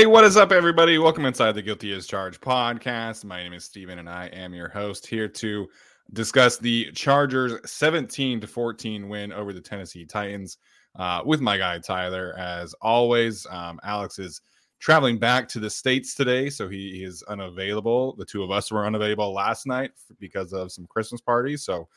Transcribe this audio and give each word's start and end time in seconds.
Hey, 0.00 0.06
what 0.06 0.24
is 0.24 0.38
up, 0.38 0.50
everybody? 0.50 0.96
Welcome 0.96 1.26
inside 1.26 1.52
the 1.52 1.60
Guilty 1.60 1.92
as 1.92 2.06
Charged 2.06 2.40
podcast. 2.40 3.22
My 3.22 3.42
name 3.42 3.52
is 3.52 3.66
Steven, 3.66 3.98
and 3.98 4.08
I 4.08 4.28
am 4.28 4.54
your 4.54 4.70
host 4.70 5.06
here 5.06 5.28
to 5.28 5.68
discuss 6.14 6.56
the 6.56 6.90
Chargers 6.92 7.52
17 7.70 8.40
to 8.40 8.46
14 8.46 9.10
win 9.10 9.30
over 9.30 9.52
the 9.52 9.60
Tennessee 9.60 10.06
Titans 10.06 10.56
uh, 10.98 11.20
with 11.26 11.42
my 11.42 11.58
guy 11.58 11.78
Tyler. 11.80 12.34
As 12.38 12.72
always, 12.80 13.46
um, 13.50 13.78
Alex 13.84 14.18
is 14.18 14.40
traveling 14.78 15.18
back 15.18 15.46
to 15.48 15.60
the 15.60 15.68
States 15.68 16.14
today, 16.14 16.48
so 16.48 16.66
he, 16.66 17.04
is 17.04 17.22
unavailable. 17.24 18.16
The 18.16 18.24
two 18.24 18.42
of 18.42 18.50
us 18.50 18.72
were 18.72 18.86
unavailable 18.86 19.34
last 19.34 19.66
night 19.66 19.90
because 20.18 20.54
of 20.54 20.72
some 20.72 20.86
Christmas 20.86 21.20
parties. 21.20 21.62
So 21.62 21.88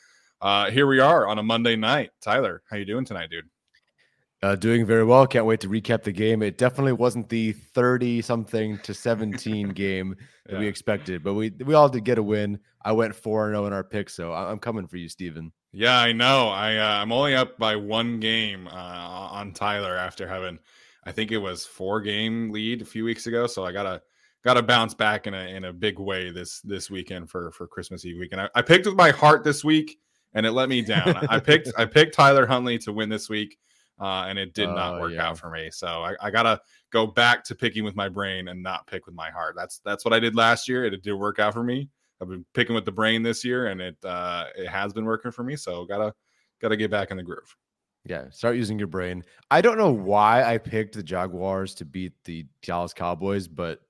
uh, 0.42 0.70
here 0.70 0.86
we 0.86 1.00
are 1.00 1.26
on 1.26 1.38
a 1.38 1.42
Monday 1.42 1.74
night. 1.74 2.10
Tyler, 2.20 2.62
how 2.68 2.76
you 2.76 2.84
doing 2.84 3.06
tonight, 3.06 3.30
dude? 3.30 3.48
Uh, 4.44 4.54
doing 4.54 4.84
very 4.84 5.04
well. 5.04 5.26
Can't 5.26 5.46
wait 5.46 5.60
to 5.60 5.70
recap 5.70 6.02
the 6.02 6.12
game. 6.12 6.42
It 6.42 6.58
definitely 6.58 6.92
wasn't 6.92 7.30
the 7.30 7.52
30 7.52 8.20
something 8.20 8.76
to 8.80 8.92
17 8.92 9.68
game 9.70 10.14
that 10.44 10.52
yeah. 10.52 10.58
we 10.58 10.66
expected, 10.66 11.24
but 11.24 11.32
we 11.32 11.50
we 11.64 11.72
all 11.72 11.88
did 11.88 12.04
get 12.04 12.18
a 12.18 12.22
win. 12.22 12.58
I 12.84 12.92
went 12.92 13.14
4 13.14 13.52
0 13.52 13.64
in 13.64 13.72
our 13.72 13.82
pick, 13.82 14.10
so 14.10 14.34
I'm 14.34 14.58
coming 14.58 14.86
for 14.86 14.98
you, 14.98 15.08
Steven. 15.08 15.50
Yeah, 15.72 15.98
I 15.98 16.12
know. 16.12 16.48
I 16.48 16.76
uh, 16.76 17.00
I'm 17.00 17.10
only 17.10 17.34
up 17.34 17.56
by 17.56 17.74
one 17.74 18.20
game 18.20 18.68
uh, 18.68 18.70
on 18.74 19.54
Tyler 19.54 19.96
after 19.96 20.28
having 20.28 20.58
I 21.04 21.12
think 21.12 21.32
it 21.32 21.38
was 21.38 21.64
four 21.64 22.02
game 22.02 22.52
lead 22.52 22.82
a 22.82 22.84
few 22.84 23.04
weeks 23.06 23.26
ago, 23.26 23.46
so 23.46 23.64
I 23.64 23.72
got 23.72 23.84
to 23.84 24.02
got 24.44 24.54
to 24.54 24.62
bounce 24.62 24.92
back 24.92 25.26
in 25.26 25.32
a 25.32 25.56
in 25.56 25.64
a 25.64 25.72
big 25.72 25.98
way 25.98 26.30
this 26.30 26.60
this 26.60 26.90
weekend 26.90 27.30
for 27.30 27.50
for 27.52 27.66
Christmas 27.66 28.04
Eve 28.04 28.18
weekend. 28.18 28.42
I, 28.42 28.50
I 28.54 28.60
picked 28.60 28.84
with 28.84 28.94
my 28.94 29.10
heart 29.10 29.42
this 29.42 29.64
week 29.64 29.96
and 30.34 30.44
it 30.44 30.52
let 30.52 30.68
me 30.68 30.82
down. 30.82 31.16
I 31.30 31.40
picked 31.40 31.72
I 31.78 31.86
picked 31.86 32.14
Tyler 32.14 32.46
Huntley 32.46 32.76
to 32.80 32.92
win 32.92 33.08
this 33.08 33.30
week 33.30 33.56
uh, 34.00 34.26
and 34.28 34.38
it 34.38 34.54
did 34.54 34.68
not 34.68 34.94
oh, 34.94 35.00
work 35.00 35.12
yeah. 35.12 35.28
out 35.28 35.38
for 35.38 35.50
me. 35.50 35.70
So 35.70 35.86
I, 35.86 36.14
I, 36.20 36.30
gotta 36.30 36.60
go 36.90 37.06
back 37.06 37.44
to 37.44 37.54
picking 37.54 37.84
with 37.84 37.94
my 37.94 38.08
brain 38.08 38.48
and 38.48 38.62
not 38.62 38.86
pick 38.86 39.06
with 39.06 39.14
my 39.14 39.30
heart. 39.30 39.54
That's 39.56 39.80
that's 39.84 40.04
what 40.04 40.12
I 40.12 40.18
did 40.18 40.34
last 40.34 40.68
year. 40.68 40.84
It, 40.84 40.94
it 40.94 41.02
did 41.02 41.14
work 41.14 41.38
out 41.38 41.54
for 41.54 41.62
me. 41.62 41.88
I've 42.20 42.28
been 42.28 42.44
picking 42.54 42.74
with 42.74 42.84
the 42.84 42.92
brain 42.92 43.22
this 43.22 43.44
year, 43.44 43.66
and 43.66 43.80
it 43.80 43.96
uh, 44.04 44.46
it 44.56 44.68
has 44.68 44.92
been 44.92 45.04
working 45.04 45.30
for 45.30 45.44
me. 45.44 45.56
So 45.56 45.84
gotta 45.84 46.12
gotta 46.60 46.76
get 46.76 46.90
back 46.90 47.10
in 47.10 47.16
the 47.16 47.22
groove. 47.22 47.56
Yeah, 48.06 48.28
start 48.30 48.56
using 48.56 48.78
your 48.78 48.88
brain. 48.88 49.24
I 49.50 49.60
don't 49.62 49.78
know 49.78 49.90
why 49.90 50.44
I 50.44 50.58
picked 50.58 50.94
the 50.94 51.02
Jaguars 51.02 51.74
to 51.76 51.84
beat 51.84 52.12
the 52.24 52.46
Dallas 52.62 52.92
Cowboys, 52.92 53.48
but 53.48 53.80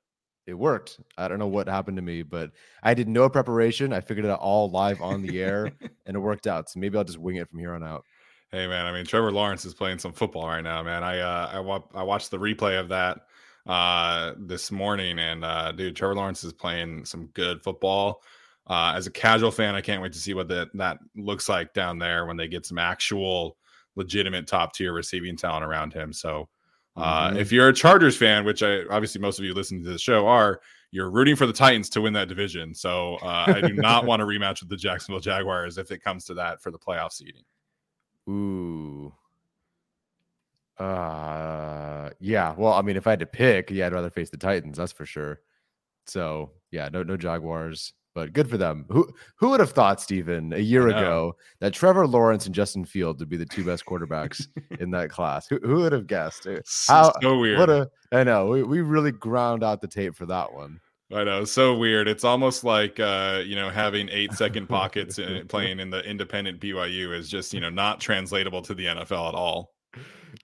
it 0.46 0.54
worked. 0.54 1.00
I 1.16 1.26
don't 1.26 1.38
know 1.38 1.48
what 1.48 1.68
happened 1.68 1.96
to 1.96 2.02
me, 2.02 2.22
but 2.22 2.52
I 2.82 2.94
did 2.94 3.08
no 3.08 3.28
preparation. 3.28 3.92
I 3.92 4.00
figured 4.00 4.26
it 4.26 4.30
out 4.30 4.40
all 4.40 4.70
live 4.70 5.00
on 5.00 5.22
the 5.22 5.42
air, 5.42 5.72
and 6.06 6.16
it 6.16 6.20
worked 6.20 6.46
out. 6.46 6.68
So 6.70 6.78
maybe 6.78 6.96
I'll 6.98 7.04
just 7.04 7.18
wing 7.18 7.36
it 7.36 7.48
from 7.48 7.58
here 7.58 7.74
on 7.74 7.82
out. 7.82 8.04
Hey 8.54 8.68
man, 8.68 8.86
I 8.86 8.92
mean 8.92 9.04
Trevor 9.04 9.32
Lawrence 9.32 9.64
is 9.64 9.74
playing 9.74 9.98
some 9.98 10.12
football 10.12 10.46
right 10.46 10.62
now, 10.62 10.80
man. 10.80 11.02
I 11.02 11.18
uh, 11.18 11.50
I, 11.54 11.58
wa- 11.58 11.82
I 11.92 12.04
watched 12.04 12.30
the 12.30 12.38
replay 12.38 12.78
of 12.78 12.88
that 12.88 13.22
uh, 13.66 14.34
this 14.38 14.70
morning, 14.70 15.18
and 15.18 15.44
uh, 15.44 15.72
dude, 15.72 15.96
Trevor 15.96 16.14
Lawrence 16.14 16.44
is 16.44 16.52
playing 16.52 17.04
some 17.04 17.26
good 17.34 17.64
football. 17.64 18.22
Uh, 18.68 18.92
as 18.94 19.08
a 19.08 19.10
casual 19.10 19.50
fan, 19.50 19.74
I 19.74 19.80
can't 19.80 20.00
wait 20.00 20.12
to 20.12 20.20
see 20.20 20.34
what 20.34 20.46
that 20.50 20.68
that 20.74 20.98
looks 21.16 21.48
like 21.48 21.74
down 21.74 21.98
there 21.98 22.26
when 22.26 22.36
they 22.36 22.46
get 22.46 22.64
some 22.64 22.78
actual 22.78 23.56
legitimate 23.96 24.46
top 24.46 24.72
tier 24.72 24.92
receiving 24.92 25.36
talent 25.36 25.64
around 25.64 25.92
him. 25.92 26.12
So, 26.12 26.48
uh, 26.96 27.30
mm-hmm. 27.30 27.38
if 27.38 27.50
you're 27.50 27.70
a 27.70 27.74
Chargers 27.74 28.16
fan, 28.16 28.44
which 28.44 28.62
I 28.62 28.82
obviously 28.88 29.20
most 29.20 29.40
of 29.40 29.44
you 29.44 29.52
listening 29.52 29.82
to 29.82 29.90
the 29.90 29.98
show 29.98 30.28
are, 30.28 30.60
you're 30.92 31.10
rooting 31.10 31.34
for 31.34 31.46
the 31.46 31.52
Titans 31.52 31.88
to 31.90 32.02
win 32.02 32.12
that 32.12 32.28
division. 32.28 32.72
So, 32.72 33.16
uh, 33.16 33.46
I 33.48 33.60
do 33.62 33.74
not 33.74 34.04
want 34.06 34.20
to 34.20 34.26
rematch 34.26 34.60
with 34.60 34.68
the 34.68 34.76
Jacksonville 34.76 35.18
Jaguars 35.18 35.76
if 35.76 35.90
it 35.90 36.04
comes 36.04 36.24
to 36.26 36.34
that 36.34 36.62
for 36.62 36.70
the 36.70 36.78
playoff 36.78 37.10
seeding. 37.10 37.42
Ooh. 38.28 39.12
Uh 40.78 42.10
yeah. 42.20 42.54
Well, 42.56 42.72
I 42.72 42.82
mean, 42.82 42.96
if 42.96 43.06
I 43.06 43.10
had 43.10 43.20
to 43.20 43.26
pick, 43.26 43.70
yeah, 43.70 43.86
I'd 43.86 43.92
rather 43.92 44.10
face 44.10 44.30
the 44.30 44.36
Titans, 44.36 44.78
that's 44.78 44.92
for 44.92 45.06
sure. 45.06 45.40
So 46.06 46.50
yeah, 46.70 46.88
no 46.92 47.02
no 47.02 47.16
Jaguars, 47.16 47.92
but 48.14 48.32
good 48.32 48.48
for 48.50 48.58
them. 48.58 48.86
Who 48.90 49.08
who 49.36 49.50
would 49.50 49.60
have 49.60 49.70
thought, 49.70 50.00
Stephen, 50.00 50.52
a 50.52 50.58
year 50.58 50.88
ago 50.88 51.36
that 51.60 51.72
Trevor 51.74 52.06
Lawrence 52.06 52.46
and 52.46 52.54
Justin 52.54 52.84
Field 52.84 53.20
would 53.20 53.28
be 53.28 53.36
the 53.36 53.46
two 53.46 53.64
best 53.64 53.86
quarterbacks 53.86 54.46
in 54.80 54.90
that 54.92 55.10
class? 55.10 55.46
Who, 55.48 55.58
who 55.62 55.76
would 55.76 55.92
have 55.92 56.06
guessed? 56.06 56.46
How, 56.88 57.12
so 57.20 57.38
weird. 57.38 57.58
What 57.58 57.70
a 57.70 57.90
I 58.12 58.24
know. 58.24 58.46
We, 58.46 58.62
we 58.62 58.80
really 58.80 59.12
ground 59.12 59.62
out 59.62 59.80
the 59.80 59.88
tape 59.88 60.16
for 60.16 60.26
that 60.26 60.52
one. 60.52 60.80
I 61.12 61.22
know, 61.24 61.44
so 61.44 61.76
weird. 61.76 62.08
It's 62.08 62.24
almost 62.24 62.64
like 62.64 62.98
uh, 62.98 63.42
you 63.44 63.56
know 63.56 63.68
having 63.68 64.08
eight 64.10 64.32
second 64.32 64.68
pockets 64.68 65.18
and 65.18 65.48
playing 65.50 65.80
in 65.80 65.90
the 65.90 66.00
independent 66.00 66.60
BYU 66.60 67.16
is 67.16 67.28
just 67.28 67.52
you 67.52 67.60
know 67.60 67.70
not 67.70 68.00
translatable 68.00 68.62
to 68.62 68.74
the 68.74 68.86
NFL 68.86 69.28
at 69.28 69.34
all. 69.34 69.74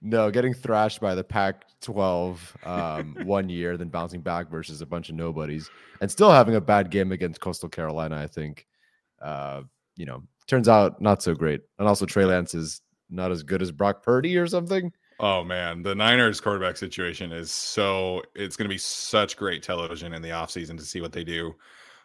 No, 0.01 0.31
getting 0.31 0.53
thrashed 0.53 1.01
by 1.01 1.15
the 1.15 1.23
Pac-12 1.23 2.65
um, 2.65 3.15
one 3.25 3.49
year, 3.49 3.75
then 3.75 3.89
bouncing 3.89 4.21
back 4.21 4.49
versus 4.49 4.81
a 4.81 4.85
bunch 4.85 5.09
of 5.09 5.15
nobodies, 5.15 5.69
and 5.99 6.09
still 6.09 6.31
having 6.31 6.55
a 6.55 6.61
bad 6.61 6.89
game 6.89 7.11
against 7.11 7.41
Coastal 7.41 7.69
Carolina. 7.69 8.15
I 8.15 8.27
think, 8.27 8.65
uh, 9.21 9.61
you 9.97 10.05
know, 10.05 10.23
turns 10.47 10.69
out 10.69 11.01
not 11.01 11.21
so 11.21 11.33
great. 11.33 11.61
And 11.77 11.87
also, 11.87 12.05
Trey 12.05 12.25
Lance 12.25 12.53
is 12.53 12.81
not 13.09 13.31
as 13.31 13.43
good 13.43 13.61
as 13.61 13.71
Brock 13.71 14.03
Purdy 14.03 14.37
or 14.37 14.47
something. 14.47 14.91
Oh 15.21 15.43
man, 15.43 15.83
the 15.83 15.93
Niners 15.93 16.41
quarterback 16.41 16.77
situation 16.77 17.31
is 17.31 17.51
so 17.51 18.23
it's 18.33 18.55
going 18.55 18.65
to 18.65 18.73
be 18.73 18.79
such 18.79 19.37
great 19.37 19.61
television 19.61 20.13
in 20.13 20.21
the 20.23 20.29
offseason 20.29 20.75
to 20.79 20.83
see 20.83 20.99
what 20.99 21.11
they 21.11 21.23
do. 21.23 21.53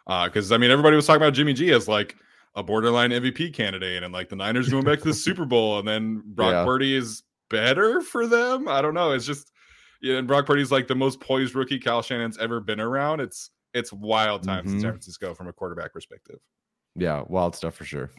Because 0.05 0.51
uh, 0.51 0.55
I 0.55 0.59
mean, 0.59 0.69
everybody 0.69 0.95
was 0.95 1.07
talking 1.07 1.21
about 1.23 1.33
Jimmy 1.33 1.53
G 1.53 1.71
as 1.71 1.87
like 1.87 2.15
a 2.53 2.61
borderline 2.61 3.09
MVP 3.09 3.55
candidate, 3.55 4.03
and 4.03 4.13
like 4.13 4.29
the 4.29 4.35
Niners 4.35 4.69
going 4.69 4.83
back 4.83 4.99
to 4.99 5.05
the 5.05 5.13
Super 5.15 5.45
Bowl, 5.45 5.79
and 5.79 5.87
then 5.87 6.21
Brock 6.27 6.51
yeah. 6.51 6.63
Purdy 6.63 6.95
is 6.95 7.23
better 7.49 8.01
for 8.01 8.27
them. 8.27 8.67
I 8.67 8.83
don't 8.83 8.93
know. 8.93 9.11
It's 9.13 9.25
just 9.25 9.51
yeah, 9.99 10.17
and 10.17 10.27
Brock 10.27 10.45
Purdy's 10.45 10.71
like 10.71 10.87
the 10.87 10.95
most 10.95 11.19
poised 11.19 11.55
rookie 11.55 11.79
Kyle 11.79 12.03
Shanahan's 12.03 12.37
ever 12.37 12.59
been 12.59 12.79
around. 12.79 13.19
It's 13.19 13.49
it's 13.73 13.91
wild 13.91 14.43
times 14.43 14.67
mm-hmm. 14.67 14.75
in 14.75 14.81
San 14.81 14.91
Francisco 14.91 15.33
from 15.33 15.47
a 15.47 15.53
quarterback 15.53 15.91
perspective. 15.91 16.37
Yeah, 16.95 17.23
wild 17.27 17.55
stuff 17.55 17.73
for 17.73 17.83
sure. 17.83 18.11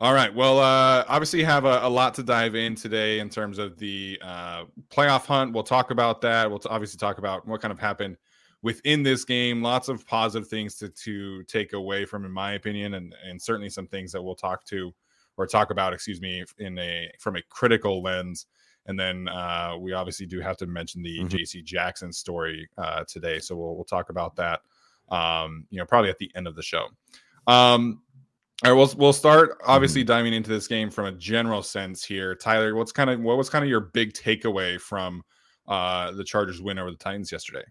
All 0.00 0.12
right. 0.12 0.34
Well, 0.34 0.58
uh, 0.58 1.04
obviously, 1.06 1.44
have 1.44 1.64
a, 1.64 1.80
a, 1.82 1.88
lot 1.88 2.14
to 2.14 2.24
dive 2.24 2.56
in 2.56 2.74
today 2.74 3.20
in 3.20 3.28
terms 3.28 3.58
of 3.58 3.78
the 3.78 4.18
uh, 4.22 4.64
playoff 4.88 5.24
hunt. 5.24 5.52
We'll 5.52 5.62
talk 5.62 5.92
about 5.92 6.20
that. 6.22 6.50
We'll 6.50 6.58
t- 6.58 6.68
obviously 6.68 6.98
talk 6.98 7.18
about 7.18 7.46
what 7.46 7.60
kind 7.60 7.70
of 7.70 7.78
happened 7.78 8.16
within 8.62 9.04
this 9.04 9.24
game. 9.24 9.62
Lots 9.62 9.88
of 9.88 10.04
positive 10.04 10.48
things 10.48 10.74
to, 10.78 10.88
to 10.88 11.44
take 11.44 11.74
away 11.74 12.06
from, 12.06 12.24
in 12.24 12.32
my 12.32 12.54
opinion, 12.54 12.94
and 12.94 13.14
and 13.24 13.40
certainly 13.40 13.70
some 13.70 13.86
things 13.86 14.10
that 14.10 14.22
we'll 14.22 14.34
talk 14.34 14.64
to 14.66 14.92
or 15.36 15.46
talk 15.46 15.70
about, 15.70 15.92
excuse 15.92 16.20
me, 16.20 16.44
in 16.58 16.76
a 16.78 17.08
from 17.20 17.36
a 17.36 17.42
critical 17.42 18.02
lens. 18.02 18.46
And 18.86 18.98
then 18.98 19.28
uh, 19.28 19.76
we 19.78 19.92
obviously 19.92 20.26
do 20.26 20.40
have 20.40 20.56
to 20.56 20.66
mention 20.66 21.02
the 21.02 21.18
mm-hmm. 21.20 21.28
J.C. 21.28 21.62
Jackson 21.62 22.12
story 22.12 22.68
uh, 22.76 23.04
today, 23.06 23.38
so 23.38 23.54
we'll 23.54 23.76
we'll 23.76 23.84
talk 23.84 24.10
about 24.10 24.34
that. 24.36 24.60
Um, 25.08 25.66
you 25.70 25.78
know, 25.78 25.86
probably 25.86 26.10
at 26.10 26.18
the 26.18 26.32
end 26.34 26.48
of 26.48 26.56
the 26.56 26.62
show. 26.62 26.88
Um, 27.46 28.02
all 28.62 28.70
right, 28.70 28.76
we'll 28.76 28.92
we'll 28.96 29.12
start 29.12 29.58
obviously 29.66 30.02
mm-hmm. 30.02 30.08
diving 30.08 30.32
into 30.32 30.50
this 30.50 30.68
game 30.68 30.90
from 30.90 31.06
a 31.06 31.12
general 31.12 31.62
sense 31.62 32.04
here. 32.04 32.34
Tyler, 32.34 32.74
what's 32.74 32.92
kind 32.92 33.10
of 33.10 33.20
what 33.20 33.36
was 33.36 33.50
kind 33.50 33.64
of 33.64 33.68
your 33.68 33.80
big 33.80 34.12
takeaway 34.12 34.80
from 34.80 35.22
uh, 35.66 36.12
the 36.12 36.24
Chargers 36.24 36.62
win 36.62 36.78
over 36.78 36.90
the 36.90 36.96
Titans 36.96 37.32
yesterday? 37.32 37.64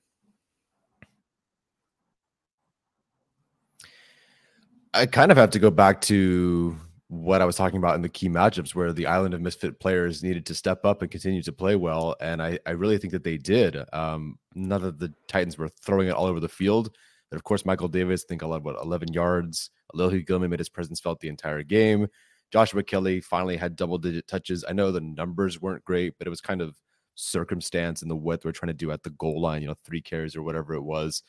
I 4.93 5.05
kind 5.05 5.31
of 5.31 5.37
have 5.37 5.49
to 5.51 5.59
go 5.59 5.71
back 5.71 6.01
to 6.01 6.77
what 7.07 7.41
I 7.41 7.45
was 7.45 7.55
talking 7.55 7.77
about 7.77 7.95
in 7.95 8.01
the 8.01 8.09
key 8.09 8.27
matchups 8.27 8.75
where 8.75 8.91
the 8.91 9.07
island 9.07 9.33
of 9.33 9.41
misfit 9.41 9.79
players 9.79 10.21
needed 10.21 10.45
to 10.47 10.55
step 10.55 10.85
up 10.85 11.01
and 11.01 11.09
continue 11.09 11.41
to 11.43 11.51
play 11.51 11.75
well. 11.75 12.15
And 12.19 12.41
I, 12.41 12.59
I 12.65 12.71
really 12.71 12.97
think 12.97 13.13
that 13.13 13.23
they 13.23 13.37
did. 13.37 13.77
Um, 13.93 14.37
none 14.53 14.83
of 14.83 14.99
the 14.99 15.13
Titans 15.27 15.57
were 15.57 15.69
throwing 15.69 16.07
it 16.07 16.13
all 16.13 16.25
over 16.25 16.39
the 16.39 16.49
field. 16.49 16.95
But 17.29 17.37
of 17.37 17.43
course, 17.43 17.65
Michael 17.65 17.87
Davis, 17.87 18.25
I 18.25 18.29
think, 18.29 18.41
allowed 18.41 18.63
what 18.63 18.75
11 18.81 19.13
yards. 19.13 19.71
Alohi 19.95 20.25
Gilman 20.25 20.49
made 20.49 20.59
his 20.59 20.69
presence 20.69 20.99
felt 20.99 21.19
the 21.19 21.29
entire 21.29 21.63
game. 21.63 22.07
Joshua 22.51 22.83
Kelley 22.83 23.19
finally 23.19 23.57
had 23.57 23.75
double 23.75 23.97
digit 23.97 24.27
touches. 24.27 24.63
I 24.67 24.73
know 24.73 24.91
the 24.91 25.01
numbers 25.01 25.61
weren't 25.61 25.83
great, 25.83 26.13
but 26.17 26.27
it 26.27 26.29
was 26.29 26.41
kind 26.41 26.61
of 26.61 26.75
circumstance 27.15 28.01
and 28.01 28.09
the 28.09 28.15
what 28.15 28.43
we're 28.43 28.51
trying 28.51 28.67
to 28.67 28.73
do 28.73 28.91
at 28.91 29.03
the 29.03 29.09
goal 29.11 29.41
line, 29.41 29.61
you 29.61 29.67
know, 29.67 29.75
three 29.83 30.01
carries 30.01 30.35
or 30.35 30.43
whatever 30.43 30.73
it 30.73 30.83
was. 30.83 31.23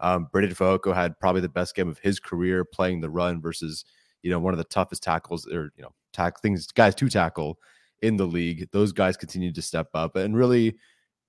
Um, 0.00 0.28
Breiden 0.32 0.54
Fehoko 0.56 0.94
had 0.94 1.18
probably 1.18 1.42
the 1.42 1.48
best 1.48 1.74
game 1.74 1.88
of 1.88 1.98
his 1.98 2.18
career 2.18 2.64
playing 2.64 3.00
the 3.00 3.10
run 3.10 3.40
versus, 3.40 3.84
you 4.22 4.30
know, 4.30 4.38
one 4.38 4.54
of 4.54 4.58
the 4.58 4.64
toughest 4.64 5.02
tackles 5.02 5.46
or, 5.46 5.72
you 5.76 5.82
know, 5.82 5.92
tack 6.12 6.40
things, 6.40 6.66
guys 6.68 6.94
to 6.94 7.08
tackle 7.08 7.58
in 8.02 8.16
the 8.16 8.26
league. 8.26 8.68
Those 8.72 8.92
guys 8.92 9.16
continued 9.16 9.54
to 9.56 9.62
step 9.62 9.88
up 9.94 10.16
and 10.16 10.36
really 10.36 10.76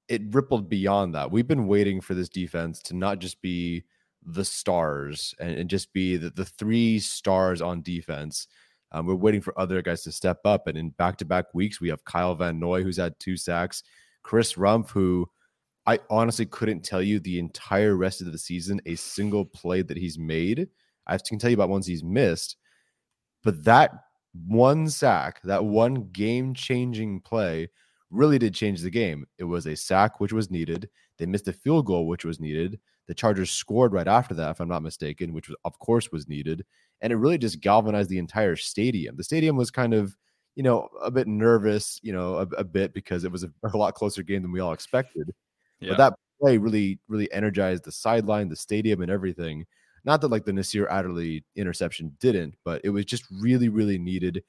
it 0.08 0.22
rippled 0.32 0.70
beyond 0.70 1.16
that. 1.16 1.32
We've 1.32 1.48
been 1.48 1.68
waiting 1.68 2.02
for 2.02 2.14
this 2.14 2.30
defense 2.30 2.82
to 2.84 2.96
not 2.96 3.20
just 3.20 3.42
be 3.42 3.84
the 4.26 4.46
stars 4.46 5.34
and, 5.40 5.52
and 5.52 5.70
just 5.70 5.92
be 5.94 6.18
the, 6.18 6.30
the 6.30 6.46
three 6.46 7.00
stars 7.00 7.62
on 7.62 7.82
defense. 7.82 8.48
Um, 8.92 9.06
we're 9.06 9.16
waiting 9.16 9.42
for 9.42 9.58
other 9.60 9.82
guys 9.82 10.04
to 10.04 10.12
step 10.12 10.40
up. 10.46 10.68
And 10.68 10.78
in 10.78 10.90
back 10.92 11.18
to 11.18 11.26
back 11.26 11.54
weeks, 11.54 11.80
we 11.80 11.90
have 11.90 12.04
Kyle 12.06 12.36
Van 12.36 12.60
Noy, 12.60 12.84
who's 12.84 12.98
had 12.98 13.20
two 13.20 13.38
sacks, 13.38 13.84
Chris 14.24 14.54
Rumph, 14.54 14.90
who 14.90 15.30
I 15.86 16.00
honestly 16.10 16.46
couldn't 16.46 16.84
tell 16.84 17.02
you 17.02 17.20
the 17.20 17.40
entire 17.40 17.96
rest 17.96 18.22
of 18.22 18.32
the 18.32 18.38
season 18.38 18.82
a 18.86 18.96
single 18.96 19.46
play 19.46 19.82
that 19.82 19.98
he's 19.98 20.20
made. 20.20 20.68
I 21.08 21.18
can 21.18 21.40
tell 21.40 21.50
you 21.50 21.56
about 21.56 21.70
ones 21.70 21.88
he's 21.88 22.04
missed, 22.04 22.58
but 23.44 23.64
that 23.64 23.92
one 24.48 24.88
sack, 24.88 25.42
that 25.44 25.66
one 25.66 26.10
game 26.12 26.54
changing 26.54 27.22
play 27.22 27.70
really 28.12 28.38
did 28.38 28.54
change 28.54 28.82
the 28.82 28.90
game. 28.90 29.26
It 29.38 29.46
was 29.46 29.66
a 29.66 29.76
sack, 29.76 30.20
which 30.20 30.34
was 30.34 30.52
needed. 30.52 30.90
They 31.18 31.26
missed 31.26 31.48
a 31.48 31.54
field 31.54 31.86
goal, 31.86 32.08
which 32.08 32.26
was 32.26 32.40
needed. 32.40 32.80
The 33.12 33.16
Chargers 33.16 33.52
scored 33.52 33.92
right 33.92 34.08
after 34.08 34.34
that, 34.36 34.52
if 34.52 34.62
I'm 34.62 34.70
not 34.70 34.84
mistaken, 34.84 35.34
which 35.34 35.50
was, 35.50 35.58
of 35.66 35.78
course 35.80 36.14
was 36.14 36.30
needed. 36.30 36.66
And 37.02 37.12
it 37.12 37.18
really 37.18 37.38
just 37.38 37.60
galvanized 37.60 38.10
the 38.10 38.20
entire 38.20 38.56
stadium. 38.56 39.18
The 39.18 39.24
stadium 39.26 39.58
was 39.58 39.70
kind 39.70 39.94
of, 39.94 40.16
you 40.56 40.64
know, 40.64 40.88
a 41.04 41.12
bit 41.12 41.28
nervous, 41.28 42.00
you 42.04 42.14
know, 42.14 42.36
a, 42.36 42.48
a 42.60 42.64
bit 42.64 42.94
because 42.94 43.26
it 43.26 43.32
was 43.34 43.44
a, 43.44 43.52
a, 43.74 43.76
lot 43.76 43.96
closer 43.96 44.24
game 44.24 44.44
than 44.44 44.54
we 44.54 44.62
all 44.62 44.72
expected. 44.72 45.34
Yeah. 45.82 45.90
But 45.90 45.98
that 45.98 46.14
play 46.40 46.58
really, 46.58 47.00
really 47.10 47.30
energized 47.34 47.84
the 47.84 47.92
sideline, 47.92 48.48
the 48.48 48.56
stadium, 48.56 49.02
and 49.02 49.12
everything. 49.12 49.66
Not 50.06 50.22
that 50.22 50.30
like 50.30 50.46
the 50.46 50.54
Nasir 50.54 50.88
Adderley 50.88 51.44
interception 51.58 52.16
didn't, 52.22 52.56
but 52.64 52.80
it 52.86 52.92
was 52.92 53.04
just 53.04 53.26
really, 53.30 53.68
really 53.68 53.98
needed. 53.98 54.42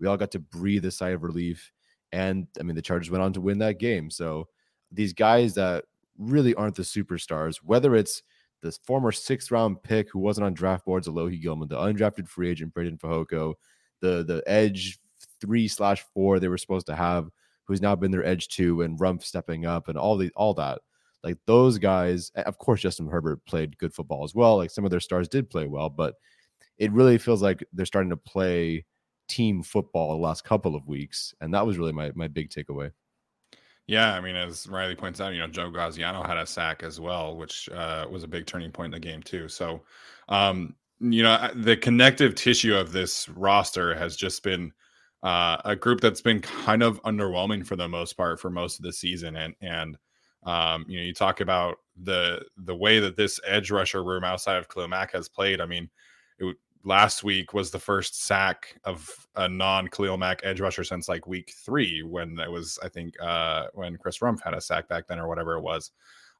We 0.00 0.06
all 0.06 0.16
got 0.16 0.30
to 0.30 0.38
breathe 0.38 0.86
a 0.86 0.90
sigh 0.90 1.10
of 1.10 1.24
relief. 1.24 1.72
And 2.10 2.46
I 2.58 2.62
mean, 2.62 2.74
the 2.74 2.80
Chargers 2.80 3.10
went 3.10 3.22
on 3.22 3.34
to 3.34 3.42
win 3.42 3.58
that 3.58 3.78
game. 3.78 4.10
So 4.10 4.48
these 4.90 5.12
guys 5.12 5.52
that 5.56 5.84
really 6.18 6.54
aren't 6.54 6.76
the 6.76 6.82
superstars, 6.82 7.56
whether 7.62 7.94
it's 7.94 8.22
the 8.60 8.72
former 8.84 9.12
sixth 9.12 9.50
round 9.50 9.82
pick 9.82 10.10
who 10.10 10.18
wasn't 10.18 10.44
on 10.44 10.54
draft 10.54 10.84
boards, 10.84 11.08
Alohi 11.08 11.40
Gilman, 11.40 11.68
the 11.68 11.76
undrafted 11.76 12.28
free 12.28 12.50
agent 12.50 12.74
Breiden 12.74 12.98
Fehoko, 12.98 13.54
the 14.00 14.24
the 14.24 14.42
edge 14.46 14.98
three 15.40 15.68
slash 15.68 16.04
four 16.14 16.38
they 16.38 16.48
were 16.48 16.58
supposed 16.58 16.86
to 16.86 16.96
have, 16.96 17.28
who's 17.64 17.80
now 17.80 17.94
been 17.94 18.10
their 18.10 18.24
edge 18.24 18.48
two, 18.48 18.82
and 18.82 18.98
Rumph 18.98 19.24
stepping 19.24 19.66
up, 19.66 19.88
and 19.88 19.96
all 19.96 20.16
the 20.16 20.30
all 20.34 20.54
that. 20.54 20.80
Like 21.24 21.38
those 21.46 21.78
guys, 21.78 22.30
of 22.36 22.58
course, 22.58 22.80
Justin 22.80 23.08
Herbert 23.08 23.44
played 23.44 23.78
good 23.78 23.92
football 23.92 24.24
as 24.24 24.34
well. 24.34 24.56
Like 24.56 24.70
some 24.70 24.84
of 24.84 24.90
their 24.90 25.00
stars 25.00 25.28
did 25.28 25.50
play 25.50 25.66
well, 25.66 25.88
but 25.90 26.14
it 26.78 26.92
really 26.92 27.18
feels 27.18 27.42
like 27.42 27.64
they're 27.72 27.86
starting 27.86 28.10
to 28.10 28.16
play 28.16 28.84
team 29.28 29.62
football 29.62 30.10
the 30.10 30.22
last 30.22 30.44
couple 30.44 30.74
of 30.74 30.86
weeks, 30.86 31.34
and 31.40 31.52
that 31.54 31.66
was 31.66 31.78
really 31.78 31.92
my 31.92 32.12
my 32.14 32.28
big 32.28 32.50
takeaway. 32.50 32.90
Yeah, 33.88 34.12
I 34.12 34.20
mean, 34.20 34.36
as 34.36 34.68
Riley 34.68 34.94
points 34.94 35.18
out, 35.18 35.32
you 35.32 35.40
know, 35.40 35.48
Joe 35.48 35.70
Gaziano 35.70 36.24
had 36.24 36.36
a 36.36 36.46
sack 36.46 36.82
as 36.82 37.00
well, 37.00 37.36
which 37.36 37.70
uh, 37.70 38.06
was 38.10 38.22
a 38.22 38.28
big 38.28 38.44
turning 38.46 38.70
point 38.70 38.94
in 38.94 39.00
the 39.00 39.06
game 39.08 39.22
too. 39.22 39.48
So, 39.48 39.82
um, 40.28 40.76
you 41.00 41.22
know, 41.22 41.50
the 41.54 41.76
connective 41.76 42.34
tissue 42.34 42.76
of 42.76 42.92
this 42.92 43.30
roster 43.30 43.94
has 43.94 44.14
just 44.14 44.42
been 44.42 44.72
uh, 45.22 45.56
a 45.64 45.74
group 45.74 46.02
that's 46.02 46.20
been 46.20 46.40
kind 46.40 46.82
of 46.82 47.02
underwhelming 47.02 47.66
for 47.66 47.76
the 47.76 47.88
most 47.88 48.12
part 48.12 48.38
for 48.40 48.50
most 48.50 48.78
of 48.78 48.84
the 48.84 48.92
season, 48.92 49.36
and 49.36 49.54
and 49.62 49.96
um, 50.44 50.84
you 50.86 50.98
know, 50.98 51.04
you 51.06 51.14
talk 51.14 51.40
about 51.40 51.78
the 52.02 52.44
the 52.58 52.76
way 52.76 53.00
that 53.00 53.16
this 53.16 53.40
edge 53.46 53.70
rusher 53.70 54.04
room 54.04 54.22
outside 54.22 54.58
of 54.58 54.90
Mack 54.90 55.12
has 55.12 55.28
played. 55.30 55.62
I 55.62 55.66
mean, 55.66 55.88
it, 56.38 56.56
last 56.84 57.24
week 57.24 57.52
was 57.52 57.70
the 57.70 57.78
first 57.78 58.24
sack 58.24 58.78
of 58.84 59.08
a 59.36 59.48
non 59.48 59.88
Khalil 59.88 60.16
Mack 60.16 60.40
edge 60.44 60.60
rusher 60.60 60.84
since 60.84 61.08
like 61.08 61.26
week 61.26 61.52
three, 61.64 62.02
when 62.02 62.38
it 62.38 62.50
was, 62.50 62.78
I 62.82 62.88
think, 62.88 63.14
uh, 63.20 63.66
when 63.74 63.96
Chris 63.96 64.18
Rumph 64.18 64.42
had 64.42 64.54
a 64.54 64.60
sack 64.60 64.88
back 64.88 65.06
then 65.06 65.18
or 65.18 65.28
whatever 65.28 65.54
it 65.54 65.62
was. 65.62 65.90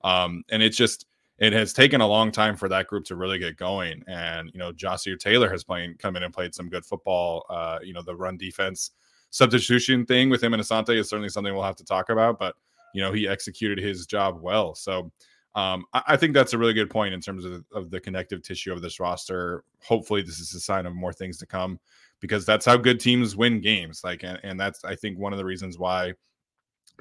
Um, 0.04 0.44
and 0.50 0.62
it's 0.62 0.76
just, 0.76 1.06
it 1.38 1.52
has 1.52 1.72
taken 1.72 2.00
a 2.00 2.06
long 2.06 2.32
time 2.32 2.56
for 2.56 2.68
that 2.68 2.86
group 2.86 3.04
to 3.06 3.16
really 3.16 3.38
get 3.38 3.56
going. 3.56 4.02
And, 4.06 4.50
you 4.52 4.58
know, 4.58 4.72
Ja'Sir 4.72 5.18
Taylor 5.18 5.50
has 5.50 5.64
played, 5.64 5.98
come 5.98 6.16
in 6.16 6.22
and 6.22 6.34
played 6.34 6.54
some 6.54 6.68
good 6.68 6.84
football. 6.84 7.44
Uh, 7.48 7.78
you 7.82 7.92
know, 7.92 8.02
the 8.02 8.16
run 8.16 8.36
defense 8.36 8.92
substitution 9.30 10.06
thing 10.06 10.30
with 10.30 10.42
him 10.42 10.54
and 10.54 10.62
Asante 10.62 10.98
is 10.98 11.08
certainly 11.08 11.28
something 11.28 11.52
we'll 11.52 11.62
have 11.62 11.76
to 11.76 11.84
talk 11.84 12.08
about, 12.08 12.38
but, 12.38 12.56
you 12.94 13.02
know, 13.02 13.12
he 13.12 13.28
executed 13.28 13.78
his 13.78 14.06
job 14.06 14.40
well. 14.40 14.74
So, 14.74 15.12
um, 15.58 15.86
I, 15.92 16.02
I, 16.08 16.16
think 16.16 16.34
that's 16.34 16.52
a 16.52 16.58
really 16.58 16.72
good 16.72 16.88
point 16.88 17.12
in 17.12 17.20
terms 17.20 17.44
of, 17.44 17.64
of 17.72 17.90
the 17.90 17.98
connective 17.98 18.42
tissue 18.42 18.72
of 18.72 18.80
this 18.80 19.00
roster. 19.00 19.64
Hopefully, 19.82 20.22
this 20.22 20.38
is 20.38 20.54
a 20.54 20.60
sign 20.60 20.86
of 20.86 20.94
more 20.94 21.12
things 21.12 21.36
to 21.38 21.46
come 21.46 21.80
because 22.20 22.46
that's 22.46 22.64
how 22.64 22.76
good 22.76 23.00
teams 23.00 23.34
win 23.34 23.60
games. 23.60 24.02
Like, 24.04 24.22
and, 24.22 24.38
and 24.44 24.60
that's 24.60 24.84
I 24.84 24.94
think 24.94 25.18
one 25.18 25.32
of 25.32 25.36
the 25.36 25.44
reasons 25.44 25.76
why 25.76 26.12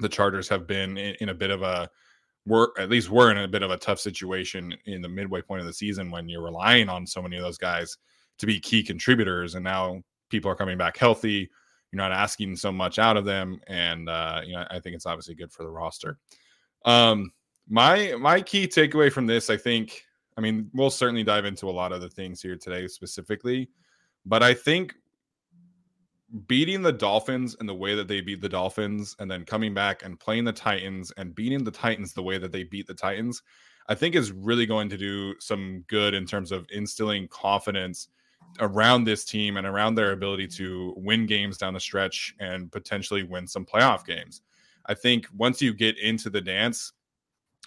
the 0.00 0.08
Chargers 0.08 0.48
have 0.48 0.66
been 0.66 0.98
in, 0.98 1.14
in 1.20 1.28
a 1.28 1.34
bit 1.34 1.50
of 1.50 1.62
a 1.62 1.88
we're 2.46 2.68
at 2.78 2.90
least 2.90 3.10
we're 3.10 3.30
in 3.30 3.38
a 3.38 3.46
bit 3.46 3.62
of 3.62 3.70
a 3.70 3.76
tough 3.76 4.00
situation 4.00 4.76
in 4.86 5.02
the 5.02 5.08
midway 5.08 5.40
point 5.40 5.60
of 5.60 5.66
the 5.66 5.72
season 5.72 6.10
when 6.10 6.28
you're 6.28 6.42
relying 6.42 6.88
on 6.88 7.06
so 7.06 7.22
many 7.22 7.36
of 7.36 7.42
those 7.42 7.58
guys 7.58 7.96
to 8.38 8.46
be 8.46 8.58
key 8.58 8.82
contributors, 8.82 9.54
and 9.54 9.62
now 9.62 10.02
people 10.30 10.50
are 10.50 10.56
coming 10.56 10.78
back 10.78 10.96
healthy. 10.96 11.48
You're 11.92 11.98
not 11.98 12.10
asking 12.10 12.56
so 12.56 12.72
much 12.72 12.98
out 12.98 13.16
of 13.16 13.24
them, 13.24 13.60
and 13.68 14.08
uh, 14.08 14.40
you 14.44 14.54
know 14.54 14.66
I 14.68 14.80
think 14.80 14.96
it's 14.96 15.06
obviously 15.06 15.36
good 15.36 15.52
for 15.52 15.62
the 15.62 15.70
roster. 15.70 16.18
Um, 16.84 17.30
my 17.68 18.14
my 18.18 18.40
key 18.40 18.66
takeaway 18.66 19.12
from 19.12 19.26
this, 19.26 19.50
I 19.50 19.56
think, 19.56 20.04
I 20.36 20.40
mean, 20.40 20.70
we'll 20.72 20.90
certainly 20.90 21.24
dive 21.24 21.44
into 21.44 21.68
a 21.68 21.72
lot 21.72 21.92
of 21.92 22.00
the 22.00 22.08
things 22.08 22.40
here 22.40 22.56
today 22.56 22.86
specifically, 22.86 23.68
but 24.24 24.42
I 24.42 24.54
think 24.54 24.94
beating 26.46 26.82
the 26.82 26.92
Dolphins 26.92 27.56
in 27.60 27.66
the 27.66 27.74
way 27.74 27.94
that 27.94 28.06
they 28.06 28.20
beat 28.20 28.40
the 28.40 28.48
Dolphins 28.48 29.16
and 29.18 29.30
then 29.30 29.44
coming 29.44 29.72
back 29.72 30.04
and 30.04 30.20
playing 30.20 30.44
the 30.44 30.52
Titans 30.52 31.10
and 31.16 31.34
beating 31.34 31.64
the 31.64 31.70
Titans 31.70 32.12
the 32.12 32.22
way 32.22 32.36
that 32.38 32.52
they 32.52 32.64
beat 32.64 32.86
the 32.86 32.94
Titans, 32.94 33.42
I 33.88 33.94
think 33.94 34.14
is 34.14 34.32
really 34.32 34.66
going 34.66 34.90
to 34.90 34.98
do 34.98 35.34
some 35.40 35.84
good 35.88 36.12
in 36.12 36.26
terms 36.26 36.52
of 36.52 36.66
instilling 36.70 37.28
confidence 37.28 38.08
around 38.60 39.04
this 39.04 39.24
team 39.24 39.56
and 39.56 39.66
around 39.66 39.94
their 39.94 40.12
ability 40.12 40.46
to 40.48 40.94
win 40.96 41.26
games 41.26 41.56
down 41.56 41.74
the 41.74 41.80
stretch 41.80 42.34
and 42.40 42.70
potentially 42.70 43.22
win 43.22 43.46
some 43.46 43.64
playoff 43.64 44.04
games. 44.04 44.42
I 44.86 44.94
think 44.94 45.26
once 45.34 45.62
you 45.62 45.72
get 45.72 45.98
into 45.98 46.28
the 46.28 46.40
dance, 46.40 46.92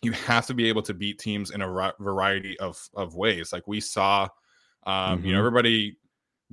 you 0.01 0.11
have 0.13 0.47
to 0.47 0.53
be 0.53 0.67
able 0.67 0.81
to 0.83 0.93
beat 0.93 1.19
teams 1.19 1.51
in 1.51 1.61
a 1.61 1.93
variety 1.99 2.59
of 2.59 2.89
of 2.95 3.15
ways. 3.15 3.53
Like 3.53 3.67
we 3.67 3.79
saw, 3.79 4.23
um, 4.83 5.19
mm-hmm. 5.19 5.25
you 5.25 5.31
know, 5.31 5.37
mm-hmm. 5.37 5.47
everybody. 5.47 5.97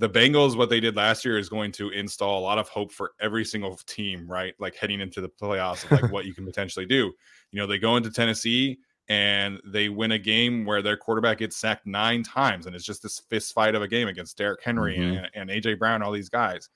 The 0.00 0.08
Bengals, 0.08 0.56
what 0.56 0.70
they 0.70 0.78
did 0.78 0.94
last 0.94 1.24
year 1.24 1.38
is 1.38 1.48
going 1.48 1.72
to 1.72 1.90
install 1.90 2.38
a 2.38 2.44
lot 2.44 2.56
of 2.56 2.68
hope 2.68 2.92
for 2.92 3.14
every 3.20 3.44
single 3.44 3.74
team, 3.84 4.30
right? 4.30 4.54
Like 4.60 4.76
heading 4.76 5.00
into 5.00 5.20
the 5.20 5.28
playoffs, 5.28 5.82
of 5.82 5.90
like 5.90 6.12
what 6.12 6.24
you 6.24 6.32
can 6.32 6.44
potentially 6.44 6.86
do. 6.86 7.12
You 7.50 7.60
know, 7.60 7.66
they 7.66 7.78
go 7.78 7.96
into 7.96 8.08
Tennessee 8.08 8.78
and 9.08 9.58
they 9.66 9.88
win 9.88 10.12
a 10.12 10.18
game 10.18 10.64
where 10.64 10.82
their 10.82 10.96
quarterback 10.96 11.38
gets 11.38 11.56
sacked 11.56 11.84
nine 11.84 12.22
times, 12.22 12.66
and 12.66 12.76
it's 12.76 12.84
just 12.84 13.02
this 13.02 13.18
fist 13.28 13.52
fight 13.54 13.74
of 13.74 13.82
a 13.82 13.88
game 13.88 14.06
against 14.06 14.38
Derrick 14.38 14.62
Henry 14.62 14.98
mm-hmm. 14.98 15.24
and, 15.34 15.50
and, 15.50 15.50
AJ 15.50 15.80
Brown, 15.80 16.00
all 16.00 16.12
these 16.12 16.28
guys. 16.28 16.68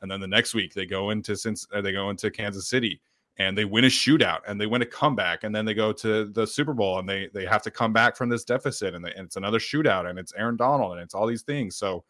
And 0.00 0.10
then 0.10 0.20
the 0.20 0.26
next 0.26 0.54
week 0.54 0.72
they 0.72 0.86
go 0.86 1.10
into 1.10 1.36
since 1.36 1.66
they 1.82 1.92
go 1.92 2.08
into 2.08 2.30
Kansas 2.30 2.70
City 2.70 3.02
and 3.40 3.56
they 3.56 3.64
win 3.64 3.84
a 3.84 3.88
shootout 3.88 4.40
and 4.46 4.60
they 4.60 4.66
win 4.66 4.82
a 4.82 4.86
comeback 4.86 5.44
and 5.44 5.54
then 5.54 5.64
they 5.64 5.72
go 5.72 5.92
to 5.94 6.26
the 6.26 6.46
Super 6.46 6.74
Bowl 6.74 6.98
and 6.98 7.08
they 7.08 7.30
they 7.32 7.46
have 7.46 7.62
to 7.62 7.70
come 7.70 7.90
back 7.90 8.14
from 8.14 8.28
this 8.28 8.44
deficit 8.44 8.94
and, 8.94 9.02
they, 9.02 9.14
and 9.14 9.24
it's 9.24 9.36
another 9.36 9.58
shootout 9.58 10.08
and 10.08 10.18
it's 10.18 10.34
Aaron 10.36 10.56
Donald 10.56 10.92
and 10.92 11.00
it's 11.00 11.14
all 11.14 11.26
these 11.26 11.40
things. 11.40 11.74
So 11.74 12.04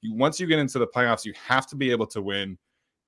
you, 0.00 0.12
once 0.12 0.40
you 0.40 0.48
get 0.48 0.58
into 0.58 0.80
the 0.80 0.86
playoffs, 0.88 1.24
you 1.24 1.34
have 1.46 1.68
to 1.68 1.76
be 1.76 1.92
able 1.92 2.08
to 2.08 2.20
win 2.20 2.58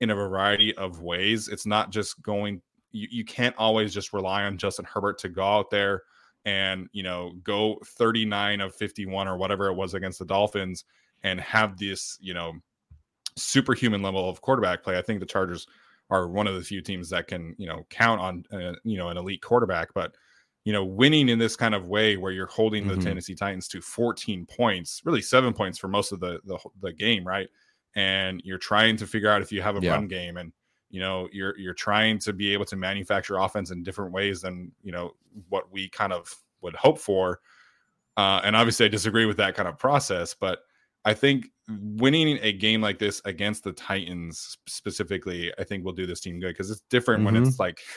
in 0.00 0.11
a 0.11 0.14
variety 0.14 0.73
of 0.76 1.02
ways. 1.02 1.49
It's 1.49 1.66
not 1.66 1.90
just 1.90 2.23
going. 2.23 2.62
You, 2.93 3.09
you 3.11 3.25
can't 3.25 3.57
always 3.59 3.93
just 3.93 4.12
rely 4.12 4.45
on 4.45 4.57
Justin 4.57 4.85
Herbert 4.85 5.19
to 5.19 5.28
go 5.28 5.43
out 5.43 5.69
there 5.69 6.04
and 6.45 6.88
you 6.93 7.02
know 7.02 7.33
go 7.43 7.81
39 7.85 8.61
of 8.61 8.73
51 8.76 9.26
or 9.26 9.37
whatever 9.37 9.66
it 9.66 9.75
was 9.75 9.95
against 9.95 10.21
the 10.21 10.26
Dolphins 10.26 10.85
and 11.25 11.40
have 11.40 11.76
this 11.76 12.19
you 12.21 12.35
know 12.35 12.52
superhuman 13.35 14.00
level 14.00 14.31
of 14.31 14.40
quarterback 14.43 14.85
play. 14.85 14.97
I 14.97 15.02
think 15.02 15.19
the 15.19 15.26
Chargers 15.26 15.66
are 16.14 16.28
one 16.28 16.47
of 16.47 16.54
the 16.54 16.62
few 16.62 16.80
teams 16.80 17.11
that 17.11 17.26
can 17.26 17.54
you 17.59 17.66
know 17.66 17.87
count 17.90 18.21
on 18.21 18.44
uh, 18.52 18.75
you 18.85 18.97
know 18.97 19.09
an 19.09 19.16
elite 19.16 19.42
quarterback, 19.42 19.92
but 19.94 20.14
you 20.64 20.73
know 20.73 20.85
winning 20.85 21.28
in 21.28 21.38
this 21.38 21.56
kind 21.56 21.75
of 21.75 21.87
way 21.87 22.16
where 22.16 22.33
you're 22.33 22.47
holding 22.47 22.85
mm-hmm. 22.85 22.99
the 23.00 23.04
Tennessee 23.04 23.35
Titans 23.35 23.68
to 23.68 23.80
14 23.80 24.47
points, 24.47 25.02
really 25.04 25.23
seven 25.23 25.52
points 25.52 25.78
for 25.78 25.88
most 25.88 26.12
of 26.12 26.21
the 26.21 26.40
the, 26.44 26.59
the 26.80 26.92
game, 26.92 27.26
right? 27.26 27.49
And 27.97 28.40
you're 28.44 28.59
trying 28.59 28.97
to 28.99 29.06
figure 29.06 29.30
out 29.30 29.42
if 29.42 29.52
you 29.52 29.62
have 29.62 29.76
a 29.76 29.80
yeah. 29.80 29.92
run 29.92 30.09
game 30.09 30.37
and 30.37 30.52
you 30.94 31.00
know 31.00 31.28
you're 31.33 31.59
you're 31.59 31.75
trying 31.75 32.18
to 32.21 32.33
be 32.33 32.52
able 32.52 32.64
to 32.64 32.76
manufacture 32.76 33.38
offense 33.38 33.73
in 33.73 33.83
different 33.83 34.12
ways 34.12 34.40
than 34.40 34.71
you 34.85 34.92
know 34.92 35.12
what 35.49 35.71
we 35.73 35.88
kind 35.88 36.12
of 36.12 36.33
would 36.61 36.76
hope 36.76 37.00
for 37.00 37.40
uh, 38.16 38.40
and 38.44 38.54
obviously 38.54 38.87
i 38.87 38.88
disagree 38.88 39.26
with 39.26 39.37
that 39.37 39.56
kind 39.56 39.68
of 39.68 39.76
process 39.76 40.35
but 40.35 40.61
i 41.04 41.14
think 41.14 41.46
winning 41.68 42.38
a 42.42 42.52
game 42.52 42.80
like 42.80 42.99
this 42.99 43.23
against 43.25 43.64
the 43.64 43.73
titans 43.73 44.58
specifically 44.66 45.52
i 45.58 45.64
think 45.64 45.84
will 45.84 45.92
do 45.92 46.06
this 46.06 46.20
team 46.20 46.40
good 46.40 46.49
because 46.49 46.70
it's 46.70 46.82
different 46.90 47.25
mm-hmm. 47.25 47.34
when 47.34 47.46
it's 47.46 47.58
like 47.58 47.80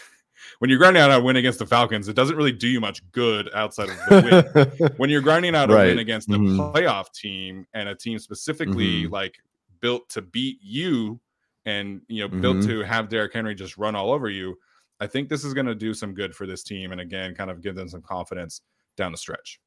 when 0.59 0.69
you're 0.69 0.79
grinding 0.79 1.01
out 1.01 1.11
a 1.11 1.21
win 1.21 1.35
against 1.35 1.59
the 1.59 1.65
Falcons, 1.65 2.07
it 2.07 2.15
doesn't 2.15 2.35
really 2.35 2.51
do 2.51 2.67
you 2.67 2.79
much 2.79 3.09
good 3.11 3.49
outside 3.53 3.89
of 3.89 3.97
the 3.97 4.69
win. 4.79 4.91
when 4.97 5.09
you're 5.09 5.21
grinding 5.21 5.55
out 5.55 5.69
right. 5.69 5.85
a 5.85 5.87
win 5.89 5.99
against 5.99 6.29
a 6.29 6.33
mm-hmm. 6.33 6.59
playoff 6.59 7.11
team 7.13 7.65
and 7.73 7.89
a 7.89 7.95
team 7.95 8.19
specifically 8.19 9.03
mm-hmm. 9.03 9.13
like 9.13 9.37
built 9.79 10.07
to 10.09 10.21
beat 10.21 10.57
you 10.61 11.19
and 11.65 12.01
you 12.07 12.21
know 12.21 12.29
mm-hmm. 12.29 12.41
built 12.41 12.63
to 12.63 12.81
have 12.81 13.09
Derrick 13.09 13.33
Henry 13.33 13.55
just 13.55 13.77
run 13.77 13.95
all 13.95 14.11
over 14.11 14.29
you. 14.29 14.57
I 14.99 15.07
think 15.07 15.29
this 15.29 15.43
is 15.43 15.53
going 15.53 15.67
to 15.67 15.75
do 15.75 15.93
some 15.93 16.13
good 16.13 16.33
for 16.33 16.47
this 16.47 16.63
team, 16.63 16.91
and 16.91 17.01
again, 17.01 17.35
kind 17.35 17.51
of 17.51 17.61
give 17.61 17.75
them 17.75 17.87
some 17.87 18.01
confidence 18.01 18.61
down 18.95 19.11
the 19.11 19.17
stretch. 19.17 19.59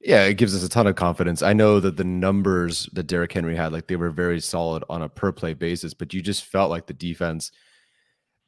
Yeah, 0.00 0.24
it 0.24 0.34
gives 0.34 0.54
us 0.54 0.64
a 0.64 0.68
ton 0.68 0.86
of 0.86 0.96
confidence. 0.96 1.42
I 1.42 1.52
know 1.52 1.78
that 1.78 1.98
the 1.98 2.04
numbers 2.04 2.88
that 2.94 3.06
Derrick 3.06 3.32
Henry 3.32 3.54
had, 3.54 3.72
like 3.72 3.86
they 3.86 3.96
were 3.96 4.10
very 4.10 4.40
solid 4.40 4.82
on 4.88 5.02
a 5.02 5.08
per 5.10 5.30
play 5.30 5.52
basis, 5.52 5.92
but 5.92 6.14
you 6.14 6.22
just 6.22 6.44
felt 6.44 6.70
like 6.70 6.86
the 6.86 6.94
defense, 6.94 7.52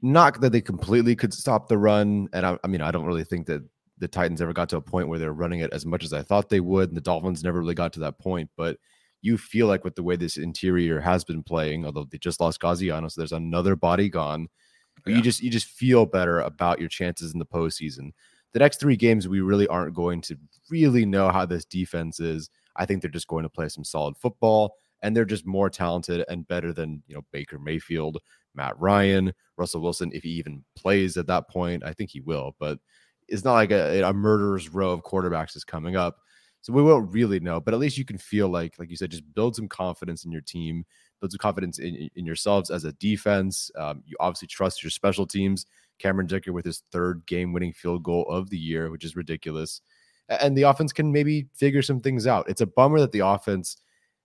not 0.00 0.40
that 0.40 0.50
they 0.50 0.62
completely 0.62 1.14
could 1.14 1.34
stop 1.34 1.68
the 1.68 1.76
run. 1.76 2.28
And 2.32 2.46
I, 2.46 2.58
I 2.64 2.68
mean, 2.68 2.80
I 2.80 2.90
don't 2.90 3.04
really 3.04 3.24
think 3.24 3.46
that 3.48 3.62
the 3.98 4.08
Titans 4.08 4.40
ever 4.40 4.54
got 4.54 4.70
to 4.70 4.78
a 4.78 4.82
point 4.82 5.08
where 5.08 5.18
they're 5.18 5.34
running 5.34 5.60
it 5.60 5.72
as 5.74 5.84
much 5.84 6.04
as 6.04 6.14
I 6.14 6.22
thought 6.22 6.48
they 6.48 6.60
would. 6.60 6.88
And 6.88 6.96
the 6.96 7.02
Dolphins 7.02 7.44
never 7.44 7.60
really 7.60 7.74
got 7.74 7.92
to 7.94 8.00
that 8.00 8.18
point. 8.18 8.48
But 8.56 8.78
you 9.20 9.36
feel 9.36 9.66
like 9.66 9.84
with 9.84 9.94
the 9.94 10.02
way 10.02 10.16
this 10.16 10.38
interior 10.38 11.00
has 11.00 11.22
been 11.22 11.42
playing, 11.42 11.84
although 11.84 12.06
they 12.10 12.18
just 12.18 12.40
lost 12.40 12.60
Gaziano, 12.62 13.10
so 13.10 13.20
there's 13.20 13.32
another 13.32 13.76
body 13.76 14.08
gone. 14.08 14.48
Yeah. 15.06 15.16
You 15.16 15.22
just 15.22 15.42
you 15.42 15.50
just 15.50 15.66
feel 15.66 16.06
better 16.06 16.40
about 16.40 16.80
your 16.80 16.88
chances 16.88 17.32
in 17.32 17.38
the 17.38 17.46
postseason. 17.46 18.12
The 18.52 18.58
next 18.58 18.80
three 18.80 18.96
games, 18.96 19.28
we 19.28 19.40
really 19.40 19.66
aren't 19.66 19.94
going 19.94 20.20
to 20.22 20.36
really 20.70 21.06
know 21.06 21.30
how 21.30 21.46
this 21.46 21.64
defense 21.64 22.20
is. 22.20 22.50
I 22.76 22.86
think 22.86 23.02
they're 23.02 23.10
just 23.10 23.28
going 23.28 23.44
to 23.44 23.48
play 23.48 23.68
some 23.68 23.84
solid 23.84 24.16
football, 24.16 24.74
and 25.02 25.16
they're 25.16 25.24
just 25.24 25.46
more 25.46 25.70
talented 25.70 26.24
and 26.28 26.46
better 26.48 26.72
than 26.72 27.02
you 27.06 27.14
know 27.14 27.22
Baker 27.32 27.58
Mayfield, 27.58 28.18
Matt 28.54 28.78
Ryan, 28.78 29.32
Russell 29.56 29.80
Wilson. 29.80 30.10
If 30.12 30.22
he 30.22 30.30
even 30.30 30.64
plays 30.76 31.16
at 31.16 31.26
that 31.26 31.48
point, 31.48 31.84
I 31.84 31.92
think 31.92 32.10
he 32.10 32.20
will. 32.20 32.54
But 32.58 32.78
it's 33.28 33.44
not 33.44 33.54
like 33.54 33.70
a, 33.70 34.02
a 34.02 34.12
murderer's 34.12 34.68
row 34.68 34.90
of 34.90 35.02
quarterbacks 35.02 35.56
is 35.56 35.64
coming 35.64 35.96
up. 35.96 36.18
So 36.60 36.72
we 36.72 36.82
won't 36.82 37.12
really 37.12 37.40
know, 37.40 37.60
but 37.60 37.74
at 37.74 37.80
least 37.80 37.98
you 37.98 38.04
can 38.04 38.18
feel 38.18 38.48
like, 38.48 38.78
like 38.78 38.88
you 38.88 38.96
said, 38.96 39.10
just 39.10 39.34
build 39.34 39.56
some 39.56 39.66
confidence 39.66 40.24
in 40.24 40.30
your 40.30 40.42
team, 40.42 40.84
build 41.20 41.32
some 41.32 41.38
confidence 41.38 41.80
in, 41.80 42.08
in 42.14 42.24
yourselves 42.24 42.70
as 42.70 42.84
a 42.84 42.92
defense. 42.92 43.68
Um, 43.76 44.04
you 44.06 44.16
obviously 44.20 44.46
trust 44.46 44.82
your 44.82 44.90
special 44.90 45.26
teams. 45.26 45.66
Cameron 46.02 46.26
Dicker 46.26 46.52
with 46.52 46.64
his 46.64 46.82
third 46.90 47.24
game 47.26 47.52
winning 47.52 47.72
field 47.72 48.02
goal 48.02 48.24
of 48.28 48.50
the 48.50 48.58
year, 48.58 48.90
which 48.90 49.04
is 49.04 49.14
ridiculous. 49.14 49.80
And 50.28 50.56
the 50.56 50.62
offense 50.62 50.92
can 50.92 51.12
maybe 51.12 51.46
figure 51.54 51.82
some 51.82 52.00
things 52.00 52.26
out. 52.26 52.48
It's 52.48 52.60
a 52.60 52.66
bummer 52.66 52.98
that 53.00 53.12
the 53.12 53.20
offense 53.20 53.76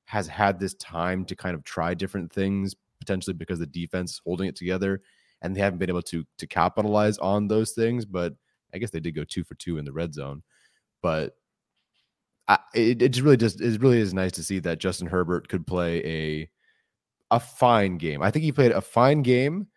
has 0.06 0.28
had 0.28 0.60
this 0.60 0.74
time 0.76 1.26
to 1.26 1.36
kind 1.36 1.54
of 1.54 1.64
try 1.64 1.94
different 1.94 2.32
things, 2.32 2.76
potentially 3.00 3.34
because 3.34 3.60
the 3.60 3.68
defense 3.68 4.22
holding 4.26 4.48
it 4.48 4.56
together 4.56 5.02
and 5.42 5.56
they 5.56 5.60
haven't 5.60 5.80
been 5.80 5.90
able 5.90 6.02
to 6.02 6.26
to 6.38 6.48
capitalize 6.48 7.18
on 7.20 7.48
those 7.48 7.74
things. 7.74 8.06
But 8.06 8.34
I 8.74 8.78
guess 8.80 8.92
they 8.92 9.00
did 9.00 9.16
go 9.16 9.24
two 9.24 9.44
for 9.44 9.56
two 9.56 9.78
in 9.78 9.86
the 9.86 9.92
red 9.92 10.14
zone. 10.14 10.44
But 11.02 11.36
I, 12.48 12.60
it, 12.74 13.02
it 13.02 13.22
really 13.22 13.38
just 13.38 13.62
it 13.62 13.82
really 13.82 14.00
is 14.00 14.14
nice 14.14 14.32
to 14.34 14.44
see 14.44 14.60
that 14.60 14.80
Justin 14.80 15.08
Herbert 15.08 15.48
could 15.50 15.68
play 15.68 16.04
a 16.06 16.50
a 17.32 17.40
fine 17.40 17.98
game. 17.98 18.22
I 18.24 18.32
think 18.32 18.44
he 18.44 18.52
played 18.52 18.72
a 18.72 18.82
fine 18.82 19.22
game 19.22 19.68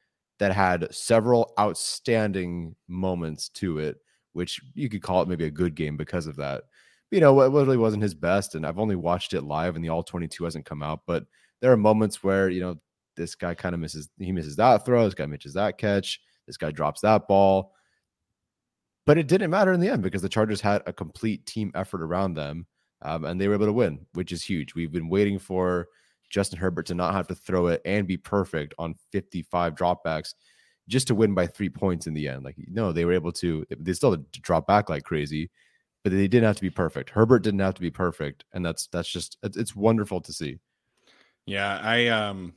that 0.40 0.52
had 0.52 0.92
several 0.92 1.52
outstanding 1.61 2.75
moments 2.88 3.49
to 3.50 3.78
it, 3.78 3.99
which 4.32 4.61
you 4.75 4.88
could 4.88 5.02
call 5.02 5.23
it 5.23 5.28
maybe 5.28 5.44
a 5.44 5.50
good 5.50 5.75
game 5.75 5.97
because 5.97 6.26
of 6.26 6.37
that. 6.37 6.64
You 7.11 7.20
know, 7.20 7.40
it 7.42 7.52
really 7.52 7.76
wasn't 7.76 8.02
his 8.02 8.14
best, 8.14 8.54
and 8.54 8.66
I've 8.66 8.78
only 8.78 8.97
watched 8.97 9.35
it 9.35 9.42
live, 9.42 9.76
and 9.76 9.85
the 9.85 9.90
all 9.90 10.02
twenty 10.02 10.26
two 10.26 10.44
hasn't 10.44 10.66
come 10.66 10.82
out. 10.82 11.02
But 11.06 11.26
there 11.61 11.70
are 11.70 11.76
moments 11.76 12.25
where 12.25 12.49
you 12.49 12.61
know 12.61 12.76
this 13.16 13.35
guy 13.35 13.54
kind 13.54 13.75
of 13.75 13.80
misses, 13.80 14.09
he 14.18 14.32
misses 14.32 14.56
that 14.56 14.85
throw, 14.85 15.04
this 15.04 15.14
guy 15.14 15.26
misses 15.26 15.54
that 15.54 15.78
catch, 15.78 16.20
this 16.47 16.56
guy 16.56 16.70
drops 16.70 17.02
that 17.02 17.28
ball. 17.28 17.75
But 19.06 19.18
it 19.18 19.28
didn't 19.28 19.50
matter 19.50 19.73
in 19.73 19.80
the 19.80 19.88
end 19.88 20.02
because 20.02 20.23
the 20.23 20.28
Chargers 20.28 20.61
had 20.61 20.82
a 20.87 20.92
complete 20.92 21.44
team 21.47 21.73
effort 21.75 22.02
around 22.02 22.35
them 22.35 22.66
um, 23.02 23.25
and 23.25 23.40
they 23.40 23.49
were 23.49 23.54
able 23.54 23.66
to 23.66 23.73
win, 23.73 24.06
which 24.12 24.32
is 24.32 24.42
huge. 24.42 24.75
We've 24.75 24.92
been 24.92 25.09
waiting 25.09 25.38
for 25.38 25.88
Justin 26.30 26.58
Herbert 26.58 26.87
to 26.87 26.94
not 26.94 27.14
have 27.14 27.28
to 27.28 27.34
throw 27.34 27.66
it 27.66 27.82
and 27.84 28.06
be 28.06 28.16
perfect 28.16 28.75
on 28.78 28.94
55 29.12 29.75
dropbacks 29.75 30.34
just 30.88 31.08
to 31.08 31.14
win 31.14 31.34
by 31.34 31.46
three 31.46 31.68
points 31.68 32.06
in 32.06 32.14
the 32.14 32.28
end. 32.28 32.44
Like, 32.44 32.56
no, 32.68 32.92
they 32.92 33.04
were 33.04 33.12
able 33.12 33.32
to, 33.32 33.64
they 33.78 33.92
still 33.92 34.12
had 34.12 34.32
to 34.32 34.40
drop 34.40 34.66
back 34.66 34.88
like 34.88 35.04
crazy, 35.04 35.50
but 36.02 36.12
they 36.12 36.28
didn't 36.28 36.46
have 36.46 36.56
to 36.56 36.62
be 36.62 36.70
perfect. 36.70 37.10
Herbert 37.10 37.42
didn't 37.42 37.60
have 37.60 37.75
to 37.75 37.80
be 37.80 37.90
perfect. 37.90 38.44
And 38.52 38.64
that's, 38.64 38.87
that's 38.88 39.10
just, 39.10 39.37
it's, 39.42 39.56
it's 39.56 39.76
wonderful 39.76 40.20
to 40.22 40.32
see. 40.32 40.58
Yeah. 41.46 41.78
I, 41.82 42.08
um, 42.08 42.54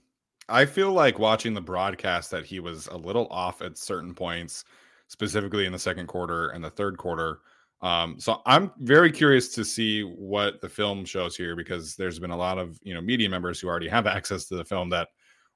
I 0.49 0.65
feel 0.65 0.91
like 0.91 1.19
watching 1.19 1.53
the 1.53 1.61
broadcast 1.61 2.31
that 2.31 2.45
he 2.45 2.59
was 2.59 2.87
a 2.87 2.97
little 2.97 3.27
off 3.27 3.61
at 3.61 3.77
certain 3.77 4.13
points 4.13 4.65
specifically 5.07 5.65
in 5.65 5.71
the 5.71 5.79
second 5.79 6.07
quarter 6.07 6.49
and 6.49 6.63
the 6.63 6.69
third 6.69 6.97
quarter. 6.97 7.39
Um, 7.83 8.17
so 8.17 8.41
I'm 8.45 8.71
very 8.79 9.11
curious 9.11 9.49
to 9.55 9.65
see 9.65 10.03
what 10.03 10.61
the 10.61 10.69
film 10.69 11.03
shows 11.03 11.35
here 11.35 11.53
because 11.53 11.97
there's 11.97 12.17
been 12.17 12.31
a 12.31 12.37
lot 12.37 12.57
of 12.57 12.79
you 12.81 12.93
know 12.93 13.01
media 13.01 13.29
members 13.29 13.59
who 13.59 13.67
already 13.67 13.89
have 13.89 14.07
access 14.17 14.45
to 14.45 14.55
the 14.55 14.65
film 14.65 14.89
that 14.89 15.09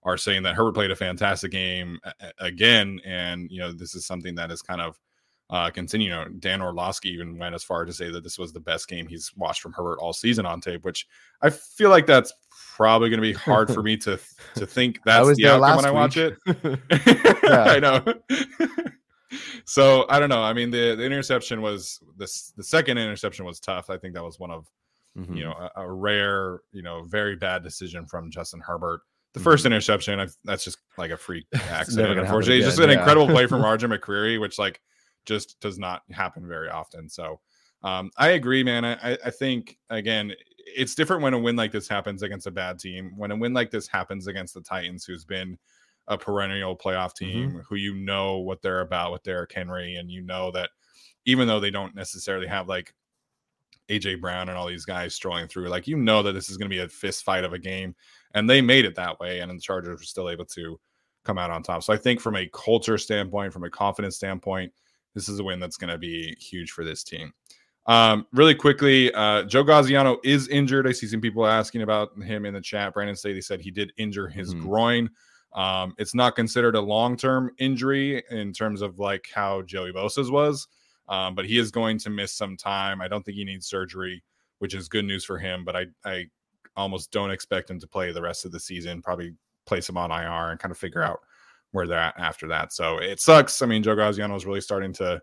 are 0.03 0.17
saying 0.17 0.43
that 0.43 0.53
Herbert 0.53 0.75
played 0.75 0.91
a 0.91 0.95
fantastic 0.95 1.51
game 1.51 1.99
again, 2.39 2.99
and 3.05 3.49
you 3.49 3.59
know 3.59 3.71
this 3.71 3.95
is 3.95 4.05
something 4.05 4.35
that 4.35 4.51
is 4.51 4.61
kind 4.61 4.81
of 4.81 4.99
uh, 5.49 5.69
continue. 5.69 6.09
You 6.09 6.15
know, 6.15 6.25
Dan 6.39 6.61
Orlovsky 6.61 7.09
even 7.11 7.37
went 7.37 7.55
as 7.55 7.63
far 7.63 7.85
to 7.85 7.93
say 7.93 8.11
that 8.11 8.23
this 8.23 8.37
was 8.37 8.51
the 8.51 8.59
best 8.59 8.89
game 8.89 9.07
he's 9.07 9.31
watched 9.37 9.61
from 9.61 9.71
Herbert 9.71 9.99
all 9.99 10.11
season 10.11 10.45
on 10.45 10.59
tape, 10.59 10.83
which 10.83 11.07
I 11.41 11.49
feel 11.49 11.89
like 11.89 12.05
that's 12.05 12.33
probably 12.75 13.09
going 13.09 13.21
to 13.21 13.33
be 13.33 13.33
hard 13.33 13.73
for 13.73 13.81
me 13.83 13.95
to 13.97 14.19
to 14.55 14.67
think 14.67 14.99
that's 15.05 15.33
the 15.37 15.47
outcome 15.47 15.77
when 15.77 15.85
I 15.85 15.91
watch 15.91 16.17
it. 16.17 16.37
I 17.49 17.79
know 17.79 18.03
so 19.65 20.05
I 20.09 20.19
don't 20.19 20.29
know. 20.29 20.41
I 20.41 20.53
mean, 20.53 20.69
the, 20.69 20.95
the 20.95 21.03
interception 21.03 21.61
was 21.61 21.99
this 22.17 22.53
the 22.55 22.63
second 22.63 22.97
interception 22.97 23.45
was 23.45 23.59
tough. 23.59 23.89
I 23.89 23.97
think 23.97 24.13
that 24.13 24.23
was 24.23 24.39
one 24.39 24.51
of 24.51 24.67
mm-hmm. 25.17 25.35
you 25.35 25.43
know 25.43 25.51
a, 25.51 25.81
a, 25.81 25.91
rare 25.91 26.61
you 26.71 26.81
know 26.81 27.03
very 27.03 27.35
bad 27.35 27.63
decision 27.63 28.05
from 28.05 28.31
Justin 28.31 28.59
Herbert. 28.59 29.01
The 29.33 29.39
1st 29.41 29.53
mm-hmm. 29.53 29.65
interception, 29.67 30.19
I've, 30.19 30.35
that's 30.45 30.63
just 30.63 30.79
like 30.97 31.11
a 31.11 31.17
freak 31.17 31.45
accident. 31.69 32.19
Unfortunately, 32.19 32.57
it's 32.57 32.67
just 32.67 32.79
an 32.79 32.89
yeah. 32.89 32.97
incredible 32.97 33.27
play 33.27 33.45
from 33.45 33.61
Roger 33.63 33.87
McCreary, 33.87 34.39
which 34.39 34.57
like 34.57 34.81
just 35.25 35.59
does 35.59 35.77
not 35.77 36.01
happen 36.11 36.47
very 36.47 36.69
often. 36.69 37.09
So 37.09 37.39
um, 37.83 38.09
I 38.17 38.29
agree, 38.29 38.63
man. 38.63 38.85
I, 38.85 39.17
I 39.25 39.29
think 39.29 39.77
again, 39.89 40.33
it's 40.57 40.95
different 40.95 41.21
when 41.21 41.33
a 41.33 41.39
win 41.39 41.55
like 41.55 41.71
this 41.71 41.87
happens 41.87 42.23
against 42.23 42.47
a 42.47 42.51
bad 42.51 42.79
team. 42.79 43.13
When 43.15 43.31
a 43.31 43.35
win 43.35 43.53
like 43.53 43.69
this 43.69 43.87
happens 43.87 44.27
against 44.27 44.53
the 44.53 44.61
Titans, 44.61 45.05
who's 45.05 45.25
been 45.25 45.57
a 46.07 46.17
perennial 46.17 46.75
playoff 46.77 47.13
Mm-hmm. 47.13 47.25
team 47.25 47.61
who 47.67 47.75
you 47.75 47.93
know 47.95 48.37
what 48.37 48.61
they're 48.61 48.81
about 48.81 49.11
with 49.11 49.23
Derrick 49.23 49.53
Henry, 49.53 49.95
and 49.95 50.09
you 50.11 50.21
know 50.21 50.51
that 50.51 50.69
even 51.25 51.47
though 51.47 51.59
they 51.59 51.71
don't 51.71 51.95
necessarily 51.95 52.47
have 52.47 52.67
like 52.67 52.93
AJ 53.89 54.19
Brown 54.19 54.49
and 54.49 54.57
all 54.57 54.67
these 54.67 54.85
guys 54.85 55.15
strolling 55.15 55.47
through, 55.47 55.69
like 55.69 55.87
you 55.87 55.97
know 55.97 56.21
that 56.23 56.33
this 56.33 56.49
is 56.49 56.57
going 56.57 56.69
to 56.69 56.75
be 56.75 56.81
a 56.81 56.89
fist 56.89 57.23
fight 57.23 57.43
of 57.43 57.53
a 57.53 57.59
game, 57.59 57.95
and 58.33 58.49
they 58.49 58.61
made 58.61 58.85
it 58.85 58.95
that 58.95 59.19
way, 59.19 59.39
and 59.39 59.49
the 59.51 59.59
Chargers 59.59 59.99
were 59.99 60.03
still 60.05 60.29
able 60.29 60.45
to 60.45 60.79
come 61.23 61.37
out 61.37 61.51
on 61.51 61.63
top. 61.63 61.83
So 61.83 61.93
I 61.93 61.97
think 61.97 62.19
from 62.21 62.35
a 62.35 62.47
culture 62.53 62.97
standpoint, 62.97 63.53
from 63.53 63.63
a 63.63 63.69
confidence 63.69 64.15
standpoint, 64.15 64.71
this 65.13 65.27
is 65.29 65.39
a 65.39 65.43
win 65.43 65.59
that's 65.59 65.77
going 65.77 65.89
to 65.89 65.97
be 65.97 66.35
huge 66.39 66.71
for 66.71 66.83
this 66.83 67.03
team. 67.03 67.33
Um, 67.85 68.27
really 68.33 68.55
quickly, 68.55 69.13
uh, 69.13 69.43
Joe 69.43 69.63
Gaziano 69.63 70.17
is 70.23 70.49
injured. 70.49 70.87
I 70.87 70.91
see 70.91 71.07
some 71.07 71.21
people 71.21 71.45
asking 71.47 71.81
about 71.81 72.09
him 72.21 72.45
in 72.45 72.53
the 72.53 72.61
chat. 72.61 72.93
Brandon 72.93 73.15
Staley 73.15 73.41
said 73.41 73.61
he 73.61 73.71
did 73.71 73.93
injure 73.97 74.27
his 74.27 74.53
Mhm. 74.53 74.61
groin. 74.61 75.09
Um, 75.57 75.95
it's 75.97 76.13
not 76.13 76.35
considered 76.35 76.75
a 76.75 76.81
long 76.81 77.17
term 77.17 77.49
injury 77.57 78.23
in 78.29 78.53
terms 78.53 78.83
of 78.83 78.99
like 78.99 79.25
how 79.33 79.63
Joey 79.63 79.91
Bosa's 79.91 80.29
was, 80.29 80.67
um, 81.09 81.33
but 81.33 81.45
he 81.45 81.57
is 81.57 81.71
going 81.71 81.97
to 81.99 82.11
miss 82.11 82.31
some 82.31 82.55
time. 82.55 83.01
I 83.01 83.07
don't 83.07 83.25
think 83.25 83.37
he 83.37 83.43
needs 83.43 83.65
surgery, 83.65 84.23
which 84.59 84.75
is 84.75 84.87
good 84.87 85.03
news 85.03 85.25
for 85.25 85.39
him. 85.39 85.65
But 85.65 85.75
I, 85.75 85.85
I 86.05 86.25
almost 86.75 87.11
don't 87.11 87.31
expect 87.31 87.71
him 87.71 87.79
to 87.79 87.87
play 87.87 88.11
the 88.11 88.21
rest 88.21 88.45
of 88.45 88.51
the 88.51 88.59
season. 88.59 89.01
Probably 89.01 89.33
place 89.65 89.89
him 89.89 89.97
on 89.97 90.11
IR 90.11 90.51
and 90.51 90.59
kind 90.59 90.71
of 90.71 90.77
figure 90.77 91.01
out 91.01 91.21
where 91.71 91.87
they're 91.87 91.97
at 91.97 92.19
after 92.19 92.47
that. 92.49 92.71
So 92.71 92.99
it 92.99 93.19
sucks. 93.19 93.63
I 93.63 93.65
mean, 93.65 93.81
Joe 93.81 93.95
Gaziano 93.95 94.35
is 94.35 94.45
really 94.45 94.61
starting 94.61 94.93
to 94.93 95.19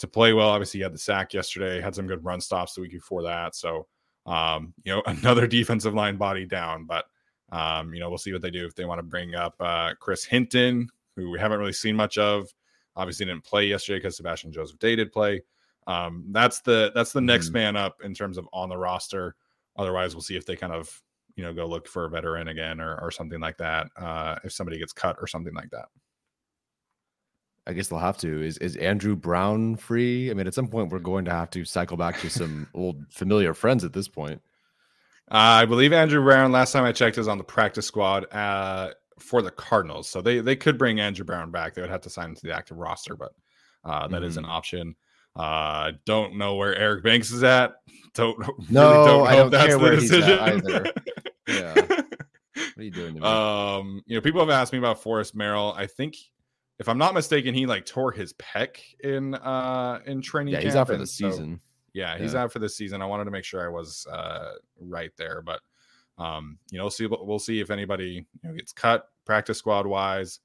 to 0.00 0.06
play 0.06 0.34
well. 0.34 0.50
Obviously, 0.50 0.80
he 0.80 0.82
had 0.82 0.92
the 0.92 0.98
sack 0.98 1.32
yesterday, 1.32 1.80
had 1.80 1.94
some 1.94 2.06
good 2.06 2.22
run 2.22 2.42
stops 2.42 2.74
the 2.74 2.82
week 2.82 2.92
before 2.92 3.22
that. 3.22 3.56
So, 3.56 3.86
um, 4.26 4.74
you 4.84 4.94
know, 4.94 5.02
another 5.06 5.46
defensive 5.46 5.94
line 5.94 6.18
body 6.18 6.44
down, 6.44 6.84
but 6.84 7.06
um, 7.50 7.94
you 7.94 8.00
know, 8.00 8.08
we'll 8.08 8.18
see 8.18 8.32
what 8.32 8.42
they 8.42 8.50
do 8.50 8.66
if 8.66 8.74
they 8.74 8.84
want 8.84 8.98
to 8.98 9.02
bring 9.02 9.34
up 9.34 9.54
uh, 9.60 9.94
Chris 9.98 10.24
Hinton, 10.24 10.88
who 11.16 11.30
we 11.30 11.38
haven't 11.38 11.58
really 11.58 11.72
seen 11.72 11.96
much 11.96 12.18
of. 12.18 12.48
Obviously, 12.96 13.26
didn't 13.26 13.44
play 13.44 13.66
yesterday 13.66 13.98
because 13.98 14.16
Sebastian 14.16 14.52
Joseph 14.52 14.78
Day 14.78 14.96
did 14.96 15.12
play. 15.12 15.40
Um, 15.86 16.24
that's 16.30 16.60
the 16.60 16.92
that's 16.94 17.12
the 17.12 17.20
next 17.20 17.48
Mhm. 17.50 17.54
man 17.54 17.76
up 17.76 18.02
in 18.02 18.12
terms 18.12 18.36
of 18.38 18.48
on 18.52 18.68
the 18.68 18.76
roster. 18.76 19.34
Otherwise, 19.76 20.14
we'll 20.14 20.22
see 20.22 20.36
if 20.36 20.44
they 20.44 20.56
kind 20.56 20.72
of 20.72 21.00
you 21.36 21.44
know 21.44 21.54
go 21.54 21.66
look 21.66 21.86
for 21.88 22.04
a 22.04 22.10
veteran 22.10 22.48
again 22.48 22.80
or 22.80 22.98
or 23.00 23.10
something 23.10 23.40
like 23.40 23.56
that. 23.58 23.86
Uh, 23.96 24.36
if 24.44 24.52
somebody 24.52 24.78
gets 24.78 24.92
cut 24.92 25.16
or 25.20 25.26
something 25.26 25.54
like 25.54 25.70
that. 25.70 25.86
I 27.66 27.72
guess 27.74 27.88
they'll 27.88 27.98
have 27.98 28.18
to. 28.18 28.42
Is 28.42 28.58
is 28.58 28.76
Andrew 28.76 29.14
Brown 29.14 29.76
free? 29.76 30.30
I 30.30 30.34
mean, 30.34 30.46
at 30.46 30.54
some 30.54 30.68
point 30.68 30.90
we're 30.90 30.98
going 30.98 31.24
to 31.26 31.30
have 31.30 31.50
to 31.50 31.64
cycle 31.64 31.96
back 31.96 32.18
to 32.20 32.30
some 32.30 32.66
old 32.74 33.04
familiar 33.10 33.54
friends 33.54 33.84
at 33.84 33.92
this 33.92 34.08
point. 34.08 34.40
I 35.30 35.64
believe 35.66 35.92
Andrew 35.92 36.22
Brown. 36.22 36.52
Last 36.52 36.72
time 36.72 36.84
I 36.84 36.92
checked, 36.92 37.18
is 37.18 37.28
on 37.28 37.38
the 37.38 37.44
practice 37.44 37.86
squad 37.86 38.32
uh, 38.32 38.90
for 39.18 39.42
the 39.42 39.50
Cardinals. 39.50 40.08
So 40.08 40.20
they 40.22 40.40
they 40.40 40.56
could 40.56 40.78
bring 40.78 41.00
Andrew 41.00 41.24
Brown 41.24 41.50
back. 41.50 41.74
They 41.74 41.82
would 41.82 41.90
have 41.90 42.00
to 42.02 42.10
sign 42.10 42.30
him 42.30 42.34
to 42.36 42.42
the 42.46 42.54
active 42.54 42.76
roster, 42.78 43.16
but 43.16 43.32
uh, 43.84 44.08
that 44.08 44.22
is 44.22 44.36
an 44.36 44.44
Mhm. 44.44 44.48
option. 44.48 44.96
Uh, 45.36 45.92
don't 46.06 46.36
know 46.36 46.56
where 46.56 46.74
Eric 46.74 47.04
Banks 47.04 47.30
is 47.30 47.42
at. 47.44 47.74
Don't 48.14 48.36
really 48.38 48.54
No, 48.70 49.06
don't 49.06 49.26
I 49.28 49.30
know 49.32 49.36
don't 49.42 49.50
that's 49.50 49.66
care 49.66 49.76
the 49.78 49.82
where 49.84 49.96
he's 50.00 50.10
at 50.12 50.40
either. 50.40 50.92
Yeah. 51.48 51.74
What 51.74 52.04
are 52.76 52.82
you 52.82 52.90
doing 52.90 53.14
to 53.14 53.20
me? 53.20 53.26
um, 53.26 54.02
you 54.06 54.16
know, 54.16 54.20
people 54.20 54.40
have 54.40 54.50
asked 54.50 54.72
me 54.72 54.78
about 54.78 55.00
Forrest 55.02 55.34
Merrill. 55.36 55.72
I 55.76 55.86
think, 55.86 56.16
if 56.80 56.88
I'm 56.88 56.98
not 56.98 57.14
mistaken, 57.14 57.54
he 57.54 57.66
like 57.66 57.86
tore 57.86 58.10
his 58.12 58.32
pec 58.34 58.78
in 59.00 59.34
uh 59.34 60.00
in 60.06 60.20
training. 60.22 60.54
yeah, 60.54 60.60
he's 60.60 60.74
out 60.74 60.88
for 60.88 60.96
the 60.96 61.06
so- 61.06 61.30
season. 61.30 61.60
Yeah, 61.98 62.16
he's 62.16 62.34
Yeah. 62.34 62.44
out 62.44 62.52
for 62.52 62.60
the 62.60 62.68
season. 62.68 63.02
I 63.02 63.06
wanted 63.06 63.24
to 63.24 63.30
make 63.30 63.44
sure 63.44 63.64
I 63.64 63.68
was 63.68 64.06
uh, 64.06 64.54
right 64.80 65.10
there, 65.16 65.42
but 65.42 65.60
um, 66.16 66.58
you 66.70 66.78
know, 66.78 66.84
we'll 66.84 66.90
see. 66.90 67.06
We'll 67.06 67.38
see 67.38 67.60
if 67.60 67.70
anybody 67.70 68.26
you 68.42 68.48
know, 68.48 68.54
gets 68.56 68.72
cut 68.72 69.08
practice 69.24 69.58
squad 69.58 69.86
wise. 69.86 70.40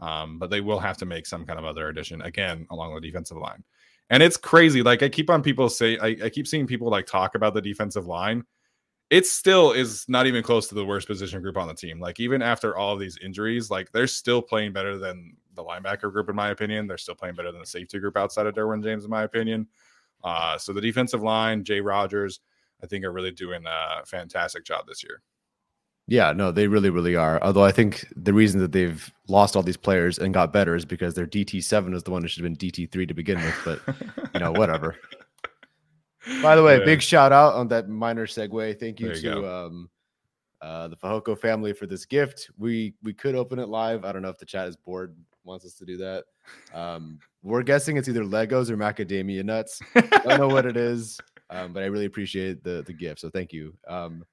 Um, 0.00 0.38
but 0.40 0.50
they 0.50 0.60
will 0.60 0.80
have 0.80 0.96
to 0.98 1.06
make 1.06 1.24
some 1.24 1.46
kind 1.46 1.58
of 1.58 1.64
other 1.64 1.88
addition 1.88 2.20
again 2.22 2.66
along 2.70 2.94
the 2.94 3.00
defensive 3.00 3.36
line. 3.36 3.62
And 4.10 4.22
it's 4.24 4.36
crazy. 4.36 4.82
Like 4.82 5.02
I 5.04 5.08
keep 5.08 5.30
on 5.30 5.40
people 5.42 5.68
say, 5.68 5.96
I, 5.98 6.16
I 6.24 6.28
keep 6.30 6.48
seeing 6.48 6.66
people 6.66 6.90
like 6.90 7.06
talk 7.06 7.36
about 7.36 7.54
the 7.54 7.62
defensive 7.62 8.06
line. 8.06 8.44
It 9.10 9.24
still 9.24 9.70
is 9.70 10.04
not 10.08 10.26
even 10.26 10.42
close 10.42 10.66
to 10.68 10.74
the 10.74 10.84
worst 10.84 11.06
position 11.06 11.40
group 11.42 11.56
on 11.56 11.68
the 11.68 11.74
team. 11.74 12.00
Like 12.00 12.18
even 12.18 12.42
after 12.42 12.76
all 12.76 12.92
of 12.94 12.98
these 12.98 13.18
injuries, 13.18 13.70
like 13.70 13.92
they're 13.92 14.08
still 14.08 14.42
playing 14.42 14.72
better 14.72 14.98
than 14.98 15.36
the 15.54 15.62
linebacker 15.62 16.10
group, 16.12 16.28
in 16.28 16.34
my 16.34 16.48
opinion. 16.50 16.88
They're 16.88 16.98
still 16.98 17.14
playing 17.14 17.36
better 17.36 17.52
than 17.52 17.60
the 17.60 17.66
safety 17.66 18.00
group 18.00 18.16
outside 18.16 18.46
of 18.46 18.54
Derwin 18.54 18.82
James, 18.82 19.04
in 19.04 19.10
my 19.10 19.22
opinion. 19.22 19.68
Uh, 20.24 20.58
so 20.58 20.72
the 20.72 20.80
defensive 20.80 21.22
line, 21.22 21.62
Jay 21.62 21.80
Rodgers, 21.80 22.40
I 22.82 22.86
think 22.86 23.04
are 23.04 23.12
really 23.12 23.30
doing 23.30 23.62
a 23.66 24.04
fantastic 24.06 24.64
job 24.64 24.86
this 24.86 25.04
year. 25.04 25.22
Yeah, 26.06 26.32
no, 26.32 26.50
they 26.50 26.66
really, 26.66 26.90
really 26.90 27.16
are. 27.16 27.42
Although 27.42 27.64
I 27.64 27.72
think 27.72 28.06
the 28.14 28.34
reason 28.34 28.60
that 28.60 28.72
they've 28.72 29.10
lost 29.28 29.56
all 29.56 29.62
these 29.62 29.76
players 29.76 30.18
and 30.18 30.34
got 30.34 30.52
better 30.52 30.74
is 30.74 30.84
because 30.84 31.14
their 31.14 31.26
DT 31.26 31.62
seven 31.62 31.94
is 31.94 32.02
the 32.02 32.10
one 32.10 32.22
that 32.22 32.28
should 32.28 32.44
have 32.44 32.58
been 32.58 32.70
DT 32.70 32.90
three 32.90 33.06
to 33.06 33.14
begin 33.14 33.36
with. 33.42 33.54
But 33.64 33.80
you 34.34 34.40
know, 34.40 34.52
whatever. 34.52 34.96
By 36.42 36.56
the 36.56 36.62
way, 36.62 36.78
Yeah. 36.78 36.84
big 36.84 37.02
shout 37.02 37.32
out 37.32 37.54
on 37.54 37.68
that 37.68 37.88
minor 37.88 38.26
segue. 38.26 38.78
Thank 38.80 39.00
you, 39.00 39.08
you 39.08 39.14
to 39.14 39.50
um, 39.50 39.90
uh, 40.60 40.88
the 40.88 40.96
Fehoko 40.96 41.38
family 41.38 41.72
for 41.72 41.86
this 41.86 42.04
gift. 42.04 42.50
We 42.58 42.94
we 43.02 43.14
could 43.14 43.34
open 43.34 43.58
it 43.58 43.68
live. 43.68 44.04
I 44.04 44.12
don't 44.12 44.22
know 44.22 44.30
if 44.30 44.38
the 44.38 44.46
chat 44.46 44.68
is 44.68 44.76
bored, 44.76 45.14
wants 45.44 45.64
us 45.64 45.74
to 45.74 45.84
do 45.84 45.96
that. 45.98 46.24
Um, 46.72 47.18
we're 47.42 47.62
guessing 47.62 47.96
it's 47.96 48.08
either 48.08 48.24
Legos 48.24 48.70
or 48.70 48.76
macadamia 48.76 49.44
nuts. 49.44 49.80
I 49.94 50.00
don't 50.00 50.40
know 50.40 50.48
what 50.48 50.66
it 50.66 50.76
is, 50.76 51.20
um, 51.50 51.72
but 51.72 51.82
I 51.82 51.86
really 51.86 52.06
appreciate 52.06 52.64
the 52.64 52.82
the 52.86 52.92
gift. 52.92 53.20
So 53.20 53.30
thank 53.30 53.52
you. 53.52 53.74
Um, 53.88 54.24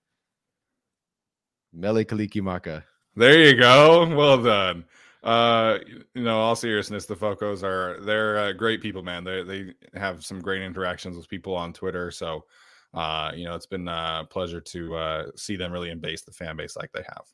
Mele 1.74 2.04
Kaliki 2.04 2.42
Maka. 2.42 2.84
There 3.16 3.44
you 3.44 3.56
go. 3.56 4.08
Well 4.16 4.42
done. 4.42 4.86
Uh, 5.24 5.78
you 6.16 6.24
know, 6.24 6.40
all 6.40 6.56
seriousness, 6.56 7.06
the 7.06 7.16
Focos 7.16 7.64
are 7.64 8.00
they're 8.02 8.38
uh, 8.40 8.54
great 8.54 8.82
people, 8.82 9.04
man. 9.04 9.24
They 9.24 9.44
they 9.44 9.74
have 9.94 10.26
some 10.26 10.40
great 10.40 10.62
interactions 10.62 11.16
with 11.16 11.30
people 11.30 11.56
on 11.56 11.74
Twitter. 11.74 12.10
So, 12.10 12.46
uh, 12.94 13.32
you 13.36 13.46
know, 13.46 13.54
it's 13.56 13.68
been 13.68 13.88
a 13.88 14.26
pleasure 14.30 14.62
to 14.62 14.96
uh, 14.96 15.26
see 15.36 15.56
them 15.56 15.72
really 15.72 15.92
embrace 15.92 16.24
the 16.24 16.32
fan 16.32 16.58
base 16.58 16.76
like 16.76 16.92
they 16.92 17.04
have. 17.08 17.26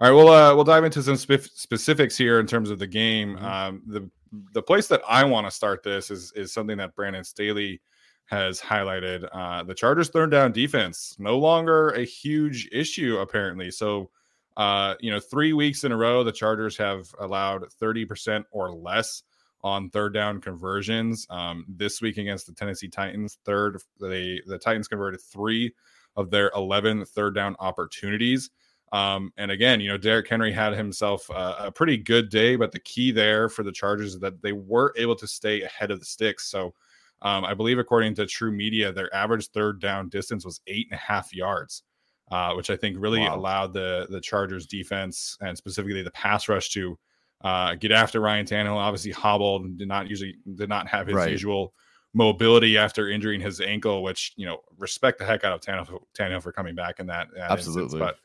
All 0.00 0.08
right, 0.08 0.16
well, 0.16 0.28
uh, 0.28 0.54
we'll 0.54 0.64
dive 0.64 0.84
into 0.84 1.02
some 1.02 1.16
spe- 1.16 1.50
specifics 1.54 2.16
here 2.16 2.38
in 2.38 2.46
terms 2.46 2.70
of 2.70 2.78
the 2.78 2.86
game. 2.86 3.36
Mhm. 3.36 3.42
Um, 3.42 3.82
the 3.86 4.10
the 4.52 4.62
place 4.62 4.88
that 4.88 5.00
I 5.08 5.24
want 5.24 5.46
to 5.46 5.50
start 5.50 5.82
this 5.82 6.10
is 6.10 6.32
is 6.32 6.52
something 6.52 6.76
that 6.78 6.94
Brandon 6.94 7.24
Staley 7.24 7.80
has 8.26 8.60
highlighted. 8.60 9.26
Uh, 9.32 9.62
the 9.64 9.74
Chargers' 9.74 10.10
third 10.10 10.30
down 10.30 10.52
defense 10.52 11.16
no 11.18 11.38
longer 11.38 11.90
a 11.90 12.04
huge 12.04 12.68
issue 12.70 13.16
apparently. 13.18 13.70
So, 13.70 14.10
uh, 14.58 14.94
you 15.00 15.10
know, 15.10 15.18
three 15.18 15.52
weeks 15.54 15.82
in 15.84 15.92
a 15.92 15.96
row, 15.96 16.22
the 16.22 16.30
Chargers 16.32 16.76
have 16.76 17.12
allowed 17.18 17.72
thirty 17.72 18.04
percent 18.04 18.46
or 18.50 18.70
less 18.70 19.22
on 19.64 19.88
third 19.90 20.12
down 20.14 20.40
conversions. 20.40 21.26
Um, 21.30 21.64
this 21.68 22.00
week 22.02 22.18
against 22.18 22.46
the 22.46 22.52
Tennessee 22.52 22.88
Titans, 22.88 23.38
third 23.44 23.80
they 24.00 24.40
the 24.46 24.58
Titans 24.58 24.86
converted 24.88 25.20
three 25.22 25.74
of 26.16 26.30
their 26.30 26.50
11 26.54 27.04
third 27.06 27.34
down 27.34 27.56
opportunities. 27.60 28.50
Um, 28.92 29.32
and 29.36 29.50
again, 29.50 29.80
you 29.80 29.88
know, 29.88 29.98
Derrick 29.98 30.28
Henry 30.28 30.52
had 30.52 30.72
himself 30.72 31.28
a, 31.30 31.56
a 31.66 31.72
pretty 31.72 31.96
good 31.98 32.30
day, 32.30 32.56
but 32.56 32.72
the 32.72 32.80
key 32.80 33.10
there 33.10 33.48
for 33.48 33.62
the 33.62 33.72
Chargers 33.72 34.14
is 34.14 34.20
that 34.20 34.40
they 34.40 34.52
were 34.52 34.94
able 34.96 35.16
to 35.16 35.26
stay 35.26 35.62
ahead 35.62 35.90
of 35.90 35.98
the 36.00 36.06
sticks. 36.06 36.50
So 36.50 36.74
um, 37.20 37.44
I 37.44 37.52
believe, 37.52 37.78
according 37.78 38.14
to 38.14 38.22
TruMedia, 38.22 38.94
their 38.94 39.14
average 39.14 39.48
third 39.48 39.80
down 39.80 40.08
distance 40.08 40.44
was 40.44 40.60
eight 40.66 40.86
and 40.90 40.96
a 40.98 41.02
half 41.02 41.34
yards, 41.34 41.82
uh, 42.30 42.54
which 42.54 42.70
I 42.70 42.76
think 42.76 42.96
really 42.98 43.20
Wow. 43.20 43.36
allowed 43.36 43.72
the 43.72 44.06
the 44.08 44.20
Chargers 44.20 44.66
defense 44.66 45.36
and 45.40 45.56
specifically 45.56 46.02
the 46.02 46.12
pass 46.12 46.48
rush 46.48 46.70
to 46.70 46.98
uh, 47.42 47.74
get 47.74 47.92
after 47.92 48.20
Ryan 48.20 48.46
Tannehill. 48.46 48.76
Obviously, 48.76 49.10
hobbled 49.10 49.64
and 49.64 49.76
did 49.76 49.88
not 49.88 50.08
usually 50.08 50.36
did 50.54 50.68
not 50.68 50.86
have 50.88 51.06
his 51.08 51.16
Right. 51.16 51.30
usual 51.30 51.74
mobility 52.14 52.78
after 52.78 53.08
injuring 53.10 53.40
his 53.40 53.60
ankle. 53.60 54.02
Which 54.02 54.32
you 54.36 54.46
know, 54.46 54.60
respect 54.78 55.18
the 55.18 55.24
heck 55.24 55.44
out 55.44 55.52
of 55.52 55.60
Tannehill, 55.60 56.00
Tannehill 56.16 56.42
for 56.42 56.52
coming 56.52 56.74
back 56.74 57.00
in 57.00 57.06
that, 57.08 57.28
that 57.34 57.50
instance. 57.50 57.76
Absolutely. 57.76 57.98
But 57.98 58.18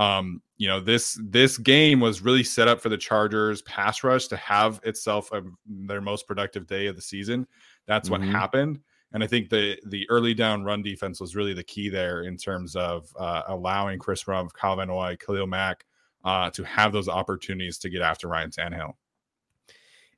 um, 0.00 0.42
you 0.56 0.66
know, 0.66 0.80
this 0.80 1.16
this 1.22 1.58
game 1.58 2.00
was 2.00 2.20
really 2.22 2.42
set 2.44 2.68
up 2.68 2.80
for 2.80 2.88
the 2.88 2.96
Chargers 2.96 3.62
pass 3.62 4.02
rush 4.02 4.26
to 4.28 4.36
have 4.36 4.80
itself 4.84 5.30
a, 5.32 5.42
their 5.66 6.00
most 6.00 6.26
productive 6.26 6.66
day 6.66 6.86
of 6.86 6.96
the 6.96 7.02
season. 7.02 7.46
That's 7.86 8.10
what 8.10 8.20
Mhm. 8.20 8.32
happened. 8.32 8.80
And 9.12 9.22
I 9.22 9.26
think 9.26 9.48
the 9.50 9.78
the 9.86 10.08
early 10.10 10.34
down 10.34 10.64
run 10.64 10.82
defense 10.82 11.20
was 11.20 11.36
really 11.36 11.54
the 11.54 11.64
key 11.64 11.88
there 11.88 12.22
in 12.22 12.36
terms 12.36 12.76
of 12.76 13.08
uh, 13.18 13.42
allowing 13.48 13.98
Chris 13.98 14.24
Rumph, 14.24 14.52
Kyle 14.52 14.76
Van 14.76 14.88
Noy, 14.88 15.16
Khalil 15.16 15.46
Mack 15.46 15.84
uh, 16.24 16.50
to 16.50 16.62
have 16.64 16.92
those 16.92 17.08
opportunities 17.08 17.78
to 17.78 17.88
get 17.90 18.02
after 18.02 18.28
Ryan 18.28 18.50
Tannehill. 18.50 18.94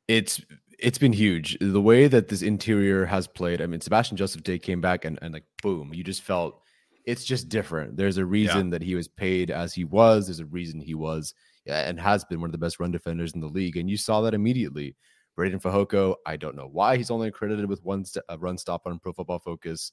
it's 0.08 0.40
it's 0.78 0.98
been 0.98 1.12
huge 1.12 1.56
the 1.60 1.80
way 1.80 2.08
that 2.08 2.28
this 2.28 2.42
interior 2.42 3.06
has 3.06 3.26
played 3.28 3.62
i 3.62 3.66
mean 3.66 3.80
sebastian 3.80 4.16
joseph 4.16 4.42
day 4.42 4.58
came 4.58 4.80
back 4.80 5.04
and, 5.04 5.18
and 5.22 5.32
like 5.32 5.44
boom 5.62 5.94
you 5.94 6.02
just 6.02 6.22
felt 6.22 6.61
it's 7.04 7.24
just 7.24 7.48
different 7.48 7.96
there's 7.96 8.18
a 8.18 8.24
reason 8.24 8.70
that 8.70 8.82
he 8.82 8.94
was 8.94 9.08
paid 9.08 9.50
as 9.50 9.74
he 9.74 9.84
was 9.84 10.26
there's 10.26 10.40
a 10.40 10.46
reason 10.46 10.80
he 10.80 10.94
was 10.94 11.34
and 11.66 12.00
has 12.00 12.24
been 12.24 12.40
one 12.40 12.48
of 12.48 12.52
the 12.52 12.58
best 12.58 12.80
run 12.80 12.90
defenders 12.90 13.32
in 13.34 13.40
the 13.40 13.46
league 13.46 13.76
and 13.76 13.90
you 13.90 13.96
saw 13.96 14.20
that 14.20 14.34
immediately 14.34 14.96
Breiden 15.38 15.60
Fehoko 15.60 16.14
i 16.26 16.36
don't 16.36 16.56
know 16.56 16.68
why 16.70 16.96
he's 16.96 17.10
only 17.10 17.30
credited 17.30 17.66
with 17.66 17.82
one 17.84 18.04
st- 18.04 18.24
a 18.28 18.38
run 18.38 18.58
stop 18.58 18.82
on 18.86 18.98
pro 18.98 19.12
football 19.12 19.38
focus 19.38 19.92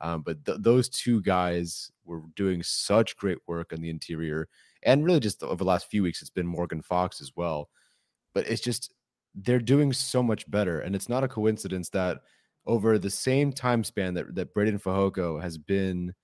um, 0.00 0.22
but 0.22 0.44
th- 0.44 0.58
those 0.60 0.88
two 0.88 1.20
guys 1.22 1.90
were 2.04 2.22
doing 2.36 2.62
such 2.62 3.16
great 3.16 3.38
work 3.46 3.72
on 3.72 3.80
the 3.80 3.90
interior 3.90 4.48
and 4.82 5.04
really 5.04 5.20
just 5.20 5.42
over 5.42 5.56
the 5.56 5.64
last 5.64 5.90
few 5.90 6.02
weeks, 6.02 6.20
it's 6.20 6.30
been 6.30 6.46
Morgan 6.46 6.82
Fox 6.82 7.20
as 7.20 7.32
well. 7.36 7.68
But 8.34 8.48
it's 8.48 8.60
just 8.60 8.92
they're 9.34 9.58
doing 9.58 9.92
so 9.92 10.22
much 10.22 10.48
better, 10.50 10.80
and 10.80 10.94
it's 10.94 11.08
not 11.08 11.24
a 11.24 11.28
coincidence 11.28 11.88
that 11.90 12.18
over 12.66 12.98
the 12.98 13.10
same 13.10 13.52
time 13.52 13.82
span 13.82 14.14
that 14.14 14.34
that 14.34 14.54
Breiden 14.54 14.80
Fehoko 14.80 15.40
has 15.42 15.58
been, 15.58 16.14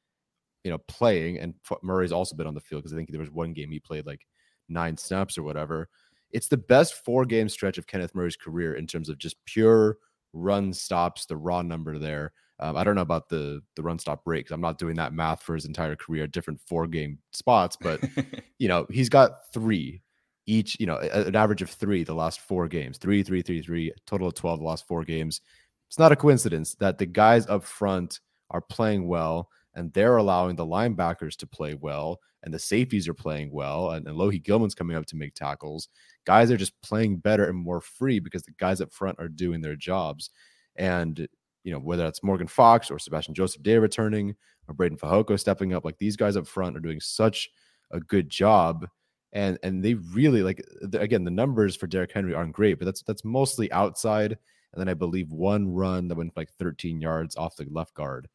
you 0.64 0.70
know, 0.70 0.78
playing, 0.88 1.38
and 1.38 1.54
Murray's 1.82 2.12
also 2.12 2.34
been 2.34 2.46
on 2.46 2.54
the 2.54 2.60
field 2.60 2.82
because 2.82 2.92
I 2.92 2.96
think 2.96 3.10
there 3.10 3.20
was 3.20 3.30
one 3.30 3.52
game 3.52 3.70
he 3.70 3.78
played 3.78 4.06
like 4.06 4.26
nine 4.68 4.96
snaps 4.96 5.38
or 5.38 5.42
whatever. 5.42 5.88
It's 6.30 6.48
the 6.48 6.56
best 6.56 6.94
four 7.04 7.24
game 7.24 7.48
stretch 7.48 7.78
of 7.78 7.86
Kenneth 7.86 8.14
Murray's 8.14 8.36
career 8.36 8.74
in 8.74 8.86
terms 8.86 9.08
of 9.08 9.18
just 9.18 9.36
pure 9.44 9.98
run 10.32 10.72
stops, 10.72 11.26
the 11.26 11.36
raw 11.36 11.62
number 11.62 11.98
there. 11.98 12.32
Um, 12.60 12.76
I 12.76 12.84
don't 12.84 12.94
know 12.94 13.02
about 13.02 13.28
the 13.28 13.62
the 13.76 13.82
run 13.82 13.98
stop 13.98 14.22
rate 14.26 14.40
because 14.40 14.52
I'm 14.52 14.60
not 14.60 14.78
doing 14.78 14.96
that 14.96 15.12
math 15.12 15.42
for 15.42 15.54
his 15.54 15.64
entire 15.64 15.96
career, 15.96 16.26
different 16.26 16.60
four 16.66 16.86
game 16.86 17.18
spots, 17.32 17.76
but 17.80 18.00
you 18.58 18.68
know 18.68 18.86
he's 18.90 19.08
got 19.08 19.52
three 19.52 20.00
each. 20.46 20.78
You 20.80 20.86
know, 20.86 20.96
an 20.98 21.36
average 21.36 21.62
of 21.62 21.70
three 21.70 22.04
the 22.04 22.14
last 22.14 22.40
four 22.40 22.68
games, 22.68 22.96
three, 22.98 23.22
three, 23.22 23.42
three, 23.42 23.60
three, 23.60 23.92
total 24.06 24.28
of 24.28 24.34
twelve 24.34 24.60
the 24.60 24.66
last 24.66 24.86
four 24.86 25.04
games. 25.04 25.40
It's 25.88 25.98
not 25.98 26.12
a 26.12 26.16
coincidence 26.16 26.74
that 26.76 26.98
the 26.98 27.06
guys 27.06 27.46
up 27.48 27.64
front 27.64 28.20
are 28.50 28.60
playing 28.60 29.06
well 29.08 29.48
and 29.74 29.92
they're 29.92 30.16
allowing 30.16 30.56
the 30.56 30.66
linebackers 30.66 31.36
to 31.36 31.46
play 31.46 31.74
well 31.74 32.20
and 32.42 32.52
the 32.52 32.58
safeties 32.58 33.08
are 33.08 33.14
playing 33.14 33.50
well 33.50 33.90
and, 33.90 34.06
and 34.06 34.16
Lohi 34.16 34.42
Gilman's 34.42 34.74
coming 34.74 34.96
up 34.96 35.06
to 35.06 35.16
make 35.16 35.34
tackles. 35.34 35.88
Guys 36.26 36.50
are 36.50 36.56
just 36.56 36.80
playing 36.82 37.16
better 37.16 37.44
and 37.44 37.58
more 37.58 37.80
free 37.80 38.20
because 38.20 38.42
the 38.42 38.52
guys 38.58 38.80
up 38.80 38.92
front 38.92 39.18
are 39.18 39.28
doing 39.28 39.60
their 39.60 39.76
jobs. 39.76 40.30
And 40.76 41.26
you 41.64 41.72
know, 41.72 41.78
whether 41.78 42.02
that's 42.02 42.22
Morgan 42.22 42.46
Fox 42.46 42.90
or 42.90 42.98
Sebastian 42.98 43.34
Joseph 43.34 43.62
Day 43.62 43.78
returning 43.78 44.36
or 44.68 44.74
Breiden 44.74 44.98
Fehoko 44.98 45.40
stepping 45.40 45.72
up, 45.72 45.84
like 45.84 45.98
these 45.98 46.16
guys 46.16 46.36
up 46.36 46.46
front 46.46 46.76
are 46.76 46.80
doing 46.80 47.00
such 47.00 47.50
a 47.90 48.00
good 48.00 48.28
job. 48.28 48.86
And 49.32 49.58
and 49.62 49.82
they 49.82 49.94
really 49.94 50.42
like 50.42 50.62
again 50.92 51.24
the 51.24 51.30
numbers 51.30 51.74
for 51.74 51.88
Derrick 51.88 52.12
Henry 52.12 52.34
aren't 52.34 52.52
great, 52.52 52.78
but 52.78 52.84
that's 52.84 53.02
that's 53.02 53.24
mostly 53.24 53.72
outside. 53.72 54.38
And 54.72 54.80
then 54.80 54.88
I 54.88 54.94
believe 54.94 55.32
one 55.32 55.72
run 55.72 56.08
that 56.08 56.16
went 56.16 56.36
like 56.36 56.50
13 56.50 57.00
yards 57.00 57.36
off 57.36 57.56
the 57.56 57.66
left 57.70 57.94
guard. 57.94 58.28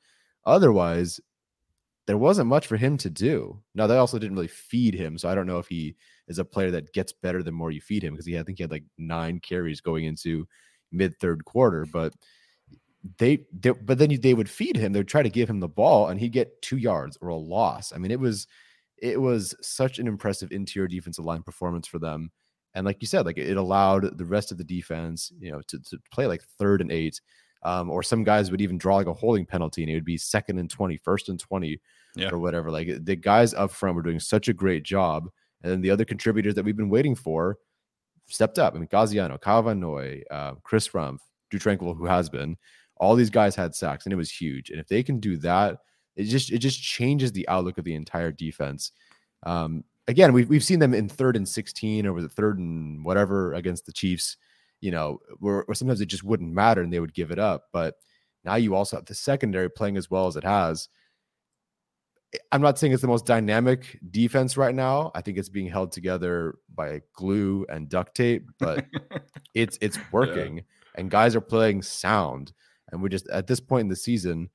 Otherwise, 0.46 1.20
there 2.10 2.18
wasn't 2.18 2.50
much 2.50 2.66
for 2.66 2.76
him 2.76 2.98
to 2.98 3.08
do. 3.08 3.62
Now 3.76 3.86
they 3.86 3.98
also 3.98 4.18
didn't 4.18 4.36
really 4.36 4.48
feed 4.48 4.96
him, 4.96 5.16
so 5.16 5.30
I 5.30 5.36
don't 5.36 5.46
know 5.46 5.60
if 5.60 5.68
he 5.68 5.96
is 6.28 6.40
a 6.40 6.44
player 6.44 6.72
that 6.72 6.92
gets 6.92 7.14
better 7.14 7.44
the 7.44 7.52
more 7.52 7.70
you 7.70 7.82
feed 7.82 8.04
him 8.04 8.14
because 8.14 8.26
he 8.26 8.36
I 8.36 8.42
think 8.42 8.58
he 8.58 8.64
had 8.64 8.72
like 8.72 8.86
nine 8.98 9.40
carries 9.40 9.80
going 9.80 10.06
into 10.06 10.48
mid 10.92 11.16
third 11.20 11.46
quarter, 11.46 11.86
but 11.94 12.16
they, 13.20 13.46
they 13.54 13.70
but 13.70 14.00
then 14.00 14.20
they 14.24 14.34
would 14.34 14.50
feed 14.50 14.76
him. 14.76 14.92
They 14.92 15.02
would 15.02 15.08
try 15.08 15.22
to 15.22 15.30
give 15.30 15.48
him 15.48 15.60
the 15.60 15.68
ball, 15.68 16.08
and 16.08 16.20
he'd 16.20 16.32
get 16.32 16.60
two 16.64 16.78
yards 16.78 17.16
or 17.22 17.30
a 17.30 17.36
loss. 17.36 17.94
I 17.94 18.00
mean, 18.00 18.10
it 18.10 18.20
was 18.20 18.48
it 18.98 19.22
was 19.22 19.54
such 19.62 20.00
an 20.00 20.08
impressive 20.08 20.52
interior 20.52 20.88
defensive 20.88 21.26
line 21.26 21.44
performance 21.44 21.88
for 21.88 22.00
them. 22.00 22.32
And 22.74 22.88
like 22.88 22.98
you 23.02 23.08
said, 23.08 23.28
like 23.28 23.38
it 23.38 23.56
allowed 23.56 24.18
the 24.18 24.26
rest 24.26 24.52
of 24.52 24.58
the 24.58 24.64
defense, 24.64 25.32
you 25.40 25.52
know, 25.52 25.62
to, 25.68 25.80
to 25.80 26.00
play 26.12 26.26
like 26.26 26.42
third 26.58 26.82
and 26.82 26.92
eight. 26.92 27.22
Um, 27.64 27.90
or 27.90 28.02
some 28.04 28.24
guys 28.24 28.52
would 28.52 28.62
even 28.62 28.78
draw 28.78 28.96
like 28.96 29.08
a 29.08 29.14
holding 29.14 29.46
penalty 29.46 29.84
and 29.84 29.92
it 29.92 29.96
would 29.96 30.06
be 30.06 30.18
second 30.18 30.60
and 30.60 30.70
20, 30.70 30.96
first 30.98 31.28
and 31.28 31.40
20 31.40 31.80
yeah. 32.16 32.30
or 32.30 32.40
whatever. 32.40 32.72
Like 32.72 33.04
the 33.04 33.16
guys 33.16 33.54
up 33.54 33.72
front 33.72 33.96
were 33.96 34.02
doing 34.02 34.20
such 34.20 34.48
a 34.48 34.54
great 34.54 34.84
job. 34.84 35.28
And 35.62 35.72
then 35.72 35.82
the 35.82 35.92
other 35.92 36.06
contributors 36.06 36.56
that 36.56 36.64
we've 36.64 36.78
been 36.78 36.90
waiting 36.90 37.16
for 37.16 37.58
stepped 38.28 38.60
up. 38.60 38.76
I 38.76 38.80
mean, 38.80 38.88
Gaziano, 38.88 39.40
Kyle 39.40 39.62
Van 39.62 39.80
Noy, 39.80 40.22
uh, 40.32 40.54
Chris 40.64 40.88
Rumph, 40.90 41.20
Drue 41.50 41.60
Tranquill, 41.60 41.98
who 41.98 42.06
has 42.06 42.30
been, 42.30 42.56
all 42.98 43.16
these 43.16 43.30
guys 43.30 43.56
had 43.56 43.74
sacks, 43.74 44.06
and 44.06 44.14
it 44.14 44.18
was 44.18 44.32
huge. 44.32 44.70
And 44.70 44.80
if 44.80 44.88
they 44.88 45.04
can 45.04 45.20
do 45.20 45.38
that, 45.38 45.78
it 46.16 46.24
just 46.24 46.52
it 46.52 46.60
just 46.60 46.82
changes 46.82 47.32
the 47.32 47.48
outlook 47.48 47.78
of 47.78 47.86
the 47.86 47.96
entire 47.96 48.32
defense. 48.32 48.92
Um, 49.44 49.86
again, 50.08 50.34
we've 50.34 50.50
we've 50.50 50.64
seen 50.64 50.80
them 50.80 50.94
in 50.94 51.08
third 51.08 51.38
and 51.38 51.48
sixteen, 51.48 52.06
or 52.06 52.14
was 52.14 52.26
it 52.26 52.34
third 52.34 52.60
and 52.60 53.04
whatever 53.06 53.54
against 53.54 53.86
the 53.86 53.94
Chiefs. 53.94 54.38
You 54.82 54.92
know, 54.92 55.20
where, 55.40 55.64
where 55.66 55.76
sometimes 55.76 56.02
it 56.02 56.08
just 56.08 56.24
wouldn't 56.24 56.54
matter 56.54 56.82
and 56.82 56.92
they 56.92 57.00
would 57.00 57.14
give 57.14 57.32
it 57.32 57.40
up. 57.40 57.66
But 57.74 57.96
now 58.44 58.56
you 58.56 58.76
also 58.76 58.98
have 58.98 59.06
the 59.06 59.16
secondary 59.16 59.70
playing 59.70 59.98
as 59.98 60.10
well 60.10 60.28
as 60.28 60.36
it 60.36 60.44
has. 60.44 60.90
I'm 62.52 62.62
not 62.62 62.78
saying 62.78 62.94
it's 62.94 63.02
the 63.02 63.08
most 63.08 63.26
dynamic 63.26 64.00
defense 64.12 64.56
right 64.56 64.76
now. 64.76 65.12
I 65.16 65.22
think 65.22 65.38
it's 65.38 65.50
being 65.50 65.68
held 65.68 65.92
together 65.92 66.56
by 66.74 67.02
glue 67.14 67.66
and 67.70 67.90
duct 67.90 68.16
tape, 68.16 68.50
but 68.60 68.86
it's 69.56 69.78
it's 69.82 69.98
working 70.12 70.58
yeah. 70.58 70.64
and 70.96 71.10
guys 71.10 71.36
are 71.36 71.42
playing 71.42 71.82
sound. 71.82 72.54
And 72.92 73.02
we 73.02 73.10
just 73.10 73.28
at 73.30 73.48
this 73.48 73.60
point 73.60 73.86
in 73.86 73.90
the 73.90 73.96
season, 73.96 74.50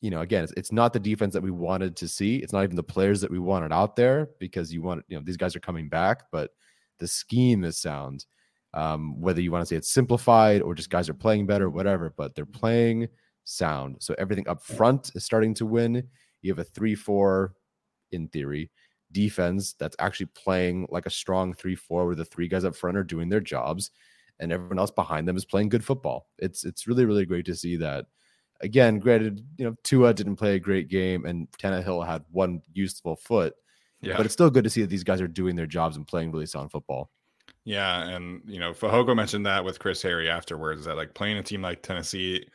you 0.00 0.10
know, 0.10 0.20
again, 0.20 0.44
it's, 0.44 0.52
it's 0.56 0.72
not 0.72 0.92
the 0.92 1.00
defense 1.00 1.34
that 1.34 1.42
we 1.42 1.50
wanted 1.50 1.96
to 1.96 2.08
see. 2.08 2.36
It's 2.36 2.52
not 2.52 2.64
even 2.64 2.76
the 2.76 2.82
players 2.82 3.20
that 3.20 3.30
we 3.30 3.38
wanted 3.38 3.72
out 3.72 3.94
there 3.94 4.30
because 4.38 4.72
you 4.72 4.82
want, 4.82 5.04
you 5.08 5.16
know, 5.16 5.22
these 5.24 5.36
guys 5.36 5.54
are 5.54 5.60
coming 5.60 5.88
back, 5.88 6.24
but 6.32 6.50
the 6.98 7.06
scheme 7.08 7.64
is 7.64 7.78
sound. 7.78 8.24
Um, 8.74 9.20
whether 9.20 9.40
you 9.40 9.52
want 9.52 9.62
to 9.62 9.66
say 9.66 9.76
it's 9.76 9.92
simplified 9.92 10.62
or 10.62 10.74
just 10.74 10.88
guys 10.88 11.08
are 11.08 11.14
playing 11.14 11.46
better, 11.46 11.68
whatever, 11.68 12.14
but 12.16 12.34
they're 12.34 12.46
playing 12.46 13.08
sound. 13.44 13.96
So 14.00 14.14
everything 14.18 14.48
up 14.48 14.62
front 14.62 15.12
is 15.14 15.24
starting 15.24 15.52
to 15.54 15.66
win. 15.66 16.08
You 16.40 16.50
have 16.52 16.58
a 16.58 16.64
3 16.64 16.94
4 16.94 17.52
in 18.12 18.28
theory 18.28 18.70
defense 19.12 19.74
that's 19.74 19.96
actually 19.98 20.26
playing 20.34 20.86
like 20.90 21.04
a 21.04 21.10
strong 21.10 21.52
3 21.52 21.74
4 21.74 22.06
where 22.06 22.14
the 22.14 22.24
three 22.24 22.48
guys 22.48 22.64
up 22.64 22.74
front 22.74 22.96
are 22.96 23.04
doing 23.04 23.28
their 23.28 23.40
jobs 23.40 23.90
and 24.42 24.52
everyone 24.52 24.78
else 24.78 24.90
behind 24.90 25.26
them 25.26 25.36
is 25.36 25.44
playing 25.44 25.68
good 25.68 25.84
football. 25.84 26.28
It's 26.38 26.64
it's 26.64 26.86
really 26.86 27.04
really 27.04 27.24
great 27.24 27.46
to 27.46 27.54
see 27.54 27.76
that. 27.76 28.06
Again, 28.60 28.98
granted, 28.98 29.44
you 29.56 29.64
know 29.64 29.76
Tua 29.84 30.12
didn't 30.12 30.36
play 30.36 30.56
a 30.56 30.60
great 30.60 30.88
game, 30.88 31.24
and 31.24 31.48
Tannehill 31.52 32.06
had 32.06 32.24
one 32.30 32.60
useful 32.72 33.16
foot. 33.16 33.54
Yeah. 34.00 34.16
But 34.16 34.26
it's 34.26 34.32
still 34.32 34.50
good 34.50 34.64
to 34.64 34.70
see 34.70 34.80
that 34.80 34.90
these 34.90 35.04
guys 35.04 35.20
are 35.20 35.28
doing 35.28 35.54
their 35.54 35.66
jobs 35.66 35.96
and 35.96 36.06
playing 36.06 36.32
really 36.32 36.46
sound 36.46 36.72
football. 36.72 37.10
Yeah, 37.64 38.08
and 38.08 38.42
you 38.44 38.58
know, 38.58 38.72
Fehoko 38.72 39.14
mentioned 39.14 39.46
that 39.46 39.64
with 39.64 39.78
Chris 39.78 40.02
Harry 40.02 40.28
afterwards 40.28 40.84
that 40.84 40.96
like 40.96 41.14
playing 41.14 41.38
a 41.38 41.42
team 41.42 41.62
like 41.62 41.82
Tennessee, 41.82 42.46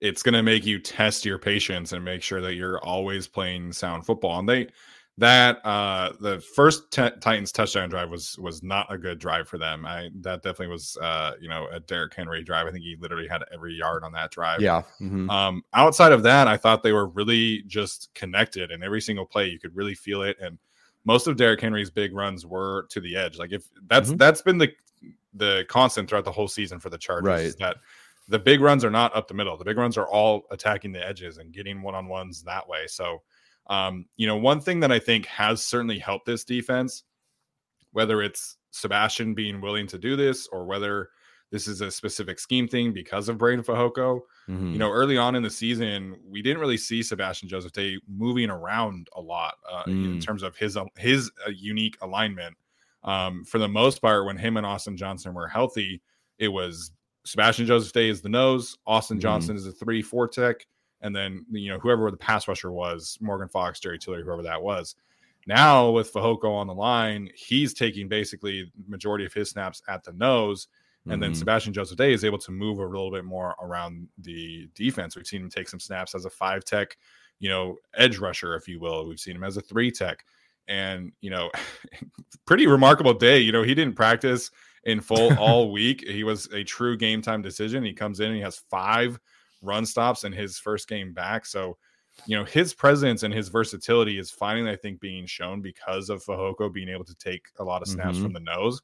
it's 0.00 0.22
going 0.22 0.34
to 0.34 0.42
make 0.42 0.64
you 0.64 0.78
test 0.78 1.24
your 1.24 1.38
patience 1.38 1.92
and 1.92 2.04
make 2.04 2.22
sure 2.22 2.40
that 2.40 2.54
you're 2.54 2.78
always 2.80 3.26
playing 3.26 3.72
sound 3.72 4.06
football. 4.06 4.38
And 4.38 4.48
they 4.48 4.68
that 5.16 5.64
uh 5.64 6.12
the 6.20 6.40
first 6.40 6.90
t- 6.90 7.08
Titans 7.20 7.52
touchdown 7.52 7.88
drive 7.88 8.10
was 8.10 8.36
was 8.38 8.64
not 8.64 8.92
a 8.92 8.98
good 8.98 9.20
drive 9.20 9.46
for 9.46 9.58
them. 9.58 9.86
I 9.86 10.10
that 10.22 10.42
definitely 10.42 10.68
was 10.68 10.96
uh 11.00 11.32
you 11.40 11.48
know 11.48 11.68
a 11.70 11.78
Derrick 11.78 12.14
Henry 12.14 12.42
drive. 12.42 12.66
I 12.66 12.72
think 12.72 12.82
he 12.82 12.96
literally 12.98 13.28
had 13.28 13.44
every 13.52 13.74
yard 13.74 14.02
on 14.02 14.12
that 14.12 14.32
drive. 14.32 14.60
Yeah. 14.60 14.82
Mm-hmm. 15.00 15.30
Um 15.30 15.62
outside 15.72 16.10
of 16.10 16.24
that, 16.24 16.48
I 16.48 16.56
thought 16.56 16.82
they 16.82 16.92
were 16.92 17.06
really 17.06 17.62
just 17.66 18.12
connected 18.14 18.72
and 18.72 18.82
every 18.82 19.00
single 19.00 19.24
play 19.24 19.46
you 19.46 19.60
could 19.60 19.76
really 19.76 19.94
feel 19.94 20.22
it 20.22 20.36
and 20.40 20.58
most 21.04 21.26
of 21.26 21.36
Derrick 21.36 21.60
Henry's 21.60 21.90
big 21.90 22.14
runs 22.14 22.46
were 22.46 22.86
to 22.90 23.00
the 23.00 23.16
edge. 23.16 23.38
Like 23.38 23.52
if 23.52 23.64
that's 23.86 24.08
mm-hmm. 24.08 24.16
that's 24.16 24.42
been 24.42 24.58
the 24.58 24.70
the 25.34 25.64
constant 25.68 26.08
throughout 26.08 26.24
the 26.24 26.32
whole 26.32 26.48
season 26.48 26.78
for 26.78 26.90
the 26.90 26.98
Chargers 26.98 27.26
right. 27.26 27.44
is 27.44 27.56
that 27.56 27.76
the 28.28 28.38
big 28.38 28.60
runs 28.60 28.84
are 28.84 28.90
not 28.90 29.14
up 29.14 29.28
the 29.28 29.34
middle. 29.34 29.56
The 29.56 29.64
big 29.64 29.76
runs 29.76 29.98
are 29.98 30.06
all 30.06 30.44
attacking 30.50 30.92
the 30.92 31.06
edges 31.06 31.38
and 31.38 31.52
getting 31.52 31.82
one 31.82 31.94
on 31.94 32.06
ones 32.06 32.42
that 32.44 32.66
way. 32.66 32.86
So 32.86 33.22
um, 33.68 34.06
you 34.16 34.26
know, 34.26 34.36
one 34.36 34.60
thing 34.60 34.80
that 34.80 34.92
I 34.92 34.98
think 34.98 35.26
has 35.26 35.64
certainly 35.64 35.98
helped 35.98 36.26
this 36.26 36.44
defense, 36.44 37.04
whether 37.92 38.22
it's 38.22 38.56
Sebastian 38.70 39.34
being 39.34 39.60
willing 39.60 39.86
to 39.88 39.98
do 39.98 40.16
this 40.16 40.48
or 40.48 40.64
whether 40.66 41.10
this 41.54 41.68
is 41.68 41.82
a 41.82 41.88
specific 41.88 42.40
scheme 42.40 42.66
thing 42.66 42.92
because 42.92 43.28
of 43.28 43.38
Breiden 43.38 43.64
Fehoko. 43.64 44.22
Mm-hmm. 44.48 44.72
You 44.72 44.78
know, 44.78 44.90
early 44.90 45.16
on 45.16 45.36
in 45.36 45.42
the 45.44 45.48
season, 45.48 46.16
we 46.28 46.42
didn't 46.42 46.58
really 46.58 46.76
see 46.76 47.00
Sebastian 47.00 47.48
Joseph 47.48 47.70
Day 47.70 47.96
moving 48.08 48.50
around 48.50 49.06
a 49.14 49.20
lot 49.20 49.54
uh, 49.70 49.84
mm. 49.84 50.14
in 50.14 50.20
terms 50.20 50.42
of 50.42 50.56
his 50.56 50.76
his 50.98 51.30
uh, 51.46 51.50
unique 51.50 51.96
alignment. 52.02 52.56
Um, 53.04 53.44
for 53.44 53.58
the 53.58 53.68
most 53.68 54.02
part, 54.02 54.26
when 54.26 54.36
him 54.36 54.56
and 54.56 54.66
Austin 54.66 54.96
Johnson 54.96 55.32
were 55.32 55.46
healthy, 55.46 56.02
it 56.40 56.48
was 56.48 56.90
Sebastian 57.24 57.66
Joseph 57.66 57.92
Day 57.92 58.08
is 58.08 58.20
the 58.20 58.28
nose, 58.28 58.76
Austin 58.84 59.18
mm. 59.18 59.22
Johnson 59.22 59.54
is 59.54 59.64
a 59.64 59.70
three 59.70 60.02
four 60.02 60.26
tech, 60.26 60.66
and 61.02 61.14
then 61.14 61.46
you 61.52 61.70
know 61.70 61.78
whoever 61.78 62.10
the 62.10 62.16
pass 62.16 62.48
rusher 62.48 62.72
was, 62.72 63.16
Morgan 63.20 63.48
Fox, 63.48 63.78
Jerry 63.78 64.00
Tillery, 64.00 64.24
whoever 64.24 64.42
that 64.42 64.60
was. 64.60 64.96
Now 65.46 65.90
with 65.90 66.12
Fehoko 66.12 66.50
on 66.50 66.66
the 66.66 66.74
line, 66.74 67.30
he's 67.36 67.74
taking 67.74 68.08
basically 68.08 68.72
majority 68.88 69.24
of 69.24 69.32
his 69.32 69.50
snaps 69.50 69.82
at 69.86 70.02
the 70.02 70.14
nose, 70.14 70.66
and 71.04 71.12
mm-hmm. 71.12 71.20
then 71.20 71.34
Sebastian 71.34 71.72
Joseph 71.72 71.98
Day 71.98 72.12
is 72.12 72.24
able 72.24 72.38
to 72.38 72.50
move 72.50 72.78
a 72.78 72.86
little 72.86 73.10
bit 73.10 73.24
more 73.24 73.54
around 73.60 74.08
the 74.18 74.68
defense. 74.74 75.16
We've 75.16 75.26
seen 75.26 75.42
him 75.42 75.50
take 75.50 75.68
some 75.68 75.80
snaps 75.80 76.14
as 76.14 76.24
a 76.24 76.30
five 76.30 76.64
tech, 76.64 76.96
you 77.40 77.50
know, 77.50 77.76
edge 77.94 78.18
rusher, 78.18 78.56
if 78.56 78.66
you 78.66 78.80
will. 78.80 79.06
We've 79.06 79.20
seen 79.20 79.36
him 79.36 79.44
as 79.44 79.56
a 79.56 79.60
three 79.60 79.90
tech, 79.90 80.24
and 80.66 81.12
you 81.20 81.30
know, 81.30 81.50
pretty 82.46 82.66
remarkable 82.66 83.14
day. 83.14 83.38
You 83.38 83.52
know, 83.52 83.62
he 83.62 83.74
didn't 83.74 83.96
practice 83.96 84.50
in 84.84 85.00
full 85.00 85.34
all 85.38 85.72
week. 85.72 86.04
He 86.06 86.24
was 86.24 86.46
a 86.52 86.64
true 86.64 86.96
game 86.96 87.20
time 87.20 87.42
decision. 87.42 87.84
He 87.84 87.92
comes 87.92 88.20
in 88.20 88.28
and 88.28 88.36
he 88.36 88.42
has 88.42 88.62
five 88.70 89.18
run 89.60 89.84
stops 89.84 90.24
in 90.24 90.32
his 90.32 90.58
first 90.58 90.88
game 90.88 91.12
back. 91.12 91.44
So, 91.44 91.76
you 92.26 92.36
know, 92.36 92.44
his 92.44 92.72
presence 92.72 93.24
and 93.24 93.34
his 93.34 93.48
versatility 93.48 94.18
is 94.18 94.30
finally, 94.30 94.70
I 94.70 94.76
think, 94.76 95.00
being 95.00 95.26
shown 95.26 95.60
because 95.60 96.08
of 96.10 96.24
Fehoko 96.24 96.72
being 96.72 96.88
able 96.88 97.04
to 97.04 97.14
take 97.16 97.46
a 97.58 97.64
lot 97.64 97.82
of 97.82 97.88
snaps 97.88 98.16
mm-hmm. 98.16 98.24
from 98.24 98.32
the 98.32 98.40
nose. 98.40 98.80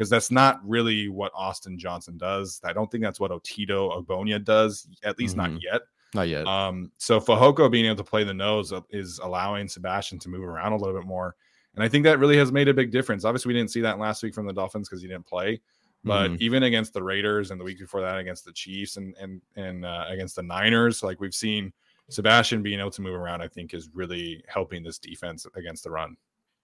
Because 0.00 0.08
that's 0.08 0.30
not 0.30 0.66
really 0.66 1.10
what 1.10 1.30
Austin 1.34 1.78
Johnson 1.78 2.16
does. 2.16 2.58
I 2.64 2.72
don't 2.72 2.90
think 2.90 3.04
that's 3.04 3.20
what 3.20 3.32
Otito 3.32 4.02
Ogbonnia 4.02 4.42
does, 4.42 4.88
at 5.04 5.18
least 5.18 5.36
mm-hmm. 5.36 5.52
not 5.52 5.62
yet. 5.62 5.82
Not 6.14 6.28
yet. 6.28 6.46
Um, 6.46 6.90
so 6.96 7.20
Fehoko 7.20 7.70
being 7.70 7.84
able 7.84 7.96
to 7.96 8.04
play 8.04 8.24
the 8.24 8.32
nose 8.32 8.72
is 8.88 9.18
allowing 9.18 9.68
Sebastian 9.68 10.18
to 10.20 10.30
move 10.30 10.42
around 10.42 10.72
a 10.72 10.76
little 10.78 10.98
bit 10.98 11.06
more. 11.06 11.36
And 11.74 11.84
I 11.84 11.88
think 11.88 12.04
that 12.04 12.18
really 12.18 12.38
has 12.38 12.50
made 12.50 12.66
a 12.66 12.72
big 12.72 12.90
difference. 12.90 13.26
Obviously, 13.26 13.50
we 13.50 13.58
didn't 13.60 13.72
see 13.72 13.82
that 13.82 13.98
last 13.98 14.22
week 14.22 14.32
from 14.32 14.46
the 14.46 14.54
Dolphins 14.54 14.88
because 14.88 15.02
he 15.02 15.08
didn't 15.08 15.26
play. 15.26 15.60
But 16.02 16.28
mm-hmm. 16.28 16.36
even 16.40 16.62
against 16.62 16.94
the 16.94 17.02
Raiders 17.02 17.50
and 17.50 17.60
the 17.60 17.64
week 17.64 17.78
before 17.78 18.00
that 18.00 18.16
against 18.16 18.46
the 18.46 18.52
Chiefs 18.52 18.96
and 18.96 19.14
and 19.20 19.42
and 19.56 19.84
uh, 19.84 20.06
against 20.08 20.34
the 20.34 20.42
Niners, 20.42 21.02
like 21.02 21.20
we've 21.20 21.34
seen 21.34 21.74
Sebastian 22.08 22.62
being 22.62 22.80
able 22.80 22.90
to 22.92 23.02
move 23.02 23.14
around, 23.14 23.42
I 23.42 23.48
think 23.48 23.74
is 23.74 23.90
really 23.92 24.42
helping 24.48 24.82
this 24.82 24.98
defense 24.98 25.46
against 25.56 25.84
the 25.84 25.90
run. 25.90 26.16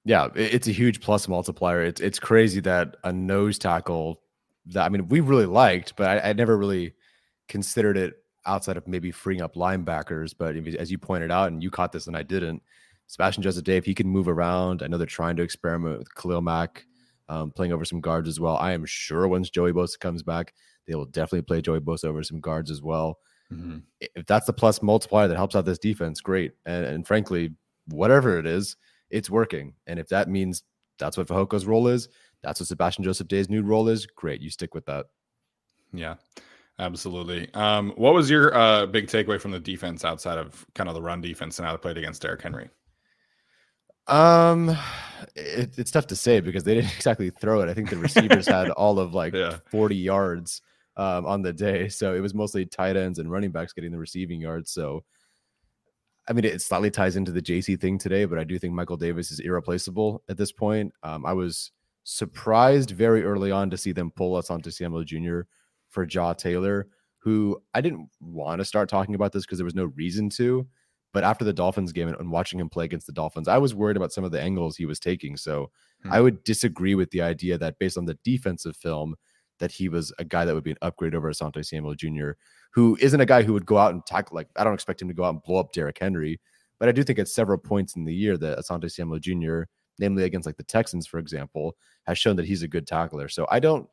Yeah, 0.07 0.29
it's 0.37 0.69
a 0.69 0.73
huge 0.73 1.01
plus 1.01 1.27
multiplier. 1.27 1.83
It's 1.83 2.01
it's 2.01 2.21
crazy 2.21 2.61
that 2.61 2.97
a 3.03 3.13
nose 3.13 3.59
tackle 3.59 4.21
that 4.67 4.85
I 4.85 4.89
mean 4.89 5.09
we 5.09 5.19
really 5.19 5.47
liked, 5.47 5.97
but 5.97 6.25
I, 6.25 6.31
I 6.31 6.33
never 6.33 6.57
really 6.57 6.95
considered 7.49 7.97
it 7.97 8.15
outside 8.47 8.77
of 8.77 8.87
maybe 8.87 9.11
freeing 9.11 9.43
up 9.43 9.57
linebackers. 9.57 10.33
But 10.39 10.57
as 10.57 10.93
you 10.93 10.99
pointed 10.99 11.33
out, 11.33 11.49
and 11.49 11.61
you 11.61 11.73
caught 11.73 11.91
this 11.91 12.07
and 12.07 12.17
I 12.17 12.23
didn't, 12.23 12.63
Sebastian 13.09 13.43
Joseph 13.43 13.65
Day, 13.65 13.79
if 13.79 13.85
he 13.85 13.95
can 13.95 14.07
move 14.07 14.29
around, 14.29 14.85
I 14.85 14.87
know 14.87 14.97
they're 14.97 15.07
trying 15.09 15.35
to 15.37 15.43
experiment 15.43 15.99
with 15.99 16.15
Khalil 16.15 16.41
Mack 16.41 16.87
um, 17.29 17.51
playing 17.51 17.73
over 17.73 17.85
some 17.85 18.01
guards 18.01 18.29
as 18.29 18.39
well. 18.39 18.57
I 18.59 18.75
am 18.75 18.85
sure 18.87 19.27
once 19.27 19.51
Joey 19.51 19.73
Bosa 19.73 19.99
comes 19.99 20.23
back, 20.23 20.55
they 20.87 20.95
will 20.95 21.07
definitely 21.07 21.43
play 21.43 21.61
Joey 21.63 21.81
Bosa 21.81 22.05
over 22.05 22.23
some 22.23 22.39
guards 22.39 22.71
as 22.71 22.81
well. 22.81 23.19
Mm-hmm. 23.53 23.79
If 24.01 24.27
that's 24.27 24.47
the 24.47 24.53
plus 24.53 24.83
multiplier 24.83 25.27
that 25.27 25.37
helps 25.37 25.57
out 25.57 25.65
this 25.65 25.81
defense, 25.81 26.21
great. 26.21 26.53
And, 26.65 26.85
and 26.87 27.07
frankly, 27.07 27.55
whatever 27.89 28.39
it 28.39 28.47
is, 28.47 28.77
it's 29.11 29.31
working. 29.31 29.75
And 29.87 29.99
if 29.99 30.09
that 30.09 30.29
means 30.29 30.63
that's 30.99 31.17
what 31.17 31.29
Fehoko's 31.29 31.67
role 31.67 31.89
is, 31.89 32.09
that's 32.43 32.61
what 32.61 32.69
Sebastian 32.69 33.05
Joseph 33.05 33.29
Day's 33.29 33.49
new 33.49 33.63
role 33.63 33.89
is, 33.89 34.07
great. 34.07 34.41
You 34.41 34.51
stick 34.51 34.75
with 34.75 34.87
that. 34.87 35.07
Yeah. 35.93 36.17
Absolutely. 36.79 37.49
Um, 37.55 37.93
what 37.97 38.13
was 38.13 38.29
your 38.29 38.55
uh, 38.55 38.87
big 38.87 39.07
takeaway 39.07 39.41
from 39.41 39.51
the 39.51 39.59
defense 39.59 40.05
outside 40.05 40.39
of 40.39 40.67
kind 40.75 40.89
of 40.89 40.95
the 40.95 41.01
run 41.01 41.21
defense 41.23 41.59
and 41.59 41.67
how 41.67 41.73
they 41.73 41.79
played 41.79 41.97
against 41.97 42.21
Derrick 42.21 42.43
Henry? 42.43 42.69
Um, 44.09 44.77
it, 45.35 45.79
it's 45.79 45.91
tough 45.91 46.07
to 46.09 46.17
say 46.17 46.41
because 46.41 46.65
they 46.65 46.75
didn't 46.75 46.93
exactly 46.97 47.31
throw 47.31 47.63
it. 47.63 47.69
I 47.69 47.75
think 47.75 47.91
the 47.91 47.97
receivers 47.97 48.47
had 48.47 48.71
all 48.77 48.99
of 48.99 49.15
like 49.15 49.35
yeah. 49.35 49.59
40 49.71 49.97
yards 49.97 50.61
um, 50.97 51.27
on 51.27 51.43
the 51.43 51.53
day. 51.53 51.89
So 51.89 52.15
it 52.15 52.21
was 52.21 52.35
mostly 52.35 52.67
tight 52.67 52.97
ends 52.97 53.19
and 53.19 53.31
running 53.31 53.53
backs 53.53 53.73
getting 53.73 53.93
the 53.93 53.99
receiving 53.99 54.41
yards. 54.41 54.71
So, 54.71 55.05
I 56.29 56.33
mean, 56.33 56.45
it 56.45 56.61
slightly 56.61 56.91
ties 56.91 57.17
into 57.17 57.31
the 57.31 57.43
JC 57.43 57.81
thing 57.81 57.99
today, 57.99 58.25
but 58.25 58.39
I 58.39 58.45
do 58.45 58.59
think 58.59 58.75
Michael 58.75 58.97
Davis 58.97 59.31
is 59.31 59.41
irreplaceable 59.41 60.23
at 60.29 60.37
this 60.37 60.51
point. 60.51 60.93
Um, 61.03 61.25
I 61.25 61.33
was 61.33 61.71
surprised 62.03 62.91
very 62.91 63.23
early 63.25 63.51
on 63.51 63.71
to 63.71 63.77
see 63.77 63.93
them 63.93 64.11
pull 64.11 64.41
Asante 64.41 64.73
Samuel 64.73 65.05
Jr. 65.05 65.41
for 65.89 66.05
Jaw 66.05 66.33
Taylor, 66.33 66.89
who 67.19 67.61
I 67.75 67.81
didn't 67.81 68.09
want 68.21 68.61
to 68.61 68.65
start 68.65 68.89
talking 68.89 69.15
about 69.15 69.33
this 69.33 69.45
because 69.45 69.59
there 69.59 69.65
was 69.65 69.75
no 69.75 69.87
reason 69.97 70.29
to. 70.31 70.67
But 71.13 71.25
after 71.25 71.45
the 71.45 71.53
Dolphins 71.53 71.93
game 71.93 72.09
and, 72.09 72.17
and, 72.19 72.31
watching 72.31 72.61
him 72.61 72.69
play 72.69 72.85
against 72.85 73.07
the 73.07 73.13
Dolphins, 73.13 73.49
I 73.49 73.59
was 73.59 73.75
worried 73.75 73.97
about 73.97 74.13
some 74.13 74.25
of 74.25 74.33
the 74.33 74.41
angles 74.41 74.77
he 74.77 74.85
was 74.85 75.01
taking. 75.01 75.37
So 75.37 75.71
hmm. 76.03 76.13
I 76.13 76.21
would 76.21 76.45
disagree 76.45 76.95
with 76.95 77.11
the 77.11 77.23
idea 77.23 77.57
that 77.57 77.79
based 77.79 77.97
on 77.97 78.05
the 78.05 78.19
defensive 78.23 78.77
film, 78.77 79.15
that 79.59 79.73
he 79.73 79.89
was 79.89 80.13
a 80.19 80.25
guy 80.25 80.45
that 80.45 80.55
would 80.55 80.65
be 80.65 80.73
an 80.73 80.79
upgrade 80.83 81.15
over 81.15 81.31
Asante 81.31 81.65
Samuel 81.65 81.95
Jr., 81.95 82.33
who 82.73 82.97
isn't 83.01 83.21
a 83.21 83.27
guy 83.27 83.43
who 83.43 83.53
would 83.53 83.67
go 83.67 83.79
out 83.79 83.93
and 83.93 84.05
tackle. 84.05 84.35
Like, 84.35 84.49
I 84.57 84.65
don't 84.65 84.75
expect 84.75 85.01
him 85.01 85.09
to 85.09 85.15
go 85.15 85.25
out 85.25 85.31
and 85.31 85.43
blow 85.43 85.59
up 85.59 85.73
Derrick 85.73 85.99
Henry. 86.01 86.41
But 86.79 86.89
I 86.89 86.93
do 86.93 87.03
think 87.03 87.19
at 87.19 87.29
several 87.29 87.59
points 87.59 87.97
in 87.97 88.05
the 88.05 88.15
year 88.15 88.37
that 88.37 88.59
Asante 88.59 88.91
Samuel 88.91 89.19
Jr., 89.19 89.63
namely 89.99 90.25
against 90.25 90.47
like 90.47 90.59
the 90.59 90.63
Texans, 90.63 91.07
for 91.07 91.19
example, 91.19 91.75
has 92.07 92.19
shown 92.19 92.37
that 92.37 92.47
he's 92.47 92.63
a 92.63 92.69
good 92.69 92.87
tackler. 92.87 93.29
So 93.29 93.47
I 93.51 93.61
don't, 93.61 93.89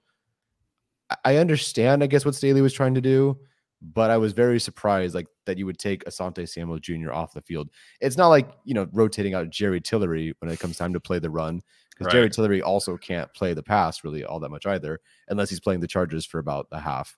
I 1.23 1.37
understand, 1.37 2.03
I 2.03 2.07
guess, 2.07 2.25
what 2.25 2.35
Staley 2.35 2.61
was 2.61 2.73
trying 2.73 2.95
to 2.95 3.01
do 3.01 3.37
but 3.83 4.09
I 4.09 4.17
was 4.17 4.31
very 4.31 4.59
surprised 4.59 5.13
like 5.13 5.27
that 5.45 5.57
you 5.57 5.65
would 5.65 5.77
take 5.77 6.05
Asante 6.05 6.47
Samuel 6.47 6.79
Jr. 6.79 7.11
off 7.11 7.33
the 7.33 7.41
field. 7.41 7.69
It's 7.99 8.17
not 8.17 8.29
like 8.29 8.49
you 8.63 8.73
know 8.73 8.87
rotating 8.93 9.33
out 9.33 9.49
Jerry 9.49 9.81
Tillery 9.81 10.33
when 10.39 10.49
it 10.49 10.59
comes 10.59 10.77
time 10.77 10.93
to 10.93 10.99
play 10.99 11.19
the 11.19 11.29
run 11.29 11.61
because 12.03 12.13
right. 12.13 12.19
Jerry 12.19 12.29
Tillery 12.29 12.61
also 12.61 12.97
can't 12.97 13.33
play 13.33 13.53
the 13.53 13.63
pass 13.63 14.03
really 14.03 14.23
all 14.23 14.39
that 14.39 14.49
much 14.49 14.65
either 14.65 14.99
unless 15.29 15.49
he's 15.49 15.59
playing 15.59 15.79
the 15.79 15.87
Chargers 15.87 16.25
for 16.25 16.39
about 16.39 16.67
a 16.71 16.79
half. 16.79 17.17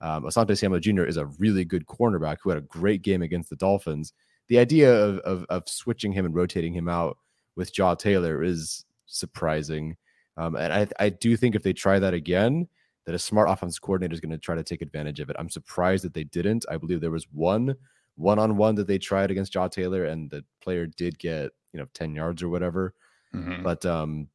Um, 0.00 0.24
Asante 0.24 0.56
Samuel 0.56 0.80
Jr. 0.80 1.04
is 1.04 1.16
a 1.16 1.26
really 1.38 1.64
good 1.64 1.86
cornerback 1.86 2.38
who 2.42 2.50
had 2.50 2.58
a 2.58 2.62
great 2.62 3.02
game 3.02 3.22
against 3.22 3.50
the 3.50 3.56
Dolphins. 3.56 4.12
The 4.48 4.58
idea 4.58 4.94
of, 4.94 5.18
of, 5.20 5.46
of 5.48 5.68
switching 5.68 6.12
him 6.12 6.26
and 6.26 6.34
rotating 6.34 6.74
him 6.74 6.88
out 6.88 7.18
with 7.56 7.72
Jaw 7.72 7.94
Taylor 7.94 8.42
is 8.42 8.84
surprising. 9.06 9.96
Um, 10.36 10.54
and 10.54 10.72
I, 10.72 10.86
I 11.00 11.08
do 11.08 11.36
think 11.36 11.54
if 11.54 11.62
they 11.62 11.72
try 11.72 11.98
that 11.98 12.12
again, 12.12 12.68
that 13.06 13.14
a 13.14 13.18
smart 13.18 13.48
offense 13.48 13.78
coordinator 13.78 14.12
is 14.12 14.20
going 14.20 14.30
to 14.30 14.38
try 14.38 14.54
to 14.54 14.64
take 14.64 14.82
advantage 14.82 15.20
of 15.20 15.30
it. 15.30 15.36
I'm 15.38 15.48
surprised 15.48 16.04
that 16.04 16.12
they 16.12 16.24
didn't. 16.24 16.66
I 16.68 16.76
believe 16.76 17.00
there 17.00 17.10
was 17.10 17.26
one 17.32 17.76
one 18.16 18.38
on 18.38 18.56
one 18.56 18.74
that 18.74 18.86
they 18.86 18.98
tried 18.98 19.30
against 19.30 19.52
Jaw 19.52 19.68
Taylor, 19.68 20.04
and 20.04 20.30
the 20.30 20.44
player 20.60 20.86
did 20.86 21.18
get 21.18 21.52
you 21.72 21.80
know 21.80 21.86
10 21.94 22.14
yards 22.14 22.42
or 22.42 22.48
whatever. 22.48 22.94
Mm-hmm. 23.34 23.62
But 23.62 23.84
um, 23.86 24.28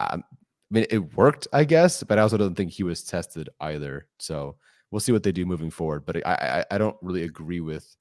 I, 0.00 0.14
I 0.14 0.18
mean, 0.70 0.86
it 0.90 1.16
worked, 1.16 1.48
I 1.52 1.64
guess, 1.64 2.02
but 2.02 2.18
I 2.18 2.22
also 2.22 2.36
don't 2.36 2.54
think 2.54 2.72
he 2.72 2.82
was 2.82 3.02
tested 3.02 3.48
either. 3.60 4.06
So 4.18 4.56
we'll 4.90 5.00
see 5.00 5.12
what 5.12 5.22
they 5.22 5.32
do 5.32 5.46
moving 5.46 5.70
forward. 5.70 6.06
But 6.06 6.26
I 6.26 6.64
I, 6.70 6.74
I 6.74 6.78
don't 6.78 6.96
really 7.02 7.24
agree 7.24 7.60
with 7.60 7.96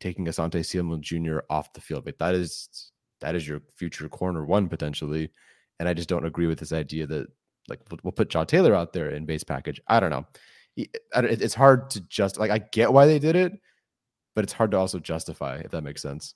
taking 0.00 0.26
Asante 0.26 0.64
Samuel 0.64 0.98
Jr. 0.98 1.40
off 1.48 1.72
the 1.72 1.80
field. 1.80 2.04
But 2.04 2.18
that 2.18 2.34
is 2.34 2.90
that 3.20 3.34
is 3.34 3.46
your 3.46 3.62
future 3.76 4.08
corner 4.08 4.44
one 4.44 4.68
potentially. 4.68 5.30
And 5.78 5.88
I 5.88 5.94
just 5.94 6.08
don't 6.08 6.26
agree 6.26 6.46
with 6.46 6.58
this 6.58 6.72
idea 6.72 7.06
that 7.06 7.26
like 7.68 7.80
we'll 8.02 8.12
put 8.12 8.30
Jaw 8.30 8.44
Taylor 8.44 8.74
out 8.74 8.92
there 8.92 9.10
in 9.10 9.26
base 9.26 9.44
package. 9.44 9.80
I 9.86 10.00
don't 10.00 10.10
know. 10.10 10.26
It's 10.76 11.54
hard 11.54 11.90
to 11.90 12.00
just 12.02 12.38
like 12.38 12.50
I 12.50 12.58
get 12.58 12.92
why 12.92 13.06
they 13.06 13.18
did 13.18 13.36
it, 13.36 13.52
but 14.34 14.44
it's 14.44 14.52
hard 14.52 14.70
to 14.72 14.78
also 14.78 14.98
justify 14.98 15.60
if 15.64 15.70
that 15.70 15.84
makes 15.84 16.02
sense. 16.02 16.34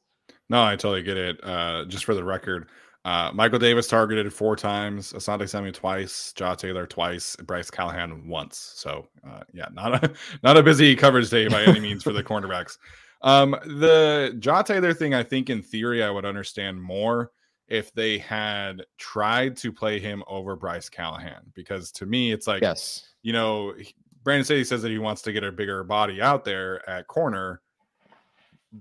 No, 0.49 0.63
I 0.63 0.77
totally 0.77 1.03
get 1.03 1.17
it. 1.17 1.41
Uh, 1.43 1.85
just 1.87 2.05
for 2.05 2.15
the 2.15 2.25
record, 2.25 2.69
uh, 3.05 3.31
Michael 3.35 3.59
Davis 3.59 3.87
targeted 3.87 4.33
four 4.33 4.57
times, 4.57 5.13
Asante 5.13 5.49
Samuel 5.49 5.73
twice, 5.73 6.33
Jaw 6.33 6.55
Taylor 6.55 6.87
twice, 6.87 7.37
Bryce 7.37 7.71
Callahan 7.71 8.27
once. 8.29 8.73
So 8.77 9.09
uh, 9.27 9.43
yeah, 9.53 9.67
not 9.73 10.03
a 10.03 10.13
not 10.43 10.57
a 10.57 10.63
busy 10.63 10.97
coverage 10.97 11.31
day 11.31 11.49
by 11.49 11.63
any 11.65 11.81
means 11.81 12.03
for 12.03 12.13
the 12.13 12.23
cornerbacks. 12.23 12.79
Um, 13.21 13.57
the 13.65 14.37
Jaw 14.39 14.63
Taylor 14.63 14.95
thing, 14.95 15.15
I 15.15 15.23
think 15.23 15.51
in 15.51 15.63
theory, 15.63 16.03
I 16.03 16.11
would 16.11 16.25
understand 16.25 16.81
more 16.81 17.33
if 17.69 17.93
they 17.95 18.19
had 18.19 18.85
tried 18.99 19.57
to 19.59 19.73
play 19.73 19.99
him 19.99 20.23
over 20.27 20.57
Bryce 20.57 20.89
Callahan. 20.89 21.53
Because 21.55 21.91
to 21.93 22.07
me, 22.07 22.33
it's 22.33 22.47
like, 22.47 22.63
yes, 22.63 23.07
you 23.23 23.33
know, 23.33 23.75
Brandon 24.23 24.45
Staley 24.45 24.65
says 24.65 24.83
that 24.83 24.91
he 24.91 24.99
wants 24.99 25.21
to 25.23 25.33
get 25.33 25.45
a 25.45 25.53
bigger 25.53 25.85
body 25.85 26.23
out 26.23 26.45
there 26.45 26.89
at 26.89 27.07
corner. 27.07 27.61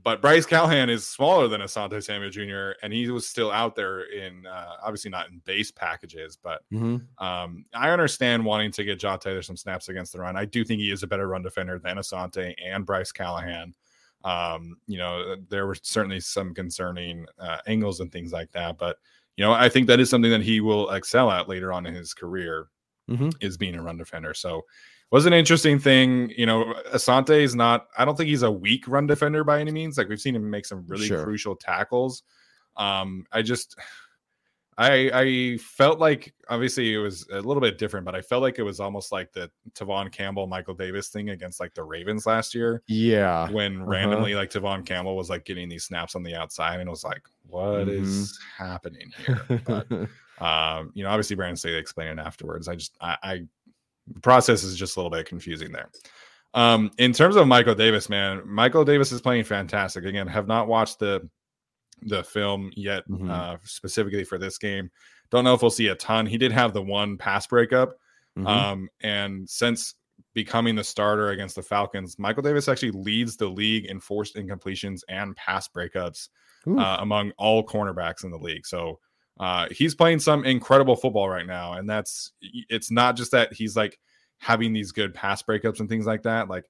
But 0.02 0.22
Bryce 0.22 0.48
Callahan 0.48 0.90
is 0.90 1.08
smaller 1.08 1.48
than 1.48 1.62
Asante 1.62 2.04
Samuel 2.04 2.32
Jr., 2.32 2.80
and 2.82 2.92
he 2.92 3.12
was 3.12 3.28
still 3.28 3.52
out 3.52 3.76
there 3.76 4.02
in 4.12 4.48
uh, 4.48 4.72
obviously 4.82 5.12
not 5.12 5.30
in 5.30 5.40
base 5.46 5.70
packages. 5.70 6.36
But 6.42 6.64
mm-hmm. 6.72 7.24
um, 7.24 7.66
I 7.76 7.92
understand 7.92 8.44
wanting 8.44 8.72
to 8.72 8.84
get 8.84 8.98
Jaw 9.00 9.18
Taylor 9.18 9.44
some 9.44 9.58
snaps 9.58 9.90
against 9.90 10.14
the 10.14 10.20
run. 10.20 10.36
I 10.36 10.46
do 10.46 10.64
think 10.64 10.82
he 10.82 10.90
is 10.90 11.04
a 11.04 11.08
better 11.08 11.28
run 11.28 11.44
defender 11.44 11.78
than 11.78 11.98
Asante 11.98 12.56
and 12.64 12.88
Bryce 12.88 13.12
Callahan. 13.12 13.76
Um, 14.24 14.78
you 14.88 14.98
know, 14.98 15.36
there 15.50 15.68
were 15.68 15.76
certainly 15.76 16.22
some 16.22 16.56
concerning 16.56 17.28
uh, 17.38 17.58
angles 17.68 18.00
and 18.00 18.12
things 18.12 18.32
like 18.32 18.52
that, 18.54 18.80
but 18.80 18.98
you 19.36 19.44
know, 19.44 19.52
I 19.52 19.70
think 19.70 19.88
that 19.88 20.00
is 20.00 20.10
something 20.10 20.32
that 20.32 20.44
he 20.44 20.60
will 20.62 20.90
excel 20.92 21.30
at 21.32 21.50
later 21.50 21.74
on 21.74 21.86
in 21.86 21.94
his 21.94 22.14
career 22.14 22.68
mm-hmm. 23.10 23.30
is 23.42 23.58
being 23.58 23.76
a 23.76 23.84
run 23.84 23.98
defender. 23.98 24.34
So 24.34 24.64
was 25.14 25.28
an 25.28 25.34
interesting 25.34 25.78
thing. 25.78 26.34
You 26.36 26.48
know, 26.48 26.74
Asante 26.92 27.42
is 27.42 27.54
not, 27.54 27.88
I 27.98 28.04
don't 28.04 28.18
think 28.18 28.30
he's 28.30 28.42
a 28.42 28.52
weak 28.52 28.88
run 28.88 29.06
defender 29.06 29.44
by 29.44 29.60
any 29.60 29.72
means. 29.72 29.98
Like 29.98 30.10
we've 30.10 30.20
seen 30.20 30.36
him 30.36 30.50
make 30.50 30.66
some 30.66 30.86
really 30.88 31.06
sure. 31.06 31.24
crucial 31.24 31.56
tackles. 31.56 32.24
Um, 32.78 33.26
I 33.32 33.44
just 33.44 33.78
I 34.76 35.12
I 35.14 35.58
felt 35.58 36.00
like 36.00 36.34
obviously 36.50 36.96
it 36.96 36.98
was 36.98 37.28
a 37.32 37.40
little 37.40 37.62
bit 37.62 37.78
different, 37.78 38.06
but 38.06 38.16
I 38.16 38.22
felt 38.22 38.42
like 38.42 38.58
it 38.58 38.64
was 38.64 38.80
almost 38.80 39.12
like 39.12 39.32
the 39.32 39.52
Tevaughn 39.76 40.12
Campbell 40.12 40.48
Michael 40.48 40.74
Davis 40.74 41.10
thing 41.10 41.30
against 41.30 41.60
like 41.60 41.76
the 41.76 41.84
Ravens 41.84 42.26
last 42.26 42.56
year. 42.56 42.82
Yeah. 42.88 43.52
When 43.52 43.82
uh-huh. 43.82 43.86
randomly 43.86 44.34
like 44.34 44.50
Tevaughn 44.50 44.84
Campbell 44.84 45.16
was 45.16 45.30
like 45.30 45.46
getting 45.46 45.70
these 45.70 45.84
snaps 45.84 46.16
on 46.16 46.24
the 46.24 46.34
outside 46.34 46.80
and 46.80 46.88
it 46.88 46.92
was 46.92 47.04
like, 47.04 47.22
what 47.46 47.86
mm-hmm. 47.88 48.04
is 48.04 48.40
happening 48.58 49.12
here? 49.24 49.62
But 49.64 49.92
um, 50.44 50.92
you 50.96 51.04
know, 51.04 51.10
obviously 51.12 51.36
Brandon 51.36 51.56
Staley 51.56 51.78
explained 51.78 52.20
it 52.20 52.24
afterwards. 52.26 52.68
I 52.68 52.74
just 52.74 52.98
I, 53.00 53.18
I 53.22 53.44
process 54.22 54.64
is 54.64 54.76
just 54.76 54.96
a 54.96 55.00
little 55.00 55.12
bit 55.12 55.26
confusing 55.26 55.72
there. 55.72 55.90
Um, 56.54 56.92
in 56.98 57.14
terms 57.14 57.36
of 57.36 57.48
Michael 57.48 57.76
Davis, 57.76 58.10
man, 58.10 58.42
Michael 58.46 58.86
Davis 58.86 59.12
is 59.12 59.22
playing 59.22 59.44
fantastic. 59.44 60.06
Again, 60.06 60.28
have 60.28 60.48
not 60.48 60.68
watched 60.68 61.00
the 61.00 61.28
the 62.06 62.24
film 62.24 62.72
yet, 62.76 63.08
mm-hmm. 63.10 63.30
uh, 63.30 63.58
specifically 63.64 64.24
for 64.24 64.38
this 64.38 64.58
game. 64.58 64.90
Don't 65.32 65.44
know 65.44 65.54
if 65.54 65.62
we'll 65.62 65.72
see 65.72 65.88
a 65.88 65.96
ton. 65.96 66.26
He 66.26 66.38
did 66.38 66.52
have 66.52 66.74
the 66.74 66.82
one 66.82 67.18
pass 67.18 67.48
breakup, 67.48 67.98
mm-hmm. 68.38 68.46
um, 68.46 68.90
and 69.02 69.50
since 69.50 69.96
becoming 70.34 70.76
the 70.76 70.84
starter 70.84 71.30
against 71.30 71.56
the 71.56 71.64
Falcons, 71.64 72.20
Michael 72.20 72.44
Davis 72.44 72.68
actually 72.68 72.92
leads 72.92 73.38
the 73.38 73.48
league 73.48 73.86
in 73.86 74.00
forced 74.00 74.36
incompletions 74.36 75.02
and 75.08 75.36
pass 75.36 75.68
breakups 75.68 76.30
uh, 76.68 76.98
among 77.00 77.32
all 77.38 77.66
cornerbacks 77.66 78.24
in 78.24 78.32
the 78.32 78.38
league. 78.38 78.66
So 78.66 79.00
uh, 79.40 79.68
he's 79.72 79.96
playing 79.96 80.20
some 80.20 80.46
incredible 80.46 80.96
football 80.96 81.28
right 81.28 81.46
now, 81.48 81.74
and 81.74 81.90
that's 81.90 82.34
it's 82.42 82.92
not 82.92 83.16
just 83.16 83.32
that 83.32 83.54
he's 83.54 83.76
like 83.76 84.00
having 84.38 84.74
these 84.74 84.92
good 84.92 85.14
pass 85.14 85.42
breakups 85.42 85.80
and 85.80 85.90
things 85.90 86.06
like 86.06 86.24
that. 86.24 86.50
Like 86.50 86.66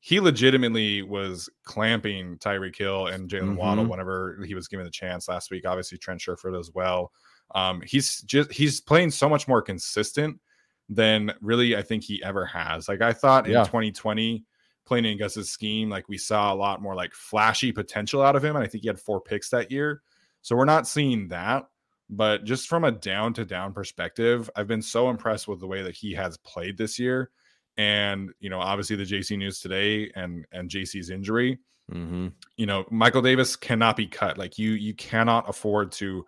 he 0.00 0.20
legitimately 0.20 1.02
was 1.02 1.48
clamping 1.64 2.36
Tyreek 2.38 2.76
Hill 2.76 3.06
and 3.06 3.28
Jalen 3.28 3.40
mm-hmm. 3.40 3.56
Waddle 3.56 3.86
whenever 3.86 4.38
he 4.46 4.54
was 4.54 4.68
given 4.68 4.84
the 4.84 4.90
chance 4.90 5.28
last 5.28 5.50
week. 5.50 5.66
Obviously, 5.66 5.98
Trent 5.98 6.20
Sherfield 6.20 6.58
as 6.58 6.70
well. 6.74 7.10
Um, 7.54 7.82
he's 7.84 8.20
just 8.22 8.52
he's 8.52 8.80
playing 8.80 9.10
so 9.10 9.28
much 9.28 9.48
more 9.48 9.62
consistent 9.62 10.38
than 10.88 11.32
really 11.40 11.76
I 11.76 11.82
think 11.82 12.04
he 12.04 12.22
ever 12.22 12.44
has. 12.46 12.88
Like 12.88 13.00
I 13.00 13.12
thought 13.12 13.48
Yeah. 13.48 13.60
in 13.60 13.66
2020, 13.66 14.44
playing 14.84 15.04
in 15.04 15.18
Gus's 15.18 15.50
scheme, 15.50 15.88
like 15.88 16.08
we 16.08 16.18
saw 16.18 16.52
a 16.52 16.56
lot 16.56 16.82
more 16.82 16.94
like 16.94 17.14
flashy 17.14 17.72
potential 17.72 18.22
out 18.22 18.36
of 18.36 18.44
him. 18.44 18.56
And 18.56 18.64
I 18.64 18.68
think 18.68 18.82
he 18.82 18.88
had 18.88 19.00
four 19.00 19.20
picks 19.20 19.48
that 19.50 19.70
year. 19.70 20.02
So 20.42 20.54
we're 20.54 20.66
not 20.66 20.86
seeing 20.86 21.28
that. 21.28 21.64
But 22.10 22.44
just 22.44 22.68
from 22.68 22.84
a 22.84 22.92
down 22.92 23.32
to 23.34 23.44
down 23.44 23.72
perspective, 23.72 24.50
I've 24.54 24.68
been 24.68 24.82
so 24.82 25.08
impressed 25.10 25.48
with 25.48 25.60
the 25.60 25.66
way 25.66 25.82
that 25.82 25.94
he 25.94 26.12
has 26.14 26.36
played 26.38 26.76
this 26.76 26.98
year. 26.98 27.30
And 27.76 28.30
you 28.40 28.50
know, 28.50 28.60
obviously 28.60 28.96
the 28.96 29.04
JC 29.04 29.38
news 29.38 29.58
today 29.60 30.10
and 30.14 30.44
and 30.52 30.70
JC's 30.70 31.10
injury, 31.10 31.58
Mm-hmm. 31.92 32.28
you 32.56 32.64
know 32.64 32.86
michael 32.90 33.20
davis 33.20 33.56
cannot 33.56 33.94
be 33.94 34.06
cut 34.06 34.38
like 34.38 34.58
you 34.58 34.70
you 34.70 34.94
cannot 34.94 35.46
afford 35.50 35.92
to 35.92 36.24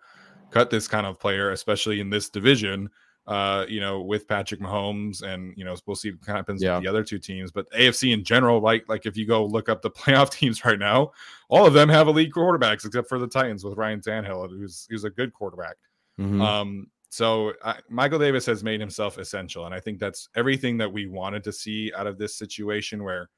cut 0.51 0.69
this 0.69 0.87
kind 0.87 1.07
of 1.07 1.19
player 1.19 1.49
especially 1.49 1.99
in 1.99 2.11
this 2.11 2.29
division 2.29 2.91
uh 3.27 3.65
you 3.67 3.79
know 3.81 4.01
with 4.01 4.27
patrick 4.27 4.61
mahomes 4.61 5.21
and 5.21 5.53
you 5.57 5.65
know 5.65 5.75
we'll 5.85 5.95
see 5.95 6.11
what 6.11 6.25
happens 6.27 6.61
Yeah. 6.63 6.75
with 6.75 6.83
the 6.83 6.89
other 6.89 7.03
two 7.03 7.19
teams 7.19 7.51
but 7.51 7.69
afc 7.71 8.11
in 8.13 8.23
general 8.23 8.61
like 8.61 8.87
like 8.87 9.05
if 9.05 9.17
you 9.17 9.25
go 9.27 9.45
look 9.45 9.67
up 9.67 9.81
the 9.81 9.91
playoff 9.99 10.29
teams 10.31 10.63
right 10.63 10.79
now 10.79 11.11
all 11.49 11.65
of 11.65 11.73
them 11.73 11.89
have 11.89 12.07
elite 12.07 12.31
quarterbacks 12.31 12.85
except 12.85 13.09
for 13.09 13.19
the 13.19 13.27
titans 13.27 13.63
with 13.65 13.77
ryan 13.77 13.99
Tannehill, 13.99 14.49
who's 14.49 14.87
who's 14.89 15.03
a 15.03 15.09
good 15.09 15.33
quarterback 15.33 15.75
Mm-hmm. 16.19 16.41
um, 16.41 16.87
so 17.09 17.53
I, 17.63 17.75
Michael 17.89 18.17
Davis 18.19 18.45
has 18.47 18.63
made 18.63 18.79
himself 18.79 19.17
essential, 19.19 19.65
and 19.67 19.73
I 19.75 19.79
think 19.79 19.99
that's 19.99 20.29
everything 20.35 20.77
that 20.79 20.91
we 20.91 21.05
wanted 21.05 21.43
to 21.43 21.53
see 21.53 21.93
out 21.95 22.07
of 22.07 22.17
this 22.17 22.35
situation 22.35 23.03
where 23.03 23.29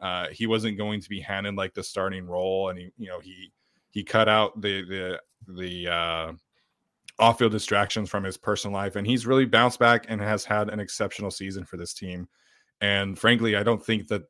uh, 0.00 0.28
he 0.28 0.46
wasn't 0.46 0.78
going 0.78 1.00
to 1.02 1.08
be 1.10 1.20
handed 1.20 1.54
like 1.56 1.74
the 1.74 1.82
starting 1.84 2.26
role, 2.26 2.70
and 2.70 2.78
he, 2.78 2.90
you 2.96 3.08
know, 3.08 3.20
he 3.20 3.52
he 3.90 4.02
cut 4.02 4.28
out 4.30 4.60
the 4.62 4.82
the 4.86 5.20
the 5.54 5.88
uh, 5.88 6.32
off-field 7.18 7.52
distractions 7.52 8.08
from 8.08 8.24
his 8.24 8.36
personal 8.36 8.74
life, 8.74 8.96
and 8.96 9.06
he's 9.06 9.26
really 9.26 9.44
bounced 9.44 9.78
back 9.78 10.06
and 10.08 10.20
has 10.20 10.44
had 10.44 10.68
an 10.68 10.80
exceptional 10.80 11.30
season 11.30 11.64
for 11.64 11.76
this 11.76 11.92
team. 11.92 12.28
And 12.80 13.18
frankly, 13.18 13.56
I 13.56 13.62
don't 13.62 13.84
think 13.84 14.08
that 14.08 14.22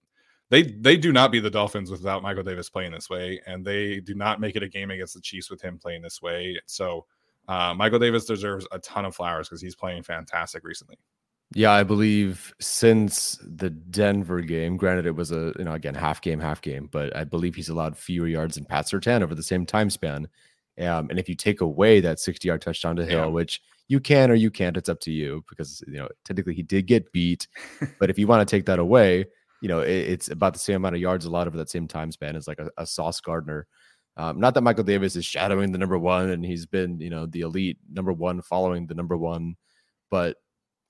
they 0.51 0.63
they 0.63 0.99
do 0.99 1.13
not 1.13 1.33
beat 1.33 1.41
the 1.41 1.51
Dolphins 1.51 1.91
without 1.91 2.23
Michael 2.23 2.43
Davis 2.43 2.69
playing 2.69 2.93
this 2.93 3.09
way, 3.09 3.41
and 3.47 3.65
they 3.65 4.01
do 4.01 4.15
not 4.15 4.41
make 4.41 4.55
it 4.57 4.63
a 4.63 4.69
game 4.69 4.91
against 4.91 5.15
the 5.15 5.21
Chiefs 5.21 5.51
with 5.51 5.63
him 5.63 5.79
playing 5.79 6.03
this 6.03 6.21
way. 6.21 6.61
So 6.67 7.07
uh, 7.49 7.73
Michael 7.75 7.99
Davis 7.99 8.27
deserves 8.27 8.67
a 8.71 8.79
ton 8.79 9.07
of 9.07 9.17
flowers 9.17 9.49
because 9.49 9.63
he's 9.63 9.75
playing 9.75 10.03
fantastic 10.03 10.63
recently. 10.65 10.99
Yeah, 11.55 11.73
I 11.73 11.83
believe 11.83 12.55
since 12.61 13.39
the 13.43 13.69
Denver 13.71 14.41
game, 14.41 14.77
granted 14.77 15.07
it 15.07 15.17
was 15.17 15.33
a 15.33 15.53
you 15.59 15.65
know 15.65 15.73
again 15.73 15.95
half 15.95 16.21
game, 16.21 16.41
half 16.41 16.61
game, 16.61 16.89
but 16.91 17.15
I 17.17 17.25
believe 17.25 17.55
he's 17.55 17.69
allowed 17.69 17.97
fewer 17.97 18.29
yards 18.29 18.55
than 18.57 18.65
Pat 18.65 18.91
ten 19.03 19.23
over 19.23 19.35
the 19.35 19.43
same 19.43 19.67
time 19.67 19.91
span. 19.91 20.29
Um, 20.81 21.11
and 21.11 21.19
if 21.19 21.29
you 21.29 21.35
take 21.35 21.61
away 21.61 22.01
that 22.01 22.19
60 22.21 22.49
yard 22.49 22.63
touchdown 22.63 22.97
to 22.97 23.05
Hill, 23.05 23.19
Yeah. 23.21 23.27
which 23.27 23.61
you 23.89 24.01
can 24.01 24.31
or 24.31 24.35
you 24.35 24.51
can't, 24.51 24.77
it's 24.77 24.89
up 24.89 25.01
to 25.01 25.11
you 25.11 25.45
because 25.49 25.83
you 25.87 25.95
know 25.99 26.09
technically 26.25 26.55
he 26.55 26.63
did 26.63 26.87
get 26.87 27.13
beat. 27.13 27.47
but 28.01 28.09
if 28.11 28.19
you 28.19 28.27
want 28.27 28.47
to 28.47 28.51
take 28.57 28.65
that 28.67 28.79
away, 28.79 29.25
you 29.61 29.69
know 29.69 29.81
it, 29.81 29.91
it's 29.91 30.31
about 30.31 30.53
the 30.55 30.59
same 30.59 30.77
amount 30.77 30.95
of 30.95 31.01
yards 31.01 31.25
a 31.27 31.31
lot 31.31 31.47
over 31.47 31.57
that 31.59 31.71
same 31.71 31.87
time 31.87 32.11
span 32.11 32.37
as 32.37 32.49
like 32.49 32.59
a, 32.59 32.71
a 32.79 32.87
Sauce 32.87 33.21
Gardner. 33.21 33.67
Um, 34.17 34.41
not 34.41 34.55
that 34.55 34.63
Michael 34.63 34.85
Davis 34.85 35.17
is 35.17 35.25
shadowing 35.25 35.73
the 35.73 35.79
number 35.79 35.99
one 35.99 36.31
and 36.31 36.45
he's 36.45 36.67
been 36.67 37.01
you 37.01 37.11
know 37.11 37.27
the 37.27 37.41
elite 37.43 37.79
number 37.91 38.13
one 38.13 38.41
following 38.43 38.87
the 38.87 38.95
number 38.95 39.17
one, 39.17 39.57
but 40.11 40.37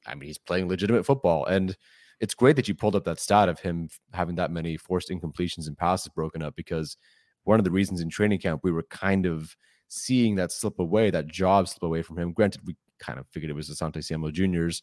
I 0.06 0.14
mean, 0.14 0.26
he's 0.28 0.38
playing 0.38 0.68
legitimate 0.68 1.06
football. 1.06 1.44
And 1.46 1.76
it's 2.20 2.34
great 2.34 2.56
that 2.56 2.66
you 2.68 2.74
pulled 2.74 2.96
up 2.96 3.04
that 3.04 3.20
stat 3.20 3.48
of 3.48 3.60
him 3.60 3.88
having 4.12 4.34
that 4.36 4.50
many 4.50 4.76
forced 4.76 5.10
incompletions 5.10 5.66
and 5.66 5.76
passes 5.78 6.08
broken 6.08 6.42
up 6.42 6.54
because 6.56 6.96
one 7.44 7.58
of 7.60 7.64
the 7.64 7.70
reasons 7.70 8.00
in 8.00 8.08
training 8.08 8.38
camp 8.40 8.60
we 8.62 8.70
were 8.72 8.84
kind 8.90 9.26
of 9.26 9.56
seeing 9.92 10.34
that 10.36 10.50
slip 10.52 10.78
away, 10.78 11.10
that 11.10 11.26
job 11.26 11.68
slip 11.68 11.82
away 11.82 12.02
from 12.02 12.18
him. 12.18 12.32
Granted, 12.32 12.62
we 12.66 12.76
kind 12.98 13.18
of 13.18 13.26
figured 13.28 13.50
it 13.50 13.54
was 13.54 13.68
Asante 13.68 14.02
Samuel 14.02 14.30
Jr.'s, 14.30 14.82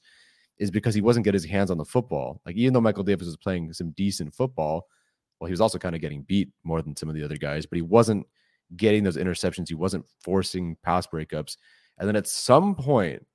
is 0.57 0.69
because 0.69 0.93
he 0.93 1.01
wasn't 1.01 1.23
getting 1.23 1.41
his 1.41 1.49
hands 1.49 1.71
on 1.71 1.77
the 1.77 1.85
football. 1.85 2.41
Like, 2.45 2.55
even 2.55 2.73
though 2.73 2.81
Michael 2.81 3.03
Davis 3.03 3.25
was 3.25 3.37
playing 3.37 3.73
some 3.73 3.91
decent 3.91 4.33
football, 4.33 4.87
well, 5.39 5.47
he 5.47 5.53
was 5.53 5.61
also 5.61 5.79
kind 5.79 5.95
of 5.95 6.01
getting 6.01 6.23
beat 6.23 6.49
more 6.63 6.81
than 6.81 6.95
some 6.95 7.09
of 7.09 7.15
the 7.15 7.23
other 7.23 7.37
guys, 7.37 7.65
but 7.65 7.77
he 7.77 7.81
wasn't 7.81 8.27
getting 8.75 9.03
those 9.03 9.17
interceptions. 9.17 9.67
He 9.67 9.75
wasn't 9.75 10.05
forcing 10.21 10.77
pass 10.83 11.07
breakups. 11.07 11.57
And 11.97 12.07
then 12.07 12.15
at 12.15 12.27
some 12.27 12.75
point, 12.75 13.25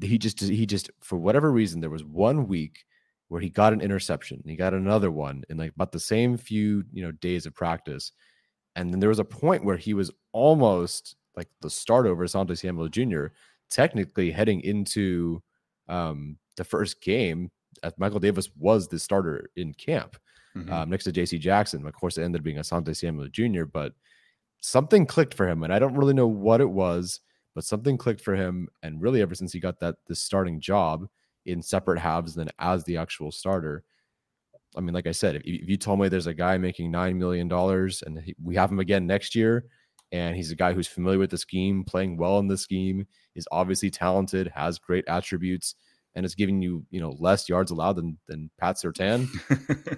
he 0.00 0.18
just 0.18 0.40
he 0.40 0.66
just 0.66 0.90
for 1.00 1.18
whatever 1.18 1.50
reason 1.50 1.80
there 1.80 1.90
was 1.90 2.04
one 2.04 2.46
week 2.46 2.84
where 3.28 3.40
he 3.40 3.50
got 3.50 3.72
an 3.72 3.80
interception 3.80 4.42
he 4.46 4.56
got 4.56 4.72
another 4.72 5.10
one 5.10 5.42
in 5.50 5.58
like 5.58 5.72
about 5.74 5.92
the 5.92 6.00
same 6.00 6.36
few 6.36 6.82
you 6.92 7.02
know 7.02 7.12
days 7.12 7.44
of 7.44 7.54
practice 7.54 8.12
and 8.76 8.92
then 8.92 9.00
there 9.00 9.08
was 9.08 9.18
a 9.18 9.24
point 9.24 9.64
where 9.64 9.76
he 9.76 9.94
was 9.94 10.10
almost 10.32 11.16
like 11.36 11.48
the 11.60 11.70
start 11.70 12.06
over 12.06 12.24
Asante 12.24 12.56
Samuel 12.58 12.88
Jr. 12.88 13.26
technically 13.70 14.30
heading 14.30 14.60
into 14.62 15.42
um 15.88 16.38
the 16.56 16.64
first 16.64 17.00
game 17.00 17.50
Michael 17.96 18.20
Davis 18.20 18.50
was 18.58 18.88
the 18.88 18.98
starter 18.98 19.50
in 19.56 19.72
camp 19.74 20.16
Mhm. 20.54 20.70
um, 20.70 20.90
next 20.90 21.04
to 21.04 21.12
JC 21.12 21.38
Jackson. 21.40 21.86
Of 21.86 21.94
course, 21.94 22.18
it 22.18 22.22
ended 22.24 22.40
up 22.40 22.44
being 22.44 22.58
Asante 22.58 22.94
Samuel 22.94 23.28
Jr., 23.28 23.64
but 23.64 23.94
something 24.60 25.06
clicked 25.06 25.32
for 25.34 25.48
him. 25.48 25.62
And 25.62 25.72
I 25.72 25.78
don't 25.78 25.96
really 25.96 26.12
know 26.14 26.26
what 26.28 26.60
it 26.60 26.68
was, 26.68 27.20
but 27.54 27.64
something 27.64 27.96
clicked 27.96 28.20
for 28.20 28.34
him. 28.36 28.68
And 28.82 29.00
really, 29.00 29.22
ever 29.22 29.34
since 29.34 29.52
he 29.54 29.60
got 29.60 29.80
that 29.80 29.96
this 30.08 30.20
starting 30.20 30.60
job 30.60 31.08
in 31.46 31.62
separate 31.62 31.98
halves, 32.00 32.34
then 32.34 32.50
as 32.58 32.84
the 32.84 32.98
actual 32.98 33.32
starter. 33.32 33.82
I 34.76 34.80
mean, 34.80 34.94
like 34.94 35.06
I 35.06 35.12
said, 35.12 35.36
if, 35.36 35.46
you- 35.46 35.58
if 35.62 35.68
you 35.68 35.76
told 35.76 36.00
me 36.00 36.08
there's 36.08 36.26
a 36.26 36.34
guy 36.34 36.56
making 36.58 36.92
$9 36.92 37.16
million 37.16 37.50
and 37.52 38.18
he, 38.24 38.34
we 38.42 38.54
have 38.56 38.70
him 38.70 38.80
again 38.80 39.06
next 39.06 39.34
year, 39.34 39.64
and 40.12 40.36
he's 40.36 40.50
a 40.50 40.56
guy 40.56 40.72
who's 40.74 40.86
familiar 40.88 41.18
with 41.18 41.30
the 41.30 41.38
scheme, 41.38 41.84
playing 41.84 42.16
well 42.18 42.38
in 42.38 42.46
the 42.48 42.58
scheme, 42.58 43.06
is 43.34 43.48
obviously 43.50 43.90
talented, 43.90 44.50
has 44.54 44.78
great 44.78 45.04
attributes, 45.08 45.74
and 46.14 46.26
is 46.26 46.34
giving 46.34 46.60
you, 46.60 46.84
you 46.90 47.00
know, 47.00 47.16
less 47.18 47.48
yards 47.48 47.70
allowed 47.70 47.96
than 47.96 48.18
than 48.28 48.50
Pat 48.60 48.76
Surtain 48.76 49.26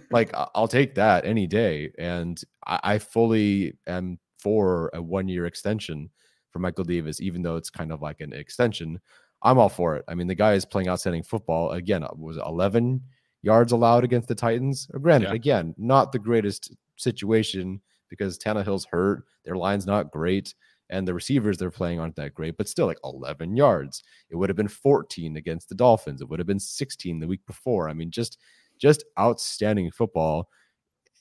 like 0.12 0.30
I'll 0.54 0.68
take 0.68 0.94
that 0.94 1.24
any 1.24 1.46
day. 1.46 1.90
And 1.98 2.40
I, 2.66 2.80
I 2.84 2.98
fully 2.98 3.76
am 3.88 4.18
for 4.38 4.90
a 4.94 5.02
one 5.02 5.26
year 5.28 5.46
extension 5.46 6.10
for 6.50 6.60
Michael 6.60 6.84
Davis, 6.84 7.20
even 7.20 7.42
though 7.42 7.56
it's 7.56 7.70
kind 7.70 7.90
of 7.92 8.00
like 8.02 8.20
an 8.20 8.32
extension. 8.32 9.00
I'm 9.42 9.58
all 9.58 9.68
for 9.68 9.96
it. 9.96 10.04
I 10.08 10.14
mean, 10.14 10.26
the 10.28 10.34
guy 10.34 10.54
is 10.54 10.64
playing 10.64 10.88
outstanding 10.88 11.22
football. 11.24 11.72
Again, 11.72 12.04
was 12.16 12.36
it 12.36 12.44
11 12.46 13.02
yards 13.44 13.72
allowed 13.72 14.04
against 14.04 14.28
the 14.28 14.34
Titans. 14.34 14.86
Granted, 15.00 15.28
Yeah. 15.28 15.34
again, 15.34 15.74
not 15.78 16.12
the 16.12 16.18
greatest 16.18 16.74
situation 16.96 17.80
because 18.08 18.38
Tannehill's 18.38 18.86
hurt. 18.86 19.24
Their 19.44 19.56
line's 19.56 19.86
not 19.86 20.10
great. 20.10 20.54
And 20.90 21.08
the 21.08 21.14
receivers 21.14 21.56
they're 21.56 21.70
playing 21.70 21.98
aren't 21.98 22.16
that 22.16 22.34
great, 22.34 22.56
but 22.56 22.68
still 22.68 22.86
like 22.86 22.98
11 23.04 23.56
yards. 23.56 24.02
It 24.30 24.36
would 24.36 24.48
have 24.50 24.56
been 24.56 24.68
14 24.68 25.36
against 25.36 25.68
the 25.68 25.74
Dolphins. 25.74 26.20
It 26.20 26.28
would 26.28 26.38
have 26.38 26.46
been 26.46 26.60
16 26.60 27.20
the 27.20 27.26
week 27.26 27.44
before. 27.46 27.88
I 27.88 27.94
mean, 27.94 28.10
just 28.10 28.38
just 28.78 29.04
outstanding 29.18 29.90
football. 29.92 30.48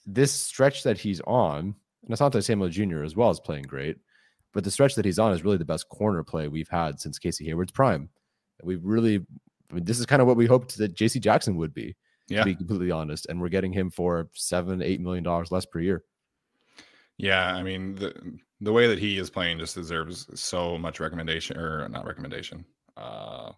This 0.06 0.32
stretch 0.32 0.84
that 0.84 0.98
he's 0.98 1.22
on, 1.22 1.76
and 2.04 2.12
Asante 2.18 2.44
Samuel 2.44 2.70
Jr. 2.70 3.04
as 3.04 3.16
well 3.16 3.30
is 3.30 3.40
playing 3.40 3.64
great, 3.66 3.98
but 4.54 4.64
the 4.64 4.72
stretch 4.72 4.96
that 4.96 5.06
he's 5.06 5.20
on 5.20 5.32
is 5.32 5.44
really 5.44 5.58
the 5.58 5.64
best 5.66 5.88
corner 5.90 6.24
play 6.24 6.48
we've 6.48 6.68
had 6.70 7.00
since 7.00 7.20
Casey 7.20 7.46
Hayward's 7.46 7.72
prime. 7.72 8.10
We've 8.64 8.84
really, 8.84 9.26
I 9.70 9.74
mean, 9.76 9.84
this 9.86 10.00
is 10.00 10.06
kind 10.06 10.22
of 10.22 10.28
what 10.28 10.36
we 10.36 10.46
hoped 10.46 10.78
that 10.78 10.96
JC 10.96 11.22
Jackson 11.22 11.56
would 11.58 11.74
be, 11.74 11.96
yeah. 12.28 12.40
to 12.40 12.46
be 12.46 12.56
completely 12.56 12.92
honest. 12.92 13.28
And 13.28 13.42
we're 13.42 13.50
getting 13.50 13.74
him 13.74 13.90
for 13.90 14.30
seven, 14.34 14.82
eight 14.82 15.02
million 15.02 15.24
dollars 15.24 15.52
less 15.52 15.66
per 15.66 15.80
year. 15.80 16.04
Yeah, 17.18 17.54
I 17.54 17.64
mean 17.64 17.96
the 17.96 18.14
the 18.62 18.74
way 18.74 18.88
that 18.88 19.00
he 19.00 19.18
is 19.18 19.30
playing 19.30 19.60
just 19.60 19.76
deserves 19.76 20.28
so 20.40 20.78
much 20.78 21.00
recommendation 21.00 21.58
or 21.58 21.88
not 21.90 22.06
recommendation, 22.06 22.66
uh 22.98 23.52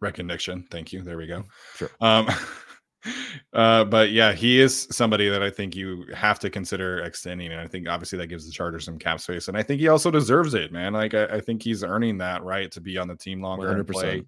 recognition. 0.00 0.66
Thank 0.70 0.92
you. 0.92 1.02
There 1.02 1.16
we 1.16 1.26
go. 1.26 1.44
Sure. 1.76 1.90
Um 2.00 2.28
uh 3.52 3.84
but 3.84 4.10
yeah, 4.10 4.32
he 4.32 4.60
is 4.60 4.88
somebody 4.90 5.28
that 5.28 5.42
I 5.42 5.50
think 5.50 5.76
you 5.76 6.06
have 6.14 6.38
to 6.40 6.50
consider 6.50 7.00
extending 7.00 7.52
and 7.52 7.60
I 7.60 7.66
think 7.66 7.88
obviously 7.88 8.18
that 8.18 8.26
gives 8.26 8.46
the 8.46 8.52
Chargers 8.52 8.84
some 8.84 8.98
cap 8.98 9.20
space 9.20 9.48
and 9.48 9.56
I 9.56 9.62
think 9.62 9.80
he 9.80 9.88
also 9.88 10.10
deserves 10.10 10.54
it, 10.54 10.72
man. 10.72 10.92
Like 10.92 11.14
I, 11.14 11.26
I 11.26 11.40
think 11.40 11.62
he's 11.62 11.84
earning 11.84 12.18
that 12.18 12.42
right 12.42 12.70
to 12.72 12.80
be 12.80 12.98
on 12.98 13.08
the 13.08 13.16
team 13.16 13.40
longer 13.40 13.70
and 13.70 13.86
play 13.86 14.20
100%. 14.20 14.26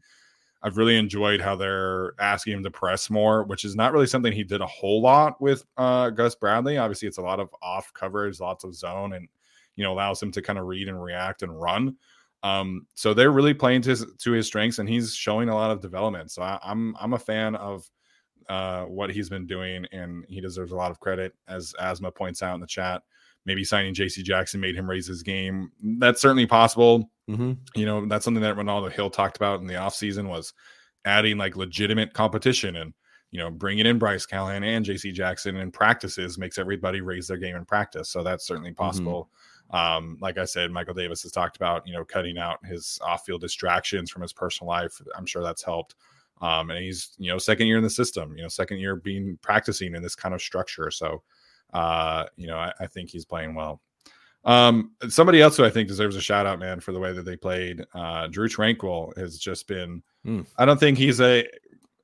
I've 0.63 0.77
really 0.77 0.97
enjoyed 0.97 1.41
how 1.41 1.57
they're 1.57 2.13
asking 2.21 2.55
him 2.55 2.63
to 2.63 2.71
press 2.71 3.11
more, 3.11 3.45
which 3.45 3.65
is 3.65 3.75
not 3.75 3.93
really 3.93 4.07
something 4.07 4.33
he 4.33 4.45
did 4.45 4.61
a 4.61 4.67
whole 4.67 5.03
lot 5.03 5.41
with 5.41 5.65
uh, 5.77 6.11
Gus 6.11 6.35
Bradley. 6.37 6.79
Obviously, 6.79 7.09
it's 7.09 7.19
a 7.19 7.23
lot 7.23 7.41
of 7.41 7.49
off 7.63 7.93
coverage, 7.95 8.39
lots 8.39 8.63
of 8.65 8.75
zone, 8.75 9.15
and 9.15 9.29
you 9.77 9.83
know 9.83 9.93
allows 9.93 10.23
him 10.23 10.31
to 10.33 10.43
kind 10.43 10.59
of 10.59 10.67
read 10.67 10.89
and 10.89 11.03
react 11.03 11.43
and 11.43 11.61
run. 11.61 11.97
Um, 12.45 12.87
so 12.95 13.15
they're 13.15 13.31
really 13.31 13.55
playing 13.55 13.83
to 13.83 13.91
his, 13.91 14.07
to 14.19 14.33
his 14.33 14.47
strengths, 14.47 14.79
and 14.79 14.89
he's 14.89 15.15
showing 15.15 15.49
a 15.49 15.55
lot 15.55 15.71
of 15.71 15.81
development. 15.81 16.31
So 16.31 16.43
I, 16.43 16.59
I'm 16.63 16.97
I'm 17.01 17.15
a 17.15 17.19
fan 17.19 17.57
of 17.57 17.89
uh, 18.49 18.85
what 18.85 19.11
he's 19.11 19.29
been 19.29 19.47
doing, 19.47 19.87
and 19.93 20.25
he 20.29 20.41
deserves 20.41 20.73
a 20.73 20.77
lot 20.77 20.91
of 20.91 21.01
credit, 21.01 21.35
as 21.49 21.75
Asma 21.81 22.11
points 22.11 22.43
out 22.43 22.55
in 22.55 22.61
the 22.61 22.67
chat. 22.67 23.03
Maybe 23.45 23.65
signing 23.65 23.95
J.C. 23.95 24.23
Jackson 24.23 24.61
made 24.61 24.77
him 24.77 24.89
raise 24.89 25.07
his 25.07 25.23
game. 25.23 25.71
That's 25.83 26.21
certainly 26.21 26.47
possible 26.47 27.11
Mm-hmm. 27.31 27.53
you 27.77 27.87
know 27.87 28.05
that's 28.07 28.25
something 28.25 28.43
that 28.43 28.57
Renaldo 28.57 28.89
Hill 28.89 29.09
talked 29.09 29.37
about 29.37 29.61
in 29.61 29.69
the 29.69 29.75
offseason 29.75 30.29
was 30.29 30.53
adding 31.05 31.39
like 31.39 31.55
legitimate 31.55 32.15
competition 32.15 32.75
and 32.75 32.93
you 33.33 33.39
know, 33.39 33.51
bringing 33.51 33.87
in 33.87 33.99
Bryce 33.99 34.27
Callahan 34.27 34.63
and 34.63 34.85
JC 34.85 35.13
Jackson 35.13 35.57
in 35.57 35.73
practices 35.73 36.39
makes 36.39 36.59
everybody 36.59 37.01
raise 37.01 37.27
their 37.27 37.39
game 37.39 37.57
in 37.57 37.65
practice. 37.65 38.11
So 38.11 38.23
that's 38.23 38.47
certainly 38.47 38.71
mm-hmm. 38.71 38.83
possible. 38.83 39.31
Mm-hmm. 39.73 39.77
Um, 39.77 40.19
like 40.21 40.37
I 40.37 40.45
said, 40.45 40.71
Michael 40.71 40.93
Davis 40.93 41.23
has 41.23 41.33
talked 41.33 41.57
about, 41.57 41.87
you 41.87 41.95
know, 41.95 42.05
cutting 42.05 42.37
out 42.37 42.65
his 42.65 42.99
off 43.03 43.25
field 43.25 43.41
distractions 43.41 44.11
from 44.11 44.21
his 44.21 44.35
personal 44.35 44.69
life. 44.69 45.01
I'm 45.17 45.25
sure 45.25 45.43
that's 45.43 45.65
helped. 45.65 45.95
Um, 46.43 46.71
and 46.71 46.85
he's, 46.85 47.15
you 47.17 47.33
know, 47.33 47.39
second 47.39 47.69
year 47.69 47.79
in 47.79 47.83
the 47.83 47.91
system, 47.91 48.37
you 48.37 48.43
know, 48.43 48.49
second 48.49 48.79
year 48.81 48.97
being 48.97 49.39
practicing 49.41 49.95
in 49.95 50.03
this 50.03 50.15
kind 50.15 50.35
of 50.35 50.43
structure. 50.43 50.91
So, 50.91 51.23
uh, 51.73 52.27
you 52.37 52.47
know, 52.47 52.57
I, 52.57 52.73
I 52.81 52.87
think 52.87 53.11
he's 53.11 53.25
playing 53.25 53.55
well. 53.55 53.81
Um, 54.45 54.93
somebody 55.09 55.41
else 55.41 55.57
who 55.57 55.65
I 55.65 55.71
think 55.71 55.89
deserves 55.89 56.17
a 56.17 56.21
shout 56.21 56.47
out, 56.47 56.59
man, 56.59 56.81
for 56.81 56.93
the 56.93 56.99
way 56.99 57.13
that 57.13 57.25
they 57.25 57.37
played. 57.37 57.85
Uh, 57.95 58.27
Drue 58.27 58.49
Tranquill 58.49 59.17
has 59.17 59.39
just 59.39 59.69
been. 59.69 60.03
Mm. 60.27 60.47
I 60.59 60.65
don't 60.65 60.81
think 60.81 60.99
he's 60.99 61.21
a. 61.21 61.47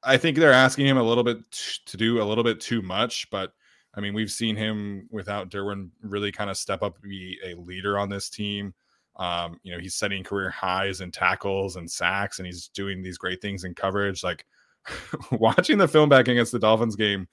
I 0.05 0.17
think 0.17 0.37
they're 0.37 0.53
asking 0.53 0.87
him 0.87 0.97
a 0.97 1.03
little 1.03 1.25
bit 1.25 1.39
t- 1.51 1.81
to 1.87 1.97
do 1.97 2.23
a 2.23 2.25
little 2.25 2.45
bit 2.45 2.61
too 2.61 2.83
much, 2.83 3.29
but 3.31 3.53
I 3.95 4.01
mean, 4.01 4.15
we've 4.15 4.31
seen 4.31 4.55
him 4.55 5.09
without 5.11 5.51
Derwin 5.51 5.91
really 6.03 6.31
kind 6.31 6.51
of 6.51 6.57
step 6.57 6.83
up 6.83 7.03
be 7.03 7.37
a 7.45 7.55
leader 7.55 7.99
on 7.99 8.09
this 8.09 8.31
team. 8.31 8.75
Um, 9.17 9.59
you 9.65 9.73
know, 9.73 9.81
he's 9.81 9.97
setting 9.97 10.23
career 10.23 10.51
highs 10.51 11.01
in 11.01 11.11
tackles 11.11 11.75
and 11.75 11.91
sacks, 11.91 12.39
and 12.39 12.47
he's 12.47 12.69
doing 12.69 13.03
these 13.03 13.19
great 13.19 13.43
things 13.43 13.65
in 13.65 13.75
coverage. 13.75 14.23
Like 14.23 14.47
watching 15.33 15.79
the 15.79 15.89
film 15.89 16.09
back 16.09 16.29
against 16.29 16.53
the 16.53 16.61
Dolphins 16.61 16.95
game 16.95 17.27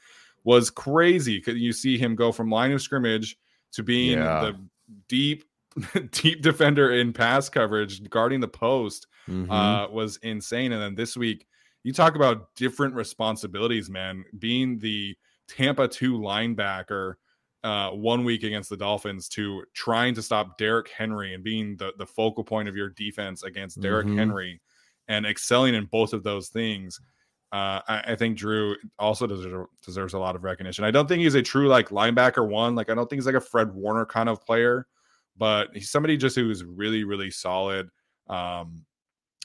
was 0.45 0.69
crazy. 0.69 1.37
Because 1.37 1.55
you 1.55 1.73
see 1.73 1.97
him 1.97 2.15
go 2.15 2.31
from 2.31 2.49
line 2.49 2.71
of 2.71 2.81
scrimmage 2.81 3.37
to 3.73 3.83
being 3.83 4.17
yeah. 4.17 4.39
the 4.39 4.59
deep 5.09 5.43
deep 6.11 6.41
defender 6.41 6.93
in 6.93 7.11
pass 7.11 7.49
coverage 7.49 8.09
guarding 8.09 8.39
the 8.39 8.47
post 8.47 9.07
mm-hmm. 9.27 9.51
uh, 9.51 9.87
was 9.89 10.17
insane 10.17 10.71
and 10.71 10.81
then 10.81 10.95
this 10.95 11.17
week 11.17 11.45
you 11.83 11.91
talk 11.91 12.15
about 12.15 12.55
different 12.55 12.95
responsibilities 12.95 13.89
man 13.89 14.23
being 14.39 14.79
the 14.79 15.15
tampa 15.49 15.87
2 15.87 16.17
linebacker 16.17 17.15
uh, 17.65 17.89
one 17.89 18.23
week 18.23 18.43
against 18.43 18.69
the 18.69 18.77
dolphins 18.77 19.27
to 19.27 19.63
trying 19.73 20.13
to 20.13 20.21
stop 20.21 20.57
Derrick 20.57 20.87
henry 20.89 21.33
and 21.33 21.43
being 21.43 21.75
the, 21.75 21.91
the 21.97 22.05
focal 22.05 22.43
point 22.43 22.69
of 22.69 22.75
your 22.77 22.89
defense 22.89 23.43
against 23.43 23.81
Derrick 23.81 24.07
mm-hmm. 24.07 24.17
henry 24.17 24.61
and 25.09 25.25
excelling 25.25 25.75
in 25.75 25.85
both 25.85 26.13
of 26.13 26.23
those 26.23 26.47
things 26.47 27.01
uh, 27.55 27.81
I, 27.87 28.03
I, 28.07 28.15
think 28.17 28.37
Drue 28.37 28.75
also 28.99 29.25
deserves, 29.25 29.69
deserves 29.81 30.13
a 30.13 30.19
lot 30.19 30.35
of 30.35 30.43
recognition. 30.43 30.83
I 30.83 30.91
don't 30.91 31.07
think 31.07 31.21
he's 31.21 31.35
a 31.35 31.41
true 31.41 31.69
like 31.69 31.87
linebacker 31.87 32.45
one. 32.45 32.75
Like 32.75 32.89
I 32.89 32.95
don't 32.95 33.09
think 33.09 33.19
he's 33.19 33.25
like 33.25 33.35
a 33.35 33.39
Fred 33.39 33.73
Warner 33.73 34.05
kind 34.05 34.27
of 34.27 34.45
player, 34.45 34.87
but 35.37 35.69
he's 35.73 35.89
somebody 35.89 36.17
just 36.17 36.35
who 36.35 36.49
is 36.49 36.65
really 36.65 37.05
really 37.05 37.31
solid. 37.31 37.87
Um, 38.27 38.85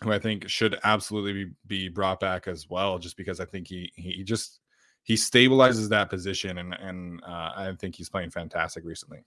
who 0.02 0.10
I 0.10 0.18
think 0.18 0.48
should 0.48 0.76
absolutely 0.82 1.44
be, 1.44 1.50
be 1.66 1.88
brought 1.88 2.18
back 2.18 2.48
as 2.48 2.68
well, 2.68 2.98
just 2.98 3.16
because 3.16 3.38
I 3.38 3.44
think 3.44 3.68
he 3.68 3.92
he 3.94 4.24
just 4.24 4.58
he 5.04 5.14
stabilizes 5.14 5.88
that 5.90 6.10
position, 6.10 6.58
and 6.58 6.74
and 6.74 7.22
uh, 7.22 7.52
I 7.54 7.72
think 7.78 7.94
he's 7.94 8.10
playing 8.10 8.30
fantastic 8.30 8.84
recently. 8.84 9.20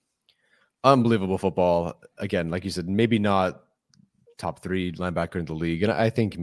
Unbelievable 0.84 1.38
football. 1.38 2.02
Again, 2.18 2.50
like 2.50 2.66
you 2.66 2.70
said, 2.70 2.90
maybe 2.90 3.18
not 3.18 3.64
top 4.38 4.62
three 4.62 4.92
linebacker 4.92 5.38
in 5.38 5.46
the 5.46 5.54
league, 5.54 5.84
and 5.84 5.92
I 5.94 6.10
think 6.10 6.38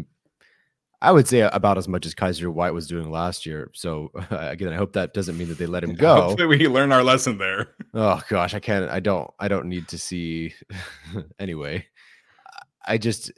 I 1.02 1.12
would 1.12 1.26
say 1.26 1.40
about 1.40 1.78
as 1.78 1.88
much 1.88 2.04
as 2.04 2.14
Kyzir 2.14 2.52
White 2.52 2.74
was 2.74 2.86
doing 2.86 3.10
last 3.10 3.46
year. 3.46 3.70
So 3.74 4.10
again, 4.30 4.72
I 4.72 4.76
hope 4.76 4.92
that 4.92 5.14
doesn't 5.14 5.38
mean 5.38 5.48
that 5.48 5.58
they 5.58 5.66
let 5.66 5.84
him 5.84 5.94
go. 5.96 6.22
Hopefully 6.22 6.58
we 6.58 6.68
learn 6.68 6.92
our 6.92 7.02
lesson 7.02 7.38
there. 7.38 7.68
Oh 7.94 8.20
gosh, 8.28 8.54
I 8.54 8.60
can't. 8.60 8.90
I 8.90 9.00
don't. 9.00 9.30
I 9.38 9.48
don't 9.48 9.66
need 9.66 9.88
to 9.88 9.98
see. 9.98 10.54
anyway, 11.38 11.86
I 12.86 12.98
just. 12.98 13.32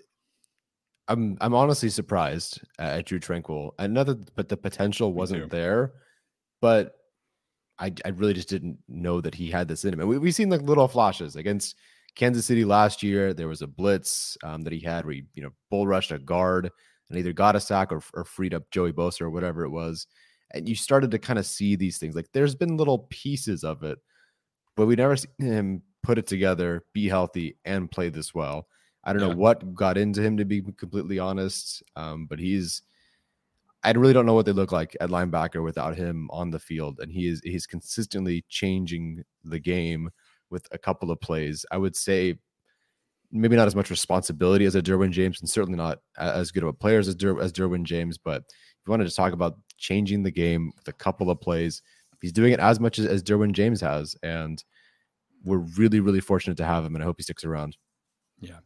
I'm. 1.09 1.37
I'm 1.41 1.55
honestly 1.55 1.89
surprised 1.89 2.61
at 2.79 3.07
Drue 3.07 3.21
Tranquill. 3.21 3.71
Another, 3.79 4.17
but 4.35 4.49
the 4.49 4.57
potential 4.57 5.13
wasn't 5.13 5.51
there. 5.51 5.93
But 6.61 6.95
I. 7.79 7.93
I 8.05 8.09
really 8.09 8.35
just 8.35 8.49
didn't 8.49 8.79
know 8.89 9.21
that 9.21 9.35
he 9.35 9.51
had 9.51 9.69
this 9.69 9.85
in 9.85 9.93
him. 9.93 10.01
And 10.01 10.09
we, 10.09 10.19
we've 10.19 10.35
seen 10.35 10.51
like 10.51 10.63
little 10.63 10.89
flashes 10.89 11.37
against 11.37 11.77
Kansas 12.17 12.47
City 12.47 12.65
last 12.65 13.05
year. 13.05 13.33
There 13.35 13.49
was 13.49 13.63
a 13.63 13.69
blitz 13.69 14.37
um, 14.43 14.63
that 14.63 14.73
he 14.73 14.81
had 14.81 15.05
where 15.05 15.15
he, 15.15 15.25
you 15.35 15.43
know, 15.45 15.51
bull 15.71 15.87
rushed 15.87 16.13
a 16.13 16.19
guard 16.19 16.71
and 17.13 17.19
either 17.19 17.33
got 17.33 17.57
a 17.57 17.61
sack 17.61 17.93
or, 17.93 18.03
or 18.15 18.25
freed 18.25 18.55
up 18.55 18.71
Joey 18.71 18.93
Bosa 18.93 19.23
or 19.23 19.31
whatever 19.31 19.65
it 19.65 19.71
was. 19.71 20.07
And 20.55 20.69
you 20.69 20.75
started 20.75 21.11
to 21.11 21.19
kind 21.19 21.39
of 21.39 21.47
see 21.47 21.77
these 21.77 21.99
things. 21.99 22.15
Like 22.17 22.29
there's 22.33 22.55
been 22.55 22.77
little 22.77 23.07
pieces 23.11 23.65
of 23.65 23.83
it, 23.83 23.99
but 24.77 24.87
we 24.87 24.97
never 24.97 25.17
seen 25.17 25.31
him 25.39 25.83
put 26.03 26.19
it 26.19 26.27
together, 26.27 26.85
be 26.93 27.09
healthy, 27.09 27.57
and 27.65 27.91
play 27.91 28.09
this 28.09 28.35
well. 28.35 28.67
I 29.05 29.13
don't 29.13 29.23
yeah. 29.23 29.29
know 29.29 29.37
what 29.37 29.75
got 29.75 29.99
into 29.99 30.23
him 30.23 30.37
to 30.39 30.45
be 30.45 30.63
completely 30.63 31.19
honest. 31.19 31.83
Um, 31.97 32.27
but 32.27 32.39
he's 32.39 32.83
I 33.85 33.91
really 33.93 34.13
don't 34.13 34.27
know 34.27 34.35
what 34.35 34.47
they 34.47 34.53
look 34.53 34.73
like 34.73 34.97
at 35.01 35.11
linebacker 35.11 35.63
without 35.63 35.97
him 35.97 36.31
on 36.31 36.51
the 36.51 36.59
field. 36.59 37.01
And 37.01 37.13
he 37.13 37.29
is 37.29 37.41
he's 37.45 37.67
consistently 37.67 38.45
changing 38.49 39.25
the 39.45 39.59
game 39.59 40.11
with 40.51 40.67
a 40.71 40.79
couple 40.79 41.11
of 41.11 41.21
plays. 41.21 41.67
I 41.71 41.79
would 41.79 41.97
say 41.97 42.39
maybe 43.33 43.57
not 43.57 43.67
as 43.67 43.75
much 43.75 43.91
responsibility 43.91 44.67
as 44.67 44.75
a 44.75 44.83
Derwin 44.83 45.11
James, 45.11 45.41
and 45.41 45.49
certainly 45.49 45.77
not 45.77 45.99
as 46.19 46.53
good 46.53 46.63
of 46.63 46.69
a 46.69 46.73
player 46.73 46.99
as 46.99 47.15
Der- 47.15 47.41
as 47.41 47.53
Derwin 47.53 47.85
James. 47.85 48.19
But 48.19 48.43
if 48.49 48.87
you 48.87 48.91
wanted 48.91 49.09
to 49.09 49.15
talk 49.15 49.33
about 49.33 49.59
changing 49.79 50.23
the 50.23 50.31
game 50.31 50.73
with 50.77 50.89
a 50.89 50.93
couple 50.93 51.31
of 51.31 51.41
plays, 51.41 51.83
he's 52.21 52.33
doing 52.33 52.53
it 52.53 52.61
as 52.61 52.79
much 52.79 52.99
as, 52.99 53.07
as 53.07 53.23
Derwin 53.23 53.53
James 53.53 53.81
has, 53.81 54.15
and 54.23 54.63
we're 55.45 55.65
really 55.77 56.01
really 56.01 56.21
fortunate 56.21 56.57
to 56.59 56.65
have 56.65 56.85
him, 56.85 56.95
and 56.95 57.03
I 57.03 57.07
hope 57.07 57.17
he 57.19 57.25
sticks 57.25 57.45
around. 57.45 57.77
Yeah, 58.41 58.59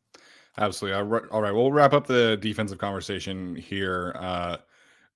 absolutely. 0.59 0.99
All 1.31 1.43
right, 1.43 1.55
we'll 1.55 1.73
wrap 1.73 1.93
up 1.93 2.07
the 2.07 2.37
defensive 2.37 2.79
conversation 2.79 3.57
here. 3.57 4.15
Uh, 4.19 4.57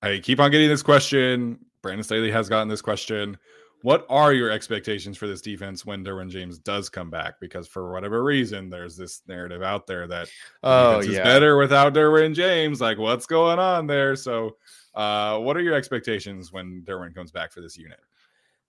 I 0.01 0.19
keep 0.19 0.39
on 0.39 0.51
getting 0.51 0.69
this 0.69 0.81
question. 0.81 1.59
Brandon 1.83 2.03
Staley 2.03 2.31
has 2.31 2.49
gotten 2.49 2.67
this 2.67 2.81
question. 2.81 3.37
What 3.83 4.05
are 4.09 4.33
your 4.33 4.51
expectations 4.51 5.17
for 5.17 5.27
this 5.27 5.41
defense 5.41 5.85
when 5.85 6.03
Derwin 6.03 6.29
James 6.29 6.59
does 6.59 6.89
come 6.89 7.09
back? 7.09 7.39
Because 7.39 7.67
for 7.67 7.91
whatever 7.91 8.23
reason, 8.23 8.69
there's 8.69 8.95
this 8.95 9.23
narrative 9.27 9.63
out 9.63 9.87
there 9.87 10.07
that 10.07 10.29
oh 10.63 10.99
yeah, 10.99 11.09
is 11.09 11.17
better 11.17 11.57
without 11.57 11.93
Derwin 11.93 12.35
James. 12.35 12.79
Like, 12.79 12.97
what's 12.97 13.25
going 13.25 13.59
on 13.59 13.87
there? 13.87 14.15
So, 14.15 14.57
uh, 14.93 15.39
what 15.39 15.57
are 15.57 15.61
your 15.61 15.73
expectations 15.73 16.51
when 16.51 16.83
Derwin 16.85 17.15
comes 17.15 17.31
back 17.31 17.51
for 17.51 17.61
this 17.61 17.77
unit? 17.77 17.99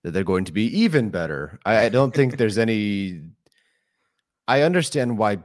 That 0.03 0.13
they're 0.13 0.25
going 0.25 0.47
to 0.47 0.53
be 0.53 0.67
even 0.81 1.11
better. 1.11 1.61
I, 1.65 1.85
I 1.85 1.89
don't 1.89 2.15
think 2.15 2.37
there's 2.37 2.59
any. 2.59 3.21
I 4.49 4.63
understand 4.63 5.19
why 5.19 5.39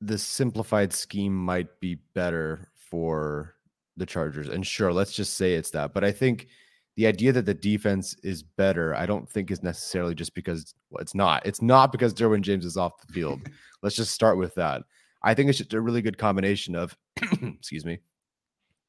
the 0.00 0.18
simplified 0.18 0.92
scheme 0.92 1.34
might 1.34 1.80
be 1.80 1.96
better 2.14 2.68
for 2.74 3.54
the 3.96 4.06
Chargers, 4.06 4.48
and 4.48 4.66
sure, 4.66 4.92
let's 4.92 5.12
just 5.12 5.34
say 5.34 5.54
it's 5.54 5.70
that. 5.70 5.94
But 5.94 6.04
I 6.04 6.12
think 6.12 6.48
the 6.96 7.06
idea 7.06 7.30
that 7.32 7.44
the 7.44 7.54
defense 7.54 8.16
is 8.22 8.42
better, 8.42 8.94
I 8.94 9.04
don't 9.04 9.28
think 9.28 9.50
is 9.50 9.62
necessarily 9.62 10.14
just 10.14 10.34
because 10.34 10.74
well, 10.90 11.02
it's 11.02 11.14
not. 11.14 11.44
It's 11.44 11.60
not 11.60 11.92
because 11.92 12.14
Derwin 12.14 12.40
James 12.40 12.64
is 12.64 12.78
off 12.78 13.00
the 13.06 13.12
field. 13.12 13.40
Let's 13.82 13.96
just 13.96 14.12
start 14.12 14.38
with 14.38 14.54
that. 14.54 14.82
I 15.22 15.34
think 15.34 15.50
it's 15.50 15.58
just 15.58 15.74
a 15.74 15.80
really 15.80 16.02
good 16.02 16.16
combination 16.16 16.74
of, 16.74 16.96
excuse 17.42 17.84
me, 17.84 17.98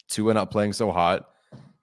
Tua 0.07 0.33
not 0.33 0.51
playing 0.51 0.73
so 0.73 0.91
hot, 0.91 1.27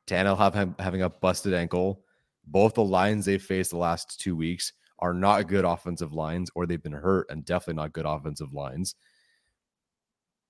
Tannehill 0.06 0.54
have, 0.54 0.74
having 0.78 1.02
a 1.02 1.10
busted 1.10 1.52
ankle. 1.52 2.04
Both 2.46 2.74
the 2.74 2.84
lines 2.84 3.24
they've 3.24 3.42
faced 3.42 3.70
the 3.70 3.78
last 3.78 4.20
two 4.20 4.36
weeks 4.36 4.72
are 5.00 5.12
not 5.12 5.48
good 5.48 5.64
offensive 5.64 6.12
lines, 6.12 6.50
or 6.54 6.66
they've 6.66 6.82
been 6.82 6.92
hurt 6.92 7.26
and 7.30 7.44
definitely 7.44 7.82
not 7.82 7.92
good 7.92 8.06
offensive 8.06 8.52
lines. 8.52 8.94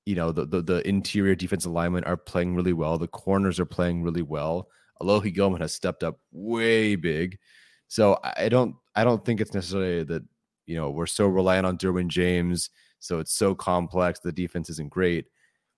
You 0.06 0.16
know, 0.16 0.32
the, 0.32 0.44
the, 0.44 0.62
the 0.62 0.88
interior 0.88 1.34
defensive 1.34 1.72
linemen 1.72 2.04
are 2.04 2.16
playing 2.16 2.54
really 2.54 2.74
well. 2.74 2.98
The 2.98 3.08
corners 3.08 3.58
are 3.58 3.64
playing 3.64 4.02
really 4.02 4.22
well. 4.22 4.68
Alohi 5.02 5.34
Gilman 5.34 5.60
has 5.60 5.72
stepped 5.72 6.02
up 6.02 6.18
way 6.32 6.96
big. 6.96 7.38
So 7.88 8.18
I 8.22 8.48
don't 8.48 8.76
I 8.94 9.04
don't 9.04 9.24
think 9.24 9.40
it's 9.40 9.54
necessarily 9.54 10.04
that 10.04 10.22
you 10.66 10.76
know 10.76 10.90
we're 10.90 11.06
so 11.06 11.26
reliant 11.26 11.66
on 11.66 11.78
Derwin 11.78 12.08
James, 12.08 12.70
so 12.98 13.18
it's 13.18 13.32
so 13.32 13.54
complex. 13.54 14.20
The 14.20 14.32
defense 14.32 14.70
isn't 14.70 14.90
great. 14.90 15.26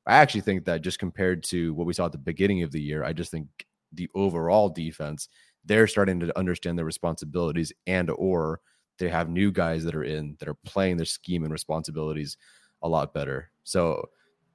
I 0.07 0.17
actually 0.17 0.43
think 0.43 0.65
that 0.65 0.83
just 0.83 0.99
compared 0.99 1.43
to 1.45 1.75
what 1.75 1.87
we 1.87 1.93
saw 1.93 2.07
at 2.07 2.13
the 2.13 2.19
beginning 2.19 2.63
of 2.63 2.71
the 2.71 2.81
year, 2.81 3.03
I 3.03 3.13
just 3.13 3.31
think 3.31 3.49
the 3.93 4.09
overall 4.15 4.69
defense 4.69 5.29
they're 5.65 5.89
starting 5.89 6.21
to 6.21 6.39
understand 6.39 6.79
their 6.79 6.85
responsibilities 6.85 7.73
and 7.87 8.09
or 8.11 8.61
they 8.99 9.09
have 9.09 9.29
new 9.29 9.53
guys 9.53 9.85
that 9.85 9.95
are 9.95 10.05
in 10.05 10.37
that 10.39 10.49
are 10.49 10.57
playing 10.65 10.97
their 10.97 11.07
scheme 11.07 11.43
and 11.43 11.53
responsibilities 11.53 12.37
a 12.83 12.89
lot 12.89 13.13
better. 13.13 13.51
So 13.65 14.09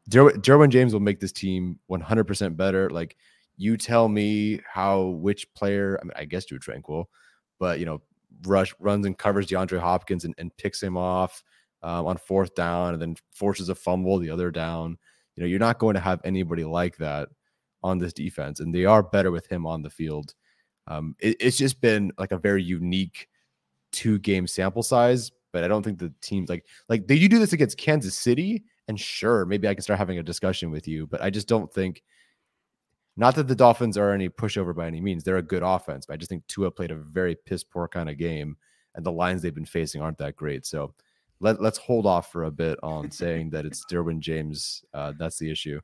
Derwin 0.10 0.70
James 0.70 0.94
will 0.94 1.00
make 1.00 1.20
this 1.20 1.32
team 1.32 1.80
100% 1.90 2.58
better. 2.58 2.90
Like 2.90 3.18
you 3.58 3.78
tell 3.78 4.08
me 4.08 4.62
how 4.72 5.08
which 5.08 5.52
player, 5.54 6.00
I 6.02 6.06
mean, 6.06 6.14
I 6.16 6.26
guess 6.26 6.46
Drue 6.46 6.60
Tranquill, 6.60 7.06
but 7.60 7.80
you 7.80 7.86
know, 7.86 8.02
rush 8.46 8.74
runs 8.80 9.06
and 9.06 9.18
covers 9.18 9.48
DeAndre 9.48 9.80
Hopkins 9.80 10.26
and, 10.26 10.34
and 10.38 10.56
picks 10.58 10.82
him 10.82 10.98
off 10.98 11.44
um, 11.84 12.08
on 12.08 12.18
fourth 12.18 12.56
down 12.56 12.94
and 12.94 13.02
then 13.02 13.16
forces 13.34 13.70
a 13.70 13.76
fumble 13.76 14.20
the 14.20 14.30
other 14.30 14.52
down. 14.52 14.98
You 15.36 15.44
know, 15.44 15.48
you're 15.48 15.60
not 15.60 15.80
going 15.80 15.96
to 15.96 16.00
have 16.00 16.22
anybody 16.24 16.64
like 16.64 16.98
that 16.98 17.30
on 17.84 17.98
this 17.98 18.14
defense, 18.14 18.60
and 18.60 18.74
they 18.74 18.86
are 18.86 19.02
better 19.02 19.32
with 19.32 19.48
him 19.48 19.66
on 19.66 19.82
the 19.82 19.90
field. 19.90 20.34
Um, 20.88 21.16
it, 21.20 21.38
it's 21.40 21.58
just 21.58 21.82
been 21.82 22.12
like 22.18 22.32
a 22.32 22.38
very 22.38 22.64
unique 22.64 23.28
two 23.92 24.20
game 24.20 24.48
sample 24.48 24.84
size, 24.84 25.32
but 25.54 25.64
I 25.64 25.68
don't 25.68 25.84
think 25.84 26.00
the 26.00 26.14
teams 26.22 26.50
like 26.50 26.66
like 26.90 27.08
did 27.08 27.20
you 27.20 27.30
do 27.30 27.40
this 27.40 27.54
against 27.54 27.78
Kansas 27.78 28.16
City? 28.16 28.64
And 28.88 29.00
sure, 29.00 29.46
maybe 29.46 29.68
I 29.68 29.74
can 29.74 29.84
start 29.84 30.00
having 30.00 30.20
a 30.20 30.24
discussion 30.24 30.72
with 30.72 30.88
you, 30.88 31.08
but 31.08 31.22
I 31.22 31.30
just 31.30 31.48
don't 31.48 31.72
think 31.72 32.04
Not 33.18 33.36
that 33.36 33.48
the 33.48 33.56
Dolphins 33.56 33.98
are 33.98 34.12
any 34.12 34.30
pushover 34.30 34.76
by 34.76 34.88
any 34.88 35.02
means. 35.02 35.24
They're 35.24 35.38
a 35.38 35.44
good 35.44 35.64
offense, 35.64 36.06
but 36.06 36.14
I 36.14 36.18
just 36.18 36.30
think 36.30 36.48
Tua 36.48 36.72
played 36.72 36.92
a 36.92 36.96
very 36.96 37.36
piss 37.46 37.64
poor 37.64 37.88
kind 37.88 38.10
of 38.10 38.18
game, 38.18 38.56
and 38.96 39.06
the 39.06 39.12
lines 39.12 39.42
they've 39.42 39.54
been 39.54 39.66
facing 39.66 40.02
aren't 40.02 40.18
that 40.20 40.36
great. 40.36 40.66
So 40.66 40.94
let, 41.42 41.62
let's 41.62 41.78
hold 41.78 42.06
off 42.06 42.32
for 42.32 42.46
a 42.46 42.52
bit 42.52 42.80
on 42.84 43.12
saying 43.12 43.50
that 43.50 43.66
it's 43.66 43.84
Derwin 43.92 44.20
James. 44.20 44.84
Uh, 44.94 45.14
that's 45.18 45.38
the 45.38 45.52
issue. 45.52 45.82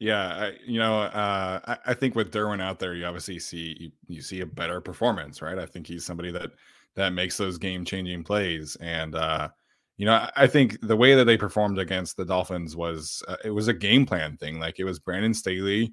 Yeah, 0.00 0.26
I, 0.26 0.52
you 0.66 0.78
know, 0.80 1.02
uh, 1.02 1.60
I, 1.66 1.78
I, 1.86 1.94
think 1.94 2.16
with 2.16 2.32
Derwin 2.32 2.60
out 2.60 2.80
there, 2.80 2.94
you 2.94 3.06
obviously 3.06 3.38
see 3.38 3.76
you, 3.78 3.90
you, 4.08 4.22
see 4.22 4.40
a 4.40 4.46
better 4.46 4.80
performance, 4.80 5.40
right? 5.40 5.58
I 5.58 5.66
think 5.66 5.86
he's 5.86 6.04
somebody 6.04 6.32
that 6.32 6.50
that 6.96 7.10
makes 7.10 7.36
those 7.36 7.58
game 7.58 7.84
changing 7.84 8.24
plays, 8.24 8.76
and 8.80 9.14
uh, 9.14 9.48
you 9.96 10.06
know, 10.06 10.28
I 10.34 10.48
think 10.48 10.78
the 10.82 10.96
way 10.96 11.14
that 11.14 11.24
they 11.24 11.36
performed 11.36 11.78
against 11.78 12.16
the 12.16 12.24
Dolphins 12.24 12.74
was 12.74 13.22
uh, 13.28 13.36
it 13.44 13.50
was 13.50 13.68
a 13.68 13.72
game 13.72 14.04
plan 14.04 14.36
thing. 14.36 14.58
Like 14.58 14.80
it 14.80 14.84
was 14.84 14.98
Brandon 14.98 15.32
Staley, 15.32 15.92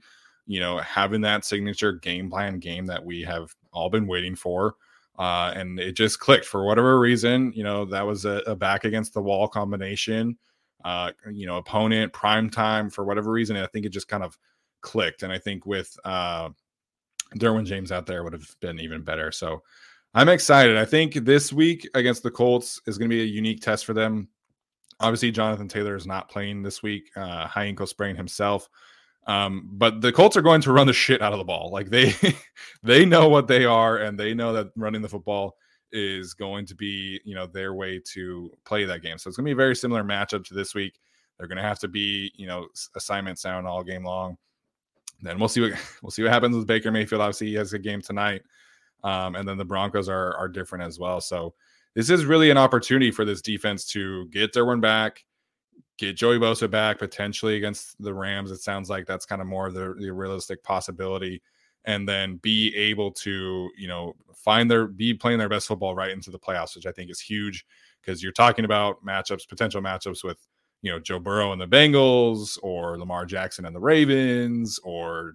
you 0.52 0.60
know, 0.60 0.80
having 0.80 1.22
that 1.22 1.46
signature 1.46 1.94
game 1.94 2.30
plan 2.30 2.60
game 2.60 2.86
that 2.86 3.06
we 3.06 3.22
have 3.22 3.56
all 3.72 3.90
been 3.90 4.06
waiting 4.06 4.36
for. 4.36 4.76
Uh, 5.18 5.54
and 5.56 5.80
it 5.80 5.94
just 5.94 6.20
clicked 6.20 6.44
for 6.44 6.66
whatever 6.66 7.00
reason. 7.00 7.54
You 7.56 7.64
know, 7.64 7.86
that 7.86 8.06
was 8.06 8.26
a, 8.26 8.42
a 8.46 8.54
back 8.54 8.84
against 8.84 9.14
the 9.14 9.22
wall 9.22 9.48
combination. 9.48 10.38
Uh, 10.84 11.12
you 11.32 11.48
know, 11.48 11.56
opponent 11.56 12.12
prime 12.12 12.50
time 12.50 12.90
for 12.90 13.06
whatever 13.06 13.32
reason. 13.32 13.56
I 13.56 13.66
think 13.68 13.86
it 13.86 13.94
just 13.94 14.10
kind 14.10 14.24
of 14.26 14.38
clicked. 14.82 15.24
And 15.24 15.32
I 15.32 15.38
think 15.38 15.66
with 15.66 15.98
uh, 16.04 16.50
Derwin 17.38 17.66
James 17.66 17.94
out 17.94 18.06
there 18.06 18.22
would 18.26 18.34
have 18.34 18.54
been 18.60 18.78
even 18.82 19.04
better. 19.04 19.32
So 19.32 19.64
I'm 20.14 20.28
excited. 20.28 20.76
I 20.76 20.84
think 20.84 21.14
this 21.14 21.54
week 21.54 21.88
against 21.94 22.24
the 22.24 22.32
Colts 22.32 22.82
is 22.88 22.98
going 22.98 23.10
to 23.10 23.16
be 23.16 23.22
a 23.22 23.26
unique 23.26 23.62
test 23.62 23.86
for 23.86 23.94
them. 23.94 24.28
Obviously, 25.00 25.32
Jonathan 25.32 25.70
Taylor 25.70 25.96
is 25.96 26.06
not 26.06 26.30
playing 26.30 26.62
this 26.62 26.84
week, 26.84 27.10
uh, 27.16 27.48
high 27.48 27.66
ankle 27.66 27.88
sprain 27.88 28.18
himself. 28.18 28.68
Um, 29.28 29.70
but 29.74 30.02
the 30.02 30.12
Colts 30.12 30.36
are 30.36 30.42
going 30.42 30.62
to 30.62 30.72
run 30.72 30.88
the 30.88 30.94
shit 30.94 31.22
out 31.22 31.34
of 31.34 31.40
the 31.40 31.46
ball. 31.46 31.70
Like 31.72 31.90
they 31.90 32.14
they 32.84 33.06
know 33.06 33.30
what 33.30 33.48
they 33.48 33.66
are, 33.66 33.98
and 33.98 34.20
they 34.20 34.34
know 34.34 34.54
that 34.54 34.72
running 34.76 35.02
the 35.02 35.10
football 35.10 35.56
is 35.92 36.34
going 36.34 36.66
to 36.66 36.76
be, 36.76 37.20
you 37.26 37.36
know, 37.36 37.46
their 37.46 37.74
way 37.74 38.02
to 38.14 38.52
play 38.66 38.86
that 38.86 39.02
game. 39.02 39.18
So 39.18 39.28
it's 39.28 39.38
gonna 39.38 39.46
be 39.46 39.52
a 39.52 39.56
very 39.56 39.76
similar 39.76 40.04
matchup 40.04 40.46
to 40.46 40.54
this 40.54 40.74
week. 40.74 41.00
They're 41.38 41.48
gonna 41.48 41.62
have 41.62 41.80
to 41.80 41.88
be, 41.88 42.32
you 42.36 42.48
know, 42.48 42.68
assignment 42.96 43.40
sound 43.40 43.68
all 43.68 43.84
game 43.84 44.04
long. 44.04 44.38
Then 45.22 45.38
we'll 45.38 45.50
see 45.50 45.62
what 45.62 45.74
we'll 46.02 46.12
see 46.12 46.24
what 46.24 46.32
happens 46.32 46.56
with 46.56 46.68
Baker 46.68 46.92
Mayfield. 46.92 47.22
Obviously, 47.22 47.48
he 47.48 47.56
has 47.56 47.74
a 47.74 47.80
game 47.80 48.02
tonight. 48.02 48.42
Um, 49.04 49.36
and 49.36 49.48
then 49.48 49.58
the 49.58 49.66
Broncos 49.66 50.10
are 50.10 50.36
are 50.36 50.48
different 50.48 50.86
as 50.86 51.00
well. 51.00 51.22
So 51.22 51.54
this 51.96 52.10
is 52.10 52.26
really 52.26 52.50
an 52.50 52.58
opportunity 52.58 53.12
for 53.12 53.26
this 53.26 53.42
defense 53.42 53.86
to 53.88 54.28
get 54.28 54.54
their 54.54 54.66
one 54.66 54.80
back, 54.80 55.24
get 56.02 56.18
Joey 56.18 56.40
Bosa 56.40 56.70
back 56.70 57.00
potentially 57.00 57.58
against 57.58 58.02
the 58.02 58.14
Rams. 58.14 58.52
It 58.52 58.62
sounds 58.62 58.90
like 58.90 59.06
that's 59.06 59.26
kind 59.26 59.42
of 59.42 59.48
more 59.48 59.72
the, 59.72 59.96
the 59.98 60.12
realistic 60.12 60.64
possibility. 60.64 61.42
And 61.86 62.08
then 62.08 62.38
be 62.38 62.76
able 62.76 63.12
to, 63.12 63.70
you 63.76 63.88
know, 63.88 64.14
find 64.36 64.70
their 64.70 64.86
be 64.86 65.16
playing 65.16 65.40
their 65.40 65.50
best 65.50 65.68
football 65.68 65.96
right 65.96 66.12
into 66.12 66.30
the 66.30 66.38
playoffs, 66.38 66.76
which 66.76 66.86
I 66.86 66.92
think 66.92 67.10
is 67.10 67.20
huge 67.20 67.66
because 68.02 68.22
you're 68.22 68.32
talking 68.32 68.66
about 68.66 69.04
matchups, 69.04 69.50
potential 69.50 69.82
matchups 69.82 70.24
with, 70.24 70.38
you 70.84 70.92
know, 70.92 71.00
Joe 71.00 71.18
Burrow 71.18 71.52
and 71.54 71.60
the 71.60 71.68
Bengals 71.68 72.60
or 72.62 73.00
Lamar 73.00 73.26
Jackson 73.26 73.66
and 73.66 73.76
the 73.76 73.80
Ravens 73.80 74.80
or 74.84 75.34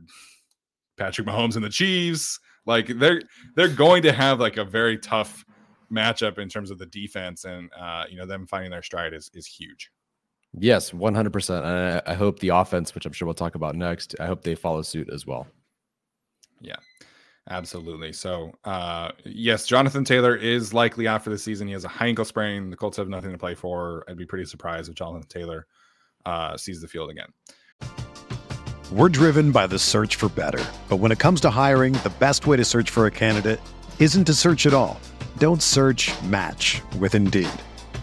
Patrick 0.97 1.27
Mahomes 1.27 1.57
and 1.57 1.65
the 1.65 1.69
Chiefs. 1.69 2.39
Like 2.65 2.87
they're 2.87 3.23
they're 3.57 3.69
going 3.69 4.03
to 4.05 4.13
have 4.13 4.39
like 4.39 4.57
a 4.57 4.65
very 4.65 4.99
tough 4.99 5.45
matchup 5.91 6.39
in 6.39 6.49
terms 6.49 6.71
of 6.71 6.79
the 6.79 6.87
defense, 6.87 7.45
and 7.45 7.71
uh, 7.77 8.05
you 8.09 8.17
know 8.17 8.27
them 8.27 8.47
finding 8.47 8.71
their 8.71 8.83
stride 8.83 9.15
is 9.15 9.31
is 9.35 9.47
huge. 9.47 9.91
Yes, 10.59 10.95
one 10.95 11.15
hundred 11.15 11.33
percent. 11.33 11.65
And 11.65 12.03
I, 12.07 12.13
I 12.13 12.15
hope 12.15 12.39
the 12.39 12.49
offense, 12.49 12.95
which 12.95 13.07
I'm 13.07 13.13
sure 13.13 13.27
we'll 13.27 13.35
talk 13.35 13.55
about 13.55 13.77
next, 13.77 14.15
I 14.19 14.27
hope 14.27 14.43
they 14.43 14.55
follow 14.55 14.83
suit 14.83 15.11
as 15.11 15.27
well. 15.27 15.47
Yeah. 16.61 16.77
Absolutely. 17.49 18.13
So, 18.13 18.51
uh, 18.65 19.13
yes, 19.25 19.69
Jonathan 19.69 20.03
Taylor 20.03 20.35
is 20.35 20.75
likely 20.75 21.07
out 21.07 21.23
for 21.23 21.31
the 21.31 21.39
season. 21.39 21.69
He 21.69 21.75
has 21.75 21.85
a 21.85 21.89
high 21.89 22.09
ankle 22.09 22.25
sprain. 22.25 22.71
The 22.71 22.77
Colts 22.77 22.97
have 22.97 23.09
nothing 23.09 23.31
to 23.31 23.39
play 23.39 23.55
for. 23.55 24.05
I'd 24.09 24.17
be 24.17 24.27
pretty 24.27 24.47
surprised 24.47 24.89
if 24.89 24.97
Jonathan 24.97 25.29
Taylor 25.29 25.69
uh, 26.25 26.57
sees 26.57 26.81
the 26.81 26.89
field 26.89 27.09
again. 27.09 27.29
We're 28.91 29.11
driven 29.11 29.53
by 29.53 29.69
the 29.69 29.79
search 29.79 30.17
for 30.17 30.29
better. 30.29 30.65
But 30.89 30.97
when 30.97 31.13
it 31.13 31.21
comes 31.21 31.41
to 31.43 31.51
hiring, 31.51 31.93
the 31.93 32.13
best 32.19 32.49
way 32.49 32.57
to 32.57 32.65
search 32.65 32.91
for 32.91 33.07
a 33.07 33.13
candidate 33.13 33.61
isn't 34.01 34.25
to 34.25 34.35
search 34.35 34.67
at 34.67 34.75
all. 34.75 34.99
Don't 35.39 35.63
search 35.63 36.11
match 36.25 36.83
with 36.99 37.15
Indeed. 37.15 37.49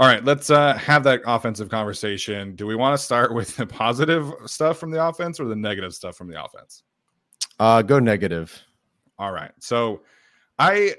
All 0.00 0.06
right, 0.06 0.24
let's 0.24 0.48
uh, 0.48 0.78
have 0.78 1.04
that 1.04 1.20
offensive 1.26 1.68
conversation. 1.68 2.56
Do 2.56 2.66
we 2.66 2.74
want 2.74 2.98
to 2.98 3.04
start 3.04 3.34
with 3.34 3.54
the 3.56 3.66
positive 3.66 4.32
stuff 4.46 4.78
from 4.78 4.90
the 4.90 5.06
offense 5.06 5.38
or 5.38 5.44
the 5.44 5.54
negative 5.54 5.94
stuff 5.94 6.16
from 6.16 6.28
the 6.28 6.42
offense? 6.42 6.84
Uh, 7.58 7.82
go 7.82 7.98
negative. 7.98 8.58
All 9.18 9.30
right. 9.30 9.52
So 9.58 10.00
I 10.58 10.94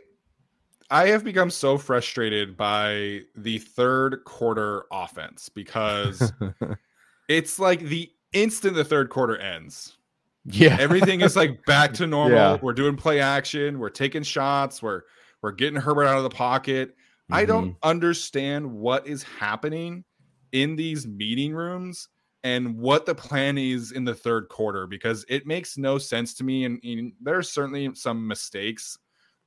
I 0.91 1.07
have 1.07 1.23
become 1.23 1.49
so 1.49 1.79
frustrated 1.79 2.55
by 2.55 3.21
the 3.35 3.57
third 3.57 4.23
quarter 4.23 4.85
offense 4.91 5.49
because 5.49 6.31
it's 7.27 7.57
like 7.57 7.79
the 7.79 8.07
instant 8.33 8.75
the 8.75 8.83
third 8.83 9.09
quarter 9.09 9.35
ends. 9.35 9.97
Yeah. 10.45 10.77
Everything 10.79 11.21
is 11.21 11.35
like 11.35 11.65
back 11.65 11.93
to 11.93 12.05
normal. 12.07 12.37
Yeah. 12.37 12.57
We're 12.61 12.73
doing 12.73 12.95
play 12.95 13.19
action, 13.19 13.79
we're 13.79 13.89
taking 13.89 14.21
shots, 14.21 14.83
we're 14.83 15.01
we're 15.41 15.53
getting 15.53 15.81
Herbert 15.81 16.05
out 16.05 16.17
of 16.17 16.23
the 16.23 16.29
pocket. 16.29 16.95
Mm-hmm. 17.31 17.39
I 17.39 17.45
don't 17.45 17.69
mm-hmm. 17.69 17.89
understand 17.89 18.71
what 18.71 19.07
is 19.07 19.23
happening 19.23 20.03
in 20.51 20.75
these 20.75 21.07
meeting 21.07 21.53
rooms 21.53 22.09
and 22.43 22.77
what 22.77 23.05
the 23.05 23.15
plan 23.15 23.57
is 23.57 23.91
in 23.93 24.03
the 24.03 24.15
third 24.15 24.49
quarter 24.49 24.87
because 24.87 25.23
it 25.29 25.45
makes 25.45 25.77
no 25.77 25.97
sense 25.97 26.33
to 26.33 26.43
me 26.43 26.65
and, 26.65 26.79
and 26.83 27.13
there's 27.21 27.49
certainly 27.49 27.93
some 27.93 28.27
mistakes 28.27 28.97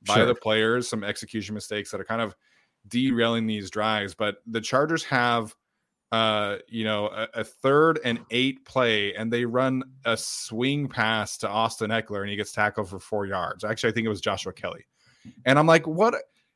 by 0.07 0.15
sure. 0.15 0.25
the 0.25 0.35
players, 0.35 0.87
some 0.87 1.03
execution 1.03 1.53
mistakes 1.53 1.91
that 1.91 1.99
are 1.99 2.05
kind 2.05 2.21
of 2.21 2.35
derailing 2.87 3.47
these 3.47 3.69
drives. 3.69 4.15
But 4.15 4.37
the 4.47 4.61
Chargers 4.61 5.03
have, 5.05 5.55
uh, 6.11 6.57
you 6.67 6.83
know, 6.83 7.07
a, 7.07 7.27
a, 7.35 7.43
third 7.43 7.99
and 8.03 8.19
eight 8.31 8.65
play, 8.65 9.13
and 9.15 9.31
they 9.31 9.45
run 9.45 9.83
a 10.05 10.15
swing 10.15 10.87
pass 10.87 11.37
to 11.39 11.49
Austin 11.49 11.89
Ekeler, 11.89 12.21
and 12.21 12.29
he 12.29 12.35
gets 12.35 12.51
tackled 12.51 12.89
for 12.89 12.99
four 12.99 13.25
yards. 13.25 13.63
Actually, 13.63 13.91
I 13.91 13.93
think 13.93 14.05
it 14.05 14.09
was 14.09 14.21
Joshua 14.21 14.53
Kelley. 14.53 14.85
and 15.45 15.57
I'm 15.59 15.67
like, 15.67 15.87
what? 15.87 16.15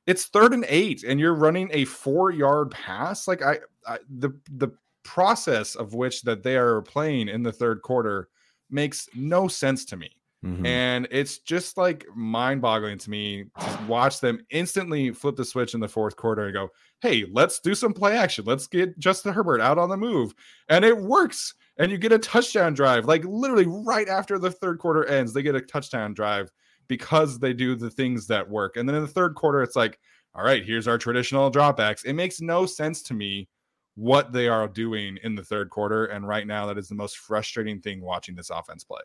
It's 0.10 0.26
third 0.26 0.54
and 0.54 0.66
eight, 0.68 1.04
and 1.04 1.20
you're 1.20 1.36
running 1.36 1.70
a 1.72 1.86
four 1.86 2.32
yard 2.32 2.72
pass. 2.72 3.28
Like 3.28 3.44
I, 3.44 3.60
I 3.86 4.00
the 4.10 4.32
the 4.52 4.70
process 5.04 5.76
of 5.76 5.94
which 5.94 6.24
that 6.24 6.42
they 6.42 6.58
are 6.58 6.82
playing 6.82 7.30
in 7.30 7.44
the 7.44 7.52
third 7.52 7.84
quarter 7.84 8.28
makes 8.72 9.08
no 9.14 9.48
sense 9.48 9.86
to 9.86 9.98
me. 9.98 10.10
Mm-hmm. 10.44 10.66
And 10.66 11.08
it's 11.12 11.38
just 11.38 11.78
like 11.78 12.08
mind 12.16 12.60
boggling 12.60 12.98
to 12.98 13.10
me 13.12 13.46
to 13.60 13.80
watch 13.88 14.20
them 14.20 14.40
instantly 14.50 15.12
flip 15.12 15.36
the 15.36 15.46
switch 15.46 15.76
in 15.76 15.80
the 15.80 15.88
fourth 15.88 16.16
quarter 16.16 16.46
and 16.46 16.54
go, 16.56 16.70
Hey, 17.02 17.26
let's 17.32 17.60
do 17.60 17.76
some 17.76 17.94
play 17.94 18.18
action. 18.18 18.46
Let's 18.46 18.66
get 18.66 18.98
Justin 18.98 19.34
Herbert 19.34 19.62
out 19.62 19.78
on 19.78 19.90
the 19.90 19.98
move. 19.98 20.34
And 20.70 20.84
it 20.84 20.98
works. 20.98 21.54
And 21.78 21.92
you 21.92 22.00
get 22.00 22.14
a 22.14 22.20
touchdown 22.20 22.74
drive. 22.74 23.06
Like 23.06 23.24
literally 23.26 23.68
right 23.68 24.08
after 24.08 24.40
the 24.40 24.50
third 24.50 24.80
quarter 24.80 25.06
ends, 25.06 25.34
they 25.34 25.44
get 25.44 25.56
a 25.56 25.62
touchdown 25.62 26.16
drive 26.16 26.50
because 26.90 27.40
they 27.40 27.54
do 27.54 27.76
the 27.76 27.90
things 27.90 28.28
that 28.28 28.50
work. 28.50 28.76
And 28.76 28.90
then 28.90 28.96
in 28.98 29.02
the 29.02 29.08
third 29.08 29.36
quarter, 29.36 29.64
it's 29.64 29.78
like, 29.78 29.98
All 30.36 30.44
right, 30.44 30.66
here's 30.66 30.90
our 30.90 30.98
traditional 30.98 31.50
dropbacks. 31.50 32.04
It 32.04 32.14
makes 32.14 32.42
no 32.42 32.66
sense 32.66 33.02
to 33.04 33.14
me 33.14 33.48
what 33.96 34.34
they 34.34 34.50
are 34.50 34.68
doing 34.68 35.18
in 35.24 35.36
the 35.36 35.44
third 35.44 35.70
quarter. 35.70 36.06
And 36.08 36.28
right 36.28 36.46
now, 36.46 36.66
that 36.66 36.78
is 36.78 36.90
the 36.90 36.96
most 36.96 37.18
frustrating 37.18 37.80
thing 37.80 38.02
watching 38.02 38.36
this 38.36 38.50
offense 38.50 38.84
play. 38.84 39.02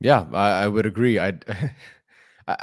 Yeah, 0.00 0.24
I, 0.32 0.62
I 0.62 0.68
would 0.68 0.86
agree. 0.86 1.18
I 1.20 1.34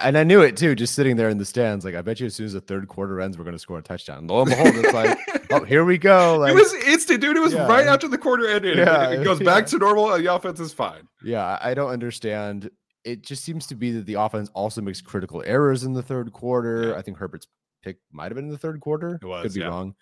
and 0.01 0.17
I 0.17 0.23
knew 0.23 0.41
it 0.41 0.57
too, 0.57 0.75
just 0.75 0.95
sitting 0.95 1.15
there 1.15 1.29
in 1.29 1.37
the 1.37 1.45
stands. 1.45 1.85
Like, 1.85 1.95
I 1.95 2.01
bet 2.01 2.19
you 2.19 2.25
as 2.25 2.35
soon 2.35 2.45
as 2.45 2.53
the 2.53 2.61
third 2.61 2.87
quarter 2.87 3.21
ends, 3.21 3.37
we're 3.37 3.43
going 3.43 3.55
to 3.55 3.59
score 3.59 3.77
a 3.77 3.81
touchdown. 3.81 4.27
Lo 4.27 4.41
and 4.41 4.49
behold, 4.49 4.75
it's 4.75 4.93
like, 4.93 5.17
oh, 5.51 5.63
here 5.63 5.85
we 5.85 5.97
go. 5.97 6.37
Like, 6.39 6.51
it 6.51 6.55
was 6.55 6.73
instant, 6.85 7.21
dude. 7.21 7.37
It 7.37 7.41
was 7.41 7.53
yeah. 7.53 7.67
right 7.67 7.87
after 7.87 8.07
the 8.07 8.17
quarter 8.17 8.47
ended. 8.47 8.77
Yeah, 8.77 9.11
it 9.11 9.23
goes 9.23 9.39
yeah. 9.41 9.45
back 9.45 9.67
to 9.67 9.77
normal. 9.77 10.17
The 10.17 10.33
offense 10.33 10.59
is 10.59 10.73
fine. 10.73 11.07
Yeah, 11.23 11.57
I 11.61 11.73
don't 11.73 11.89
understand. 11.89 12.69
It 13.07 13.23
just 13.23 13.43
seems 13.43 13.65
to 13.67 13.75
be 13.75 13.91
that 13.91 14.05
the 14.05 14.15
offense 14.15 14.49
also 14.53 14.81
makes 14.81 15.01
critical 15.01 15.41
errors 15.45 15.83
in 15.83 15.93
the 15.93 16.03
third 16.03 16.33
quarter. 16.33 16.89
Yeah. 16.89 16.95
I 16.95 17.01
think 17.01 17.17
Herbert's 17.17 17.47
pick 17.81 17.97
might 18.11 18.25
have 18.25 18.35
been 18.35 18.45
in 18.45 18.51
the 18.51 18.57
third 18.57 18.81
quarter. 18.81 19.17
It 19.21 19.25
was. 19.25 19.43
Could 19.43 19.53
be 19.53 19.63
wrong. 19.65 19.95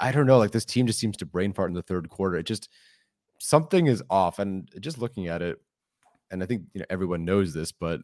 I 0.00 0.10
don't 0.12 0.26
know. 0.26 0.38
Like 0.38 0.50
this 0.50 0.64
team 0.64 0.86
just 0.86 0.98
seems 0.98 1.16
to 1.18 1.26
brain 1.26 1.52
fart 1.52 1.70
in 1.70 1.74
the 1.74 1.82
third 1.82 2.08
quarter. 2.08 2.36
It 2.36 2.46
just 2.46 2.68
something 3.38 3.86
is 3.86 4.02
off. 4.10 4.38
And 4.38 4.68
just 4.80 4.98
looking 4.98 5.28
at 5.28 5.42
it, 5.42 5.58
and 6.30 6.42
I 6.42 6.46
think 6.46 6.62
you 6.74 6.80
know 6.80 6.86
everyone 6.90 7.24
knows 7.24 7.54
this, 7.54 7.70
but 7.70 8.00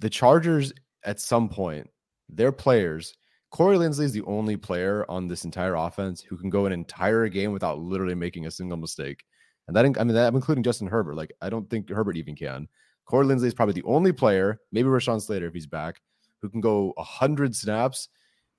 the 0.00 0.10
Chargers 0.10 0.72
at 1.04 1.20
some 1.20 1.48
point, 1.48 1.88
their 2.28 2.52
players, 2.52 3.14
Corey 3.50 3.76
Linsley 3.76 4.04
is 4.04 4.12
the 4.12 4.22
only 4.22 4.56
player 4.56 5.04
on 5.08 5.28
this 5.28 5.44
entire 5.44 5.74
offense 5.74 6.20
who 6.20 6.36
can 6.36 6.50
go 6.50 6.66
an 6.66 6.72
entire 6.72 7.28
game 7.28 7.52
without 7.52 7.78
literally 7.78 8.14
making 8.14 8.46
a 8.46 8.50
single 8.50 8.76
mistake. 8.76 9.22
And 9.68 9.76
that, 9.76 9.84
I 9.84 10.04
mean, 10.04 10.14
that, 10.14 10.28
I'm 10.28 10.36
including 10.36 10.64
Justin 10.64 10.88
Herbert. 10.88 11.16
Like, 11.16 11.32
I 11.40 11.48
don't 11.48 11.68
think 11.68 11.88
Herbert 11.88 12.16
even 12.16 12.36
can. 12.36 12.68
Corey 13.06 13.26
Linsley 13.26 13.46
is 13.46 13.54
probably 13.54 13.74
the 13.74 13.84
only 13.84 14.12
player, 14.12 14.60
maybe 14.72 14.88
Rashawn 14.88 15.22
Slater 15.22 15.46
if 15.46 15.54
he's 15.54 15.66
back, 15.66 16.00
who 16.42 16.48
can 16.50 16.60
go 16.60 16.92
100 16.96 17.54
snaps 17.54 18.08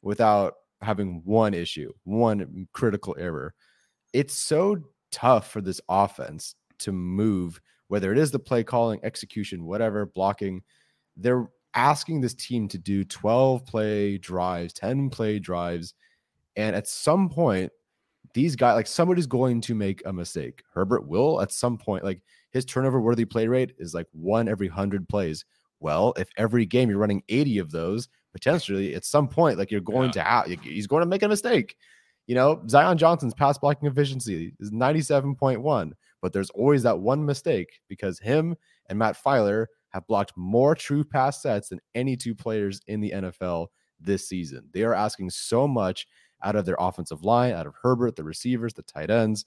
without 0.02 0.56
having 0.82 1.22
one 1.26 1.54
issue, 1.54 1.92
one 2.04 2.68
critical 2.74 3.16
error. 3.20 3.54
It's 4.14 4.34
so 4.34 4.84
tough 5.12 5.52
for 5.52 5.62
this 5.62 5.82
offense 5.90 6.56
to 6.80 6.92
move, 6.92 7.60
whether 7.90 8.12
it 8.12 8.18
is 8.18 8.32
the 8.32 8.40
play 8.40 8.64
calling, 8.64 9.00
execution, 9.04 9.66
whatever, 9.66 10.06
blocking. 10.06 10.64
They're 11.18 11.50
asking 11.74 12.22
this 12.22 12.34
team 12.34 12.68
to 12.70 12.78
do 12.78 13.04
12 13.04 13.66
play 13.66 14.18
drives, 14.18 14.74
10 14.74 15.10
play 15.10 15.40
drives. 15.40 15.94
And 16.56 16.76
at 16.76 16.88
some 16.88 17.30
point, 17.30 17.72
these 18.34 18.56
guys, 18.56 18.76
like 18.76 18.88
somebody's 18.88 19.28
going 19.28 19.62
to 19.62 19.76
make 19.76 20.02
a 20.06 20.14
mistake. 20.14 20.64
Herbert 20.74 21.08
will 21.08 21.42
at 21.42 21.52
some 21.52 21.78
point, 21.78 22.04
like 22.04 22.22
his 22.52 22.66
turnover 22.66 23.00
worthy 23.02 23.26
play 23.26 23.48
rate 23.48 23.74
is 23.78 23.94
like 23.94 24.08
one 24.12 24.48
every 24.48 24.68
100 24.68 25.08
plays. 25.10 25.46
Well, 25.80 26.14
if 26.18 26.30
every 26.38 26.66
game 26.66 26.90
you're 26.90 27.00
running 27.00 27.24
80 27.30 27.60
of 27.60 27.72
those, 27.72 28.08
potentially 28.34 28.96
at 28.96 29.06
some 29.06 29.28
point, 29.28 29.58
like 29.58 29.72
you're 29.72 29.82
going 29.82 30.08
yeah. 30.08 30.12
to 30.12 30.22
have, 30.24 30.46
he's 30.64 30.88
going 30.88 31.02
to 31.02 31.08
make 31.08 31.24
a 31.24 31.28
mistake. 31.28 31.76
You 32.26 32.36
know, 32.36 32.62
Zion 32.68 32.98
Johnson's 32.98 33.34
pass 33.34 33.58
blocking 33.58 33.88
efficiency 33.88 34.54
is 34.60 34.72
97.1, 34.72 35.92
but 36.22 36.34
there's 36.34 36.50
always 36.52 36.84
that 36.84 37.00
one 37.00 37.26
mistake 37.26 37.80
because 37.88 38.20
him 38.20 38.56
and 38.90 39.00
Matt 39.00 39.18
Feiler 39.24 39.68
have 39.90 40.08
blocked 40.08 40.34
more 40.36 40.76
true 40.76 41.04
pass 41.04 41.42
sets 41.42 41.70
than 41.70 41.80
any 41.96 42.18
two 42.18 42.36
players 42.36 42.82
in 42.88 43.00
the 43.00 43.12
NFL 43.12 43.68
this 44.00 44.28
season. 44.28 44.68
They 44.74 44.84
are 44.84 44.94
asking 44.94 45.30
so 45.30 45.68
much 45.68 46.08
out 46.44 46.56
of 46.56 46.66
their 46.66 46.76
offensive 46.80 47.24
line, 47.24 47.54
out 47.54 47.66
of 47.66 47.74
Herbert, 47.82 48.16
the 48.16 48.24
receivers, 48.24 48.74
the 48.74 48.84
tight 48.84 49.10
ends. 49.10 49.46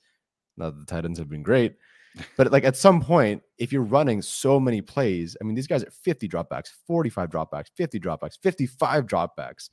Now 0.57 0.71
the 0.71 0.85
tight 0.85 1.05
ends 1.05 1.19
have 1.19 1.29
been 1.29 1.43
great. 1.43 1.77
But 2.37 2.51
like 2.51 2.65
at 2.65 2.77
some 2.77 3.01
point, 3.01 3.43
if 3.59 3.73
you're 3.73 3.83
running 3.83 4.23
so 4.23 4.59
many 4.59 4.81
plays, 4.81 5.37
I 5.41 5.45
mean, 5.45 5.55
these 5.55 5.67
guys 5.67 5.85
are 5.85 5.91
50 5.91 6.29
dropbacks, 6.29 6.69
45 6.87 7.31
dropbacks, 7.31 7.67
50 7.75 8.01
dropbacks, 8.01 8.39
55 8.41 9.07
dropbacks. 9.07 9.71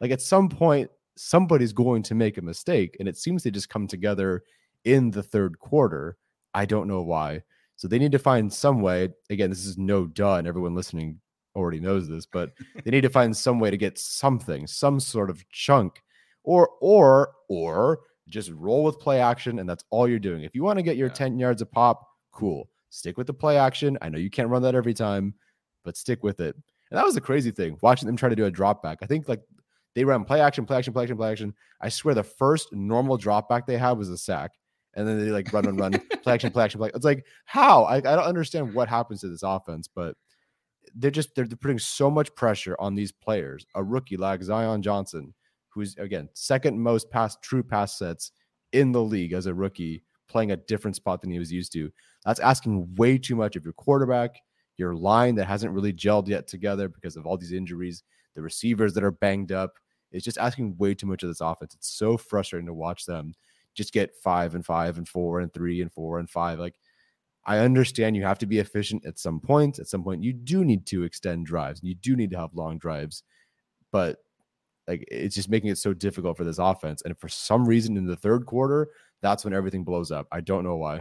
Like 0.00 0.10
at 0.10 0.20
some 0.20 0.48
point, 0.48 0.90
somebody's 1.16 1.72
going 1.72 2.02
to 2.04 2.14
make 2.14 2.38
a 2.38 2.42
mistake. 2.42 2.96
And 2.98 3.08
it 3.08 3.16
seems 3.16 3.42
they 3.42 3.50
just 3.50 3.68
come 3.68 3.86
together 3.86 4.42
in 4.84 5.10
the 5.10 5.22
third 5.22 5.58
quarter. 5.58 6.16
I 6.54 6.64
don't 6.64 6.88
know 6.88 7.02
why. 7.02 7.42
So 7.76 7.88
they 7.88 7.98
need 7.98 8.12
to 8.12 8.18
find 8.18 8.52
some 8.52 8.80
way. 8.80 9.10
Again, 9.30 9.50
this 9.50 9.66
is 9.66 9.76
no 9.76 10.06
done. 10.06 10.46
Everyone 10.46 10.74
listening 10.74 11.20
already 11.54 11.80
knows 11.80 12.08
this, 12.08 12.26
but 12.26 12.52
they 12.84 12.90
need 12.90 13.02
to 13.02 13.10
find 13.10 13.36
some 13.36 13.58
way 13.58 13.70
to 13.70 13.76
get 13.76 13.98
something, 13.98 14.66
some 14.66 15.00
sort 15.00 15.30
of 15.30 15.48
chunk, 15.50 16.02
or 16.44 16.70
or 16.80 17.32
or 17.48 18.00
just 18.28 18.50
roll 18.50 18.84
with 18.84 18.98
play 18.98 19.20
action, 19.20 19.58
and 19.58 19.68
that's 19.68 19.84
all 19.90 20.08
you're 20.08 20.18
doing. 20.18 20.42
If 20.42 20.54
you 20.54 20.62
want 20.62 20.78
to 20.78 20.82
get 20.82 20.96
your 20.96 21.08
yeah. 21.08 21.14
10 21.14 21.38
yards 21.38 21.62
a 21.62 21.66
pop, 21.66 22.06
cool. 22.32 22.68
Stick 22.90 23.16
with 23.16 23.26
the 23.26 23.34
play 23.34 23.58
action. 23.58 23.98
I 24.02 24.08
know 24.08 24.18
you 24.18 24.30
can't 24.30 24.48
run 24.48 24.62
that 24.62 24.74
every 24.74 24.94
time, 24.94 25.34
but 25.84 25.96
stick 25.96 26.22
with 26.22 26.40
it. 26.40 26.54
And 26.90 26.98
that 26.98 27.04
was 27.04 27.14
the 27.14 27.20
crazy 27.20 27.50
thing, 27.50 27.76
watching 27.82 28.06
them 28.06 28.16
try 28.16 28.28
to 28.28 28.36
do 28.36 28.46
a 28.46 28.50
drop 28.50 28.82
back. 28.82 28.98
I 29.02 29.06
think 29.06 29.28
like 29.28 29.42
they 29.94 30.04
ran 30.04 30.24
play 30.24 30.40
action, 30.40 30.64
play 30.66 30.78
action, 30.78 30.92
play 30.92 31.04
action, 31.04 31.16
play 31.16 31.32
action. 31.32 31.54
I 31.80 31.88
swear 31.88 32.14
the 32.14 32.22
first 32.22 32.72
normal 32.72 33.16
drop 33.16 33.48
back 33.48 33.66
they 33.66 33.76
had 33.76 33.92
was 33.92 34.08
a 34.08 34.18
sack 34.18 34.52
and 34.96 35.06
then 35.06 35.18
they 35.18 35.30
like 35.30 35.52
run 35.52 35.66
and 35.66 35.78
run, 35.78 35.92
play 36.22 36.34
action, 36.34 36.50
play 36.50 36.64
action, 36.64 36.78
play. 36.78 36.90
It's 36.94 37.04
like 37.04 37.24
how 37.44 37.84
I, 37.84 37.96
I 37.96 38.00
don't 38.00 38.20
understand 38.20 38.74
what 38.74 38.88
happens 38.88 39.20
to 39.20 39.28
this 39.28 39.42
offense, 39.42 39.88
but 39.94 40.16
they're 40.94 41.10
just 41.10 41.34
they're, 41.34 41.46
they're 41.46 41.56
putting 41.56 41.78
so 41.78 42.10
much 42.10 42.34
pressure 42.34 42.76
on 42.80 42.94
these 42.94 43.12
players. 43.12 43.66
A 43.74 43.84
rookie 43.84 44.16
like 44.16 44.42
Zion 44.42 44.82
Johnson, 44.82 45.34
who's 45.76 45.96
again 45.98 46.28
second 46.34 46.80
most 46.80 47.10
pass 47.10 47.36
true 47.42 47.62
pass 47.62 47.98
sets 47.98 48.32
in 48.72 48.90
the 48.90 49.02
league 49.02 49.32
as 49.32 49.46
a 49.46 49.54
rookie, 49.54 50.02
playing 50.28 50.50
a 50.50 50.56
different 50.56 50.96
spot 50.96 51.20
than 51.20 51.30
he 51.30 51.38
was 51.38 51.52
used 51.52 51.72
to. 51.72 51.92
That's 52.24 52.40
asking 52.40 52.94
way 52.96 53.18
too 53.18 53.36
much 53.36 53.54
of 53.54 53.62
your 53.62 53.74
quarterback, 53.74 54.40
your 54.76 54.96
line 54.96 55.36
that 55.36 55.46
hasn't 55.46 55.72
really 55.72 55.92
gelled 55.92 56.26
yet 56.26 56.48
together 56.48 56.88
because 56.88 57.16
of 57.16 57.26
all 57.26 57.36
these 57.36 57.52
injuries, 57.52 58.02
the 58.34 58.42
receivers 58.42 58.94
that 58.94 59.04
are 59.04 59.12
banged 59.12 59.52
up. 59.52 59.74
It's 60.10 60.24
just 60.24 60.38
asking 60.38 60.76
way 60.78 60.94
too 60.94 61.06
much 61.06 61.22
of 61.22 61.28
this 61.28 61.40
offense. 61.40 61.74
It's 61.74 61.96
so 61.96 62.16
frustrating 62.16 62.66
to 62.66 62.74
watch 62.74 63.04
them 63.04 63.34
just 63.76 63.92
get 63.92 64.16
five 64.16 64.54
and 64.54 64.64
five 64.64 64.96
and 64.96 65.06
four 65.06 65.40
and 65.40 65.52
three 65.52 65.82
and 65.82 65.92
four 65.92 66.18
and 66.18 66.28
five. 66.28 66.58
Like, 66.58 66.74
I 67.44 67.58
understand 67.58 68.16
you 68.16 68.24
have 68.24 68.38
to 68.38 68.46
be 68.46 68.58
efficient 68.58 69.06
at 69.06 69.18
some 69.18 69.38
point. 69.38 69.78
At 69.78 69.86
some 69.86 70.02
point, 70.02 70.24
you 70.24 70.32
do 70.32 70.64
need 70.64 70.86
to 70.86 71.04
extend 71.04 71.46
drives 71.46 71.80
and 71.80 71.88
you 71.88 71.94
do 71.94 72.16
need 72.16 72.30
to 72.30 72.38
have 72.38 72.54
long 72.54 72.78
drives, 72.78 73.22
but 73.92 74.18
like 74.88 75.04
it's 75.10 75.34
just 75.34 75.48
making 75.48 75.70
it 75.70 75.78
so 75.78 75.92
difficult 75.92 76.36
for 76.36 76.44
this 76.44 76.58
offense. 76.58 77.02
And 77.02 77.18
for 77.18 77.28
some 77.28 77.66
reason, 77.66 77.96
in 77.96 78.06
the 78.06 78.16
third 78.16 78.46
quarter, 78.46 78.88
that's 79.22 79.44
when 79.44 79.54
everything 79.54 79.84
blows 79.84 80.10
up. 80.10 80.26
I 80.30 80.40
don't 80.40 80.64
know 80.64 80.76
why. 80.76 81.00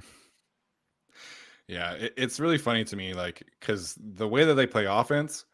Yeah, 1.67 1.93
it, 1.93 2.13
it's 2.17 2.39
really 2.39 2.57
funny 2.57 2.83
to 2.85 2.95
me, 2.95 3.13
like 3.13 3.43
because 3.59 3.97
the 3.99 4.27
way 4.27 4.43
that 4.45 4.55
they 4.55 4.67
play 4.67 4.85
offense 4.85 5.45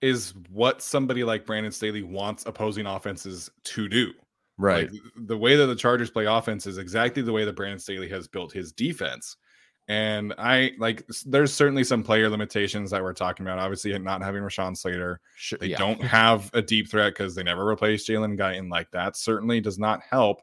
is 0.00 0.34
what 0.50 0.80
somebody 0.80 1.24
like 1.24 1.44
Brandon 1.44 1.72
Staley 1.72 2.02
wants 2.02 2.46
opposing 2.46 2.86
offenses 2.86 3.50
to 3.64 3.88
do. 3.88 4.12
Right. 4.56 4.90
Like, 4.90 5.00
the 5.16 5.36
way 5.36 5.56
that 5.56 5.66
the 5.66 5.76
Chargers 5.76 6.10
play 6.10 6.26
offense 6.26 6.66
is 6.66 6.78
exactly 6.78 7.22
the 7.22 7.32
way 7.32 7.44
that 7.44 7.56
Brandon 7.56 7.78
Staley 7.78 8.08
has 8.08 8.26
built 8.28 8.52
his 8.52 8.72
defense. 8.72 9.36
And 9.88 10.34
I 10.36 10.72
like 10.78 11.06
there's 11.24 11.52
certainly 11.52 11.82
some 11.82 12.02
player 12.02 12.28
limitations 12.28 12.90
that 12.90 13.02
we're 13.02 13.14
talking 13.14 13.46
about. 13.46 13.58
Obviously, 13.58 13.98
not 13.98 14.22
having 14.22 14.42
Rashawn 14.42 14.76
Slater. 14.76 15.20
Sure, 15.36 15.58
they 15.58 15.68
yeah. 15.68 15.78
don't 15.78 16.02
have 16.02 16.50
a 16.52 16.60
deep 16.60 16.90
threat 16.90 17.14
because 17.14 17.34
they 17.34 17.42
never 17.42 17.64
replaced 17.64 18.06
Jalen 18.06 18.38
Guyton 18.38 18.70
like 18.70 18.90
that. 18.90 19.16
Certainly 19.16 19.62
does 19.62 19.78
not 19.78 20.02
help. 20.02 20.42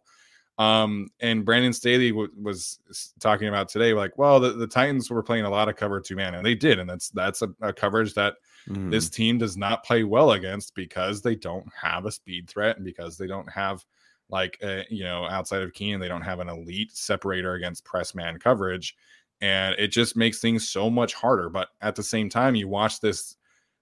Um, 0.58 1.10
and 1.20 1.44
Brandon 1.44 1.74
Staley 1.74 2.12
w- 2.12 2.32
was 2.42 2.80
talking 3.20 3.48
about 3.48 3.68
today, 3.68 3.94
like, 3.94 4.18
well, 4.18 4.40
the, 4.40 4.52
the 4.52 4.68
Titans 4.68 5.10
were 5.10 5.22
playing 5.22 5.46
a 5.46 5.50
lot 5.50 5.68
of 5.68 5.76
cover 5.76 6.00
two 6.00 6.16
man, 6.16 6.34
and 6.34 6.46
they 6.46 6.56
did, 6.56 6.80
and 6.80 6.90
that's 6.90 7.10
that's 7.10 7.42
a, 7.42 7.50
a 7.62 7.74
coverage 7.74 8.14
that 8.14 8.36
mm. 8.68 8.90
this 8.90 9.10
team 9.10 9.38
does 9.38 9.58
not 9.58 9.84
play 9.84 10.04
well 10.04 10.32
against 10.32 10.74
because 10.74 11.22
they 11.22 11.36
don't 11.36 11.68
have 11.80 12.06
a 12.06 12.12
speed 12.12 12.48
threat 12.48 12.78
and 12.78 12.86
because 12.86 13.18
they 13.18 13.28
don't 13.28 13.52
have 13.52 13.86
like 14.30 14.58
uh, 14.64 14.82
you 14.90 15.04
know 15.04 15.26
outside 15.26 15.62
of 15.62 15.74
Keenan, 15.74 16.00
they 16.00 16.08
don't 16.08 16.22
have 16.22 16.40
an 16.40 16.50
elite 16.50 16.96
separator 16.96 17.54
against 17.54 17.84
press 17.84 18.16
man 18.16 18.40
coverage, 18.40 18.96
and 19.42 19.76
it 19.78 19.88
just 19.88 20.16
makes 20.16 20.40
things 20.40 20.70
so 20.70 20.90
much 20.90 21.14
harder. 21.14 21.50
But 21.50 21.70
at 21.82 21.96
the 21.96 22.04
same 22.04 22.30
time, 22.30 22.56
you 22.56 22.68
watch 22.68 23.00
this 23.00 23.36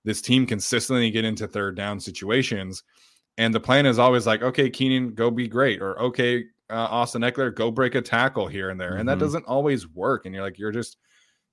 this 0.06 0.22
team 0.22 0.46
consistently 0.46 1.10
get 1.12 1.26
into 1.26 1.48
third 1.48 1.76
down 1.76 2.00
situations, 2.00 2.84
and 3.38 3.54
the 3.54 3.60
plan 3.60 3.86
is 3.86 4.00
always 4.00 4.28
like, 4.28 4.42
okay, 4.42 4.70
Keenan, 4.70 5.14
go 5.14 5.32
be 5.32 5.48
great, 5.48 5.82
or 5.82 6.00
okay, 6.00 6.44
uh, 6.70 6.88
Austin 6.90 7.22
Ekeler, 7.22 7.54
go 7.54 7.72
break 7.72 7.96
a 7.96 8.02
tackle 8.02 8.48
here 8.48 8.70
and 8.70 8.80
there, 8.80 8.92
mm-hmm. 8.92 9.02
and 9.02 9.10
that 9.10 9.14
mm-hmm. 9.14 9.26
doesn't 9.26 9.46
always 9.46 9.88
work. 9.88 10.26
And 10.26 10.34
you're 10.34 10.44
like, 10.44 10.60
you're 10.60 10.72
just 10.72 10.98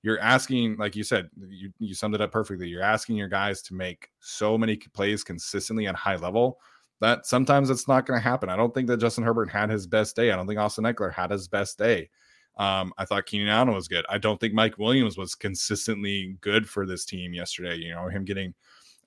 you're 0.03 0.19
asking, 0.19 0.77
like 0.77 0.95
you 0.95 1.03
said, 1.03 1.29
you 1.47 1.71
you 1.79 1.93
summed 1.93 2.15
it 2.15 2.21
up 2.21 2.31
perfectly. 2.31 2.67
You're 2.67 2.81
asking 2.81 3.17
your 3.17 3.27
guys 3.27 3.61
to 3.63 3.73
make 3.73 4.09
so 4.19 4.57
many 4.57 4.77
plays 4.77 5.23
consistently 5.23 5.87
at 5.87 5.95
high 5.95 6.15
level 6.15 6.59
that 7.01 7.25
sometimes 7.25 7.69
it's 7.69 7.87
not 7.87 8.05
going 8.05 8.19
to 8.19 8.23
happen. 8.23 8.49
I 8.49 8.55
don't 8.55 8.73
think 8.73 8.87
that 8.87 8.97
Justin 8.97 9.23
Herbert 9.23 9.49
had 9.49 9.69
his 9.69 9.87
best 9.87 10.15
day. 10.15 10.31
I 10.31 10.35
don't 10.35 10.47
think 10.47 10.59
Austin 10.59 10.85
Ekeler 10.85 11.11
had 11.11 11.31
his 11.31 11.47
best 11.47 11.77
day. 11.77 12.09
Um, 12.57 12.93
I 12.97 13.05
thought 13.05 13.25
Keenan 13.25 13.47
Allen 13.47 13.73
was 13.73 13.87
good. 13.87 14.05
I 14.09 14.17
don't 14.17 14.39
think 14.39 14.53
Mike 14.53 14.77
Williams 14.77 15.17
was 15.17 15.35
consistently 15.35 16.37
good 16.41 16.67
for 16.67 16.85
this 16.85 17.05
team 17.05 17.33
yesterday. 17.33 17.75
You 17.75 17.93
know, 17.93 18.07
him 18.07 18.25
getting 18.25 18.53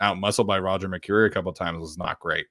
out 0.00 0.18
muscled 0.18 0.46
by 0.46 0.58
Roger 0.58 0.88
McCreary 0.88 1.26
a 1.26 1.30
couple 1.30 1.52
times 1.52 1.78
was 1.78 1.98
not 1.98 2.20
great. 2.20 2.46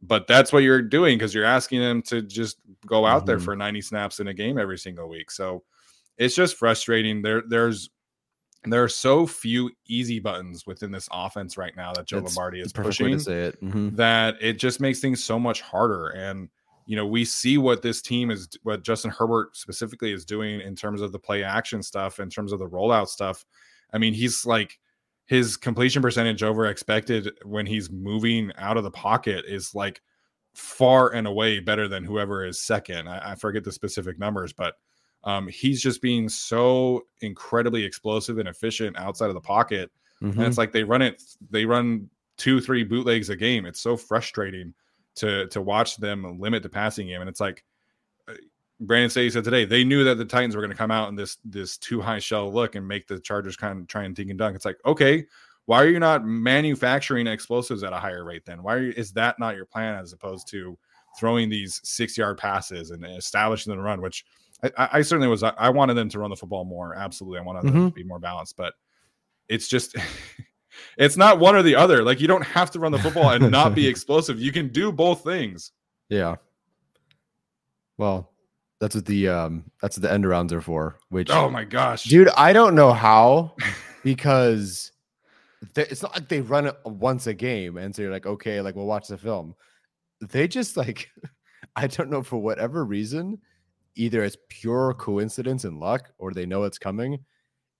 But 0.00 0.26
that's 0.26 0.52
what 0.52 0.62
you're 0.62 0.82
doing 0.82 1.18
because 1.18 1.34
you're 1.34 1.44
asking 1.44 1.80
them 1.80 2.02
to 2.02 2.22
just 2.22 2.58
go 2.86 3.04
out 3.04 3.20
mm-hmm. 3.20 3.26
there 3.26 3.40
for 3.40 3.56
90 3.56 3.80
snaps 3.82 4.20
in 4.20 4.28
a 4.28 4.34
game 4.34 4.58
every 4.58 4.78
single 4.78 5.08
week. 5.08 5.30
So 5.30 5.64
it's 6.16 6.36
just 6.36 6.56
frustrating. 6.56 7.20
There, 7.22 7.42
there's 7.46 7.90
there 8.64 8.82
are 8.82 8.88
so 8.88 9.26
few 9.26 9.70
easy 9.86 10.18
buttons 10.18 10.66
within 10.66 10.90
this 10.90 11.08
offense 11.12 11.56
right 11.56 11.76
now 11.76 11.92
that 11.94 12.06
Joe 12.06 12.20
That's 12.20 12.36
Lombardi 12.36 12.60
is 12.60 12.72
pushing 12.72 13.12
it. 13.12 13.62
Mm-hmm. 13.62 13.96
that 13.96 14.36
it 14.40 14.58
just 14.58 14.80
makes 14.80 15.00
things 15.00 15.22
so 15.22 15.38
much 15.38 15.60
harder. 15.60 16.08
And 16.08 16.48
you 16.88 16.96
know, 16.96 17.06
we 17.06 17.22
see 17.22 17.58
what 17.58 17.82
this 17.82 18.00
team 18.00 18.30
is, 18.30 18.48
what 18.62 18.82
Justin 18.82 19.10
Herbert 19.10 19.54
specifically 19.54 20.10
is 20.10 20.24
doing 20.24 20.62
in 20.62 20.74
terms 20.74 21.02
of 21.02 21.12
the 21.12 21.18
play 21.18 21.44
action 21.44 21.82
stuff, 21.82 22.18
in 22.18 22.30
terms 22.30 22.50
of 22.50 22.58
the 22.58 22.66
rollout 22.66 23.08
stuff. 23.08 23.44
I 23.92 23.98
mean, 23.98 24.14
he's 24.14 24.46
like 24.46 24.78
his 25.26 25.58
completion 25.58 26.00
percentage 26.00 26.42
over 26.42 26.64
expected 26.64 27.30
when 27.44 27.66
he's 27.66 27.90
moving 27.90 28.50
out 28.56 28.78
of 28.78 28.84
the 28.84 28.90
pocket 28.90 29.44
is 29.46 29.74
like 29.74 30.00
far 30.54 31.12
and 31.12 31.26
away 31.26 31.60
better 31.60 31.88
than 31.88 32.04
whoever 32.04 32.46
is 32.46 32.62
second. 32.62 33.06
I, 33.06 33.32
I 33.32 33.34
forget 33.34 33.64
the 33.64 33.72
specific 33.72 34.18
numbers, 34.18 34.54
but 34.54 34.76
um, 35.24 35.46
he's 35.46 35.82
just 35.82 36.00
being 36.00 36.26
so 36.26 37.02
incredibly 37.20 37.84
explosive 37.84 38.38
and 38.38 38.48
efficient 38.48 38.96
outside 38.96 39.28
of 39.28 39.34
the 39.34 39.42
pocket. 39.42 39.90
Mm-hmm. 40.22 40.38
And 40.38 40.48
it's 40.48 40.56
like 40.56 40.72
they 40.72 40.84
run 40.84 41.02
it, 41.02 41.22
they 41.50 41.66
run 41.66 42.08
two, 42.38 42.62
three 42.62 42.82
bootlegs 42.82 43.28
a 43.28 43.36
game. 43.36 43.66
It's 43.66 43.80
so 43.80 43.94
frustrating 43.94 44.72
to 45.18 45.46
to 45.48 45.60
watch 45.60 45.96
them 45.96 46.38
limit 46.40 46.62
the 46.62 46.68
passing 46.68 47.06
game. 47.06 47.20
And 47.20 47.28
it's 47.28 47.40
like 47.40 47.64
uh, 48.28 48.34
Brandon 48.80 49.10
Staley 49.10 49.30
said 49.30 49.44
today, 49.44 49.64
they 49.64 49.84
knew 49.84 50.04
that 50.04 50.18
the 50.18 50.24
Titans 50.24 50.56
were 50.56 50.62
going 50.62 50.70
to 50.70 50.76
come 50.76 50.90
out 50.90 51.08
in 51.08 51.14
this 51.14 51.38
this 51.44 51.78
two 51.78 52.00
high 52.00 52.18
shell 52.18 52.52
look 52.52 52.74
and 52.74 52.86
make 52.86 53.06
the 53.06 53.20
Chargers 53.20 53.56
kind 53.56 53.80
of 53.80 53.86
try 53.86 54.04
and 54.04 54.14
dink 54.14 54.30
and 54.30 54.38
dunk. 54.38 54.56
It's 54.56 54.64
like, 54.64 54.78
okay, 54.86 55.26
why 55.66 55.82
are 55.82 55.88
you 55.88 55.98
not 55.98 56.24
manufacturing 56.24 57.26
explosives 57.26 57.82
at 57.82 57.92
a 57.92 57.98
higher 57.98 58.24
rate 58.24 58.46
then? 58.46 58.62
Why 58.62 58.76
you, 58.78 58.94
is 58.96 59.12
that 59.12 59.38
not 59.38 59.54
your 59.54 59.66
plan 59.66 59.96
as 59.96 60.12
opposed 60.12 60.48
to 60.48 60.78
throwing 61.18 61.48
these 61.50 61.80
six 61.84 62.16
yard 62.16 62.38
passes 62.38 62.90
and 62.90 63.04
establishing 63.04 63.74
the 63.74 63.78
run, 63.78 64.00
which 64.00 64.24
I, 64.62 64.88
I, 64.92 65.02
certainly 65.02 65.28
was. 65.28 65.42
I 65.42 65.68
wanted 65.68 65.94
them 65.94 66.08
to 66.08 66.18
run 66.18 66.30
the 66.30 66.36
football 66.36 66.64
more. 66.64 66.94
Absolutely. 66.94 67.38
I 67.38 67.42
wanted 67.42 67.64
mm-hmm. 67.64 67.78
them 67.78 67.90
to 67.90 67.94
be 67.94 68.02
more 68.02 68.18
balanced, 68.18 68.56
but 68.56 68.74
it's 69.48 69.68
just, 69.68 69.96
it's 70.96 71.16
not 71.16 71.38
one 71.38 71.56
or 71.56 71.62
the 71.62 71.76
other. 71.76 72.02
Like 72.02 72.20
you 72.20 72.28
don't 72.28 72.44
have 72.44 72.70
to 72.72 72.80
run 72.80 72.92
the 72.92 72.98
football 72.98 73.30
and 73.30 73.50
not 73.50 73.74
be 73.74 73.86
explosive. 73.88 74.40
You 74.40 74.52
can 74.52 74.68
do 74.68 74.92
both 74.92 75.24
things. 75.24 75.72
Yeah. 76.08 76.36
Well, 77.96 78.30
that's 78.80 78.94
what 78.94 79.06
the 79.06 79.28
um 79.28 79.64
that's 79.82 79.96
what 79.96 80.02
the 80.02 80.12
end 80.12 80.26
rounds 80.26 80.52
are 80.52 80.60
for. 80.60 80.98
Which 81.08 81.30
oh 81.30 81.50
my 81.50 81.64
gosh, 81.64 82.04
dude, 82.04 82.28
I 82.36 82.52
don't 82.52 82.74
know 82.74 82.92
how 82.92 83.54
because 84.04 84.92
it's 85.76 86.02
not 86.02 86.14
like 86.14 86.28
they 86.28 86.40
run 86.40 86.66
it 86.66 86.76
once 86.84 87.26
a 87.26 87.34
game 87.34 87.76
and 87.76 87.94
so 87.94 88.02
you're 88.02 88.12
like 88.12 88.26
okay 88.26 88.60
like 88.60 88.76
we'll 88.76 88.86
watch 88.86 89.08
the 89.08 89.18
film 89.18 89.54
they 90.20 90.46
just 90.46 90.76
like 90.76 91.10
i 91.76 91.86
don't 91.86 92.10
know 92.10 92.22
for 92.22 92.38
whatever 92.38 92.84
reason 92.84 93.38
either 93.96 94.22
it's 94.22 94.36
pure 94.48 94.94
coincidence 94.94 95.64
and 95.64 95.80
luck 95.80 96.10
or 96.18 96.32
they 96.32 96.46
know 96.46 96.62
it's 96.62 96.78
coming 96.78 97.18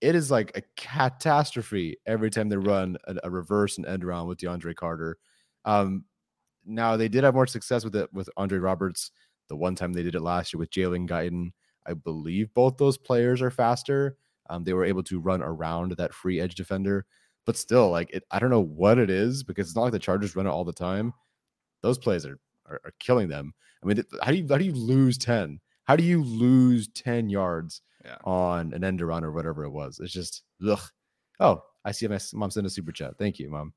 it 0.01 0.15
is 0.15 0.31
like 0.31 0.51
a 0.55 0.61
catastrophe 0.75 1.97
every 2.05 2.29
time 2.29 2.49
they 2.49 2.57
run 2.57 2.97
a, 3.05 3.15
a 3.25 3.29
reverse 3.29 3.77
and 3.77 3.85
end 3.85 4.03
around 4.03 4.27
with 4.27 4.39
DeAndre 4.39 4.75
Carter. 4.75 5.17
Um, 5.65 6.05
now 6.65 6.97
they 6.97 7.07
did 7.07 7.23
have 7.23 7.33
more 7.33 7.47
success 7.47 7.83
with 7.83 7.95
it 7.95 8.13
with 8.13 8.29
Andre 8.37 8.59
Roberts. 8.59 9.11
The 9.49 9.55
one 9.55 9.75
time 9.75 9.93
they 9.93 10.03
did 10.03 10.15
it 10.15 10.21
last 10.21 10.53
year 10.53 10.59
with 10.59 10.71
Jalen 10.71 11.07
Guyton, 11.07 11.51
I 11.85 11.93
believe 11.93 12.53
both 12.53 12.77
those 12.77 12.97
players 12.97 13.41
are 13.41 13.51
faster. 13.51 14.17
Um, 14.49 14.63
they 14.63 14.73
were 14.73 14.85
able 14.85 15.03
to 15.03 15.19
run 15.19 15.41
around 15.41 15.93
that 15.97 16.13
free 16.13 16.39
edge 16.39 16.55
defender 16.55 17.05
but 17.49 17.57
still, 17.57 17.89
like 17.89 18.11
it, 18.11 18.23
I 18.29 18.37
don't 18.37 18.51
know 18.51 18.59
what 18.59 18.99
it 18.99 19.09
is 19.09 19.41
because 19.41 19.67
it's 19.67 19.75
not 19.75 19.81
like 19.81 19.91
the 19.91 19.97
Chargers 19.97 20.35
run 20.35 20.45
it 20.45 20.51
all 20.51 20.63
the 20.63 20.71
time. 20.71 21.13
Those 21.81 21.97
plays 21.97 22.23
are 22.23 22.39
are, 22.67 22.79
are 22.85 22.93
killing 22.99 23.27
them. 23.27 23.53
I 23.83 23.87
mean, 23.87 24.03
how 24.21 24.29
do 24.29 24.37
you 24.37 24.45
how 24.47 24.59
do 24.59 24.65
you 24.65 24.73
lose 24.73 25.17
ten? 25.17 25.59
How 25.85 25.95
do 25.95 26.03
you 26.03 26.23
lose 26.23 26.89
ten 26.89 27.27
yards 27.27 27.81
yeah. 28.03 28.17
on 28.23 28.73
an 28.73 28.83
end 28.83 29.01
run 29.01 29.23
or 29.23 29.31
whatever 29.31 29.63
it 29.63 29.71
was? 29.71 29.99
It's 29.99 30.13
just 30.13 30.43
ugh. 30.67 30.81
Oh, 31.39 31.63
I 31.85 31.91
see 31.91 32.07
my 32.07 32.19
mom 32.33 32.51
sent 32.51 32.67
a 32.67 32.69
super 32.69 32.91
chat. 32.91 33.17
Thank 33.17 33.39
you, 33.39 33.49
mom. 33.49 33.73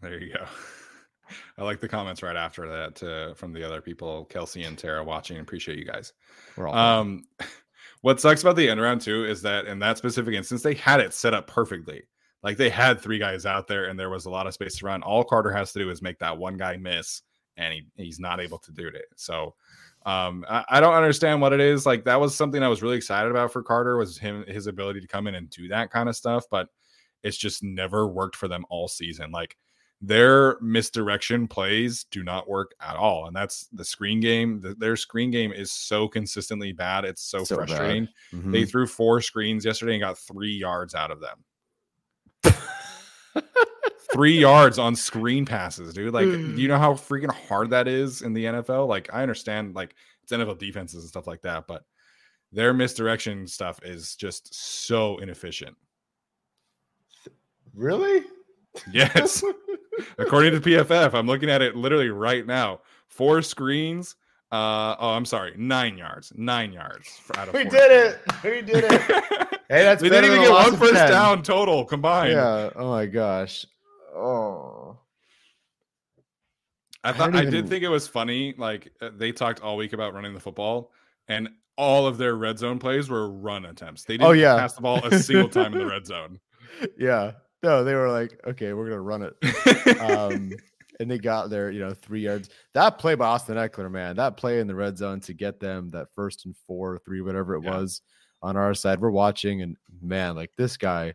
There 0.00 0.20
you 0.20 0.32
go. 0.32 0.44
I 1.58 1.62
like 1.62 1.80
the 1.80 1.88
comments 1.88 2.22
right 2.22 2.36
after 2.36 2.68
that 2.68 3.02
uh, 3.02 3.34
from 3.34 3.52
the 3.52 3.64
other 3.64 3.80
people, 3.80 4.26
Kelsey 4.26 4.64
and 4.64 4.78
Tara 4.78 5.02
watching. 5.02 5.38
Appreciate 5.38 5.78
you 5.78 5.84
guys. 5.84 6.12
We're 6.56 6.68
all 6.68 6.76
um, 6.76 7.24
what 8.02 8.20
sucks 8.20 8.42
about 8.42 8.56
the 8.56 8.68
end 8.68 8.80
round 8.80 9.00
too 9.00 9.24
is 9.24 9.42
that 9.42 9.66
in 9.66 9.78
that 9.80 9.98
specific 9.98 10.34
instance, 10.34 10.62
they 10.62 10.74
had 10.74 11.00
it 11.00 11.14
set 11.14 11.34
up 11.34 11.46
perfectly. 11.46 12.04
Like 12.42 12.56
they 12.56 12.70
had 12.70 13.00
three 13.00 13.18
guys 13.18 13.46
out 13.46 13.66
there 13.66 13.86
and 13.86 13.98
there 13.98 14.10
was 14.10 14.26
a 14.26 14.30
lot 14.30 14.46
of 14.46 14.54
space 14.54 14.76
to 14.78 14.86
run. 14.86 15.02
All 15.02 15.24
Carter 15.24 15.50
has 15.50 15.72
to 15.72 15.80
do 15.80 15.90
is 15.90 16.02
make 16.02 16.18
that 16.20 16.38
one 16.38 16.56
guy 16.56 16.76
miss, 16.76 17.22
and 17.56 17.74
he, 17.74 17.86
he's 17.96 18.20
not 18.20 18.40
able 18.40 18.58
to 18.58 18.72
do 18.72 18.86
it. 18.86 19.06
So 19.16 19.54
um, 20.06 20.44
I, 20.48 20.64
I, 20.68 20.80
don't 20.80 20.94
understand 20.94 21.40
what 21.40 21.52
it 21.52 21.58
is. 21.58 21.84
Like 21.84 22.04
that 22.04 22.20
was 22.20 22.32
something 22.32 22.62
I 22.62 22.68
was 22.68 22.80
really 22.80 22.96
excited 22.96 23.28
about 23.28 23.52
for 23.52 23.60
Carter 23.60 23.96
was 23.96 24.16
him 24.16 24.44
his 24.46 24.68
ability 24.68 25.00
to 25.00 25.08
come 25.08 25.26
in 25.26 25.34
and 25.34 25.50
do 25.50 25.66
that 25.68 25.90
kind 25.90 26.08
of 26.08 26.14
stuff, 26.14 26.44
but 26.48 26.68
it's 27.24 27.36
just 27.36 27.64
never 27.64 28.06
worked 28.06 28.36
for 28.36 28.46
them 28.46 28.64
all 28.70 28.86
season. 28.86 29.32
Like 29.32 29.56
their 30.00 30.60
misdirection 30.60 31.48
plays 31.48 32.06
do 32.12 32.22
not 32.22 32.48
work 32.48 32.72
at 32.80 32.94
all, 32.94 33.26
and 33.26 33.34
that's 33.34 33.66
the 33.72 33.84
screen 33.84 34.20
game. 34.20 34.60
The, 34.60 34.76
their 34.76 34.94
screen 34.94 35.32
game 35.32 35.52
is 35.52 35.72
so 35.72 36.06
consistently 36.06 36.70
bad. 36.70 37.04
It's 37.04 37.22
so, 37.22 37.42
so 37.42 37.56
frustrating. 37.56 38.06
Mm-hmm. 38.32 38.52
They 38.52 38.64
threw 38.64 38.86
four 38.86 39.20
screens 39.20 39.64
yesterday 39.64 39.94
and 39.94 40.02
got 40.02 40.18
three 40.18 40.52
yards 40.52 40.94
out 40.94 41.10
of 41.10 41.20
them. 41.20 42.54
Three 44.12 44.38
yards 44.38 44.78
on 44.78 44.96
screen 44.96 45.44
passes, 45.44 45.92
dude. 45.92 46.14
Like, 46.14 46.26
do 46.26 46.56
you 46.56 46.68
know 46.68 46.78
how 46.78 46.94
freaking 46.94 47.32
hard 47.48 47.70
that 47.70 47.88
is 47.88 48.22
in 48.22 48.32
the 48.32 48.44
NFL? 48.44 48.88
Like, 48.88 49.12
I 49.12 49.22
understand, 49.22 49.74
like, 49.74 49.94
it's 50.22 50.32
NFL 50.32 50.58
defenses 50.58 51.02
and 51.02 51.08
stuff 51.08 51.26
like 51.26 51.42
that, 51.42 51.66
but 51.66 51.84
their 52.52 52.72
misdirection 52.72 53.46
stuff 53.46 53.78
is 53.82 54.16
just 54.16 54.54
so 54.54 55.18
inefficient. 55.18 55.76
Really? 57.74 58.24
Yes. 58.92 59.44
According 60.18 60.52
to 60.52 60.60
PFF, 60.60 61.14
I'm 61.14 61.26
looking 61.26 61.50
at 61.50 61.62
it 61.62 61.76
literally 61.76 62.10
right 62.10 62.46
now. 62.46 62.80
Four 63.08 63.42
screens. 63.42 64.16
Uh, 64.52 64.94
oh, 64.98 65.10
I'm 65.10 65.24
sorry, 65.24 65.54
nine 65.56 65.98
yards. 65.98 66.32
Nine 66.36 66.72
yards. 66.72 67.20
Out 67.36 67.48
of 67.48 67.54
we 67.54 67.64
did 67.64 67.90
it. 67.90 68.20
We 68.44 68.62
did 68.62 68.84
it. 68.88 69.48
Hey, 69.68 69.82
that's 69.82 70.00
they 70.00 70.08
didn't 70.08 70.30
even 70.30 70.42
get 70.42 70.52
one 70.52 70.76
first 70.76 70.94
10. 70.94 71.10
down 71.10 71.42
total 71.42 71.84
combined. 71.84 72.32
Yeah. 72.32 72.70
Oh 72.76 72.90
my 72.90 73.06
gosh. 73.06 73.66
Oh. 74.14 74.98
I 77.02 77.12
thought 77.12 77.34
I, 77.34 77.42
even... 77.42 77.48
I 77.48 77.50
did 77.50 77.68
think 77.68 77.82
it 77.82 77.88
was 77.88 78.06
funny. 78.06 78.54
Like 78.56 78.92
uh, 79.00 79.10
they 79.16 79.32
talked 79.32 79.60
all 79.60 79.76
week 79.76 79.92
about 79.92 80.14
running 80.14 80.34
the 80.34 80.40
football, 80.40 80.92
and 81.28 81.48
all 81.76 82.06
of 82.06 82.18
their 82.18 82.36
red 82.36 82.58
zone 82.58 82.78
plays 82.78 83.08
were 83.08 83.28
run 83.28 83.64
attempts. 83.64 84.04
They 84.04 84.14
didn't 84.14 84.28
oh, 84.28 84.32
yeah. 84.32 84.56
pass 84.56 84.74
the 84.74 84.82
ball 84.82 85.04
a 85.04 85.18
single 85.18 85.48
time 85.48 85.72
in 85.72 85.80
the 85.80 85.86
red 85.86 86.06
zone. 86.06 86.40
Yeah. 86.98 87.32
No, 87.62 87.84
they 87.84 87.94
were 87.94 88.10
like, 88.10 88.38
okay, 88.46 88.72
we're 88.72 88.88
gonna 88.88 89.00
run 89.00 89.22
it. 89.22 90.00
um, 90.00 90.52
and 91.00 91.10
they 91.10 91.18
got 91.18 91.50
there, 91.50 91.70
you 91.70 91.80
know, 91.80 91.92
three 91.92 92.20
yards. 92.20 92.50
That 92.74 92.98
play 92.98 93.14
by 93.14 93.26
Austin 93.26 93.56
Ekeler, 93.56 93.90
man, 93.90 94.16
that 94.16 94.36
play 94.36 94.60
in 94.60 94.66
the 94.66 94.74
red 94.74 94.96
zone 94.96 95.20
to 95.20 95.34
get 95.34 95.58
them 95.58 95.90
that 95.90 96.08
first 96.14 96.46
and 96.46 96.54
four, 96.66 96.98
three, 96.98 97.20
whatever 97.20 97.56
it 97.56 97.64
yeah. 97.64 97.78
was 97.78 98.02
on 98.42 98.56
our 98.56 98.74
side. 98.74 99.00
We're 99.00 99.10
watching, 99.10 99.62
and 99.62 99.76
man, 100.00 100.34
like 100.36 100.50
this 100.56 100.76
guy, 100.76 101.14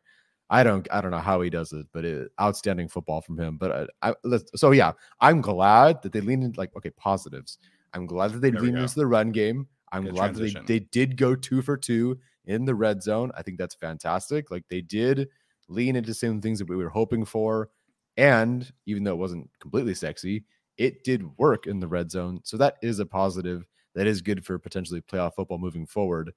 I 0.49 0.63
don't, 0.63 0.88
I 0.91 1.01
don't 1.01 1.11
know 1.11 1.19
how 1.19 1.41
he 1.41 1.49
does 1.49 1.72
it, 1.72 1.88
but 1.93 2.03
it, 2.03 2.32
outstanding 2.39 2.89
football 2.89 3.22
from 3.22 3.39
him. 3.39 3.57
But 3.57 3.89
I, 4.01 4.13
I 4.32 4.39
so 4.55 4.72
yeah, 4.72 4.91
I'm 5.19 5.41
glad 5.41 6.01
that 6.01 6.11
they 6.11 6.22
leaned 6.22 6.43
into 6.43 6.59
like 6.59 6.76
okay 6.76 6.91
positives. 6.91 7.57
I'm 7.93 8.05
glad 8.05 8.34
that 8.34 8.41
they 8.41 8.51
leaned 8.51 8.78
into 8.78 8.95
the 8.95 9.07
run 9.07 9.32
game. 9.32 9.67
I'm 9.91 10.05
Good 10.05 10.13
glad 10.13 10.36
that 10.36 10.53
they, 10.67 10.80
they 10.80 10.86
did 10.91 11.17
go 11.17 11.36
two 11.36 11.61
for 11.61 11.78
two 11.78 12.19
in 12.45 12.65
the 12.65 12.76
red 12.76 13.03
zone. 13.03 13.32
I 13.36 13.41
think 13.41 13.57
that's 13.57 13.76
fantastic. 13.76 14.51
Like 14.51 14.63
they 14.69 14.82
did 14.82 15.28
lean 15.67 15.95
into 15.95 16.13
some 16.13 16.41
things 16.41 16.59
that 16.59 16.69
we 16.69 16.76
were 16.76 16.89
hoping 16.89 17.26
for. 17.26 17.69
And 18.17 18.72
even 18.86 19.03
though 19.03 19.13
it 19.13 19.19
wasn't 19.19 19.49
completely 19.59 19.93
sexy, 19.93 20.45
it 20.78 21.03
did 21.03 21.38
work 21.38 21.67
in 21.67 21.80
the 21.80 21.88
red 21.88 22.11
zone. 22.11 22.41
So 22.43 22.57
that 22.57 22.76
is 22.82 22.99
a 22.99 23.05
positive. 23.05 23.65
That 23.93 24.07
is 24.07 24.22
good 24.22 24.45
for 24.45 24.57
potentially 24.57 25.01
playoff 25.01 25.36
football 25.36 25.57
moving 25.57 25.86
forward. 25.86 26.32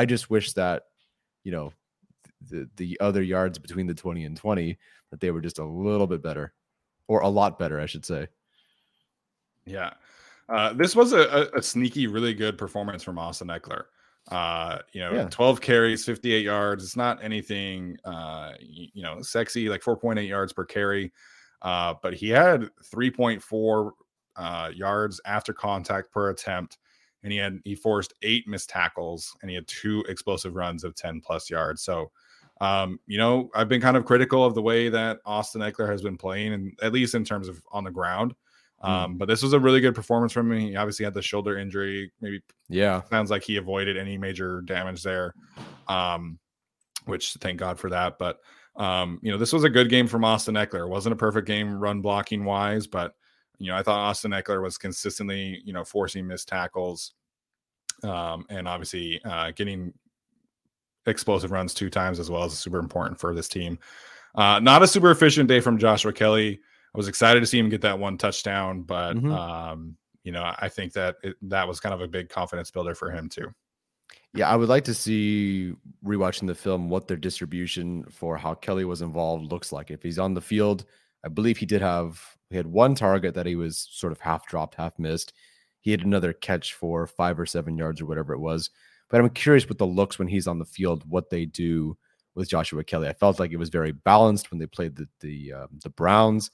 I 0.00 0.06
just 0.06 0.30
wish 0.30 0.54
that, 0.54 0.84
you 1.44 1.52
know, 1.52 1.74
the 2.48 2.66
the 2.76 2.98
other 3.00 3.22
yards 3.22 3.58
between 3.58 3.86
the 3.86 3.92
20 3.92 4.24
and 4.24 4.34
20 4.34 4.78
that 5.10 5.20
they 5.20 5.30
were 5.30 5.42
just 5.42 5.58
a 5.58 5.64
little 5.64 6.06
bit 6.06 6.22
better 6.22 6.54
or 7.06 7.20
a 7.20 7.28
lot 7.28 7.58
better, 7.58 7.78
I 7.78 7.84
should 7.84 8.06
say. 8.06 8.28
Yeah. 9.66 9.90
Uh, 10.48 10.72
this 10.72 10.96
was 10.96 11.12
a, 11.12 11.50
a, 11.54 11.62
sneaky, 11.62 12.06
really 12.06 12.32
good 12.32 12.56
performance 12.56 13.02
from 13.02 13.18
Austin 13.18 13.48
Ekeler. 13.48 13.84
Uh, 14.30 14.78
you 14.92 15.00
know, 15.02 15.12
yeah. 15.12 15.28
12 15.28 15.60
carries, 15.60 16.04
58 16.04 16.44
yards. 16.44 16.82
It's 16.82 16.96
not 16.96 17.22
anything, 17.22 17.98
uh, 18.06 18.52
you, 18.58 18.88
you 18.94 19.02
know, 19.02 19.20
sexy, 19.20 19.68
like 19.68 19.82
4.8 19.82 20.26
yards 20.26 20.54
per 20.54 20.64
carry. 20.64 21.12
Uh, 21.60 21.94
but 22.02 22.14
he 22.14 22.30
had 22.30 22.70
3.4 22.94 23.90
uh, 24.36 24.70
yards 24.74 25.20
after 25.26 25.52
contact 25.52 26.10
per 26.10 26.30
attempt 26.30 26.78
and 27.22 27.32
he 27.32 27.38
had 27.38 27.58
he 27.64 27.74
forced 27.74 28.14
eight 28.22 28.46
missed 28.48 28.70
tackles 28.70 29.36
and 29.42 29.50
he 29.50 29.54
had 29.54 29.66
two 29.66 30.04
explosive 30.08 30.54
runs 30.54 30.84
of 30.84 30.94
10 30.94 31.20
plus 31.20 31.50
yards. 31.50 31.82
So 31.82 32.10
um, 32.60 33.00
you 33.06 33.16
know, 33.16 33.50
I've 33.54 33.68
been 33.68 33.80
kind 33.80 33.96
of 33.96 34.04
critical 34.04 34.44
of 34.44 34.54
the 34.54 34.62
way 34.62 34.90
that 34.90 35.20
Austin 35.24 35.62
Ekeler 35.62 35.88
has 35.88 36.02
been 36.02 36.18
playing, 36.18 36.52
and 36.52 36.78
at 36.82 36.92
least 36.92 37.14
in 37.14 37.24
terms 37.24 37.48
of 37.48 37.62
on 37.72 37.84
the 37.84 37.90
ground. 37.90 38.34
Mm. 38.84 38.88
Um, 38.88 39.14
mm. 39.14 39.18
but 39.18 39.28
this 39.28 39.42
was 39.42 39.52
a 39.52 39.60
really 39.60 39.80
good 39.80 39.94
performance 39.94 40.32
from 40.32 40.52
him. 40.52 40.60
He 40.60 40.76
obviously 40.76 41.04
had 41.04 41.14
the 41.14 41.22
shoulder 41.22 41.58
injury. 41.58 42.12
Maybe 42.20 42.42
yeah, 42.68 43.02
sounds 43.04 43.30
like 43.30 43.42
he 43.42 43.56
avoided 43.56 43.96
any 43.96 44.18
major 44.18 44.60
damage 44.62 45.02
there. 45.02 45.34
Um, 45.88 46.38
which 47.06 47.34
thank 47.40 47.58
God 47.58 47.78
for 47.78 47.88
that. 47.90 48.18
But 48.18 48.40
um, 48.76 49.18
you 49.22 49.32
know, 49.32 49.38
this 49.38 49.52
was 49.52 49.64
a 49.64 49.70
good 49.70 49.88
game 49.88 50.06
from 50.06 50.24
Austin 50.24 50.54
Ekeler. 50.54 50.86
It 50.86 50.90
wasn't 50.90 51.14
a 51.14 51.16
perfect 51.16 51.46
game 51.46 51.72
run 51.72 52.02
blocking 52.02 52.44
wise, 52.44 52.86
but 52.86 53.14
you 53.60 53.70
know, 53.70 53.76
I 53.76 53.82
thought 53.84 53.98
Austin 54.00 54.32
Ekeler 54.32 54.60
was 54.62 54.76
consistently, 54.78 55.60
you 55.64 55.72
know, 55.72 55.84
forcing 55.84 56.26
missed 56.26 56.48
tackles, 56.48 57.12
um, 58.02 58.46
and 58.48 58.66
obviously 58.66 59.20
uh, 59.24 59.52
getting 59.52 59.92
explosive 61.06 61.50
runs 61.50 61.72
two 61.74 61.90
times 61.90 62.18
as 62.18 62.30
well 62.30 62.44
is 62.44 62.58
super 62.58 62.78
important 62.78 63.18
for 63.20 63.34
this 63.34 63.48
team. 63.48 63.78
uh, 64.36 64.60
not 64.60 64.80
a 64.82 64.86
super 64.86 65.10
efficient 65.10 65.48
day 65.48 65.58
from 65.60 65.76
Joshua 65.76 66.12
Kelley. 66.12 66.60
I 66.94 66.98
was 66.98 67.08
excited 67.08 67.40
to 67.40 67.46
see 67.46 67.58
him 67.58 67.68
get 67.68 67.80
that 67.82 67.98
one 67.98 68.16
touchdown, 68.16 68.82
but 68.82 69.14
Mhm. 69.16 69.32
um, 69.32 69.96
you 70.22 70.30
know, 70.32 70.54
I 70.58 70.68
think 70.68 70.92
that 70.92 71.16
it, 71.24 71.34
that 71.42 71.66
was 71.66 71.80
kind 71.80 71.94
of 71.94 72.00
a 72.00 72.06
big 72.08 72.28
confidence 72.28 72.70
builder 72.70 72.94
for 72.94 73.10
him 73.10 73.28
too. 73.28 73.52
Yeah, 74.34 74.48
I 74.48 74.54
would 74.54 74.68
like 74.68 74.84
to 74.84 74.94
see 74.94 75.74
rewatching 76.04 76.46
the 76.46 76.54
film 76.54 76.88
what 76.88 77.08
their 77.08 77.16
distribution 77.16 78.04
for 78.04 78.36
how 78.36 78.54
Kelley 78.54 78.84
was 78.84 79.02
involved 79.02 79.50
looks 79.50 79.72
like. 79.72 79.90
If 79.90 80.02
he's 80.02 80.18
on 80.18 80.34
the 80.34 80.40
field, 80.40 80.84
I 81.24 81.28
believe 81.28 81.58
he 81.58 81.66
did 81.66 81.82
have 81.82 82.20
he 82.50 82.56
had 82.56 82.66
one 82.66 82.94
target 82.94 83.34
that 83.34 83.46
he 83.46 83.56
was 83.56 83.88
sort 83.90 84.12
of 84.12 84.20
half 84.20 84.46
dropped, 84.46 84.74
half 84.74 84.98
missed. 84.98 85.32
He 85.80 85.90
had 85.90 86.02
another 86.02 86.32
catch 86.32 86.74
for 86.74 87.06
five 87.06 87.38
or 87.38 87.46
seven 87.46 87.76
yards 87.76 88.00
or 88.00 88.06
whatever 88.06 88.32
it 88.32 88.40
was. 88.40 88.70
But 89.08 89.20
I'm 89.20 89.30
curious 89.30 89.68
with 89.68 89.78
the 89.78 89.86
looks 89.86 90.18
when 90.18 90.28
he's 90.28 90.46
on 90.46 90.58
the 90.58 90.64
field, 90.64 91.04
what 91.08 91.30
they 91.30 91.44
do 91.46 91.96
with 92.34 92.48
Joshua 92.48 92.84
Kelley. 92.84 93.08
I 93.08 93.12
felt 93.12 93.40
like 93.40 93.52
it 93.52 93.56
was 93.56 93.68
very 93.68 93.92
balanced 93.92 94.50
when 94.50 94.58
they 94.58 94.66
played 94.66 94.96
the 94.96 95.08
the 95.20 95.52
um, 95.52 95.68
the 95.82 95.90
Browns. 95.90 96.50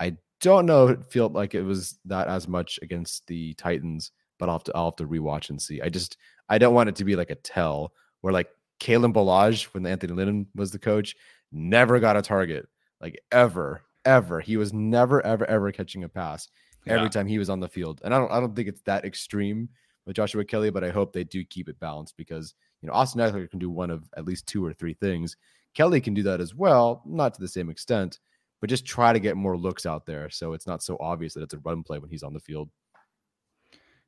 I 0.00 0.16
don't 0.40 0.66
know, 0.66 0.88
it 0.88 1.12
felt 1.12 1.32
like 1.32 1.54
it 1.54 1.62
was 1.62 1.98
that 2.04 2.28
as 2.28 2.46
much 2.46 2.78
against 2.82 3.26
the 3.26 3.54
Titans, 3.54 4.12
but 4.38 4.48
I'll 4.48 4.56
have 4.56 4.64
to 4.64 4.72
I'll 4.74 4.84
have 4.86 4.96
to 4.96 5.06
rewatch 5.06 5.50
and 5.50 5.60
see. 5.60 5.80
I 5.80 5.88
just 5.88 6.16
I 6.48 6.58
don't 6.58 6.74
want 6.74 6.88
it 6.88 6.96
to 6.96 7.04
be 7.04 7.16
like 7.16 7.30
a 7.30 7.34
tell 7.36 7.92
where 8.20 8.32
like 8.32 8.48
Kalen 8.80 9.12
Ballage, 9.12 9.64
when 9.74 9.86
Anthony 9.86 10.12
Lynn 10.12 10.46
was 10.54 10.70
the 10.70 10.78
coach, 10.78 11.16
never 11.52 11.98
got 12.00 12.16
a 12.16 12.22
target, 12.22 12.68
like 13.00 13.20
ever, 13.32 13.82
ever. 14.08 14.40
He 14.40 14.56
was 14.56 14.72
never, 14.72 15.24
ever, 15.24 15.44
ever 15.46 15.70
catching 15.70 16.04
a 16.04 16.08
pass 16.08 16.48
every 16.86 17.04
Yeah. 17.04 17.08
time 17.10 17.26
he 17.26 17.38
was 17.38 17.50
on 17.50 17.60
the 17.60 17.68
field. 17.68 18.00
And 18.02 18.14
I 18.14 18.18
don't 18.18 18.32
I 18.32 18.40
don't 18.40 18.56
think 18.56 18.68
it's 18.68 18.82
that 18.82 19.04
extreme 19.04 19.68
with 20.06 20.16
Joshua 20.16 20.44
Kelley, 20.44 20.70
but 20.70 20.82
I 20.82 20.90
hope 20.90 21.12
they 21.12 21.24
do 21.24 21.44
keep 21.44 21.68
it 21.68 21.78
balanced 21.78 22.16
because 22.16 22.54
you 22.80 22.86
know 22.88 22.94
Austin 22.94 23.20
Ekeler 23.20 23.50
can 23.50 23.58
do 23.58 23.68
one 23.70 23.90
of 23.90 24.08
at 24.16 24.24
least 24.24 24.46
two 24.46 24.64
or 24.64 24.72
three 24.72 24.94
things. 24.94 25.36
Kelley 25.74 26.00
can 26.00 26.14
do 26.14 26.22
that 26.24 26.40
as 26.40 26.54
well, 26.54 27.02
not 27.04 27.34
to 27.34 27.40
the 27.40 27.48
same 27.48 27.68
extent, 27.68 28.18
but 28.60 28.70
just 28.70 28.86
try 28.86 29.12
to 29.12 29.20
get 29.20 29.36
more 29.36 29.56
looks 29.56 29.84
out 29.86 30.06
there 30.06 30.30
so 30.30 30.54
it's 30.54 30.66
not 30.66 30.82
so 30.82 30.96
obvious 30.98 31.34
that 31.34 31.42
it's 31.42 31.54
a 31.54 31.58
run 31.58 31.82
play 31.82 31.98
when 31.98 32.10
he's 32.10 32.22
on 32.22 32.32
the 32.32 32.40
field. 32.40 32.70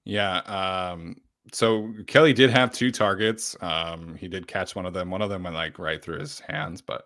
Yeah. 0.04 0.38
Um, 0.38 1.16
so 1.52 1.92
Kelley 2.06 2.32
did 2.32 2.50
have 2.50 2.72
two 2.72 2.90
targets. 2.90 3.56
Um, 3.60 4.14
he 4.16 4.28
did 4.28 4.46
catch 4.46 4.74
one 4.74 4.86
of 4.86 4.94
them. 4.94 5.10
One 5.10 5.22
of 5.22 5.30
them 5.30 5.42
went 5.42 5.54
like 5.56 5.78
right 5.78 6.02
through 6.02 6.20
his 6.20 6.40
hands, 6.40 6.80
but 6.80 7.04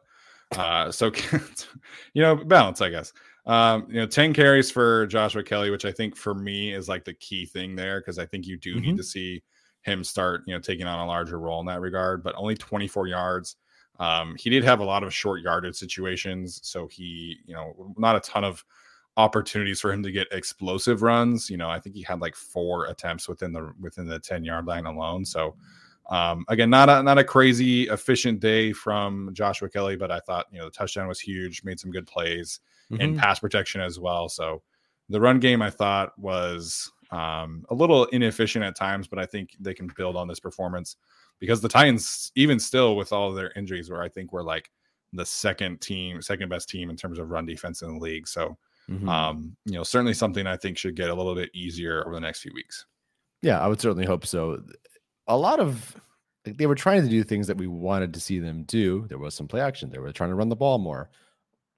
uh, 0.53 0.91
so 0.91 1.11
you 2.15 2.23
know, 2.23 2.37
balance, 2.37 2.81
I 2.81 2.91
guess. 2.91 3.13
Um, 3.47 3.87
you 3.89 3.97
know, 3.97 4.07
10 4.07 4.33
carries 4.33 4.71
for 4.71 5.07
Joshua 5.07 5.43
Kelley, 5.43 5.71
which 5.71 5.85
I 5.85 5.93
think 5.93 6.17
for 6.17 6.35
me 6.35 6.73
is 6.73 6.89
like 6.89 7.05
the 7.05 7.15
key 7.15 7.45
thing 7.47 7.77
there 7.77 8.01
because 8.01 8.19
I 8.19 8.27
think 8.27 8.47
you 8.47 8.57
do 8.57 8.81
need 8.81 8.95
Mhm. 8.95 8.97
to 8.97 9.03
see 9.05 9.43
him 9.83 10.03
start, 10.03 10.43
you 10.47 10.55
know, 10.55 10.61
taking 10.61 10.87
on 10.87 10.99
a 11.01 11.07
larger 11.07 11.39
role 11.39 11.61
in 11.61 11.67
that 11.67 11.81
regard, 11.81 12.23
but 12.23 12.35
only 12.37 12.55
24 12.55 13.07
yards. 13.07 13.57
Um, 14.01 14.35
he 14.39 14.49
did 14.51 14.65
have 14.65 14.81
a 14.81 14.85
lot 14.85 15.05
of 15.05 15.13
short 15.15 15.43
yardage 15.43 15.77
situations, 15.77 16.61
so 16.63 16.89
he, 16.89 17.37
you 17.47 17.55
know, 17.55 17.95
not 17.99 18.17
a 18.17 18.21
ton 18.21 18.45
of 18.45 18.65
opportunities 19.17 19.81
for 19.81 19.93
him 19.93 20.03
to 20.03 20.11
get 20.11 20.27
explosive 20.33 21.03
runs. 21.03 21.49
You 21.51 21.57
know, 21.57 21.71
I 21.71 21.79
think 21.79 21.95
he 21.95 22.03
had 22.03 22.21
like 22.21 22.35
four 22.35 22.87
attempts 22.87 23.29
within 23.29 23.53
the 23.53 23.73
within 23.81 24.07
the 24.07 24.19
10 24.19 24.43
yard 24.45 24.67
line 24.67 24.87
alone. 24.87 25.25
So 25.25 25.57
um 26.11 26.45
again, 26.49 26.71
not 26.71 26.89
a 26.91 27.03
not 27.03 27.19
a 27.19 27.25
crazy 27.25 27.85
efficient 27.89 28.41
day 28.41 28.73
from 28.73 29.31
Joshua 29.33 29.69
Kelley, 29.71 29.97
but 29.97 30.11
I 30.11 30.21
thought, 30.21 30.47
you 30.53 30.59
know, 30.59 30.67
the 30.67 30.71
touchdown 30.71 31.09
was 31.09 31.21
huge, 31.21 31.65
made 31.65 31.81
some 31.81 31.91
good 31.91 32.07
plays 32.07 32.61
and 32.99 33.15
Mhm. 33.15 33.19
pass 33.19 33.39
protection 33.41 33.81
as 33.81 33.99
well. 33.99 34.29
So 34.29 34.63
the 35.09 35.21
run 35.21 35.41
game 35.41 35.63
I 35.63 35.71
thought 35.71 36.19
was 36.19 36.91
um, 37.11 37.65
a 37.71 37.75
little 37.75 38.05
inefficient 38.07 38.65
at 38.65 38.75
times, 38.77 39.07
but 39.07 39.19
I 39.19 39.27
think 39.27 39.57
they 39.61 39.73
can 39.75 39.87
build 39.97 40.17
on 40.17 40.27
this 40.29 40.41
performance 40.41 40.97
because 41.39 41.61
the 41.61 41.69
Titans, 41.69 42.33
even 42.35 42.59
still 42.59 42.97
with 42.97 43.13
all 43.13 43.29
of 43.31 43.37
their 43.37 43.53
injuries, 43.53 43.91
where 43.91 44.03
I 44.03 44.09
think 44.09 44.33
we're 44.33 44.43
like 44.43 44.71
the 45.13 45.25
second 45.25 45.81
team, 45.81 46.21
second 46.23 46.49
best 46.49 46.69
team 46.69 46.91
in 46.91 46.97
terms 46.97 47.19
of 47.19 47.31
run 47.31 47.47
defense 47.47 47.83
in 47.83 47.95
the 47.95 48.01
league. 48.01 48.27
So 48.27 48.59
Mhm. 48.91 49.09
um, 49.09 49.57
you 49.65 49.73
know, 49.75 49.83
certainly 49.85 50.15
something 50.15 50.47
I 50.47 50.57
think 50.57 50.77
should 50.77 50.97
get 50.97 51.09
a 51.11 51.15
little 51.15 51.35
bit 51.35 51.51
easier 51.55 52.03
over 52.05 52.15
the 52.15 52.21
next 52.21 52.41
few 52.41 52.53
weeks. 52.55 52.85
Yeah, 53.43 53.61
I 53.61 53.69
would 53.69 53.81
certainly 53.81 54.07
hope 54.07 54.27
so. 54.27 54.63
A 55.27 55.37
lot 55.37 55.61
of 55.61 55.97
like, 56.45 56.57
they 56.59 56.67
were 56.67 56.75
trying 56.75 57.03
to 57.03 57.09
do 57.09 57.25
things 57.25 57.47
that 57.47 57.57
we 57.57 57.67
wanted 57.67 58.13
to 58.15 58.21
see 58.21 58.39
them 58.39 58.65
do. 58.65 59.07
There 59.09 59.19
was 59.19 59.35
some 59.35 59.49
play 59.49 59.61
action. 59.61 59.91
They 59.91 59.99
were 59.99 60.13
trying 60.13 60.31
to 60.31 60.37
run 60.37 60.49
the 60.49 60.57
ball 60.57 60.79
more. 60.79 61.11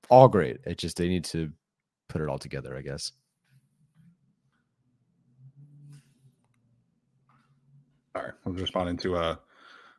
All 0.09 0.29
great. 0.29 0.59
It 0.65 0.79
just 0.79 0.97
they 0.97 1.09
need 1.09 1.25
to 1.27 1.53
put 2.09 2.21
it 2.21 2.29
all 2.29 2.39
together, 2.39 2.77
I 2.77 2.83
guess. 2.83 3.13
All 8.15 8.23
right, 8.23 8.33
I'm 8.47 8.55
responding 8.55 8.97
to 8.99 9.17
a, 9.17 9.39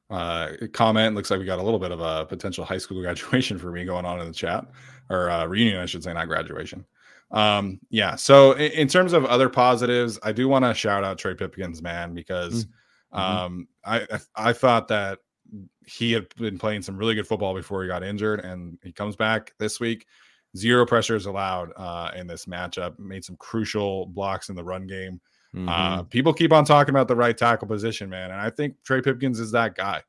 a 0.09 0.67
comment. 0.73 1.15
Looks 1.15 1.29
like 1.29 1.39
we 1.39 1.45
got 1.45 1.59
a 1.59 1.63
little 1.63 1.79
bit 1.79 1.91
of 1.91 2.01
a 2.01 2.25
potential 2.25 2.65
high 2.65 2.79
school 2.79 3.01
graduation 3.01 3.57
for 3.57 3.71
me 3.71 3.85
going 3.85 4.05
on 4.05 4.19
in 4.19 4.27
the 4.27 4.33
chat, 4.33 4.65
or 5.09 5.29
uh, 5.29 5.45
reunion, 5.45 5.81
I 5.81 5.85
should 5.85 6.03
say, 6.03 6.13
not 6.13 6.27
graduation. 6.27 6.85
Um, 7.31 7.79
yeah. 7.89 8.15
So 8.15 8.53
in, 8.53 8.71
in 8.71 8.87
terms 8.87 9.13
of 9.13 9.25
other 9.25 9.49
positives, 9.49 10.17
I 10.23 10.31
do 10.31 10.47
want 10.47 10.65
to 10.65 10.73
shout 10.73 11.03
out 11.03 11.17
Trey 11.17 11.35
Pipkins, 11.35 11.81
man, 11.81 12.13
because 12.13 12.65
Mhm. 13.18 13.22
um, 13.22 13.68
I 13.86 14.07
I 14.36 14.53
thought 14.53 14.88
that 14.89 15.20
he 15.86 16.11
had 16.11 16.28
been 16.36 16.57
playing 16.57 16.82
some 16.82 16.97
really 16.97 17.15
good 17.15 17.28
football 17.28 17.55
before 17.55 17.82
he 17.82 17.88
got 17.88 18.03
injured, 18.03 18.41
and 18.41 18.78
he 18.84 18.91
comes 18.91 19.15
back 19.15 19.53
this 19.59 19.80
week. 19.80 20.05
Zero 20.55 20.86
pressures 20.86 21.26
allowed 21.26 21.72
uh, 21.78 22.11
in 22.15 22.28
this 22.28 22.45
matchup. 22.45 22.97
Made 22.99 23.24
some 23.24 23.38
crucial 23.38 24.05
blocks 24.07 24.49
in 24.49 24.55
the 24.55 24.63
run 24.63 24.88
game. 24.88 25.22
Uh, 25.55 26.03
Mhm. 26.03 26.09
people 26.09 26.34
keep 26.34 26.51
on 26.51 26.65
talking 26.65 26.93
about 26.93 27.07
the 27.07 27.15
right 27.15 27.38
tackle 27.38 27.68
position, 27.68 28.09
man, 28.09 28.32
and 28.32 28.39
I 28.41 28.49
think 28.49 28.76
Trey 28.84 29.01
Pipkins 29.01 29.39
is 29.39 29.51
that 29.53 29.76
guy. 29.76 30.03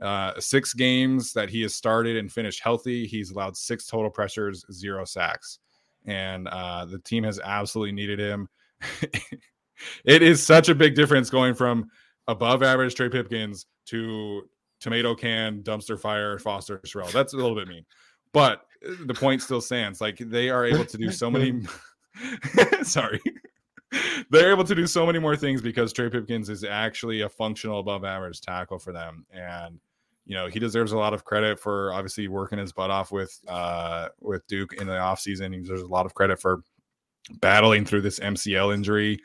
Uh, 0.00 0.38
six 0.40 0.72
games 0.72 1.32
that 1.32 1.48
he 1.50 1.62
has 1.62 1.74
started 1.74 2.16
and 2.16 2.30
finished 2.32 2.60
healthy, 2.60 3.06
he's 3.06 3.30
allowed 3.30 3.56
six 3.56 3.86
total 3.86 4.10
pressures, 4.10 4.64
zero 4.72 5.04
sacks, 5.04 5.58
and 6.06 6.46
uh, 6.48 6.84
the 6.84 6.98
team 7.00 7.24
has 7.24 7.40
absolutely 7.40 7.92
needed 7.92 8.18
him. 8.18 8.48
it 10.04 10.22
is 10.22 10.42
such 10.42 10.68
a 10.68 10.74
big 10.74 10.94
difference 10.94 11.30
going 11.30 11.54
from 11.54 11.90
above 12.28 12.62
average 12.62 12.94
Trey 12.94 13.08
Pipkins 13.08 13.66
to 13.86 14.42
tomato 14.80 15.14
can 15.14 15.62
dumpster 15.62 15.98
fire 15.98 16.38
Foster 16.38 16.78
Sarell. 16.78 17.10
That's 17.12 17.32
a 17.32 17.36
little 17.36 17.54
bit 17.54 17.68
mean, 17.68 17.84
but 18.32 18.62
uh, 18.86 18.94
the 19.06 19.14
point 19.14 19.42
still 19.42 19.60
stands. 19.60 20.00
Like 20.00 20.18
they 20.18 20.50
are 20.50 20.64
able 20.64 20.84
to 20.84 20.98
do 20.98 21.10
so 21.10 21.30
many. 21.30 21.62
Sorry. 22.82 23.20
They're 24.30 24.50
able 24.50 24.64
to 24.64 24.74
do 24.74 24.86
so 24.86 25.06
many 25.06 25.18
more 25.18 25.36
things 25.36 25.62
because 25.62 25.92
Trey 25.92 26.08
Pipkins 26.08 26.48
is 26.48 26.64
actually 26.64 27.20
a 27.20 27.28
functional 27.28 27.78
above 27.78 28.04
average 28.04 28.40
tackle 28.40 28.78
for 28.78 28.92
them. 28.92 29.24
And 29.32 29.78
you 30.26 30.34
know, 30.34 30.46
he 30.46 30.58
deserves 30.58 30.92
a 30.92 30.96
lot 30.96 31.12
of 31.12 31.24
credit 31.24 31.60
for 31.60 31.92
obviously 31.92 32.28
working 32.28 32.58
his 32.58 32.72
butt 32.72 32.90
off 32.90 33.12
with 33.12 33.38
uh 33.46 34.08
with 34.20 34.46
Duke 34.46 34.74
in 34.74 34.86
the 34.86 34.94
offseason. 34.94 35.54
He 35.54 35.60
deserves 35.60 35.82
a 35.82 35.86
lot 35.86 36.06
of 36.06 36.14
credit 36.14 36.40
for 36.40 36.62
battling 37.40 37.84
through 37.84 38.02
this 38.02 38.18
MCL 38.18 38.74
injury. 38.74 39.20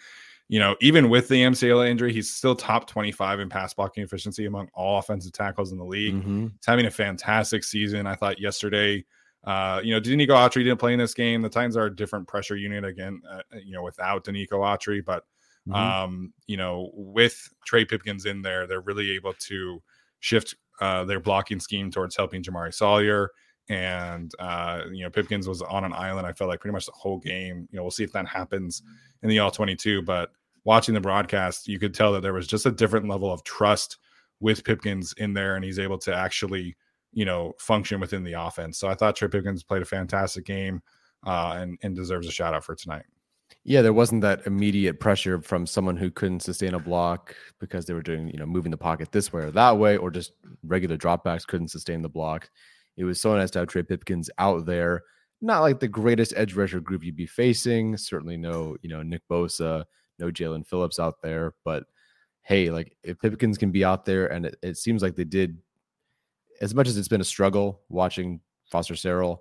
You 0.52 0.58
know, 0.60 0.76
even 0.82 1.10
with 1.10 1.28
the 1.28 1.43
MCL 1.43 1.88
injury, 1.88 2.12
he's 2.12 2.34
still 2.34 2.56
top 2.56 2.88
25 2.88 3.39
in 3.39 3.50
pass 3.50 3.74
blocking 3.74 4.04
efficiency 4.04 4.45
among 4.47 4.68
all 4.74 4.97
offensive 4.97 5.32
tackles 5.32 5.72
in 5.72 5.78
the 5.78 5.86
league. 5.86 6.16
Mhm. 6.16 6.43
He's 6.54 6.66
having 6.66 6.88
a 6.88 6.91
fantastic 6.91 7.64
season. 7.64 8.08
I 8.08 8.16
thought 8.16 8.39
yesterday, 8.39 9.06
uh, 9.43 9.80
you 9.84 9.93
know, 9.93 10.02
Denico 10.02 10.30
Autry 10.30 10.64
didn't 10.64 10.80
play 10.80 10.91
in 10.93 11.00
this 11.00 11.14
game. 11.14 11.43
The 11.43 11.50
Titans 11.50 11.78
are 11.78 11.86
a 11.86 11.95
different 11.95 12.28
pressure 12.28 12.56
unit 12.58 12.84
again, 12.84 13.22
uh, 13.30 13.41
you 13.64 13.74
know, 13.74 13.84
without 13.84 14.26
Denico 14.26 14.54
Autry. 14.54 15.06
But, 15.06 15.24
Mhm. 15.68 15.76
um, 15.76 16.34
you 16.47 16.58
know, 16.58 16.89
with 16.95 17.54
Trey 17.66 17.86
Pipkins 17.86 18.26
in 18.26 18.41
there, 18.41 18.66
they're 18.66 18.82
really 18.82 19.12
able 19.12 19.34
to 19.34 19.82
shift 20.20 20.56
uh, 20.82 21.04
their 21.04 21.20
blocking 21.20 21.60
scheme 21.60 21.91
towards 21.91 22.16
helping 22.16 22.41
Jamaree 22.41 22.74
Salyer. 22.74 23.30
And, 23.68 24.32
uh, 24.39 24.84
you 24.91 25.04
know, 25.04 25.10
Pipkins 25.10 25.45
was 25.47 25.62
on 25.62 25.84
an 25.84 25.91
island, 25.93 26.26
I 26.26 26.32
felt 26.34 26.50
like 26.50 26.60
pretty 26.62 26.74
much 26.74 26.86
the 26.88 26.93
whole 26.93 27.20
game. 27.20 27.68
You 27.70 27.78
know, 27.78 27.84
we'll 27.84 27.91
see 27.91 28.04
if 28.06 28.14
that 28.14 28.28
happens 28.28 28.82
in 29.22 29.30
the 29.30 29.39
all 29.39 29.52
22. 29.52 30.02
But 30.02 30.32
watching 30.70 30.93
the 30.93 31.01
broadcast, 31.01 31.67
you 31.67 31.80
could 31.80 31.95
tell 31.95 32.13
that 32.13 32.22
there 32.22 32.32
was 32.32 32.45
just 32.45 32.67
a 32.67 32.72
different 32.72 33.09
level 33.09 33.34
of 33.34 33.43
trust 33.43 33.97
with 34.39 34.63
Pipkins 34.63 35.15
in 35.17 35.34
there, 35.34 35.55
and 35.55 35.65
he's 35.65 35.80
able 35.80 35.97
to 35.97 36.15
actually, 36.15 36.78
you 37.11 37.26
know, 37.26 37.53
function 37.57 37.99
within 37.99 38.24
the 38.24 38.34
offense. 38.34 38.78
So 38.78 38.88
I 38.88 38.93
thought 38.93 39.15
Trey 39.15 39.30
Pipkins 39.30 39.63
played 39.63 39.82
a 39.82 39.86
fantastic 39.86 40.45
game 40.45 40.84
uh, 41.26 41.57
and 41.57 41.80
and 41.82 41.95
deserves 41.95 42.28
a 42.28 42.32
shout 42.32 42.53
out 42.53 42.63
for 42.63 42.76
tonight. 42.76 43.05
Yeah, 43.63 43.82
there 43.82 43.93
wasn't 43.93 44.22
that 44.22 44.45
immediate 44.45 44.99
pressure 44.99 45.41
from 45.41 45.65
someone 45.65 45.97
who 45.97 46.11
couldn't 46.11 46.41
sustain 46.41 46.76
a 46.76 46.80
block 46.80 47.36
because 47.59 47.88
they 47.88 47.95
were 47.95 48.03
doing, 48.03 48.28
you 48.28 48.38
know, 48.38 48.45
moving 48.45 48.70
the 48.70 48.78
pocket 48.78 49.11
this 49.11 49.34
way 49.34 49.41
or 49.41 49.51
that 49.51 49.76
way, 49.80 49.97
or 49.97 50.11
just 50.11 50.34
regular 50.61 50.97
dropbacks 50.97 51.47
couldn't 51.47 51.70
sustain 51.70 52.03
the 52.03 52.09
block. 52.09 52.47
It 52.95 53.05
was 53.05 53.20
so 53.20 53.36
nice 53.36 53.49
to 53.51 53.59
have 53.59 53.70
Trey 53.70 53.82
Pipkins 53.82 54.30
out 54.38 54.67
there. 54.67 55.01
Not 55.41 55.61
like 55.61 55.80
the 55.80 55.88
greatest 55.88 56.34
edge 56.36 56.53
rusher 56.53 56.80
group 56.80 57.03
you'd 57.03 57.15
be 57.15 57.26
facing. 57.26 57.97
Certainly 57.97 58.38
no, 58.38 58.78
you 58.84 58.89
know, 58.89 59.01
Nick 59.01 59.24
Bosa, 59.28 59.86
no 60.20 60.28
Jaelan 60.32 60.65
Phillips 60.65 60.99
out 60.99 61.22
there. 61.22 61.53
But 61.63 61.84
hey, 62.43 62.70
like 62.70 62.95
if 63.03 63.20
Pipkins 63.20 63.57
can 63.57 63.72
be 63.72 63.84
out 63.86 64.05
there, 64.05 64.28
and 64.28 64.45
it, 64.45 64.55
it 64.61 64.78
seems 64.78 65.01
like 65.01 65.15
they 65.15 65.24
did, 65.24 65.57
as 66.61 66.76
much 66.76 66.88
as 66.88 66.97
it's 66.97 67.07
been 67.07 67.22
a 67.22 67.26
struggle 67.26 67.82
watching 67.89 68.41
Foster 68.70 68.95
Sarell, 68.95 69.39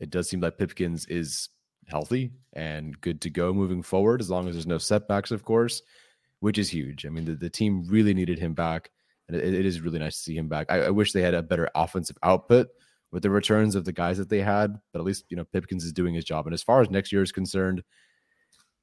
it 0.00 0.10
does 0.10 0.28
seem 0.28 0.40
like 0.40 0.58
Pipkins 0.58 1.06
is 1.06 1.48
healthy 1.86 2.32
and 2.54 2.98
good 3.00 3.20
to 3.22 3.30
go 3.30 3.52
moving 3.52 3.82
forward, 3.82 4.20
as 4.20 4.30
long 4.30 4.48
as 4.48 4.54
there's 4.54 4.66
no 4.66 4.78
setbacks, 4.78 5.30
of 5.30 5.44
course, 5.44 5.82
which 6.40 6.58
is 6.58 6.70
huge. 6.70 7.06
I 7.06 7.08
mean, 7.10 7.24
the, 7.24 7.34
the 7.34 7.50
team 7.50 7.84
really 7.88 8.14
needed 8.14 8.38
him 8.38 8.54
back, 8.54 8.90
and 9.28 9.36
it, 9.36 9.54
it 9.54 9.66
is 9.66 9.80
really 9.80 9.98
nice 9.98 10.16
to 10.16 10.22
see 10.22 10.36
him 10.36 10.48
back. 10.48 10.66
I, 10.70 10.84
I 10.86 10.90
wish 10.90 11.12
they 11.12 11.22
had 11.22 11.34
a 11.34 11.42
better 11.42 11.68
offensive 11.74 12.18
output 12.22 12.68
with 13.12 13.22
the 13.22 13.30
returns 13.30 13.74
of 13.76 13.84
the 13.84 13.92
guys 13.92 14.18
that 14.18 14.28
they 14.28 14.40
had, 14.40 14.78
but 14.92 14.98
at 14.98 15.04
least 15.04 15.24
you 15.28 15.36
know 15.36 15.44
Pipkins 15.44 15.84
is 15.84 15.92
doing 15.92 16.14
his 16.14 16.24
job. 16.24 16.46
And 16.46 16.54
as 16.54 16.62
far 16.62 16.80
as 16.80 16.90
next 16.90 17.12
year 17.12 17.22
is 17.22 17.32
concerned, 17.32 17.82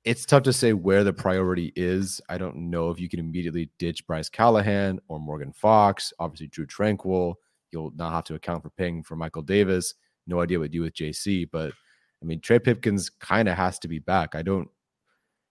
it's 0.04 0.26
tough 0.26 0.44
to 0.44 0.54
say 0.54 0.74
where 0.74 1.04
the 1.04 1.14
priority 1.14 1.72
is. 1.76 2.20
I 2.28 2.38
don't 2.38 2.56
know 2.56 2.90
if 2.90 3.00
you 3.00 3.08
can 3.08 3.20
immediately 3.20 3.70
ditch 3.78 4.06
Bryce 4.08 4.30
Callahan 4.30 5.00
or 5.08 5.20
Morgan 5.20 5.52
Fox. 5.52 6.12
Obviously, 6.20 6.48
Drue 6.48 6.66
Tranquill. 6.66 7.36
You'll 7.72 7.92
not 7.96 8.12
have 8.12 8.24
to 8.26 8.36
account 8.36 8.64
for 8.64 8.70
paying 8.72 9.04
for 9.04 9.16
Michael 9.16 9.44
Davis. 9.44 9.94
No 10.28 10.42
idea 10.42 10.60
what 10.60 10.66
to 10.66 10.70
do 10.70 10.82
with 10.82 10.94
JC, 10.94 11.48
but 11.52 11.72
I 12.22 12.26
mean 12.26 12.40
Trey 12.42 12.60
Pipkins 12.60 13.10
kind 13.10 13.48
of 13.48 13.58
has 13.58 13.80
to 13.80 13.88
be 13.88 14.00
back. 14.00 14.36
I 14.36 14.42
don't. 14.42 14.70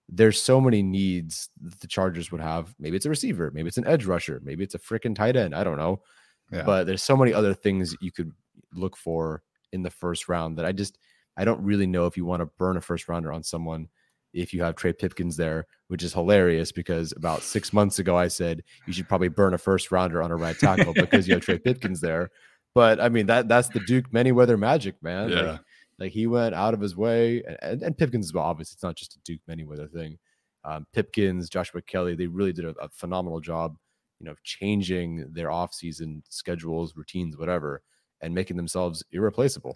There's 0.08 0.42
so 0.42 0.60
many 0.60 0.82
needs 0.82 1.48
that 1.62 1.80
the 1.80 1.86
Chargers 1.86 2.32
would 2.32 2.40
have. 2.40 2.74
Maybe 2.80 2.96
it's 2.96 3.06
a 3.06 3.10
receiver. 3.10 3.52
Maybe 3.54 3.68
it's 3.68 3.78
an 3.78 3.86
edge 3.86 4.04
rusher. 4.04 4.40
Maybe 4.42 4.64
it's 4.64 4.74
a 4.74 4.78
freaking 4.78 5.14
tight 5.14 5.36
end. 5.36 5.54
I 5.54 5.62
don't 5.62 5.78
know. 5.78 6.02
Yeah. 6.50 6.64
But 6.64 6.88
there's 6.88 7.02
so 7.02 7.16
many 7.16 7.32
other 7.32 7.54
things 7.54 7.94
you 8.00 8.10
could 8.10 8.32
look 8.74 8.96
for 8.96 9.42
in 9.72 9.82
the 9.82 9.90
first 9.90 10.28
round 10.28 10.58
that 10.58 10.66
I 10.66 10.72
just 10.72 10.98
I 11.36 11.44
don't 11.44 11.62
really 11.62 11.86
know 11.86 12.06
if 12.06 12.16
you 12.16 12.24
want 12.24 12.40
to 12.40 12.46
burn 12.58 12.76
a 12.76 12.80
first 12.80 13.08
rounder 13.08 13.32
on 13.32 13.44
someone 13.44 13.88
if 14.32 14.52
you 14.54 14.62
have 14.62 14.76
Trey 14.76 14.92
Pipkins 14.92 15.36
there, 15.36 15.66
which 15.88 16.02
is 16.02 16.12
hilarious 16.12 16.72
because 16.72 17.12
about 17.16 17.42
six 17.42 17.72
months 17.72 17.98
ago 17.98 18.16
I 18.16 18.28
said 18.28 18.62
you 18.86 18.92
should 18.92 19.08
probably 19.08 19.28
burn 19.28 19.54
a 19.54 19.58
first 19.58 19.90
rounder 19.90 20.22
on 20.22 20.30
a 20.30 20.36
right 20.36 20.58
tackle 20.58 20.92
because 20.94 21.26
you 21.26 21.34
have 21.34 21.42
Trey 21.42 21.58
Pipkins 21.58 22.00
there. 22.00 22.30
But 22.74 23.00
I 23.00 23.08
mean 23.08 23.26
that 23.26 23.48
that's 23.48 23.68
the 23.68 23.80
Duke 23.80 24.10
Manyweather 24.12 24.58
magic, 24.58 25.02
man. 25.02 25.30
Yeah. 25.30 25.42
Like, 25.42 25.60
like 26.00 26.12
he 26.12 26.26
went 26.26 26.54
out 26.54 26.74
of 26.74 26.80
his 26.80 26.96
way, 26.96 27.42
and, 27.60 27.82
and 27.82 27.96
Pipkins 27.96 28.26
as 28.26 28.32
well. 28.32 28.44
Obviously, 28.44 28.74
it's 28.74 28.82
not 28.82 28.96
just 28.96 29.16
a 29.16 29.20
Duke 29.24 29.42
Manyweather 29.48 29.92
thing. 29.92 30.18
Um, 30.64 30.86
Pipkins, 30.92 31.50
Joshua 31.50 31.82
Kelley, 31.82 32.14
they 32.14 32.26
really 32.26 32.52
did 32.52 32.64
a, 32.64 32.70
a 32.80 32.88
phenomenal 32.88 33.40
job, 33.40 33.76
you 34.18 34.26
know, 34.26 34.34
changing 34.42 35.26
their 35.32 35.48
offseason 35.48 36.22
schedules, 36.28 36.94
routines, 36.96 37.36
whatever, 37.36 37.82
and 38.22 38.34
making 38.34 38.56
themselves 38.56 39.04
irreplaceable. 39.12 39.74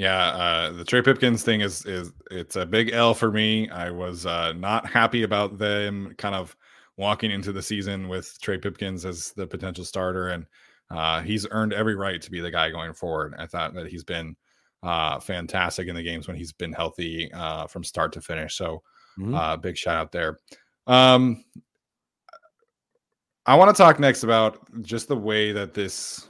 Yeah, 0.00 0.28
uh, 0.28 0.72
the 0.72 0.84
Trey 0.86 1.02
Pipkins 1.02 1.42
thing 1.42 1.60
is 1.60 1.84
is 1.84 2.10
it's 2.30 2.56
a 2.56 2.64
big 2.64 2.90
L 2.90 3.12
for 3.12 3.30
me. 3.30 3.68
I 3.68 3.90
was 3.90 4.24
uh, 4.24 4.54
not 4.54 4.86
happy 4.86 5.24
about 5.24 5.58
them 5.58 6.14
kind 6.16 6.34
of 6.34 6.56
walking 6.96 7.30
into 7.30 7.52
the 7.52 7.60
season 7.60 8.08
with 8.08 8.40
Trey 8.40 8.56
Pipkins 8.56 9.04
as 9.04 9.32
the 9.32 9.46
potential 9.46 9.84
starter, 9.84 10.28
and 10.28 10.46
uh, 10.90 11.20
he's 11.20 11.46
earned 11.50 11.74
every 11.74 11.96
right 11.96 12.22
to 12.22 12.30
be 12.30 12.40
the 12.40 12.50
guy 12.50 12.70
going 12.70 12.94
forward. 12.94 13.34
I 13.36 13.44
thought 13.44 13.74
that 13.74 13.88
he's 13.88 14.02
been 14.02 14.36
uh, 14.82 15.20
fantastic 15.20 15.86
in 15.86 15.94
the 15.94 16.02
games 16.02 16.26
when 16.26 16.38
he's 16.38 16.54
been 16.54 16.72
healthy 16.72 17.30
uh, 17.34 17.66
from 17.66 17.84
start 17.84 18.14
to 18.14 18.22
finish. 18.22 18.56
So, 18.56 18.82
mm-hmm. 19.18 19.34
Uh, 19.34 19.58
big 19.58 19.76
shout 19.76 19.96
out 19.96 20.12
there. 20.12 20.38
Um, 20.86 21.44
I 23.44 23.54
want 23.54 23.76
to 23.76 23.82
talk 23.82 24.00
next 24.00 24.22
about 24.22 24.60
just 24.80 25.08
the 25.08 25.16
way 25.18 25.52
that 25.52 25.74
this 25.74 26.29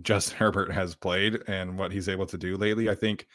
Justin 0.00 0.36
Herbert 0.38 0.72
has 0.72 0.94
played 0.94 1.42
and 1.46 1.78
what 1.78 1.92
he's 1.92 2.08
able 2.08 2.26
to 2.26 2.38
do 2.38 2.56
lately. 2.56 2.88
I 2.88 2.94
think 2.94 3.26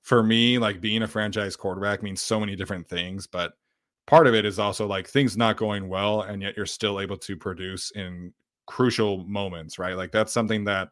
for 0.00 0.22
me, 0.22 0.58
like 0.58 0.80
being 0.80 1.02
a 1.02 1.08
franchise 1.08 1.54
quarterback 1.54 2.02
means 2.02 2.20
so 2.20 2.40
many 2.40 2.56
different 2.56 2.88
things, 2.88 3.26
but 3.26 3.52
part 4.06 4.26
of 4.26 4.34
it 4.34 4.44
is 4.44 4.58
also 4.58 4.86
like 4.86 5.06
things 5.06 5.36
not 5.36 5.56
going 5.56 5.88
well, 5.88 6.22
and 6.22 6.42
yet 6.42 6.56
you're 6.56 6.66
still 6.66 7.00
able 7.00 7.16
to 7.18 7.36
produce 7.36 7.92
in 7.92 8.32
crucial 8.66 9.24
moments, 9.26 9.78
right? 9.78 9.96
Like 9.96 10.12
that's 10.12 10.32
something 10.32 10.64
that 10.64 10.88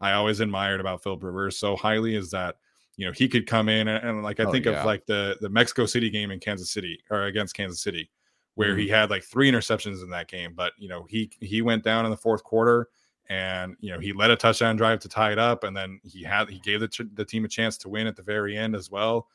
I 0.00 0.12
always 0.12 0.40
admired 0.40 0.80
about 0.80 1.02
Phil 1.02 1.18
Rivers 1.18 1.58
so 1.58 1.76
highly 1.76 2.14
is 2.14 2.30
that 2.30 2.56
you 2.96 3.06
know 3.06 3.12
he 3.12 3.28
could 3.28 3.46
come 3.46 3.68
in 3.68 3.88
and, 3.88 4.04
and 4.06 4.22
like 4.22 4.40
I 4.40 4.44
oh, 4.44 4.52
think 4.52 4.66
yeah. 4.66 4.80
of 4.80 4.86
like 4.86 5.06
the 5.06 5.36
the 5.40 5.48
Mexico 5.48 5.86
City 5.86 6.10
game 6.10 6.30
in 6.30 6.40
Kansas 6.40 6.70
City 6.70 6.98
or 7.10 7.24
against 7.24 7.54
Kansas 7.54 7.82
City 7.82 8.10
where 8.56 8.70
mm-hmm. 8.70 8.80
he 8.80 8.88
had 8.88 9.10
like 9.10 9.22
three 9.22 9.50
interceptions 9.50 10.02
in 10.02 10.10
that 10.10 10.28
game, 10.28 10.52
but 10.54 10.72
you 10.78 10.88
know 10.88 11.06
he 11.08 11.30
he 11.40 11.62
went 11.62 11.84
down 11.84 12.04
in 12.04 12.10
the 12.10 12.16
fourth 12.16 12.42
quarter 12.44 12.88
and 13.30 13.76
you 13.78 13.90
know 13.92 13.98
he 14.00 14.12
led 14.12 14.30
a 14.30 14.36
touchdown 14.36 14.76
drive 14.76 14.98
to 14.98 15.08
tie 15.08 15.30
it 15.30 15.38
up 15.38 15.64
and 15.64 15.74
then 15.74 16.00
he 16.02 16.22
had 16.22 16.50
he 16.50 16.58
gave 16.58 16.80
the, 16.80 17.08
the 17.14 17.24
team 17.24 17.44
a 17.44 17.48
chance 17.48 17.78
to 17.78 17.88
win 17.88 18.06
at 18.06 18.16
the 18.16 18.22
very 18.22 18.58
end 18.58 18.74
as 18.74 18.90
well 18.90 19.28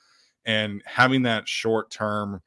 and 0.45 0.83
having 0.85 1.23
that 1.23 1.47
short 1.47 1.89
term 1.89 2.41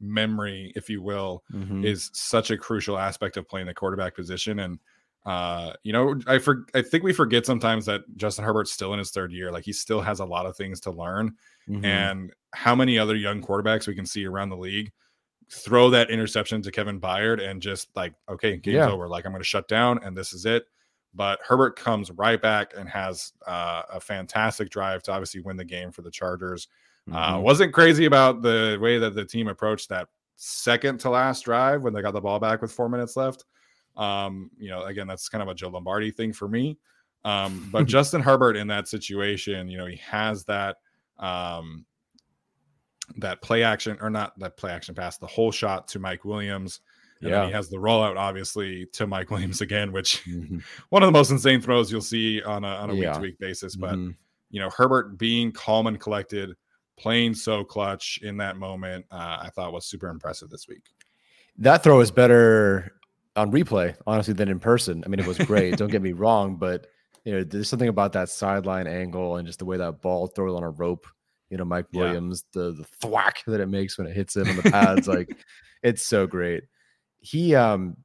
memory 0.00 0.72
if 0.74 0.88
you 0.88 1.02
will 1.02 1.44
mm-hmm. 1.52 1.84
is 1.84 2.10
such 2.14 2.50
a 2.50 2.56
crucial 2.56 2.98
aspect 2.98 3.36
of 3.36 3.46
playing 3.46 3.66
the 3.66 3.74
quarterback 3.74 4.16
position 4.16 4.60
and 4.60 4.78
uh 5.26 5.72
you 5.82 5.92
know 5.92 6.18
i 6.26 6.38
for 6.38 6.64
i 6.74 6.80
think 6.80 7.04
we 7.04 7.12
forget 7.12 7.46
sometimes 7.46 7.84
that 7.84 8.00
justin 8.16 8.44
herbert's 8.44 8.72
still 8.72 8.92
in 8.92 8.98
his 8.98 9.10
third 9.10 9.32
year 9.32 9.52
like 9.52 9.64
he 9.64 9.72
still 9.72 10.00
has 10.00 10.20
a 10.20 10.24
lot 10.24 10.46
of 10.46 10.56
things 10.56 10.80
to 10.80 10.90
learn 10.90 11.32
mm-hmm. 11.68 11.84
and 11.84 12.32
how 12.54 12.74
many 12.74 12.98
other 12.98 13.14
young 13.14 13.42
quarterbacks 13.42 13.86
we 13.86 13.94
can 13.94 14.06
see 14.06 14.26
around 14.26 14.48
the 14.48 14.56
league 14.56 14.90
throw 15.50 15.90
that 15.90 16.10
interception 16.10 16.62
to 16.62 16.70
Kevin 16.70 17.00
Byard 17.00 17.40
and 17.40 17.60
just 17.60 17.88
like, 17.94 18.14
okay, 18.28 18.56
game's 18.56 18.76
yeah. 18.76 18.90
over. 18.90 19.08
Like 19.08 19.26
I'm 19.26 19.32
going 19.32 19.40
to 19.40 19.46
shut 19.46 19.68
down 19.68 20.02
and 20.02 20.16
this 20.16 20.32
is 20.32 20.46
it. 20.46 20.66
But 21.14 21.38
Herbert 21.46 21.76
comes 21.76 22.10
right 22.10 22.40
back 22.40 22.72
and 22.76 22.88
has 22.88 23.32
uh, 23.46 23.82
a 23.92 24.00
fantastic 24.00 24.68
drive 24.68 25.02
to 25.04 25.12
obviously 25.12 25.40
win 25.40 25.56
the 25.56 25.64
game 25.64 25.92
for 25.92 26.02
the 26.02 26.10
Chargers. 26.10 26.68
Uh, 27.10 27.14
mm-hmm. 27.14 27.34
Uh, 27.34 27.40
wasn't 27.40 27.72
crazy 27.72 28.06
about 28.06 28.42
the 28.42 28.78
way 28.80 28.98
that 28.98 29.14
the 29.14 29.24
team 29.24 29.46
approached 29.48 29.88
that 29.90 30.08
second 30.36 30.98
to 31.00 31.10
last 31.10 31.44
drive 31.44 31.82
when 31.82 31.92
they 31.92 32.02
got 32.02 32.14
the 32.14 32.20
ball 32.20 32.40
back 32.40 32.60
with 32.62 32.72
four 32.72 32.88
minutes 32.88 33.16
left. 33.16 33.44
Um, 33.96 34.50
you 34.58 34.70
know, 34.70 34.84
again, 34.84 35.06
that's 35.06 35.28
kind 35.28 35.42
of 35.42 35.48
a 35.48 35.54
Joe 35.54 35.68
Lombardi 35.68 36.10
thing 36.10 36.32
for 36.32 36.48
me. 36.48 36.78
Um, 37.24 37.68
but 37.70 37.86
Justin 37.86 38.20
Herbert 38.20 38.56
in 38.56 38.66
that 38.68 38.88
situation, 38.88 39.68
you 39.68 39.78
know, 39.78 39.86
he 39.86 39.96
has 39.96 40.44
that 40.46 40.78
um, 41.18 41.84
that 43.16 43.42
play 43.42 43.62
action 43.62 43.96
or 44.00 44.10
not 44.10 44.38
that 44.38 44.56
play 44.56 44.70
action 44.72 44.94
pass, 44.94 45.18
the 45.18 45.26
whole 45.26 45.52
shot 45.52 45.88
to 45.88 45.98
Mike 45.98 46.24
Williams. 46.24 46.80
And 47.20 47.30
yeah. 47.30 47.46
he 47.46 47.52
has 47.52 47.70
the 47.70 47.76
rollout, 47.76 48.16
obviously, 48.16 48.86
to 48.92 49.06
Mike 49.06 49.30
Williams 49.30 49.60
again, 49.60 49.92
which 49.92 50.24
mm-hmm. 50.24 50.58
one 50.90 51.02
of 51.02 51.06
the 51.06 51.12
most 51.12 51.30
insane 51.30 51.60
throws 51.60 51.90
you'll 51.90 52.00
see 52.00 52.42
on 52.42 52.64
a 52.64 52.68
on 52.68 52.90
a 52.90 52.94
week 52.94 53.12
to 53.12 53.20
week 53.20 53.38
basis. 53.38 53.76
But 53.76 53.94
mm-hmm. 53.94 54.10
you 54.50 54.60
know, 54.60 54.70
Herbert 54.70 55.18
being 55.18 55.52
calm 55.52 55.86
and 55.86 55.98
collected, 55.98 56.54
playing 56.96 57.34
so 57.34 57.64
clutch 57.64 58.18
in 58.22 58.36
that 58.38 58.56
moment, 58.56 59.06
uh, 59.10 59.38
I 59.40 59.50
thought 59.54 59.72
was 59.72 59.86
super 59.86 60.08
impressive 60.08 60.50
this 60.50 60.68
week. 60.68 60.82
That 61.58 61.82
throw 61.82 62.00
is 62.00 62.10
better 62.10 62.92
on 63.36 63.52
replay, 63.52 63.96
honestly, 64.06 64.34
than 64.34 64.48
in 64.48 64.58
person. 64.58 65.02
I 65.04 65.08
mean, 65.08 65.20
it 65.20 65.26
was 65.26 65.38
great. 65.38 65.76
Don't 65.76 65.90
get 65.90 66.02
me 66.02 66.12
wrong, 66.14 66.56
but 66.56 66.86
you 67.24 67.32
know, 67.32 67.44
there's 67.44 67.68
something 67.68 67.88
about 67.88 68.12
that 68.12 68.28
sideline 68.28 68.86
angle 68.86 69.36
and 69.36 69.46
just 69.46 69.58
the 69.58 69.64
way 69.64 69.76
that 69.78 70.02
ball 70.02 70.26
throws 70.26 70.54
on 70.56 70.62
a 70.62 70.70
rope 70.70 71.06
you 71.50 71.56
know 71.56 71.64
Mike 71.64 71.86
Williams, 71.92 72.44
yeah. 72.54 72.62
the 72.62 72.72
the 72.72 72.84
thwack 73.00 73.44
that 73.46 73.60
it 73.60 73.66
makes 73.66 73.98
when 73.98 74.06
it 74.06 74.16
hits 74.16 74.36
it 74.36 74.48
on 74.48 74.56
the 74.56 74.70
pads, 74.70 75.06
like 75.06 75.36
it's 75.82 76.02
so 76.02 76.26
great. 76.26 76.64
He 77.20 77.54
um 77.54 77.96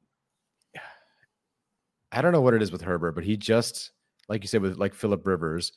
I 2.12 2.22
don't 2.22 2.32
know 2.32 2.42
what 2.42 2.54
it 2.54 2.62
is 2.62 2.72
with 2.72 2.82
Herbert, 2.82 3.14
but 3.14 3.24
he 3.24 3.38
just 3.38 3.92
like 4.28 4.44
you 4.44 4.48
said 4.48 4.62
with 4.62 4.78
like 4.78 4.94
Philip 4.94 5.26
Rivers, 5.26 5.72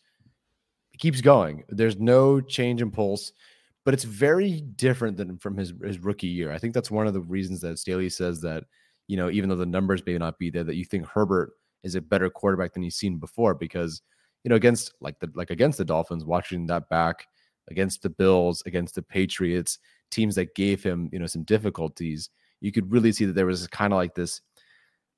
he 0.90 0.98
keeps 0.98 1.20
going. 1.20 1.64
There's 1.68 1.98
no 1.98 2.40
change 2.40 2.82
in 2.82 2.90
pulse, 2.90 3.32
but 3.84 3.94
it's 3.94 4.04
very 4.04 4.60
different 4.60 5.16
than 5.16 5.38
from 5.38 5.56
his 5.56 5.72
his 5.82 5.98
rookie 5.98 6.26
year. 6.26 6.52
I 6.52 6.58
think 6.58 6.74
that's 6.74 6.90
one 6.90 7.06
of 7.06 7.14
the 7.14 7.20
reasons 7.20 7.60
that 7.60 7.78
Staley 7.78 8.08
says 8.08 8.40
that 8.42 8.64
you 9.08 9.16
know 9.16 9.30
even 9.30 9.48
though 9.48 9.56
the 9.56 9.66
numbers 9.66 10.04
may 10.04 10.18
not 10.18 10.38
be 10.38 10.50
there, 10.50 10.64
that 10.64 10.76
you 10.76 10.84
think 10.84 11.06
Herbert 11.06 11.52
is 11.82 11.94
a 11.94 12.00
better 12.00 12.30
quarterback 12.30 12.72
than 12.72 12.82
he's 12.82 12.96
seen 12.96 13.18
before 13.18 13.54
because 13.54 14.02
you 14.44 14.48
know 14.48 14.56
against 14.56 14.94
like 15.00 15.18
the 15.20 15.30
like 15.34 15.50
against 15.50 15.78
the 15.78 15.84
Dolphins, 15.84 16.24
watching 16.24 16.66
that 16.66 16.88
back 16.88 17.26
against 17.70 18.02
the 18.02 18.10
Bills, 18.10 18.62
against 18.66 18.94
the 18.94 19.02
Patriots, 19.02 19.78
teams 20.10 20.34
that 20.34 20.54
gave 20.54 20.82
him, 20.82 21.08
you 21.12 21.18
know, 21.18 21.26
some 21.26 21.42
difficulties, 21.42 22.30
you 22.60 22.72
could 22.72 22.90
really 22.92 23.12
see 23.12 23.24
that 23.24 23.34
there 23.34 23.46
was 23.46 23.66
kind 23.66 23.92
of 23.92 23.96
like 23.96 24.14
this 24.14 24.40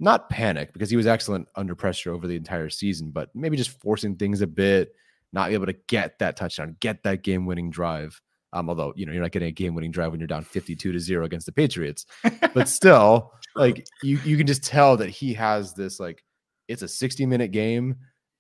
not 0.01 0.29
panic 0.29 0.73
because 0.73 0.91
he 0.91 0.97
was 0.97 1.07
excellent 1.07 1.49
under 1.57 1.75
pressure 1.75 2.13
over 2.13 2.27
the 2.27 2.37
entire 2.37 2.71
season, 2.71 3.11
but 3.11 3.29
maybe 3.35 3.57
just 3.57 3.81
forcing 3.81 4.17
things 4.17 4.41
a 4.41 4.47
bit, 4.47 4.95
not 5.33 5.51
able 5.51 5.67
to 5.67 5.75
get 5.89 6.19
that 6.19 6.37
touchdown, 6.37 6.77
get 6.81 7.03
that 7.05 7.23
game 7.23 7.47
winning 7.47 7.71
drive. 7.71 8.21
Um, 8.53 8.69
although 8.69 8.93
you 8.95 9.05
know 9.05 9.13
you're 9.13 9.23
not 9.23 9.33
getting 9.33 9.49
a 9.49 9.53
game 9.53 9.75
winning 9.75 9.91
drive 9.91 10.13
when 10.13 10.21
you're 10.21 10.29
down 10.29 10.45
52 10.45 10.93
to 10.93 11.01
zero 11.01 11.25
against 11.25 11.47
the 11.47 11.53
Patriots, 11.53 12.07
but 12.55 12.69
still, 12.69 13.33
like 13.57 13.85
you 14.03 14.21
you 14.25 14.37
can 14.37 14.47
just 14.47 14.63
tell 14.63 14.97
that 14.97 15.11
he 15.11 15.35
has 15.35 15.75
this 15.75 15.99
like 15.99 16.23
it's 16.69 16.83
a 16.83 16.89
60 16.89 17.27
minute 17.27 17.51
game, 17.51 17.97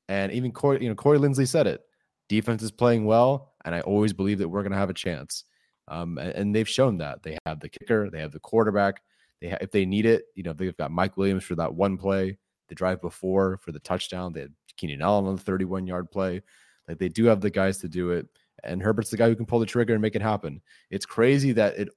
and 0.09 0.31
even 0.31 0.53
Corey, 0.53 0.83
you 0.83 0.89
know 0.89 0.95
Corey 0.95 1.19
Linsley 1.19 1.49
said 1.49 1.67
it. 1.67 1.81
Defense 2.29 2.63
is 2.63 2.71
playing 2.71 3.07
well 3.07 3.54
and 3.65 3.75
I 3.75 3.81
always 3.81 4.13
believe 4.13 4.39
that 4.39 4.49
we're 4.49 4.63
going 4.63 4.73
to 4.73 4.79
have 4.79 4.91
a 4.91 4.95
chance. 4.95 5.45
Um, 5.89 6.19
and, 6.19 6.31
and, 6.31 6.55
they've 6.55 6.69
shown 6.69 6.99
that 6.99 7.23
they 7.23 7.37
have 7.45 7.61
the 7.61 7.69
kicker, 7.69 8.09
they 8.09 8.21
have 8.21 8.33
the 8.33 8.41
quarterback. 8.41 9.03
They 9.43 9.51
ha- 9.51 9.59
if 9.61 9.71
they 9.71 9.85
need 9.85 10.07
it, 10.07 10.25
you 10.35 10.43
know, 10.43 10.55
they've 10.55 10.77
got 10.77 10.91
Mike 10.91 11.19
Williams 11.19 11.45
for 11.45 11.55
that 11.57 11.75
one 11.75 11.99
play, 11.99 12.39
the 12.69 12.75
drive 12.75 13.03
before 13.03 13.59
for 13.59 13.71
the 13.71 13.81
touchdown. 13.81 14.33
They 14.33 14.41
had 14.41 14.55
Keenan 14.77 15.03
Allen 15.03 15.27
on 15.27 15.37
the 15.37 15.43
31 15.43 15.87
yard 15.87 16.11
play. 16.11 16.41
Like 16.89 16.99
they 16.99 17.09
do 17.09 17.27
have 17.27 17.41
the 17.41 17.51
guys 17.51 17.79
to 17.79 17.89
do 17.89 18.11
it. 18.11 18.27
And 18.63 18.83
Herbert's 18.83 19.11
the 19.11 19.19
guy 19.19 19.29
who 19.29 19.37
can 19.37 19.47
pull 19.47 19.59
the 19.59 19.67
trigger 19.67 19.93
and 19.93 20.01
make 20.01 20.17
it 20.17 20.23
happen. 20.23 20.63
It's 20.91 21.07
crazy 21.07 21.53
that 21.53 21.79
it 21.79 21.91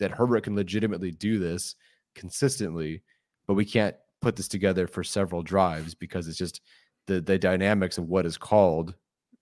that 0.00 0.10
Herbert 0.10 0.42
can 0.42 0.56
legitimately 0.56 1.12
do 1.12 1.38
this 1.38 1.76
consistently, 2.16 3.02
but 3.46 3.54
we 3.54 3.64
can't 3.64 3.94
put 4.20 4.34
this 4.34 4.48
together 4.48 4.88
for 4.88 5.04
several 5.04 5.42
drives 5.42 5.94
because 5.94 6.26
it's 6.26 6.38
just 6.38 6.60
the 7.06 7.20
the 7.20 7.38
dynamics 7.38 7.98
of 7.98 8.08
what 8.08 8.26
is 8.26 8.36
called 8.36 8.94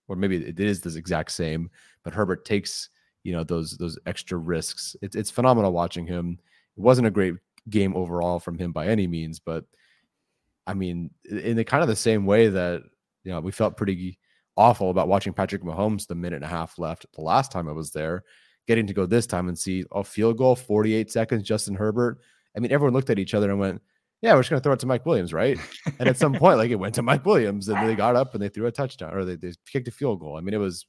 or 0.07 0.15
maybe 0.15 0.37
it 0.37 0.59
is 0.59 0.81
the 0.81 0.97
exact 0.97 1.31
same, 1.31 1.69
but 2.03 2.13
Herbert 2.13 2.45
takes 2.45 2.89
you 3.23 3.33
know 3.33 3.43
those 3.43 3.77
those 3.77 3.97
extra 4.05 4.37
risks. 4.37 4.95
It's 5.01 5.15
it's 5.15 5.31
phenomenal 5.31 5.71
watching 5.71 6.05
him. 6.05 6.39
It 6.77 6.81
wasn't 6.81 7.07
a 7.07 7.11
great 7.11 7.35
game 7.69 7.95
overall 7.95 8.39
from 8.39 8.57
him 8.57 8.71
by 8.71 8.87
any 8.87 9.07
means, 9.07 9.39
but 9.39 9.65
I 10.67 10.73
mean, 10.73 11.09
in 11.29 11.55
the 11.55 11.63
kind 11.63 11.83
of 11.83 11.89
the 11.89 11.95
same 11.95 12.25
way 12.25 12.49
that 12.49 12.83
you 13.23 13.31
know, 13.31 13.39
we 13.39 13.51
felt 13.51 13.77
pretty 13.77 14.19
awful 14.55 14.89
about 14.89 15.07
watching 15.07 15.33
Patrick 15.33 15.63
Mahomes 15.63 16.07
the 16.07 16.15
minute 16.15 16.37
and 16.37 16.45
a 16.45 16.47
half 16.47 16.77
left 16.77 17.05
the 17.13 17.21
last 17.21 17.51
time 17.51 17.67
I 17.67 17.71
was 17.73 17.91
there. 17.91 18.23
Getting 18.67 18.87
to 18.87 18.93
go 18.93 19.05
this 19.05 19.27
time 19.27 19.49
and 19.49 19.59
see 19.59 19.83
a 19.91 20.03
field 20.03 20.37
goal, 20.37 20.55
48 20.55 21.11
seconds, 21.11 21.43
Justin 21.43 21.75
Herbert. 21.75 22.19
I 22.55 22.59
mean, 22.59 22.71
everyone 22.71 22.93
looked 22.93 23.09
at 23.09 23.19
each 23.19 23.33
other 23.33 23.49
and 23.49 23.59
went, 23.59 23.81
Yeah, 24.23 24.35
we're 24.35 24.39
just 24.39 24.49
gonna 24.49 24.61
throw 24.61 24.71
it 24.71 24.79
to 24.79 24.85
Mike 24.85 25.05
Williams, 25.05 25.33
right? 25.33 25.59
and 25.99 26.07
at 26.07 26.15
some 26.17 26.33
point, 26.33 26.57
like 26.57 26.71
it 26.71 26.75
went 26.75 26.95
to 26.95 27.01
Mike 27.01 27.25
Williams, 27.25 27.67
and 27.67 27.87
they 27.87 27.93
got 27.93 28.15
up 28.15 28.33
and 28.33 28.41
they 28.41 28.47
threw 28.47 28.65
a 28.67 28.71
touchdown 28.71 29.13
or 29.13 29.25
they, 29.25 29.35
they 29.35 29.51
kicked 29.69 29.89
a 29.89 29.91
field 29.91 30.21
goal. 30.21 30.37
I 30.37 30.41
mean, 30.41 30.53
it 30.53 30.59
was 30.59 30.85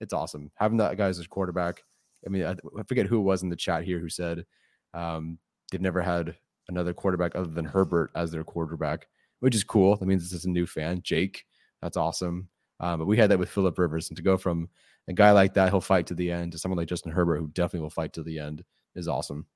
it's 0.00 0.12
awesome 0.12 0.50
having 0.56 0.78
that 0.78 0.96
guy 0.96 1.06
as 1.06 1.20
a 1.20 1.28
quarterback. 1.28 1.84
I 2.26 2.30
mean, 2.30 2.44
I, 2.44 2.50
I 2.50 2.82
forget 2.88 3.06
who 3.06 3.18
it 3.18 3.22
was 3.22 3.44
in 3.44 3.48
the 3.48 3.54
chat 3.54 3.84
here 3.84 4.00
who 4.00 4.08
said 4.08 4.44
um, 4.92 5.38
they've 5.70 5.80
never 5.80 6.02
had 6.02 6.34
another 6.68 6.92
quarterback 6.92 7.36
other 7.36 7.46
than 7.46 7.64
Herbert 7.64 8.10
as 8.16 8.32
their 8.32 8.42
quarterback, 8.42 9.06
which 9.38 9.54
is 9.54 9.62
cool. 9.62 9.94
That 9.94 10.06
means 10.06 10.24
this 10.24 10.40
is 10.40 10.44
a 10.46 10.50
new 10.50 10.66
fan, 10.66 11.00
Jake. 11.04 11.44
That's 11.80 11.96
awesome. 11.96 12.48
Um, 12.80 12.98
but 12.98 13.06
we 13.06 13.16
had 13.16 13.30
that 13.30 13.38
with 13.38 13.50
Philip 13.50 13.78
Rivers, 13.78 14.10
and 14.10 14.16
to 14.16 14.22
go 14.22 14.36
from 14.36 14.68
a 15.06 15.12
guy 15.12 15.30
like 15.30 15.54
that, 15.54 15.70
he'll 15.70 15.80
fight 15.80 16.08
to 16.08 16.14
the 16.14 16.32
end, 16.32 16.50
to 16.52 16.58
someone 16.58 16.78
like 16.78 16.88
Justin 16.88 17.12
Herbert, 17.12 17.38
who 17.38 17.46
definitely 17.48 17.80
will 17.80 17.90
fight 17.90 18.14
to 18.14 18.24
the 18.24 18.40
end, 18.40 18.64
is 18.96 19.06
awesome. 19.06 19.46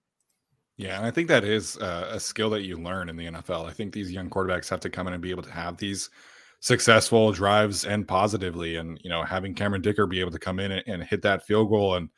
Yeah, 0.79 0.97
and 0.97 1.05
I 1.05 1.11
think 1.11 1.29
that 1.29 1.45
is 1.45 1.77
a, 1.77 2.11
a 2.13 2.21
skill 2.21 2.51
that 2.51 2.63
you 2.63 2.77
learn 2.77 3.09
in 3.09 3.17
the 3.17 3.27
NFL. 3.27 3.69
I 3.69 3.73
think 3.73 3.93
these 3.93 4.13
young 4.13 4.31
quarterbacks 4.31 4.71
have 4.71 4.81
to 4.81 4.91
come 4.91 5.09
in 5.09 5.13
and 5.13 5.23
be 5.23 5.33
able 5.33 5.43
to 5.43 5.53
have 5.53 5.77
these 5.77 6.09
successful 6.61 7.33
drives 7.33 7.85
and 7.85 8.07
positively, 8.07 8.77
and 8.77 8.99
you 9.03 9.11
know, 9.11 9.25
having 9.25 9.55
Cameron 9.55 9.83
Dicker 9.83 10.07
be 10.07 10.21
able 10.21 10.31
to 10.31 10.39
come 10.39 10.61
in 10.61 10.73
and, 10.73 10.83
and 10.87 11.03
hit 11.03 11.23
that 11.23 11.45
field 11.45 11.69
goal 11.69 11.97
and 11.97 12.09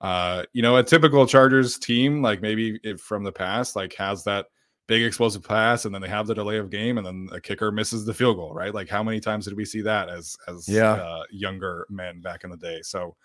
uh, 0.00 0.44
you 0.52 0.62
know, 0.62 0.76
a 0.76 0.82
typical 0.82 1.26
Chargers 1.26 1.78
team, 1.78 2.22
like 2.22 2.40
maybe 2.40 2.78
from 2.98 3.24
the 3.24 3.32
past, 3.32 3.74
like 3.74 3.94
has 3.94 4.24
that 4.24 4.46
big 4.86 5.02
explosive 5.02 5.44
pass 5.44 5.84
and 5.84 5.94
then 5.94 6.00
they 6.00 6.08
have 6.08 6.26
the 6.26 6.34
delay 6.34 6.56
of 6.56 6.70
game 6.70 6.98
and 6.98 7.06
then 7.06 7.26
the 7.26 7.40
kicker 7.40 7.70
misses 7.70 8.04
the 8.04 8.14
field 8.14 8.36
goal, 8.36 8.54
right? 8.54 8.74
Like 8.74 8.88
how 8.88 9.02
many 9.02 9.20
times 9.20 9.44
did 9.44 9.54
we 9.54 9.64
see 9.64 9.82
that 9.82 10.08
as 10.08 10.36
as 10.46 10.68
yeah. 10.68 10.92
uh, 10.92 11.22
younger 11.30 11.86
men 11.90 12.20
back 12.20 12.44
in 12.44 12.50
the 12.50 12.56
day? 12.56 12.80
So 12.82 13.16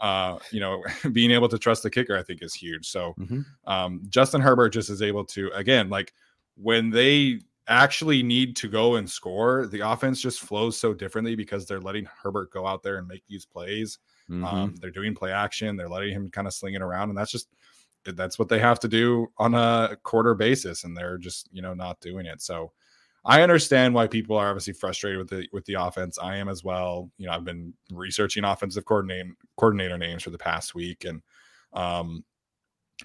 uh, 0.00 0.38
you 0.50 0.60
know, 0.60 0.82
being 1.12 1.30
able 1.30 1.48
to 1.48 1.58
trust 1.58 1.82
the 1.82 1.90
kicker, 1.90 2.16
I 2.16 2.22
think, 2.22 2.42
is 2.42 2.54
huge. 2.54 2.88
So 2.88 3.14
mm-hmm. 3.18 3.40
um, 3.66 4.02
Justin 4.08 4.40
Herbert 4.40 4.70
just 4.70 4.90
is 4.90 5.02
able 5.02 5.24
to 5.26 5.50
again, 5.54 5.88
like 5.88 6.12
when 6.56 6.90
they 6.90 7.40
actually 7.66 8.22
need 8.22 8.56
to 8.56 8.68
go 8.68 8.96
and 8.96 9.08
score, 9.08 9.66
the 9.66 9.80
offense 9.80 10.20
just 10.20 10.40
flows 10.40 10.76
so 10.76 10.92
differently 10.92 11.34
because 11.34 11.66
they're 11.66 11.80
letting 11.80 12.06
Herbert 12.22 12.50
go 12.50 12.66
out 12.66 12.82
there 12.82 12.98
and 12.98 13.08
make 13.08 13.22
these 13.26 13.46
plays. 13.46 13.98
Mm-hmm. 14.30 14.44
Um, 14.44 14.74
they're 14.80 14.90
doing 14.90 15.14
play 15.14 15.32
action, 15.32 15.76
they're 15.76 15.88
letting 15.88 16.12
him 16.12 16.30
kind 16.30 16.46
of 16.46 16.54
sling 16.54 16.74
it 16.74 16.82
around, 16.82 17.08
and 17.08 17.18
that's 17.18 17.32
just 17.32 17.48
that's 18.04 18.38
what 18.38 18.50
they 18.50 18.58
have 18.58 18.78
to 18.80 18.88
do 18.88 19.28
on 19.38 19.54
a 19.54 19.96
quarter 20.02 20.34
basis, 20.34 20.84
and 20.84 20.96
they're 20.96 21.18
just 21.18 21.48
you 21.52 21.62
know 21.62 21.74
not 21.74 22.00
doing 22.00 22.26
it. 22.26 22.42
So 22.42 22.72
I 23.24 23.42
understand 23.42 23.94
why 23.94 24.06
people 24.06 24.36
are 24.36 24.48
obviously 24.48 24.74
frustrated 24.74 25.18
with 25.18 25.30
the 25.30 25.48
with 25.52 25.64
the 25.64 25.74
offense. 25.74 26.18
I 26.18 26.36
am 26.36 26.48
as 26.48 26.62
well. 26.62 27.10
You 27.16 27.26
know, 27.26 27.32
I've 27.32 27.44
been 27.44 27.72
researching 27.90 28.44
offensive 28.44 28.84
coordinator 28.84 29.30
coordinator 29.56 29.96
names 29.96 30.22
for 30.22 30.30
the 30.30 30.38
past 30.38 30.74
week, 30.74 31.04
and 31.04 31.22
um, 31.72 32.24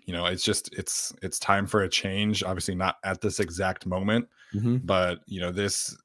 you 0.06 0.14
know, 0.14 0.26
it's 0.26 0.44
just 0.44 0.74
it's 0.78 1.14
it's 1.22 1.40
time 1.40 1.66
for 1.66 1.84
a 1.84 1.90
change. 1.90 2.44
Obviously, 2.44 2.76
not 2.76 2.98
at 3.04 3.22
this 3.22 3.40
exact 3.40 3.86
moment, 3.86 4.28
mm-hmm. 4.54 4.78
but 4.78 5.20
you 5.26 5.40
know, 5.40 5.52
this 5.52 5.96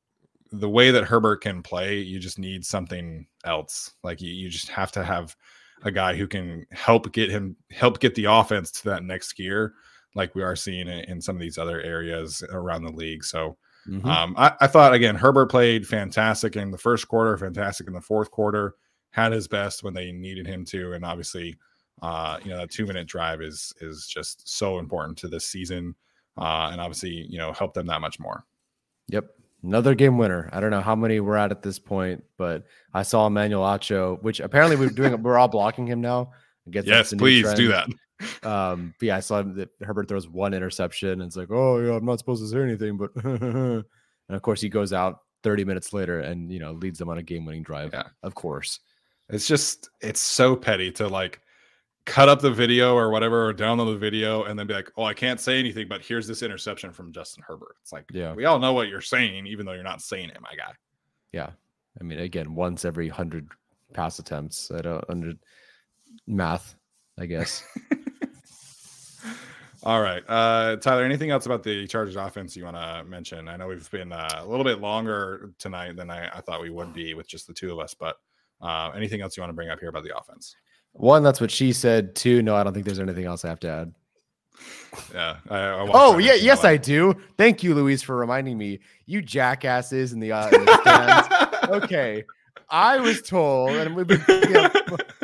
the 0.53 0.71
way 0.71 0.93
that 0.93 1.05
Herbert 1.05 1.41
can 1.41 1.63
play, 1.63 1.99
you 1.99 2.21
just 2.21 2.39
need 2.39 2.65
something 2.65 3.27
else. 3.45 3.93
Like 4.05 4.21
you, 4.21 4.33
you 4.33 4.49
just 4.49 4.69
have 4.69 4.93
to 4.93 5.03
have 5.03 5.37
a 5.83 5.91
guy 5.91 6.15
who 6.15 6.29
can 6.29 6.65
help 6.71 7.13
get 7.13 7.31
him 7.31 7.57
help 7.71 7.99
get 7.99 8.15
the 8.15 8.27
offense 8.27 8.71
to 8.71 8.85
that 8.91 9.03
next 9.03 9.33
gear, 9.33 9.75
like 10.15 10.35
we 10.35 10.43
are 10.43 10.57
seeing 10.57 10.87
in, 10.87 11.01
in 11.11 11.21
some 11.21 11.35
of 11.35 11.43
these 11.43 11.59
other 11.59 11.81
areas 11.83 12.45
around 12.51 12.85
the 12.85 12.93
league. 12.93 13.25
So 13.25 13.57
Mhm. 13.87 14.05
um, 14.05 14.35
I, 14.39 14.53
I 14.61 14.67
thought 14.67 14.95
again, 14.95 15.15
Herbert 15.15 15.47
played 15.51 15.87
fantastic 15.87 16.57
in 16.57 16.71
the 16.71 16.79
first 16.79 17.09
quarter, 17.09 17.37
fantastic 17.37 17.87
in 17.87 17.93
the 17.93 18.01
fourth 18.01 18.31
quarter, 18.31 18.75
had 19.11 19.33
his 19.33 19.49
best 19.49 19.83
when 19.83 19.95
they 19.95 20.13
needed 20.13 20.47
him 20.47 20.65
to, 20.67 20.93
and 20.93 21.05
obviously, 21.05 21.57
uh, 22.03 22.39
you 22.43 22.51
know, 22.51 22.59
that 22.59 22.71
two 22.71 22.87
minute 22.87 23.07
drive 23.07 23.43
is 23.43 23.73
is 23.81 24.07
just 24.07 24.49
so 24.49 24.79
important 24.79 25.19
to 25.19 25.29
this 25.29 25.47
season, 25.47 25.95
uh, 26.39 26.71
and 26.73 26.81
obviously, 26.81 27.27
you 27.29 27.39
know, 27.39 27.53
help 27.53 27.75
them 27.75 27.87
that 27.87 28.01
much 28.01 28.19
more. 28.19 28.45
Yep. 29.09 29.27
Another 29.63 29.95
game 29.95 30.19
winner. 30.19 30.51
I 30.53 30.61
don't 30.61 30.71
know 30.71 30.83
how 30.83 30.95
many 30.95 31.21
we're 31.21 31.37
at 31.37 31.51
at 31.51 31.63
this 31.63 31.79
point, 31.79 32.23
but 32.37 32.65
I 32.93 33.03
saw 33.03 33.27
Emmanuel 33.27 33.63
Acho, 33.63 34.23
which 34.23 34.41
apparently 34.41 34.77
we're 34.77 34.91
doing. 34.91 35.23
we're 35.23 35.39
all 35.39 35.49
blocking 35.49 35.87
him 35.87 36.01
now. 36.01 36.33
I 36.67 36.71
guess 36.71 36.85
Yes, 36.85 37.15
please 37.15 37.53
do 37.55 37.69
that. 37.69 37.89
Um, 38.43 38.95
but 38.99 39.07
yeah, 39.07 39.17
I 39.17 39.21
saw 39.21 39.43
that 39.43 39.71
Herbert 39.83 40.09
throws 40.09 40.29
one 40.29 40.55
interception, 40.55 41.09
and 41.11 41.23
it's 41.23 41.37
like, 41.37 41.51
oh 41.51 41.79
yeah, 41.79 41.93
I'm 41.93 42.05
not 42.05 42.19
supposed 42.19 42.43
to 42.43 42.49
say 42.49 42.61
anything, 42.63 42.97
but 42.97 43.11
and 43.25 43.85
of 44.29 44.43
course 44.43 44.61
he 44.61 44.69
goes 44.69 44.93
out 44.93 45.21
30 45.43 45.65
minutes 45.65 45.93
later 45.93 46.21
and 46.21 46.51
you 46.51 46.59
know 46.59 46.73
leads 46.73 46.99
them 46.99 47.09
on 47.09 47.19
a 47.19 47.23
game-winning 47.23 47.63
drive. 47.63 47.91
Yeah. 47.93 48.05
Of 48.23 48.35
course. 48.35 48.81
It's 49.29 49.49
just 49.49 49.91
it's 50.01 50.21
so 50.21 50.55
petty 50.57 50.91
to 50.93 51.09
like 51.09 51.41
cut 52.07 52.29
up 52.29 52.41
the 52.41 52.51
video 52.51 52.95
or 52.95 53.11
whatever 53.11 53.49
or 53.49 53.55
download 53.55 53.93
the 53.93 53.99
video 53.99 54.45
and 54.45 54.59
then 54.59 54.67
be 54.67 54.75
like, 54.75 54.91
oh, 54.99 55.05
I 55.05 55.15
can't 55.15 55.41
say 55.41 55.59
anything, 55.59 55.89
but 55.89 56.03
here's 56.03 56.27
this 56.27 56.43
interception 56.43 56.93
from 56.93 57.13
Justin 57.13 57.43
Herbert. 57.47 57.77
It's 57.81 57.93
like, 57.93 58.05
Yeah. 58.13 58.35
we 58.35 58.45
all 58.45 58.59
know 58.59 58.75
what 58.75 58.89
you're 58.89 59.01
saying, 59.01 59.47
even 59.47 59.65
though 59.65 59.73
you're 59.73 59.83
not 59.83 60.03
saying 60.03 60.29
it, 60.29 60.39
my 60.43 60.55
guy. 60.55 60.73
Yeah. 61.33 61.51
I 61.99 62.05
mean, 62.05 62.19
again, 62.19 62.55
once 62.55 62.85
every 62.85 63.09
hundred 63.09 63.49
pass 63.95 64.19
attempts. 64.19 64.71
I 64.71 64.83
don't 64.83 65.05
under 65.09 65.33
math, 66.27 66.75
I 67.19 67.25
guess. 67.27 67.65
All 69.83 70.01
right. 70.01 70.23
Uh, 70.27 70.77
Tyler, 70.77 71.05
anything 71.05 71.31
else 71.31 71.45
about 71.45 71.63
the 71.63 71.87
Chargers 71.87 72.17
offense 72.17 72.57
you 72.57 72.65
want 72.65 72.77
to 72.77 73.05
mention? 73.05 73.49
I 73.49 73.57
know 73.57 73.69
we've 73.69 73.91
been 73.91 74.13
uh, 74.13 74.29
a 74.39 74.47
little 74.47 74.65
bit 74.65 74.81
longer 74.81 75.53
tonight 75.59 75.97
than 75.97 76.11
I, 76.11 76.29
I 76.29 76.41
thought 76.41 76.63
we 76.63 76.71
would 76.71 76.95
be 76.95 77.13
with 77.13 77.29
just 77.29 77.47
the 77.47 77.53
two 77.53 77.71
of 77.71 77.79
us, 77.79 77.93
but 77.93 78.17
uh, 78.63 78.93
anything 78.97 79.21
else 79.21 79.37
you 79.37 79.43
want 79.43 79.51
to 79.51 79.55
bring 79.55 79.69
up 79.69 79.81
here 79.81 79.91
about 79.91 80.05
the 80.05 80.17
offense? 80.17 80.57
One, 80.93 81.23
that's 81.23 81.41
what 81.41 81.51
she 81.51 81.73
said. 81.73 82.15
Two, 82.15 82.41
no, 82.41 82.57
I 82.57 82.63
don't 82.63 82.73
think 82.73 82.87
there's 82.87 83.01
anything 83.01 83.27
else 83.27 83.45
I 83.45 83.49
have 83.49 83.61
to 83.61 83.69
add. 83.69 83.95
Yeah. 85.13 85.37
I, 85.51 85.59
I 85.59 85.91
Oh 85.93 86.19
yeah, 86.19 86.35
yes 86.35 86.65
I 86.65 86.77
do. 86.77 87.15
Thank 87.37 87.63
you, 87.63 87.75
Louise, 87.75 88.03
for 88.03 88.17
reminding 88.17 88.57
me. 88.57 88.81
You 89.05 89.21
jackasses 89.21 90.13
in 90.13 90.21
the, 90.21 90.33
uh, 90.33 90.49
in 90.49 90.65
the 90.65 90.81
stands. 90.81 91.69
okay. 91.85 92.25
I 92.71 92.99
was 92.99 93.21
told, 93.21 93.71
and 93.71 93.95
we've 93.95 94.07
been, 94.07 94.25
you 94.29 94.51
know, 94.51 94.71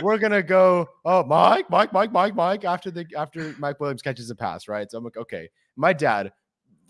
we're 0.02 0.18
gonna 0.18 0.42
go. 0.42 0.88
Oh, 1.04 1.24
Mike, 1.24 1.70
Mike, 1.70 1.92
Mike, 1.92 2.12
Mike, 2.12 2.34
Mike. 2.34 2.64
After 2.64 2.90
the 2.90 3.06
after 3.16 3.54
Mike 3.58 3.80
Williams 3.80 4.02
catches 4.02 4.30
a 4.30 4.34
pass, 4.34 4.68
right? 4.68 4.90
So 4.90 4.98
I'm 4.98 5.04
like, 5.04 5.16
okay. 5.16 5.48
My 5.76 5.92
dad, 5.92 6.32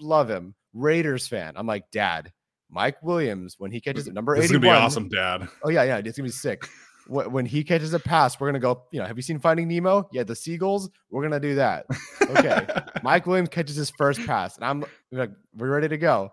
love 0.00 0.28
him, 0.28 0.54
Raiders 0.74 1.28
fan. 1.28 1.52
I'm 1.56 1.66
like, 1.66 1.90
Dad, 1.90 2.32
Mike 2.70 3.02
Williams 3.02 3.56
when 3.58 3.70
he 3.70 3.80
catches 3.80 4.06
number 4.08 4.36
This 4.36 4.46
is 4.46 4.52
gonna 4.52 4.60
be 4.60 4.68
awesome, 4.68 5.08
Dad. 5.08 5.48
Oh 5.62 5.70
yeah, 5.70 5.84
yeah, 5.84 5.98
it's 5.98 6.16
gonna 6.16 6.28
be 6.28 6.32
sick. 6.32 6.66
When 7.08 7.44
he 7.44 7.64
catches 7.64 7.92
a 7.92 7.98
pass, 7.98 8.38
we're 8.38 8.48
gonna 8.48 8.60
go. 8.60 8.84
You 8.92 9.00
know, 9.00 9.06
have 9.06 9.16
you 9.16 9.22
seen 9.22 9.40
Finding 9.40 9.66
Nemo? 9.68 10.08
Yeah, 10.12 10.22
the 10.22 10.36
seagulls. 10.36 10.90
We're 11.10 11.22
gonna 11.22 11.40
do 11.40 11.56
that. 11.56 11.86
Okay. 12.22 12.66
Mike 13.02 13.26
Williams 13.26 13.48
catches 13.48 13.74
his 13.74 13.90
first 13.90 14.24
pass, 14.26 14.56
and 14.56 14.64
I'm 14.64 14.84
like, 15.10 15.30
we're 15.56 15.70
ready 15.70 15.88
to 15.88 15.96
go. 15.96 16.32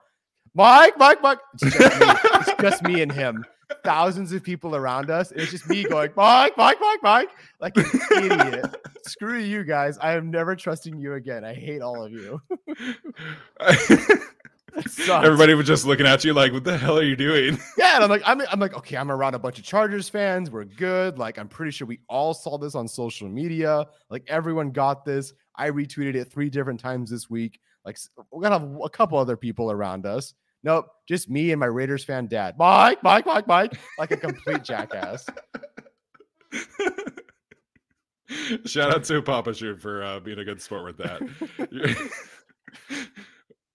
Mike, 0.53 0.97
Mike, 0.97 1.21
Mike. 1.21 1.39
It's 1.53 1.77
just 1.77 1.99
me, 1.99 2.05
it's 2.33 2.61
just 2.61 2.83
me 2.83 3.01
and 3.01 3.11
him. 3.11 3.43
Thousands 3.83 4.31
of 4.31 4.43
people 4.43 4.75
around 4.75 5.09
us. 5.09 5.31
and 5.31 5.41
It's 5.41 5.51
just 5.51 5.69
me 5.69 5.83
going, 5.83 6.11
Mike, 6.15 6.57
Mike, 6.57 6.77
Mike, 6.79 6.99
Mike, 7.03 7.29
like 7.59 7.75
an 7.77 7.85
idiot. 8.23 8.75
Screw 9.05 9.39
you 9.39 9.63
guys. 9.63 9.97
I 9.97 10.13
am 10.13 10.31
never 10.31 10.55
trusting 10.55 10.97
you 10.97 11.13
again. 11.13 11.43
I 11.43 11.53
hate 11.53 11.81
all 11.81 12.03
of 12.03 12.11
you. 12.11 12.41
Everybody 15.09 15.53
was 15.55 15.65
just 15.65 15.85
looking 15.85 16.05
at 16.05 16.23
you 16.23 16.33
like, 16.33 16.53
"What 16.53 16.63
the 16.63 16.77
hell 16.77 16.99
are 16.99 17.03
you 17.03 17.15
doing?" 17.15 17.57
Yeah, 17.77 17.95
and 17.95 18.03
I'm 18.03 18.09
like, 18.09 18.21
I'm, 18.25 18.41
I'm 18.51 18.59
like, 18.59 18.75
okay, 18.75 18.95
I'm 18.95 19.09
around 19.09 19.33
a 19.33 19.39
bunch 19.39 19.57
of 19.57 19.63
Chargers 19.63 20.07
fans. 20.07 20.51
We're 20.51 20.65
good. 20.65 21.17
Like, 21.17 21.39
I'm 21.39 21.47
pretty 21.47 21.71
sure 21.71 21.87
we 21.87 21.99
all 22.07 22.33
saw 22.33 22.57
this 22.57 22.75
on 22.75 22.87
social 22.87 23.27
media. 23.27 23.85
Like, 24.09 24.23
everyone 24.27 24.71
got 24.71 25.03
this. 25.03 25.33
I 25.55 25.71
retweeted 25.71 26.15
it 26.15 26.31
three 26.31 26.49
different 26.49 26.79
times 26.79 27.09
this 27.09 27.29
week. 27.29 27.59
Like, 27.85 27.97
we're 28.31 28.43
gonna 28.43 28.59
have 28.59 28.77
a 28.83 28.89
couple 28.89 29.17
other 29.17 29.37
people 29.37 29.71
around 29.71 30.05
us. 30.05 30.33
Nope, 30.63 30.87
just 31.07 31.29
me 31.29 31.51
and 31.51 31.59
my 31.59 31.67
Raiders 31.67 32.03
fan 32.03 32.27
dad. 32.27 32.55
Mike, 32.57 33.01
Mike, 33.03 33.25
Mike, 33.25 33.47
Mike, 33.47 33.79
like 33.97 34.11
a 34.11 34.17
complete 34.17 34.63
jackass. 34.63 35.25
Shout 38.65 38.93
out 38.93 39.03
to 39.05 39.21
Papa 39.21 39.53
Shoot 39.53 39.81
for 39.81 40.03
uh, 40.03 40.19
being 40.19 40.39
a 40.39 40.43
good 40.43 40.61
sport 40.61 40.83
with 40.83 40.97
that. 40.97 42.11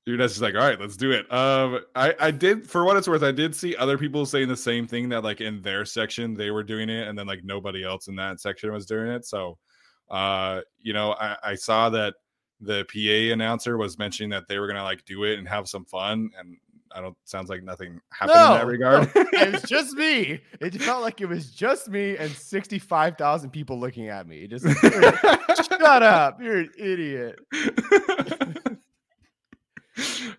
You're 0.05 0.19
just 0.19 0.41
like, 0.41 0.55
all 0.55 0.61
right, 0.61 0.81
let's 0.81 0.97
do 0.97 1.13
it. 1.13 1.33
Um, 1.33 1.79
I, 1.95 2.15
I 2.19 2.31
did, 2.33 2.69
for 2.69 2.85
what 2.85 2.97
it's 2.97 3.07
worth, 3.07 3.23
I 3.23 3.31
did 3.31 3.55
see 3.55 3.77
other 3.77 3.97
people 3.97 4.27
saying 4.27 4.49
the 4.49 4.57
same 4.57 4.87
thing 4.87 5.09
that 5.11 5.23
like 5.23 5.41
in 5.41 5.63
their 5.63 5.85
section 5.85 6.35
they 6.35 6.51
were 6.51 6.65
doing 6.65 6.91
it, 6.91 7.07
and 7.07 7.17
then 7.17 7.29
like 7.29 7.45
nobody 7.45 7.85
else 7.85 8.09
in 8.09 8.17
that 8.17 8.41
section 8.41 8.73
was 8.73 8.85
doing 8.85 9.07
it. 9.07 9.25
So, 9.25 9.59
uh, 10.11 10.63
you 10.81 10.93
know, 10.93 11.13
I, 11.13 11.37
I 11.45 11.55
saw 11.55 11.89
that 11.91 12.15
the 12.61 12.85
PA 12.93 13.33
announcer 13.33 13.79
was 13.79 13.97
mentioning 13.97 14.31
that 14.31 14.49
they 14.49 14.59
were 14.59 14.67
gonna 14.67 14.83
like 14.83 15.05
do 15.05 15.23
it 15.23 15.39
and 15.39 15.49
have 15.49 15.69
some 15.69 15.85
fun, 15.85 16.31
and 16.37 16.57
I 16.95 17.01
don't 17.01 17.17
sounds 17.25 17.49
like 17.49 17.63
nothing 17.63 18.01
happened 18.11 18.39
in 18.39 18.53
that 18.53 18.67
regard. 18.67 19.15
no, 19.15 19.25
it 19.33 19.53
was 19.53 19.63
just 19.69 19.95
me. 19.95 20.41
It 20.61 20.75
felt 20.83 21.03
like 21.03 21.21
it 21.21 21.27
was 21.27 21.51
just 21.51 21.89
me 21.89 22.17
and 22.17 22.31
65,000 22.31 23.51
people 23.51 23.79
looking 23.79 24.09
at 24.09 24.27
me. 24.27 24.47
Just 24.47 24.67
shut 24.81 26.03
up. 26.03 26.41
You're 26.41 26.59
an 26.59 26.71
idiot. 26.79 27.39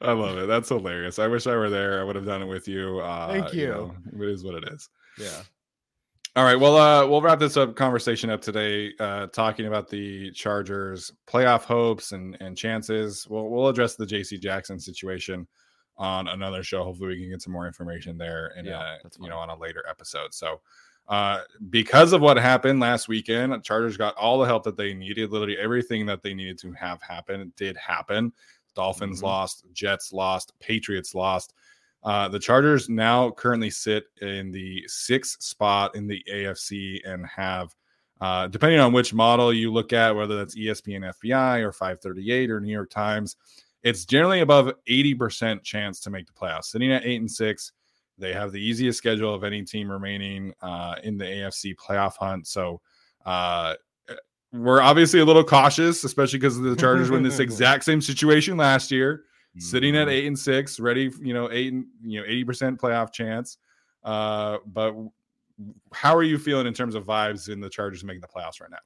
I 0.02 0.12
love 0.12 0.38
it. 0.38 0.48
That's 0.48 0.70
hilarious. 0.70 1.20
I 1.20 1.28
wish 1.28 1.48
I 1.48 1.56
were 1.56 1.70
there. 1.70 2.02
I 2.02 2.04
would 2.04 2.16
have 2.16 2.26
done 2.26 2.42
it 2.42 2.48
with 2.48 2.68
you. 2.68 3.00
Uh, 3.00 3.32
Thank 3.32 3.54
you. 3.54 3.62
you 3.62 3.68
know, 3.68 3.96
it 4.14 4.30
is 4.30 4.44
what 4.44 4.56
it 4.56 4.68
is. 4.72 4.90
Yeah. 5.18 5.42
All 6.36 6.44
right. 6.44 6.60
Well, 6.60 6.78
uh, 6.78 7.08
we'll 7.08 7.22
wrap 7.22 7.38
this 7.38 7.58
up 7.58 7.76
conversation 7.76 8.32
up 8.32 8.42
today, 8.42 8.92
uh, 9.00 9.28
talking 9.28 9.68
about 9.68 9.88
the 9.88 10.32
Chargers 10.32 11.12
playoff 11.28 11.64
hopes 11.64 12.12
and 12.12 12.36
and 12.42 12.58
chances. 12.58 13.28
We'll 13.30 13.50
we'll 13.50 13.68
address 13.68 13.96
the 13.96 14.06
J.C. 14.06 14.40
Jackson 14.40 14.80
situation 14.80 15.48
on 15.98 16.28
another 16.28 16.64
show. 16.64 16.84
Hopefully, 16.84 17.10
we 17.10 17.22
can 17.22 17.30
get 17.30 17.42
some 17.42 17.54
more 17.54 17.68
information 17.68 18.18
there, 18.18 18.54
and 18.58 18.68
yeah, 18.68 18.98
you 19.20 19.30
know, 19.30 19.38
on 19.38 19.50
a 19.50 19.58
later 19.58 19.84
episode. 19.90 20.34
So, 20.34 20.62
uh, 21.08 21.40
because 21.70 22.14
of 22.14 22.22
what 22.22 22.38
happened 22.38 22.80
last 22.80 23.08
weekend, 23.08 23.64
Chargers 23.64 23.98
got 23.98 24.16
all 24.16 24.40
the 24.40 24.46
help 24.46 24.64
that 24.64 24.78
they 24.78 24.94
needed. 24.94 25.32
Literally 25.32 25.58
everything 25.58 26.06
that 26.06 26.24
they 26.24 26.34
needed 26.34 26.58
to 26.60 26.72
have 26.74 27.02
happen 27.02 27.52
did 27.58 27.78
happen. 27.78 28.32
Dolphins 28.76 29.18
mm-hmm. 29.18 29.28
lost, 29.28 29.66
Jets 29.74 30.14
lost, 30.14 30.54
Patriots 30.60 31.14
lost. 31.14 31.54
Uh, 32.04 32.28
the 32.28 32.40
Chargers 32.40 32.90
now 32.90 33.32
currently 33.32 33.70
sit 33.70 34.06
in 34.22 34.52
the 34.52 34.84
sixth 34.88 35.42
spot 35.42 35.96
in 35.96 36.08
the 36.08 36.22
AFC 36.30 37.00
and 37.06 37.26
have, 37.26 37.74
uh, 38.20 38.48
depending 38.48 38.80
on 38.80 38.92
which 38.92 39.14
model 39.14 39.54
you 39.54 39.72
look 39.72 39.94
at, 39.94 40.16
whether 40.16 40.36
that's 40.36 40.56
ESPN 40.56 41.14
FPI 41.14 41.62
or 41.62 41.72
538 41.72 42.52
or 42.52 42.60
New 42.60 42.72
York 42.72 42.90
Times, 42.90 43.38
it's 43.84 44.06
generally 44.06 44.40
above 44.40 44.72
80% 44.90 45.64
chance 45.64 46.00
to 46.02 46.10
make 46.10 46.26
the 46.26 46.34
playoffs. 46.34 46.66
Sitting 46.66 46.92
at 46.92 47.06
eight 47.06 47.20
and 47.20 47.30
six, 47.30 47.72
they 48.18 48.34
have 48.34 48.52
the 48.52 48.62
easiest 48.62 48.98
schedule 48.98 49.34
of 49.34 49.44
any 49.44 49.64
team 49.64 49.92
remaining 49.92 50.54
uh, 50.62 50.96
in 51.04 51.18
the 51.18 51.26
AFC 51.26 51.76
playoff 51.76 52.16
hunt. 52.18 52.48
So, 52.48 52.82
uh, 53.26 53.76
we're 54.54 54.82
obviously 54.82 55.20
a 55.20 55.26
little 55.26 55.44
cautious, 55.44 56.04
especially 56.04 56.38
because 56.38 56.60
the 56.60 56.76
Chargers 56.76 57.10
were 57.10 57.18
in 57.18 57.24
this 57.24 57.40
exact 57.40 57.84
same 57.84 58.00
situation 58.00 58.56
last 58.56 58.92
year, 58.92 59.24
sitting 59.58 59.96
at 59.96 60.04
mm-hmm. 60.04 60.10
eight 60.12 60.28
and 60.28 60.38
six, 60.38 60.80
ready, 60.80 61.12
you 61.20 61.34
know, 61.34 61.50
eight 61.52 61.74
and 61.74 61.86
you 62.04 62.22
know, 62.22 62.28
80% 62.28 62.78
playoff 62.78 63.12
chance. 63.12 63.58
Uh, 64.04 64.60
but 64.68 64.96
how 65.92 66.16
are 66.16 66.24
you 66.24 66.38
feeling 66.38 66.68
in 66.68 66.74
terms 66.74 66.94
of 66.94 67.04
vibes 67.04 67.50
in 67.50 67.60
the 67.60 67.70
Chargers 67.70 68.04
making 68.04 68.22
the 68.22 68.28
playoffs 68.28 68.62
right 68.62 68.70
now? 68.70 68.78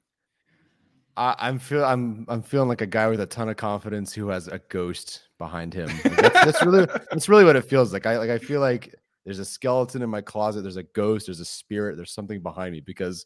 I, 1.17 1.49
am 1.49 1.57
feel 1.57 1.83
I'm 1.83 2.25
I'm 2.27 2.43
feeling 2.43 2.69
like 2.69 2.81
a 2.81 2.87
guy 2.87 3.07
with 3.07 3.19
a 3.19 3.25
ton 3.25 3.49
of 3.49 3.57
confidence 3.57 4.13
who 4.13 4.29
has 4.29 4.47
a 4.47 4.59
ghost 4.69 5.23
behind 5.39 5.73
him. 5.73 5.87
Like 5.87 6.15
that's, 6.15 6.45
that's 6.45 6.65
really 6.65 6.85
that's 7.11 7.27
really 7.27 7.43
what 7.43 7.55
it 7.55 7.65
feels 7.65 7.91
like. 7.91 8.05
I 8.05 8.17
like 8.17 8.29
I 8.29 8.37
feel 8.37 8.61
like 8.61 8.93
there's 9.25 9.39
a 9.39 9.45
skeleton 9.45 10.03
in 10.03 10.09
my 10.09 10.21
closet. 10.21 10.61
There's 10.61 10.77
a 10.77 10.83
ghost. 10.83 11.25
There's 11.25 11.39
a 11.39 11.45
spirit. 11.45 11.97
There's 11.97 12.13
something 12.13 12.41
behind 12.41 12.71
me 12.71 12.81
because, 12.81 13.25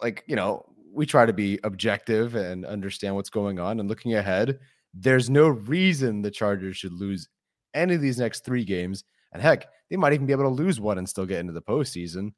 like 0.00 0.24
you 0.26 0.34
know, 0.34 0.64
we 0.92 1.04
try 1.04 1.26
to 1.26 1.32
be 1.32 1.60
objective 1.62 2.36
and 2.36 2.64
understand 2.64 3.14
what's 3.14 3.30
going 3.30 3.60
on. 3.60 3.80
And 3.80 3.88
looking 3.88 4.14
ahead, 4.14 4.58
there's 4.94 5.28
no 5.28 5.48
reason 5.48 6.22
the 6.22 6.30
Chargers 6.30 6.78
should 6.78 6.92
lose 6.92 7.28
any 7.74 7.94
of 7.94 8.00
these 8.00 8.18
next 8.18 8.44
three 8.44 8.64
games. 8.64 9.04
And 9.32 9.42
heck, 9.42 9.66
they 9.90 9.96
might 9.96 10.14
even 10.14 10.26
be 10.26 10.32
able 10.32 10.44
to 10.44 10.48
lose 10.48 10.80
one 10.80 10.96
and 10.96 11.08
still 11.08 11.26
get 11.26 11.40
into 11.40 11.52
the 11.52 11.60
postseason. 11.60 12.32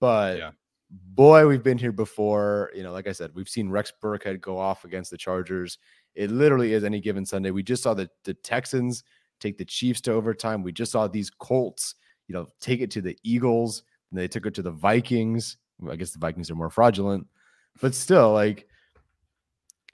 But 0.00 0.38
yeah. 0.38 0.50
Boy, 0.92 1.46
we've 1.46 1.62
been 1.62 1.78
here 1.78 1.92
before. 1.92 2.70
You 2.74 2.82
know, 2.82 2.92
like 2.92 3.06
I 3.06 3.12
said, 3.12 3.30
we've 3.34 3.48
seen 3.48 3.70
Rex 3.70 3.92
Burkhead 4.02 4.40
go 4.40 4.58
off 4.58 4.84
against 4.84 5.10
the 5.10 5.16
Chargers. 5.16 5.78
It 6.14 6.30
literally 6.30 6.74
is 6.74 6.84
any 6.84 7.00
given 7.00 7.24
Sunday. 7.24 7.50
We 7.50 7.62
just 7.62 7.82
saw 7.82 7.94
the, 7.94 8.08
the 8.24 8.34
Texans 8.34 9.04
take 9.40 9.58
the 9.58 9.64
Chiefs 9.64 10.00
to 10.02 10.12
overtime. 10.12 10.62
We 10.62 10.72
just 10.72 10.92
saw 10.92 11.08
these 11.08 11.30
Colts, 11.30 11.94
you 12.28 12.34
know, 12.34 12.48
take 12.60 12.80
it 12.80 12.90
to 12.92 13.00
the 13.00 13.18
Eagles, 13.22 13.82
and 14.10 14.20
they 14.20 14.28
took 14.28 14.46
it 14.46 14.54
to 14.54 14.62
the 14.62 14.70
Vikings. 14.70 15.56
I 15.90 15.96
guess 15.96 16.12
the 16.12 16.18
Vikings 16.18 16.50
are 16.50 16.54
more 16.54 16.70
fraudulent. 16.70 17.26
But 17.80 17.94
still, 17.94 18.32
like 18.32 18.68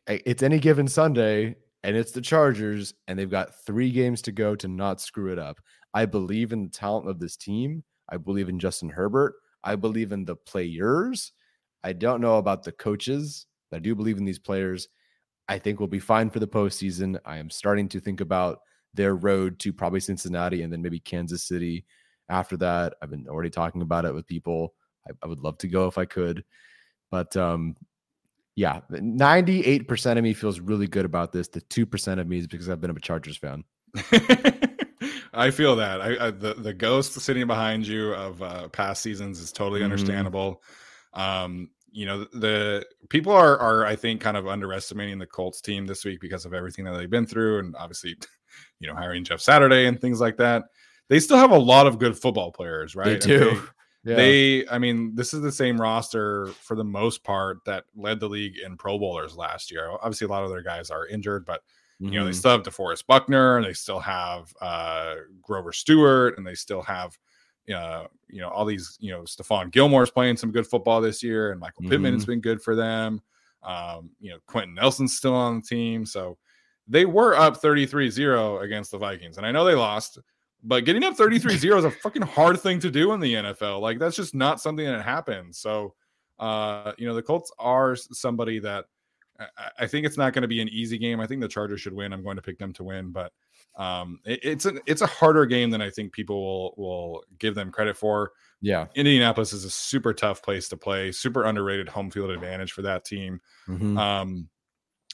it's 0.08 0.42
any 0.42 0.58
given 0.58 0.88
Sunday 0.88 1.54
and 1.82 1.96
it's 1.96 2.12
the 2.12 2.20
Chargers 2.20 2.94
and 3.06 3.18
they've 3.18 3.30
got 3.30 3.54
three 3.64 3.90
games 3.90 4.22
to 4.22 4.32
go 4.32 4.56
to 4.56 4.68
not 4.68 5.00
screw 5.00 5.32
it 5.32 5.38
up. 5.38 5.60
I 5.94 6.06
believe 6.06 6.52
in 6.52 6.64
the 6.64 6.70
talent 6.70 7.08
of 7.08 7.18
this 7.20 7.36
team. 7.36 7.84
I 8.08 8.16
believe 8.16 8.48
in 8.48 8.58
Justin 8.58 8.88
Herbert. 8.88 9.34
I 9.68 9.76
believe 9.76 10.12
in 10.12 10.24
the 10.24 10.34
players. 10.34 11.32
I 11.84 11.92
don't 11.92 12.22
know 12.22 12.38
about 12.38 12.62
the 12.62 12.72
coaches, 12.72 13.46
but 13.70 13.76
I 13.76 13.80
do 13.80 13.94
believe 13.94 14.16
in 14.16 14.24
these 14.24 14.38
players. 14.38 14.88
I 15.46 15.58
think 15.58 15.78
we'll 15.78 15.88
be 15.88 15.98
fine 15.98 16.30
for 16.30 16.40
the 16.40 16.48
postseason. 16.48 17.18
I 17.26 17.36
am 17.36 17.50
starting 17.50 17.86
to 17.90 18.00
think 18.00 18.22
about 18.22 18.60
their 18.94 19.14
road 19.14 19.58
to 19.60 19.72
probably 19.74 20.00
Cincinnati 20.00 20.62
and 20.62 20.72
then 20.72 20.80
maybe 20.80 21.00
Kansas 21.00 21.44
City 21.44 21.84
after 22.30 22.56
that. 22.56 22.94
I've 23.02 23.10
been 23.10 23.26
already 23.28 23.50
talking 23.50 23.82
about 23.82 24.06
it 24.06 24.14
with 24.14 24.26
people. 24.26 24.72
I, 25.06 25.12
I 25.22 25.26
would 25.26 25.40
love 25.40 25.58
to 25.58 25.68
go 25.68 25.86
if 25.86 25.98
I 25.98 26.06
could. 26.06 26.44
But 27.10 27.36
um, 27.36 27.76
yeah, 28.56 28.80
98% 28.90 30.16
of 30.16 30.24
me 30.24 30.32
feels 30.32 30.60
really 30.60 30.86
good 30.86 31.04
about 31.04 31.32
this. 31.32 31.48
The 31.48 31.60
2% 31.60 32.18
of 32.18 32.26
me 32.26 32.38
is 32.38 32.46
because 32.46 32.70
I've 32.70 32.80
been 32.80 32.90
a 32.90 33.00
Chargers 33.00 33.36
fan. 33.36 33.64
I 35.32 35.50
feel 35.50 35.76
that. 35.76 36.00
I, 36.00 36.26
I, 36.26 36.30
the 36.30 36.54
the 36.54 36.74
ghost 36.74 37.12
sitting 37.14 37.46
behind 37.46 37.86
you 37.86 38.14
of 38.14 38.42
uh, 38.42 38.68
past 38.68 39.02
seasons 39.02 39.40
is 39.40 39.52
totally 39.52 39.80
mm-hmm. 39.80 39.92
understandable. 39.92 40.62
Um, 41.14 41.70
you 41.90 42.06
know, 42.06 42.24
the 42.24 42.86
people 43.08 43.32
are 43.32 43.58
are 43.58 43.86
I 43.86 43.96
think 43.96 44.20
kind 44.20 44.36
of 44.36 44.46
underestimating 44.46 45.18
the 45.18 45.26
Colts 45.26 45.60
team 45.60 45.86
this 45.86 46.04
week 46.04 46.20
because 46.20 46.44
of 46.44 46.54
everything 46.54 46.84
that 46.84 46.96
they've 46.96 47.10
been 47.10 47.26
through, 47.26 47.60
and 47.60 47.76
obviously, 47.76 48.16
you 48.80 48.88
know, 48.88 48.94
hiring 48.94 49.24
Jeff 49.24 49.40
Saturday 49.40 49.86
and 49.86 50.00
things 50.00 50.20
like 50.20 50.36
that. 50.38 50.64
They 51.08 51.20
still 51.20 51.38
have 51.38 51.52
a 51.52 51.58
lot 51.58 51.86
of 51.86 51.98
good 51.98 52.18
football 52.18 52.52
players, 52.52 52.94
right? 52.94 53.20
They 53.20 53.26
do. 53.26 53.62
Yeah. 54.04 54.14
They, 54.14 54.68
I 54.68 54.78
mean, 54.78 55.14
this 55.16 55.34
is 55.34 55.42
the 55.42 55.52
same 55.52 55.78
roster 55.78 56.46
for 56.62 56.76
the 56.76 56.84
most 56.84 57.24
part 57.24 57.58
that 57.66 57.84
led 57.94 58.20
the 58.20 58.28
league 58.28 58.56
in 58.56 58.76
Pro 58.76 58.98
Bowlers 58.98 59.36
last 59.36 59.70
year. 59.70 59.90
Obviously, 59.90 60.26
a 60.26 60.30
lot 60.30 60.44
of 60.44 60.50
their 60.50 60.62
guys 60.62 60.88
are 60.90 61.06
injured, 61.08 61.44
but 61.44 61.62
mm-hmm. 62.00 62.12
you 62.12 62.18
know 62.18 62.24
they 62.24 62.30
mm-hmm. 62.30 62.38
still 62.38 62.50
have 62.52 62.62
DeForest 62.62 63.06
Buckner, 63.06 63.56
and 63.56 63.66
they 63.66 63.72
still 63.72 64.00
have 64.00 64.52
uh, 64.60 65.14
Grover 65.42 65.72
Stewart, 65.72 66.36
and 66.36 66.46
they 66.46 66.54
still 66.54 66.82
have 66.82 67.16
uh, 67.74 68.04
you 68.28 68.40
know 68.40 68.48
all 68.48 68.64
these. 68.64 68.96
You 69.00 69.12
know, 69.12 69.22
Stephon 69.22 69.70
Gilmore's 69.70 70.10
playing 70.10 70.36
some 70.36 70.50
good 70.50 70.66
football 70.66 71.00
this 71.00 71.22
year, 71.22 71.52
and 71.52 71.60
Michael 71.60 71.82
mm-hmm. 71.82 71.90
Pittman 71.90 72.14
has 72.14 72.26
been 72.26 72.40
good 72.40 72.62
for 72.62 72.74
them. 72.74 73.20
Um, 73.62 74.10
you 74.20 74.30
know, 74.30 74.38
Quenton 74.46 74.74
Nelson's 74.74 75.16
still 75.16 75.34
on 75.34 75.56
the 75.56 75.62
team, 75.62 76.06
so 76.06 76.38
they 76.86 77.04
were 77.04 77.34
up 77.34 77.60
33-0 77.60 78.62
against 78.62 78.90
the 78.90 78.98
Vikings, 78.98 79.36
and 79.36 79.46
I 79.46 79.52
know 79.52 79.64
they 79.64 79.74
lost 79.74 80.18
but 80.64 80.84
getting 80.84 81.04
up 81.04 81.14
33-0 81.16 81.78
is 81.78 81.84
a 81.84 81.90
fucking 81.90 82.22
hard 82.22 82.58
thing 82.60 82.80
to 82.80 82.90
do 82.90 83.12
in 83.12 83.20
the 83.20 83.34
NFL. 83.34 83.80
Like 83.80 83.98
that's 83.98 84.16
just 84.16 84.34
not 84.34 84.60
something 84.60 84.84
that 84.84 85.04
happens. 85.04 85.58
So 85.58 85.94
uh, 86.38 86.92
you 86.98 87.06
know, 87.06 87.14
the 87.14 87.22
Colts 87.22 87.52
are 87.58 87.96
somebody 87.96 88.58
that 88.60 88.86
I, 89.38 89.70
I 89.80 89.86
think 89.86 90.06
it's 90.06 90.16
not 90.16 90.32
going 90.32 90.42
to 90.42 90.48
be 90.48 90.60
an 90.60 90.68
easy 90.68 90.98
game. 90.98 91.20
I 91.20 91.26
think 91.26 91.40
the 91.40 91.48
Chargers 91.48 91.80
should 91.80 91.92
win. 91.92 92.12
I'm 92.12 92.22
going 92.22 92.36
to 92.36 92.42
pick 92.42 92.58
them 92.58 92.72
to 92.74 92.84
win, 92.84 93.10
but 93.10 93.32
um, 93.76 94.20
it, 94.24 94.40
it's 94.42 94.64
an 94.64 94.80
it's 94.86 95.02
a 95.02 95.06
harder 95.06 95.46
game 95.46 95.70
than 95.70 95.80
I 95.80 95.90
think 95.90 96.12
people 96.12 96.42
will 96.42 96.74
will 96.76 97.24
give 97.38 97.54
them 97.54 97.70
credit 97.70 97.96
for. 97.96 98.32
Yeah, 98.60 98.86
Indianapolis 98.94 99.52
is 99.52 99.64
a 99.64 99.70
super 99.70 100.12
tough 100.12 100.42
place 100.42 100.68
to 100.70 100.76
play, 100.76 101.12
super 101.12 101.44
underrated 101.44 101.88
home 101.88 102.10
field 102.10 102.30
advantage 102.30 102.72
for 102.72 102.82
that 102.82 103.04
team. 103.04 103.40
Mm-hmm. 103.68 103.96
Um, 103.96 104.48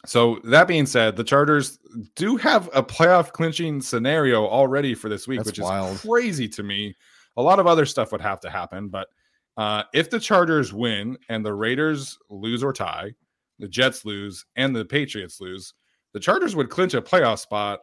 so 0.06 0.38
that 0.44 0.68
being 0.68 0.86
said, 0.86 1.16
the 1.16 1.24
Chargers 1.24 1.78
do 2.14 2.36
have 2.36 2.68
a 2.74 2.82
playoff 2.82 3.32
clinching 3.32 3.80
scenario 3.80 4.46
already 4.46 4.94
for 4.94 5.08
this 5.08 5.26
week, 5.26 5.38
That's 5.38 5.48
which 5.48 5.60
wild. 5.60 5.94
is 5.94 6.02
crazy 6.02 6.48
to 6.48 6.62
me. 6.62 6.94
A 7.36 7.42
lot 7.42 7.58
of 7.58 7.66
other 7.66 7.86
stuff 7.86 8.12
would 8.12 8.20
have 8.20 8.40
to 8.40 8.50
happen, 8.50 8.88
but 8.88 9.08
uh, 9.56 9.84
if 9.92 10.10
the 10.10 10.20
Chargers 10.20 10.72
win 10.72 11.16
and 11.28 11.44
the 11.44 11.52
Raiders 11.52 12.18
lose 12.28 12.62
or 12.62 12.72
tie, 12.72 13.14
the 13.58 13.68
Jets 13.68 14.04
lose 14.04 14.44
and 14.56 14.74
the 14.74 14.84
Patriots 14.84 15.40
lose, 15.40 15.74
the 16.12 16.20
Chargers 16.20 16.56
would 16.56 16.70
clinch 16.70 16.94
a 16.94 17.02
playoff 17.02 17.40
spot 17.40 17.80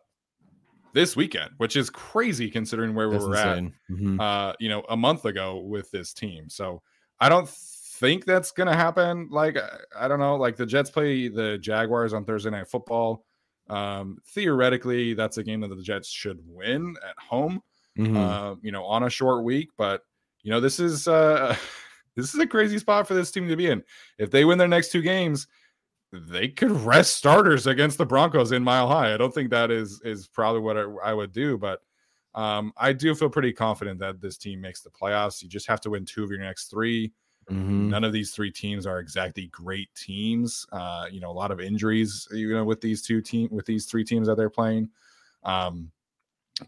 this 0.94 1.16
weekend, 1.16 1.52
which 1.58 1.76
is 1.76 1.90
crazy 1.90 2.50
considering 2.50 2.94
where 2.94 3.10
That's 3.10 3.24
we 3.24 3.30
were 3.30 3.36
insane. 3.36 3.74
at, 3.90 3.96
mm-hmm. 3.96 4.20
uh, 4.20 4.54
you 4.60 4.70
know, 4.70 4.84
a 4.90 4.98
month 4.98 5.26
ago 5.26 5.60
with 5.60 5.90
this 5.92 6.14
team. 6.14 6.50
So 6.50 6.82
I 7.20 7.30
don't 7.30 7.48
think 7.48 8.26
that's 8.26 8.52
going 8.52 8.68
to 8.68 8.76
happen. 8.76 9.30
Like, 9.32 9.58
I 9.98 10.08
don't 10.08 10.20
know. 10.20 10.36
Like, 10.36 10.56
the 10.56 10.66
Jets 10.66 10.90
play 10.90 11.28
the 11.28 11.58
Jaguars 11.60 12.14
on 12.14 12.26
Thursday 12.26 12.50
Night 12.50 12.68
Football. 12.68 13.26
Um, 13.70 14.18
theoretically, 14.30 15.14
that's 15.14 15.38
a 15.38 15.44
game 15.44 15.62
that 15.62 15.70
the 15.70 15.82
Jets 15.82 16.10
should 16.10 16.40
win 16.46 16.96
at 17.08 17.16
home, 17.18 17.62
mm-hmm. 17.98 18.18
uh, 18.18 18.56
you 18.62 18.72
know, 18.72 18.84
on 18.84 19.04
a 19.04 19.10
short 19.10 19.44
week. 19.44 19.70
But, 19.78 20.02
you 20.42 20.52
know, 20.52 20.60
this 20.60 20.80
is, 20.80 21.08
uh, 21.08 21.56
this 22.16 22.34
is 22.34 22.40
a 22.40 22.48
crazy 22.48 22.80
spot 22.80 23.08
for 23.08 23.14
this 23.14 23.32
team 23.32 23.48
to 23.48 23.56
be 23.56 23.68
in. 23.68 23.84
If 24.18 24.32
they 24.32 24.46
win 24.46 24.58
their 24.58 24.68
next 24.68 24.92
two 24.92 25.02
games, 25.02 25.48
they 26.12 26.50
could 26.50 26.72
rest 26.72 27.16
starters 27.18 27.68
against 27.68 27.98
the 27.98 28.06
Broncos 28.06 28.52
in 28.52 28.64
Mile 28.64 28.88
High. 28.88 29.14
I 29.14 29.18
don't 29.18 29.34
think 29.34 29.50
that 29.52 29.72
is 29.72 30.02
is 30.04 30.28
probably 30.28 30.62
what 30.62 30.78
I, 30.78 30.84
I 31.04 31.14
would 31.14 31.32
do, 31.32 31.58
but 31.58 31.82
um, 32.36 32.74
I 32.78 32.94
do 32.94 33.14
feel 33.16 33.30
pretty 33.30 33.54
confident 33.54 34.00
that 34.00 34.22
this 34.22 34.38
team 34.38 34.62
makes 34.62 34.82
the 34.82 34.90
playoffs. 34.90 35.42
You 35.42 35.50
just 35.50 35.68
have 35.68 35.82
to 35.82 35.90
win 35.90 36.06
two 36.06 36.24
of 36.24 36.30
your 36.30 36.40
next 36.40 36.70
three. 36.70 37.12
Mm-hmm. 37.50 37.90
None 37.90 38.04
of 38.04 38.14
these 38.14 38.32
three 38.32 38.52
teams 38.52 38.86
are 38.86 39.00
exactly 39.00 39.48
great 39.48 39.94
teams. 39.96 40.66
Uh, 40.72 41.06
you 41.12 41.20
know, 41.20 41.32
a 41.32 41.34
lot 41.34 41.52
of 41.52 41.60
injuries, 41.60 42.28
you 42.32 42.54
know, 42.54 42.64
with 42.64 42.82
these 42.82 43.02
two 43.02 43.22
team 43.22 43.50
with 43.52 43.66
these 43.66 43.86
three 43.86 44.04
teams 44.04 44.28
that 44.28 44.36
they're 44.36 44.50
playing. 44.50 44.90
Um, 45.44 45.92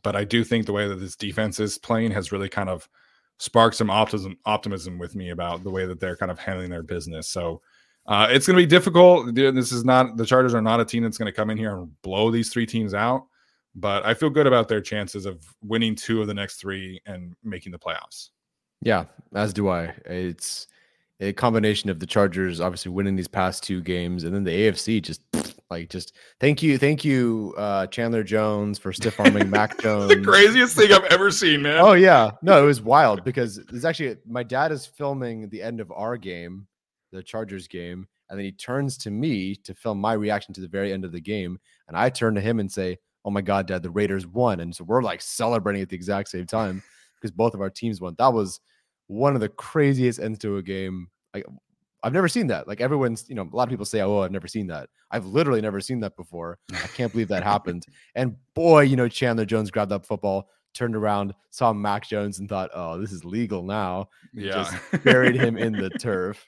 but 0.02 0.16
I 0.16 0.24
do 0.24 0.44
think 0.44 0.66
the 0.66 0.74
way 0.74 0.88
that 0.88 0.96
this 0.96 1.16
defense 1.16 1.60
is 1.60 1.78
playing 1.78 2.12
has 2.12 2.32
really 2.32 2.50
kind 2.50 2.70
of 2.70 2.90
sparked 3.38 3.76
some 3.76 3.90
optimism 3.90 4.38
optimism 4.46 4.98
with 4.98 5.16
me 5.16 5.30
about 5.30 5.64
the 5.64 5.70
way 5.70 5.86
that 5.86 6.00
they're 6.00 6.18
kind 6.18 6.32
of 6.32 6.40
handling 6.40 6.70
their 6.70 6.84
business. 6.84 7.30
So 7.30 7.62
uh, 8.06 8.28
it's 8.30 8.46
going 8.48 8.58
to 8.58 8.62
be 8.64 8.68
difficult. 8.68 9.34
This 9.36 9.72
is 9.72 9.86
not 9.86 10.18
the 10.18 10.26
Chargers 10.26 10.54
are 10.54 10.62
not 10.62 10.80
a 10.80 10.86
team 10.86 11.04
that's 11.04 11.18
going 11.18 11.32
to 11.32 11.36
come 11.36 11.50
in 11.50 11.58
here 11.58 11.76
and 11.78 12.02
blow 12.02 12.32
these 12.32 12.50
three 12.50 12.66
teams 12.66 12.94
out. 12.94 13.26
but 13.76 14.06
I 14.06 14.14
feel 14.14 14.30
good 14.30 14.46
about 14.48 14.68
their 14.68 14.82
chances 14.82 15.26
of 15.26 15.44
winning 15.64 15.96
two 15.96 16.22
of 16.22 16.28
the 16.28 16.34
next 16.34 16.58
three 16.58 17.02
and 17.06 17.34
making 17.44 17.72
the 17.72 17.80
playoffs. 17.80 18.30
Yeah, 18.82 19.06
as 19.34 19.54
do 19.54 19.70
I. 19.70 19.94
It's 20.06 20.68
a 21.22 21.32
combination 21.34 21.90
of 21.90 22.00
the 22.00 22.06
Chargers 22.06 22.60
obviously 22.60 22.92
winning 22.92 23.16
these 23.16 23.28
past 23.30 23.64
two 23.64 23.82
games, 23.82 24.26
and 24.26 24.36
then 24.36 24.44
the 24.44 24.52
AFC 24.52 25.02
just 25.02 25.22
like 25.70 25.90
just 25.90 26.14
thank 26.42 26.62
you, 26.62 26.78
thank 26.78 27.06
you, 27.06 27.54
uh, 27.58 27.88
Chandler 27.88 28.24
Jones 28.24 28.78
for 28.78 28.92
stiff 28.92 29.20
arming 29.20 29.50
Mac 29.50 29.80
Jones. 29.82 30.10
the 30.10 30.22
craziest 30.22 30.76
thing 30.76 30.92
I've 30.92 31.06
ever 31.06 31.32
seen, 31.32 31.62
man. 31.62 31.80
Oh 31.80 31.94
yeah, 31.94 32.32
no, 32.42 32.62
it 32.62 32.66
was 32.66 32.82
wild 32.82 33.24
because 33.24 33.58
it's 33.58 33.86
actually 33.86 34.18
my 34.28 34.44
dad 34.44 34.72
is 34.74 34.86
filming 34.86 35.48
the 35.50 35.62
end 35.62 35.80
of 35.80 35.92
our 35.94 36.18
game, 36.18 36.68
the 37.14 37.24
Chargers 37.24 37.68
game, 37.68 38.08
and 38.30 38.40
then 38.40 38.46
he 38.46 38.52
turns 38.52 38.98
to 39.00 39.12
me 39.12 39.56
to 39.56 39.74
film 39.74 40.00
my 40.00 40.14
reaction 40.14 40.54
to 40.56 40.62
the 40.62 40.68
very 40.68 40.92
end 40.92 41.06
of 41.06 41.12
the 41.12 41.22
game, 41.22 41.60
and 41.88 41.98
I 41.98 42.10
turn 42.10 42.36
to 42.36 42.42
him 42.42 42.60
and 42.60 42.72
say, 42.72 42.98
"Oh 43.26 43.32
my 43.32 43.42
God, 43.42 43.68
Dad, 43.68 43.84
the 43.84 43.90
Raiders 43.90 44.28
won!" 44.28 44.60
And 44.60 44.76
so 44.76 44.84
we're 44.84 45.02
like 45.02 45.22
celebrating 45.22 45.82
at 45.82 45.90
the 45.90 45.96
exact 45.96 46.30
same 46.30 46.46
time 46.46 46.84
because 47.16 47.32
both 47.32 47.54
of 47.54 47.62
our 47.62 47.70
teams 47.70 48.02
won. 48.02 48.16
That 48.18 48.34
was 48.34 48.60
one 49.08 49.36
of 49.36 49.42
the 49.42 49.50
craziest 49.50 50.20
ends 50.20 50.40
to 50.40 50.58
a 50.58 50.64
game. 50.64 51.08
Like 51.34 51.46
I've 52.04 52.14
never 52.14 52.28
seen 52.28 52.48
that. 52.48 52.68
Like 52.68 52.82
everyone's, 52.82 53.26
you 53.30 53.36
know, 53.36 53.44
a 53.44 53.56
lot 53.56 53.64
of 53.64 53.70
people 53.70 53.86
say, 53.86 54.02
"Oh, 54.02 54.20
I've 54.20 54.32
never 54.32 54.48
seen 54.48 54.68
that." 54.68 54.90
I've 55.12 55.26
literally 55.26 55.62
never 55.62 55.80
seen 55.80 56.00
that 56.02 56.18
before. 56.18 56.58
I 56.74 56.88
can't 56.88 57.12
believe 57.12 57.30
that 57.30 57.44
happened. 57.44 57.86
And 58.16 58.36
boy, 58.56 58.82
you 58.82 58.96
know, 58.96 59.08
Chandler 59.08 59.46
Jones 59.46 59.72
grabbed 59.72 59.92
that 59.92 60.06
football, 60.06 60.50
turned 60.74 60.96
around, 60.96 61.34
saw 61.52 61.72
Mac 61.72 62.08
Jones, 62.08 62.40
and 62.40 62.50
thought, 62.50 62.72
"Oh, 62.74 63.00
this 63.00 63.12
is 63.12 63.24
legal 63.24 63.64
now." 63.64 64.10
Yeah, 64.34 64.52
just 64.52 65.04
buried 65.04 65.36
him 65.36 65.58
in 65.58 65.74
the 65.74 65.90
turf. 66.00 66.46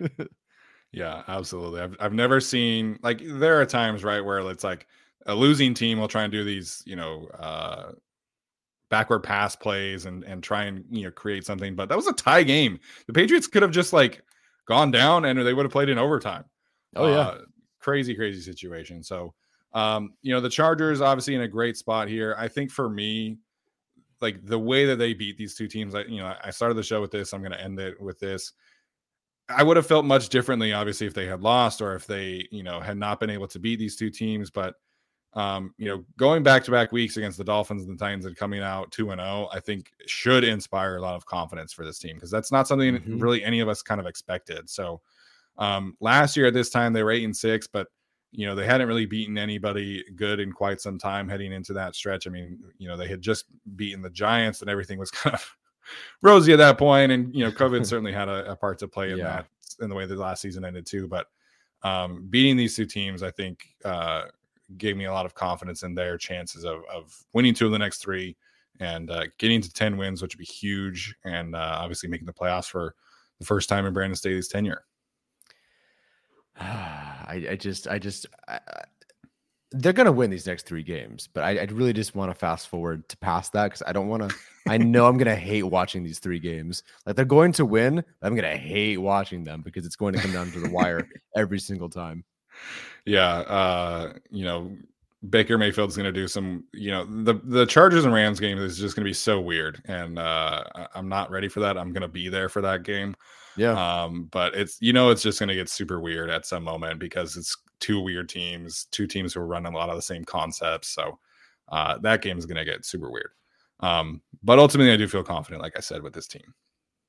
yeah, 0.92 1.22
absolutely. 1.28 1.80
I've 1.80 1.96
I've 2.00 2.12
never 2.14 2.40
seen 2.40 2.98
like 3.02 3.20
there 3.24 3.60
are 3.60 3.66
times 3.66 4.04
right 4.04 4.24
where 4.24 4.38
it's 4.50 4.64
like 4.64 4.86
a 5.26 5.34
losing 5.34 5.74
team 5.74 5.98
will 5.98 6.08
try 6.08 6.22
and 6.22 6.32
do 6.32 6.44
these, 6.44 6.82
you 6.86 6.96
know, 6.96 7.26
uh 7.38 7.92
backward 8.88 9.20
pass 9.20 9.56
plays 9.56 10.06
and 10.06 10.22
and 10.24 10.42
try 10.42 10.64
and 10.64 10.84
you 10.90 11.04
know 11.04 11.10
create 11.10 11.44
something. 11.44 11.74
But 11.74 11.88
that 11.88 11.96
was 11.96 12.06
a 12.06 12.12
tie 12.12 12.42
game. 12.42 12.78
The 13.06 13.12
Patriots 13.12 13.46
could 13.46 13.62
have 13.62 13.72
just 13.72 13.92
like 13.92 14.22
gone 14.66 14.90
down 14.90 15.24
and 15.24 15.38
they 15.44 15.54
would 15.54 15.64
have 15.64 15.72
played 15.72 15.88
in 15.88 15.98
overtime. 15.98 16.44
Oh 16.94 17.08
yeah, 17.08 17.18
uh, 17.18 17.38
crazy 17.80 18.14
crazy 18.14 18.40
situation. 18.40 19.02
So 19.02 19.34
um, 19.72 20.14
you 20.22 20.32
know 20.32 20.40
the 20.40 20.48
Chargers 20.48 21.00
obviously 21.00 21.34
in 21.34 21.42
a 21.42 21.48
great 21.48 21.76
spot 21.76 22.08
here. 22.08 22.34
I 22.38 22.48
think 22.48 22.70
for 22.70 22.88
me, 22.88 23.38
like 24.20 24.44
the 24.44 24.58
way 24.58 24.86
that 24.86 24.96
they 24.96 25.14
beat 25.14 25.36
these 25.36 25.54
two 25.54 25.68
teams, 25.68 25.94
I 25.94 26.02
you 26.02 26.18
know 26.18 26.34
I 26.42 26.50
started 26.50 26.74
the 26.74 26.82
show 26.82 27.00
with 27.00 27.10
this. 27.10 27.32
I'm 27.32 27.40
going 27.40 27.52
to 27.52 27.62
end 27.62 27.78
it 27.78 28.00
with 28.00 28.18
this. 28.18 28.52
I 29.48 29.62
would 29.62 29.76
have 29.76 29.86
felt 29.86 30.04
much 30.04 30.28
differently, 30.28 30.72
obviously, 30.72 31.06
if 31.06 31.14
they 31.14 31.26
had 31.26 31.40
lost 31.40 31.80
or 31.80 31.94
if 31.94 32.06
they, 32.06 32.48
you 32.50 32.62
know, 32.62 32.80
had 32.80 32.96
not 32.96 33.20
been 33.20 33.30
able 33.30 33.46
to 33.48 33.58
beat 33.58 33.78
these 33.78 33.96
two 33.96 34.10
teams. 34.10 34.50
But 34.50 34.74
um, 35.34 35.74
you 35.76 35.86
know, 35.88 36.02
going 36.16 36.42
back 36.42 36.64
to 36.64 36.70
back 36.70 36.92
weeks 36.92 37.18
against 37.18 37.36
the 37.36 37.44
Dolphins 37.44 37.84
and 37.84 37.96
the 37.96 38.02
Titans 38.02 38.24
and 38.24 38.34
coming 38.34 38.62
out 38.62 38.90
2 38.90 39.10
and 39.10 39.20
0, 39.20 39.48
I 39.52 39.60
think 39.60 39.92
should 40.06 40.44
inspire 40.44 40.96
a 40.96 41.02
lot 41.02 41.14
of 41.14 41.26
confidence 41.26 41.74
for 41.74 41.84
this 41.84 41.98
team 41.98 42.16
because 42.16 42.30
that's 42.30 42.50
not 42.50 42.66
something 42.66 42.94
mm-hmm. 42.94 43.18
really 43.18 43.44
any 43.44 43.60
of 43.60 43.68
us 43.68 43.82
kind 43.82 44.00
of 44.00 44.06
expected. 44.06 44.68
So 44.70 45.02
um, 45.58 45.94
last 46.00 46.36
year 46.36 46.46
at 46.46 46.54
this 46.54 46.70
time 46.70 46.94
they 46.94 47.02
were 47.02 47.10
8 47.10 47.24
and 47.24 47.36
6, 47.36 47.66
but 47.66 47.88
you 48.32 48.46
know, 48.46 48.54
they 48.54 48.66
hadn't 48.66 48.88
really 48.88 49.06
beaten 49.06 49.38
anybody 49.38 50.04
good 50.16 50.40
in 50.40 50.52
quite 50.52 50.80
some 50.80 50.98
time 50.98 51.28
heading 51.28 51.52
into 51.52 51.72
that 51.74 51.94
stretch. 51.94 52.26
I 52.26 52.30
mean, 52.30 52.58
you 52.78 52.88
know, 52.88 52.96
they 52.96 53.08
had 53.08 53.20
just 53.20 53.44
beaten 53.76 54.02
the 54.02 54.10
Giants 54.10 54.62
and 54.62 54.70
everything 54.70 54.98
was 54.98 55.10
kind 55.12 55.34
of 55.34 55.56
rosy 56.22 56.52
at 56.52 56.58
that 56.58 56.78
point, 56.78 57.12
and 57.12 57.34
you 57.34 57.44
know, 57.44 57.50
COVID 57.50 57.86
certainly 57.86 58.12
had 58.12 58.28
a, 58.28 58.52
a, 58.52 58.56
part 58.56 58.78
to 58.80 58.88
play 58.88 59.12
in 59.12 59.18
yeah. 59.18 59.24
that 59.24 59.46
in 59.80 59.88
the 59.88 59.94
way 59.94 60.06
the 60.06 60.16
last 60.16 60.42
season 60.42 60.64
ended 60.64 60.86
too. 60.86 61.08
But 61.08 61.26
um, 61.82 62.26
beating 62.30 62.56
these 62.56 62.74
two 62.74 62.86
teams, 62.86 63.22
I 63.22 63.30
think, 63.30 63.66
uh, 63.84 64.24
gave 64.76 64.96
me 64.96 65.04
a 65.04 65.12
lot 65.12 65.26
of 65.26 65.34
confidence 65.34 65.82
in 65.82 65.94
their 65.94 66.18
chances 66.18 66.64
of, 66.64 66.82
of 66.92 67.16
winning 67.32 67.54
two 67.54 67.66
of 67.66 67.72
the 67.72 67.78
next 67.78 67.98
three 67.98 68.36
and 68.80 69.10
uh, 69.10 69.24
getting 69.38 69.60
to 69.60 69.72
10 69.72 69.96
wins, 69.96 70.20
which 70.20 70.34
would 70.34 70.38
be 70.38 70.44
huge. 70.44 71.14
And 71.24 71.54
uh, 71.54 71.76
obviously 71.78 72.08
making 72.08 72.26
the 72.26 72.32
playoffs 72.32 72.68
for 72.68 72.94
the 73.38 73.44
first 73.44 73.68
time 73.68 73.86
in 73.86 73.92
Brandon 73.92 74.16
Staley's 74.16 74.48
tenure. 74.48 74.84
I, 76.60 77.46
I 77.50 77.56
just, 77.56 77.88
I 77.88 77.98
just, 77.98 78.26
I, 78.48 78.58
they're 79.72 79.92
going 79.92 80.06
to 80.06 80.12
win 80.12 80.30
these 80.30 80.46
next 80.46 80.66
three 80.66 80.82
games, 80.82 81.28
but 81.32 81.42
I, 81.42 81.58
I 81.58 81.64
really 81.64 81.92
just 81.92 82.14
want 82.14 82.30
to 82.30 82.34
fast 82.34 82.68
forward 82.68 83.08
to 83.08 83.16
past 83.16 83.52
that 83.52 83.64
because 83.64 83.82
I 83.86 83.92
don't 83.92 84.08
want 84.08 84.28
to. 84.28 84.36
I 84.68 84.78
know 84.78 85.06
I'm 85.06 85.16
going 85.16 85.26
to 85.26 85.36
hate 85.36 85.64
watching 85.64 86.02
these 86.02 86.18
three 86.18 86.38
games. 86.38 86.82
Like 87.04 87.16
they're 87.16 87.24
going 87.24 87.52
to 87.52 87.64
win, 87.64 88.04
I'm 88.22 88.34
going 88.34 88.50
to 88.50 88.56
hate 88.56 88.98
watching 88.98 89.44
them 89.44 89.62
because 89.62 89.86
it's 89.86 89.96
going 89.96 90.14
to 90.14 90.20
come 90.20 90.32
down 90.32 90.50
to 90.52 90.60
the 90.60 90.70
wire 90.70 91.08
every 91.36 91.58
single 91.58 91.88
time 91.88 92.24
yeah, 93.04 93.38
uh, 93.38 94.12
you 94.30 94.44
know, 94.44 94.76
Baker 95.30 95.58
Mayfield's 95.58 95.96
going 95.96 96.12
to 96.12 96.12
do 96.12 96.28
some, 96.28 96.64
you 96.72 96.90
know, 96.90 97.04
the 97.04 97.34
the 97.44 97.66
Chargers 97.66 98.04
and 98.04 98.12
Rams 98.12 98.40
game 98.40 98.58
is 98.58 98.78
just 98.78 98.94
going 98.96 99.04
to 99.04 99.08
be 99.08 99.14
so 99.14 99.40
weird, 99.40 99.82
and 99.86 100.18
uh, 100.18 100.64
I'm 100.94 101.08
not 101.08 101.30
ready 101.30 101.48
for 101.48 101.60
that. 101.60 101.78
I'm 101.78 101.92
going 101.92 102.02
to 102.02 102.08
be 102.08 102.28
there 102.28 102.48
for 102.48 102.60
that 102.62 102.82
game. 102.82 103.14
Yeah. 103.56 103.72
Um, 103.72 104.28
but 104.30 104.54
it's 104.54 104.78
you 104.80 104.92
know 104.92 105.10
it's 105.10 105.22
just 105.22 105.38
going 105.38 105.48
to 105.48 105.54
get 105.54 105.68
super 105.68 106.00
weird 106.00 106.30
at 106.30 106.46
some 106.46 106.64
moment 106.64 107.00
because 107.00 107.36
it's 107.36 107.56
two 107.80 108.00
weird 108.00 108.28
teams, 108.28 108.86
two 108.90 109.06
teams 109.06 109.34
who 109.34 109.40
are 109.40 109.46
running 109.46 109.72
a 109.72 109.76
lot 109.76 109.90
of 109.90 109.96
the 109.96 110.02
same 110.02 110.24
concepts. 110.24 110.88
So 110.88 111.18
uh, 111.68 111.98
that 111.98 112.22
game 112.22 112.38
is 112.38 112.46
going 112.46 112.56
to 112.56 112.64
get 112.64 112.84
super 112.84 113.10
weird. 113.10 113.30
Um, 113.80 114.22
but 114.42 114.58
ultimately, 114.58 114.92
I 114.92 114.96
do 114.96 115.08
feel 115.08 115.22
confident, 115.22 115.62
like 115.62 115.76
I 115.76 115.80
said, 115.80 116.02
with 116.02 116.14
this 116.14 116.26
team. 116.26 116.54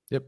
Yep. 0.09 0.23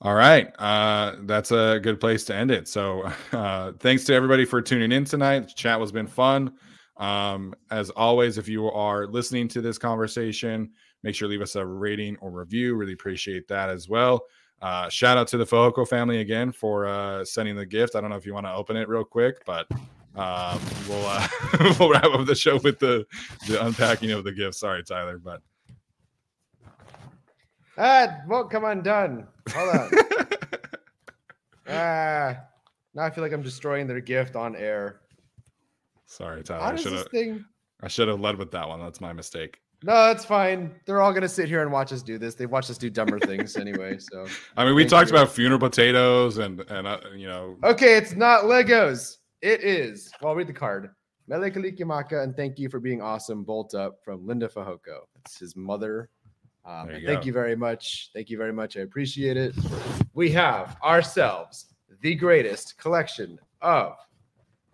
All 0.00 0.14
right. 0.14 0.52
Uh, 0.58 1.16
that's 1.20 1.52
a 1.52 1.78
good 1.80 2.00
place 2.00 2.24
to 2.24 2.34
end 2.34 2.50
it. 2.50 2.66
So 2.68 3.10
uh, 3.32 3.72
thanks 3.78 4.04
to 4.04 4.14
everybody 4.14 4.44
for 4.44 4.60
tuning 4.60 4.92
in 4.92 5.04
tonight. 5.04 5.48
The 5.48 5.54
chat 5.54 5.78
has 5.80 5.92
been 5.92 6.06
fun. 6.06 6.54
Um, 6.96 7.54
as 7.70 7.90
always, 7.90 8.36
if 8.36 8.48
you 8.48 8.70
are 8.70 9.06
listening 9.06 9.48
to 9.48 9.60
this 9.60 9.78
conversation, 9.78 10.70
make 11.02 11.14
sure 11.14 11.26
to 11.26 11.30
leave 11.30 11.40
us 11.40 11.56
a 11.56 11.64
rating 11.64 12.16
or 12.20 12.30
review. 12.30 12.74
Really 12.74 12.92
appreciate 12.92 13.48
that 13.48 13.70
as 13.70 13.88
well. 13.88 14.22
Uh, 14.62 14.88
shout 14.88 15.18
out 15.18 15.26
to 15.28 15.36
the 15.36 15.44
Fehoko 15.44 15.86
family 15.86 16.20
again 16.20 16.52
for 16.52 16.86
uh, 16.86 17.24
sending 17.24 17.56
the 17.56 17.66
gift. 17.66 17.96
I 17.96 18.00
don't 18.00 18.10
know 18.10 18.16
if 18.16 18.24
you 18.24 18.32
want 18.32 18.46
to 18.46 18.54
open 18.54 18.76
it 18.76 18.88
real 18.88 19.04
quick, 19.04 19.44
but 19.44 19.66
um, 20.14 20.60
we'll 20.88 21.04
uh, 21.04 21.26
we'll 21.80 21.90
wrap 21.90 22.04
up 22.04 22.24
the 22.26 22.34
show 22.34 22.58
with 22.62 22.78
the 22.78 23.04
the 23.48 23.64
unpacking 23.66 24.12
of 24.12 24.22
the 24.22 24.32
gift. 24.32 24.54
Sorry, 24.54 24.84
Tyler, 24.84 25.18
but 25.18 25.42
Ah, 27.78 28.18
won't 28.28 28.50
come 28.50 28.64
undone. 28.64 29.26
Hold 29.50 29.76
on. 29.76 29.90
ah, 31.68 32.36
now 32.94 33.02
I 33.02 33.10
feel 33.10 33.24
like 33.24 33.32
I'm 33.32 33.42
destroying 33.42 33.86
their 33.86 34.00
gift 34.00 34.36
on 34.36 34.54
air. 34.54 35.00
Sorry, 36.06 36.42
Tyler. 36.42 36.62
I 36.62 36.76
should 36.76 36.92
have. 36.92 37.08
Thing... 37.08 37.44
I 37.82 37.88
should 37.88 38.08
have 38.08 38.20
led 38.20 38.36
with 38.36 38.50
that 38.52 38.68
one. 38.68 38.80
That's 38.80 39.00
my 39.00 39.12
mistake. 39.12 39.60
No, 39.84 39.92
that's 40.06 40.24
fine. 40.24 40.74
They're 40.86 41.00
all 41.00 41.12
gonna 41.12 41.28
sit 41.28 41.48
here 41.48 41.62
and 41.62 41.72
watch 41.72 41.92
us 41.92 42.02
do 42.02 42.18
this. 42.18 42.34
They've 42.34 42.50
watched 42.50 42.70
us 42.70 42.78
do 42.78 42.90
dumber 42.90 43.18
things 43.18 43.56
anyway. 43.56 43.98
So 44.12 44.26
I 44.56 44.64
mean, 44.64 44.74
we 44.74 44.84
talked 44.84 45.10
you. 45.10 45.16
about 45.16 45.32
funeral 45.32 45.58
potatoes 45.58 46.38
and 46.38 46.60
and 46.70 46.86
uh, 46.86 47.00
you 47.14 47.26
know. 47.26 47.56
Okay, 47.64 47.96
it's 47.96 48.14
not 48.14 48.44
Legos. 48.44 49.16
It 49.40 49.62
is. 49.62 50.12
Well, 50.20 50.30
I'll 50.30 50.36
read 50.36 50.46
the 50.46 50.52
card. 50.52 50.90
Mele 51.28 51.50
Kalikimaka, 51.50 52.22
and 52.22 52.36
thank 52.36 52.58
you 52.58 52.68
for 52.68 52.80
being 52.80 53.00
awesome. 53.00 53.44
Bolt 53.44 53.74
up 53.74 53.98
from 54.04 54.26
Linda 54.26 54.48
Fehoko. 54.48 55.02
It's 55.24 55.38
his 55.38 55.56
mother 55.56 56.10
um, 56.64 56.90
you 56.90 57.06
thank 57.06 57.26
you 57.26 57.32
very 57.32 57.56
much. 57.56 58.10
Thank 58.14 58.30
you 58.30 58.38
very 58.38 58.52
much. 58.52 58.76
I 58.76 58.80
appreciate 58.80 59.36
it. 59.36 59.54
We 60.14 60.30
have 60.32 60.76
ourselves 60.82 61.74
the 62.00 62.14
greatest 62.14 62.78
collection 62.78 63.38
of 63.60 63.96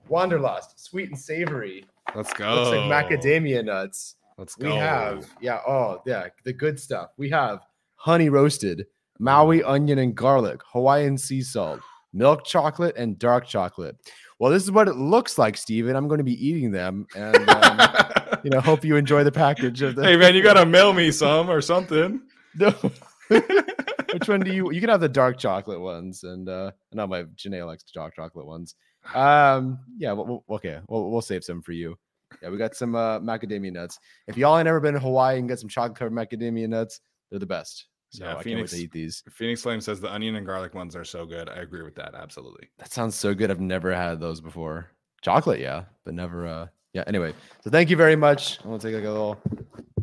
Wanderlust, 0.08 0.84
sweet 0.84 1.08
and 1.08 1.18
savory. 1.18 1.84
Let's 2.14 2.32
go. 2.32 2.54
Looks 2.54 2.76
like 2.76 3.08
macadamia 3.20 3.64
nuts. 3.64 4.16
Let's 4.38 4.54
go. 4.54 4.70
We 4.70 4.76
have, 4.76 5.28
yeah, 5.40 5.60
oh, 5.66 6.00
yeah, 6.06 6.28
the 6.44 6.52
good 6.52 6.78
stuff. 6.78 7.10
We 7.16 7.28
have 7.30 7.66
honey 7.96 8.28
roasted, 8.28 8.86
Maui 9.18 9.64
onion 9.64 9.98
and 9.98 10.14
garlic, 10.14 10.60
Hawaiian 10.72 11.18
sea 11.18 11.42
salt, 11.42 11.80
milk 12.12 12.44
chocolate, 12.44 12.96
and 12.96 13.18
dark 13.18 13.46
chocolate. 13.46 13.96
Well, 14.38 14.52
this 14.52 14.62
is 14.62 14.70
what 14.70 14.86
it 14.86 14.94
looks 14.94 15.38
like, 15.38 15.56
Steven. 15.56 15.96
I'm 15.96 16.06
going 16.06 16.18
to 16.18 16.24
be 16.24 16.46
eating 16.46 16.70
them. 16.70 17.08
And 17.16 17.48
um, 17.48 17.80
you 18.44 18.50
know, 18.50 18.60
hope 18.60 18.84
you 18.84 18.94
enjoy 18.94 19.24
the 19.24 19.32
package 19.32 19.82
of 19.82 19.96
the. 19.96 20.04
Hey 20.04 20.16
man, 20.16 20.36
you 20.36 20.42
gotta 20.42 20.64
mail 20.66 20.92
me 20.92 21.10
some 21.10 21.50
or 21.50 21.60
something. 21.60 22.22
No. 22.54 22.70
Which 23.28 24.28
one 24.28 24.40
do 24.40 24.52
you? 24.52 24.70
You 24.70 24.80
can 24.80 24.88
have 24.88 25.00
the 25.00 25.08
dark 25.08 25.36
chocolate 25.36 25.80
ones, 25.80 26.22
and 26.22 26.48
uh, 26.48 26.70
not 26.92 27.08
my 27.08 27.24
Janae 27.24 27.66
likes 27.66 27.82
the 27.82 27.90
dark 27.92 28.14
chocolate 28.14 28.46
ones. 28.46 28.76
Um, 29.14 29.80
yeah, 29.98 30.12
well, 30.12 30.44
okay, 30.48 30.78
we'll, 30.88 31.10
we'll 31.10 31.20
save 31.20 31.44
some 31.44 31.60
for 31.60 31.72
you. 31.72 31.98
Yeah, 32.42 32.50
we 32.50 32.58
got 32.58 32.74
some 32.74 32.94
uh, 32.94 33.20
macadamia 33.20 33.72
nuts. 33.72 33.98
If 34.26 34.36
y'all 34.36 34.58
ain't 34.58 34.68
ever 34.68 34.80
been 34.80 34.94
to 34.94 35.00
Hawaii 35.00 35.38
and 35.38 35.48
get 35.48 35.58
some 35.58 35.68
chocolate 35.68 35.98
covered 35.98 36.12
macadamia 36.12 36.68
nuts, 36.68 37.00
they're 37.30 37.38
the 37.38 37.46
best. 37.46 37.86
So 38.10 38.24
yeah, 38.24 38.36
I 38.36 38.42
Phoenix, 38.42 38.44
can't 38.44 38.60
wait 38.60 38.70
to 38.70 38.84
eat 38.84 38.92
these. 38.92 39.22
Phoenix 39.30 39.62
Flame 39.62 39.80
says 39.80 40.00
the 40.00 40.12
onion 40.12 40.36
and 40.36 40.46
garlic 40.46 40.74
ones 40.74 40.96
are 40.96 41.04
so 41.04 41.26
good. 41.26 41.48
I 41.48 41.56
agree 41.56 41.82
with 41.82 41.94
that. 41.96 42.14
Absolutely. 42.14 42.68
That 42.78 42.92
sounds 42.92 43.14
so 43.14 43.34
good. 43.34 43.50
I've 43.50 43.60
never 43.60 43.94
had 43.94 44.18
those 44.18 44.40
before. 44.40 44.90
Chocolate, 45.20 45.60
yeah, 45.60 45.84
but 46.04 46.14
never 46.14 46.46
uh 46.46 46.66
yeah. 46.94 47.04
Anyway, 47.06 47.34
so 47.62 47.70
thank 47.70 47.90
you 47.90 47.96
very 47.96 48.16
much. 48.16 48.58
I'm 48.60 48.70
gonna 48.70 48.78
take 48.78 48.94
like 48.94 49.04
a 49.04 49.10
little, 49.10 49.38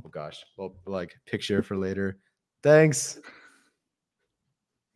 oh 0.05 0.09
gosh, 0.09 0.43
little 0.57 0.75
like 0.85 1.15
picture 1.25 1.63
for 1.63 1.77
later. 1.77 2.19
Thanks. 2.61 3.19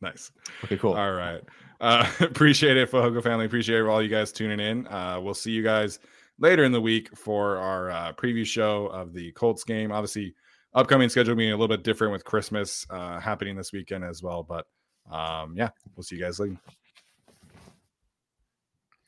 Nice. 0.02 0.32
Okay, 0.64 0.78
cool. 0.78 0.94
All 0.94 1.14
right. 1.14 1.42
Uh, 1.82 2.10
appreciate 2.20 2.78
it, 2.78 2.92
Fehoko 2.92 3.24
family. 3.24 3.46
Appreciate 3.46 3.82
all 3.82 4.02
you 4.02 4.10
guys 4.10 4.32
tuning 4.32 4.60
in. 4.60 4.88
Uh, 4.88 5.20
we'll 5.22 5.34
see 5.34 5.52
you 5.52 5.64
guys 5.64 6.00
later 6.40 6.64
in 6.64 6.72
the 6.72 6.82
week 6.82 7.16
for 7.18 7.58
our 7.58 7.92
uh, 7.92 8.14
preview 8.14 8.46
show 8.46 8.88
of 8.88 9.14
the 9.14 9.32
Colts 9.34 9.64
game. 9.64 9.92
Obviously, 9.92 10.34
upcoming 10.74 11.10
schedule 11.10 11.36
being 11.36 11.52
a 11.52 11.58
little 11.58 11.68
bit 11.68 11.84
different 11.84 12.14
with 12.14 12.26
Christmas 12.26 12.86
uh, 12.90 13.20
happening 13.20 13.56
this 13.56 13.72
weekend 13.72 14.04
as 14.04 14.24
well. 14.24 14.44
But 14.44 14.66
um, 15.12 15.56
yeah, 15.56 15.70
we'll 15.96 16.04
see 16.04 16.16
you 16.16 16.24
guys 16.24 16.40
later. 16.40 16.58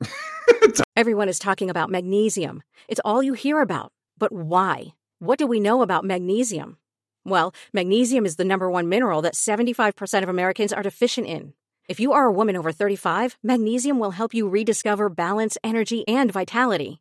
Everyone 0.96 1.30
is 1.30 1.40
talking 1.40 1.70
about 1.70 1.90
magnesium. 1.90 2.64
It's 2.88 3.02
all 3.04 3.24
you 3.24 3.34
hear 3.34 3.62
about. 3.62 3.92
But 4.18 4.32
why? 4.32 4.94
What 5.20 5.40
do 5.40 5.48
we 5.48 5.60
know 5.60 5.82
about 5.82 6.06
magnesium? 6.06 6.78
Well, 7.24 7.54
magnesium 7.74 8.26
is 8.26 8.36
the 8.36 8.46
number 8.46 8.70
one 8.70 8.90
mineral 8.90 9.22
that 9.22 9.36
75% 9.36 10.24
of 10.24 10.30
Americans 10.30 10.74
are 10.74 10.84
deficient 10.84 11.28
in. 11.28 11.54
If 11.88 12.00
you 12.00 12.14
are 12.14 12.26
a 12.26 12.32
woman 12.32 12.56
over 12.56 12.72
35, 12.72 13.38
magnesium 13.44 14.00
will 14.00 14.12
help 14.12 14.34
you 14.34 14.48
rediscover 14.48 15.10
balance, 15.10 15.58
energy, 15.64 16.08
and 16.08 16.32
vitality. 16.32 17.01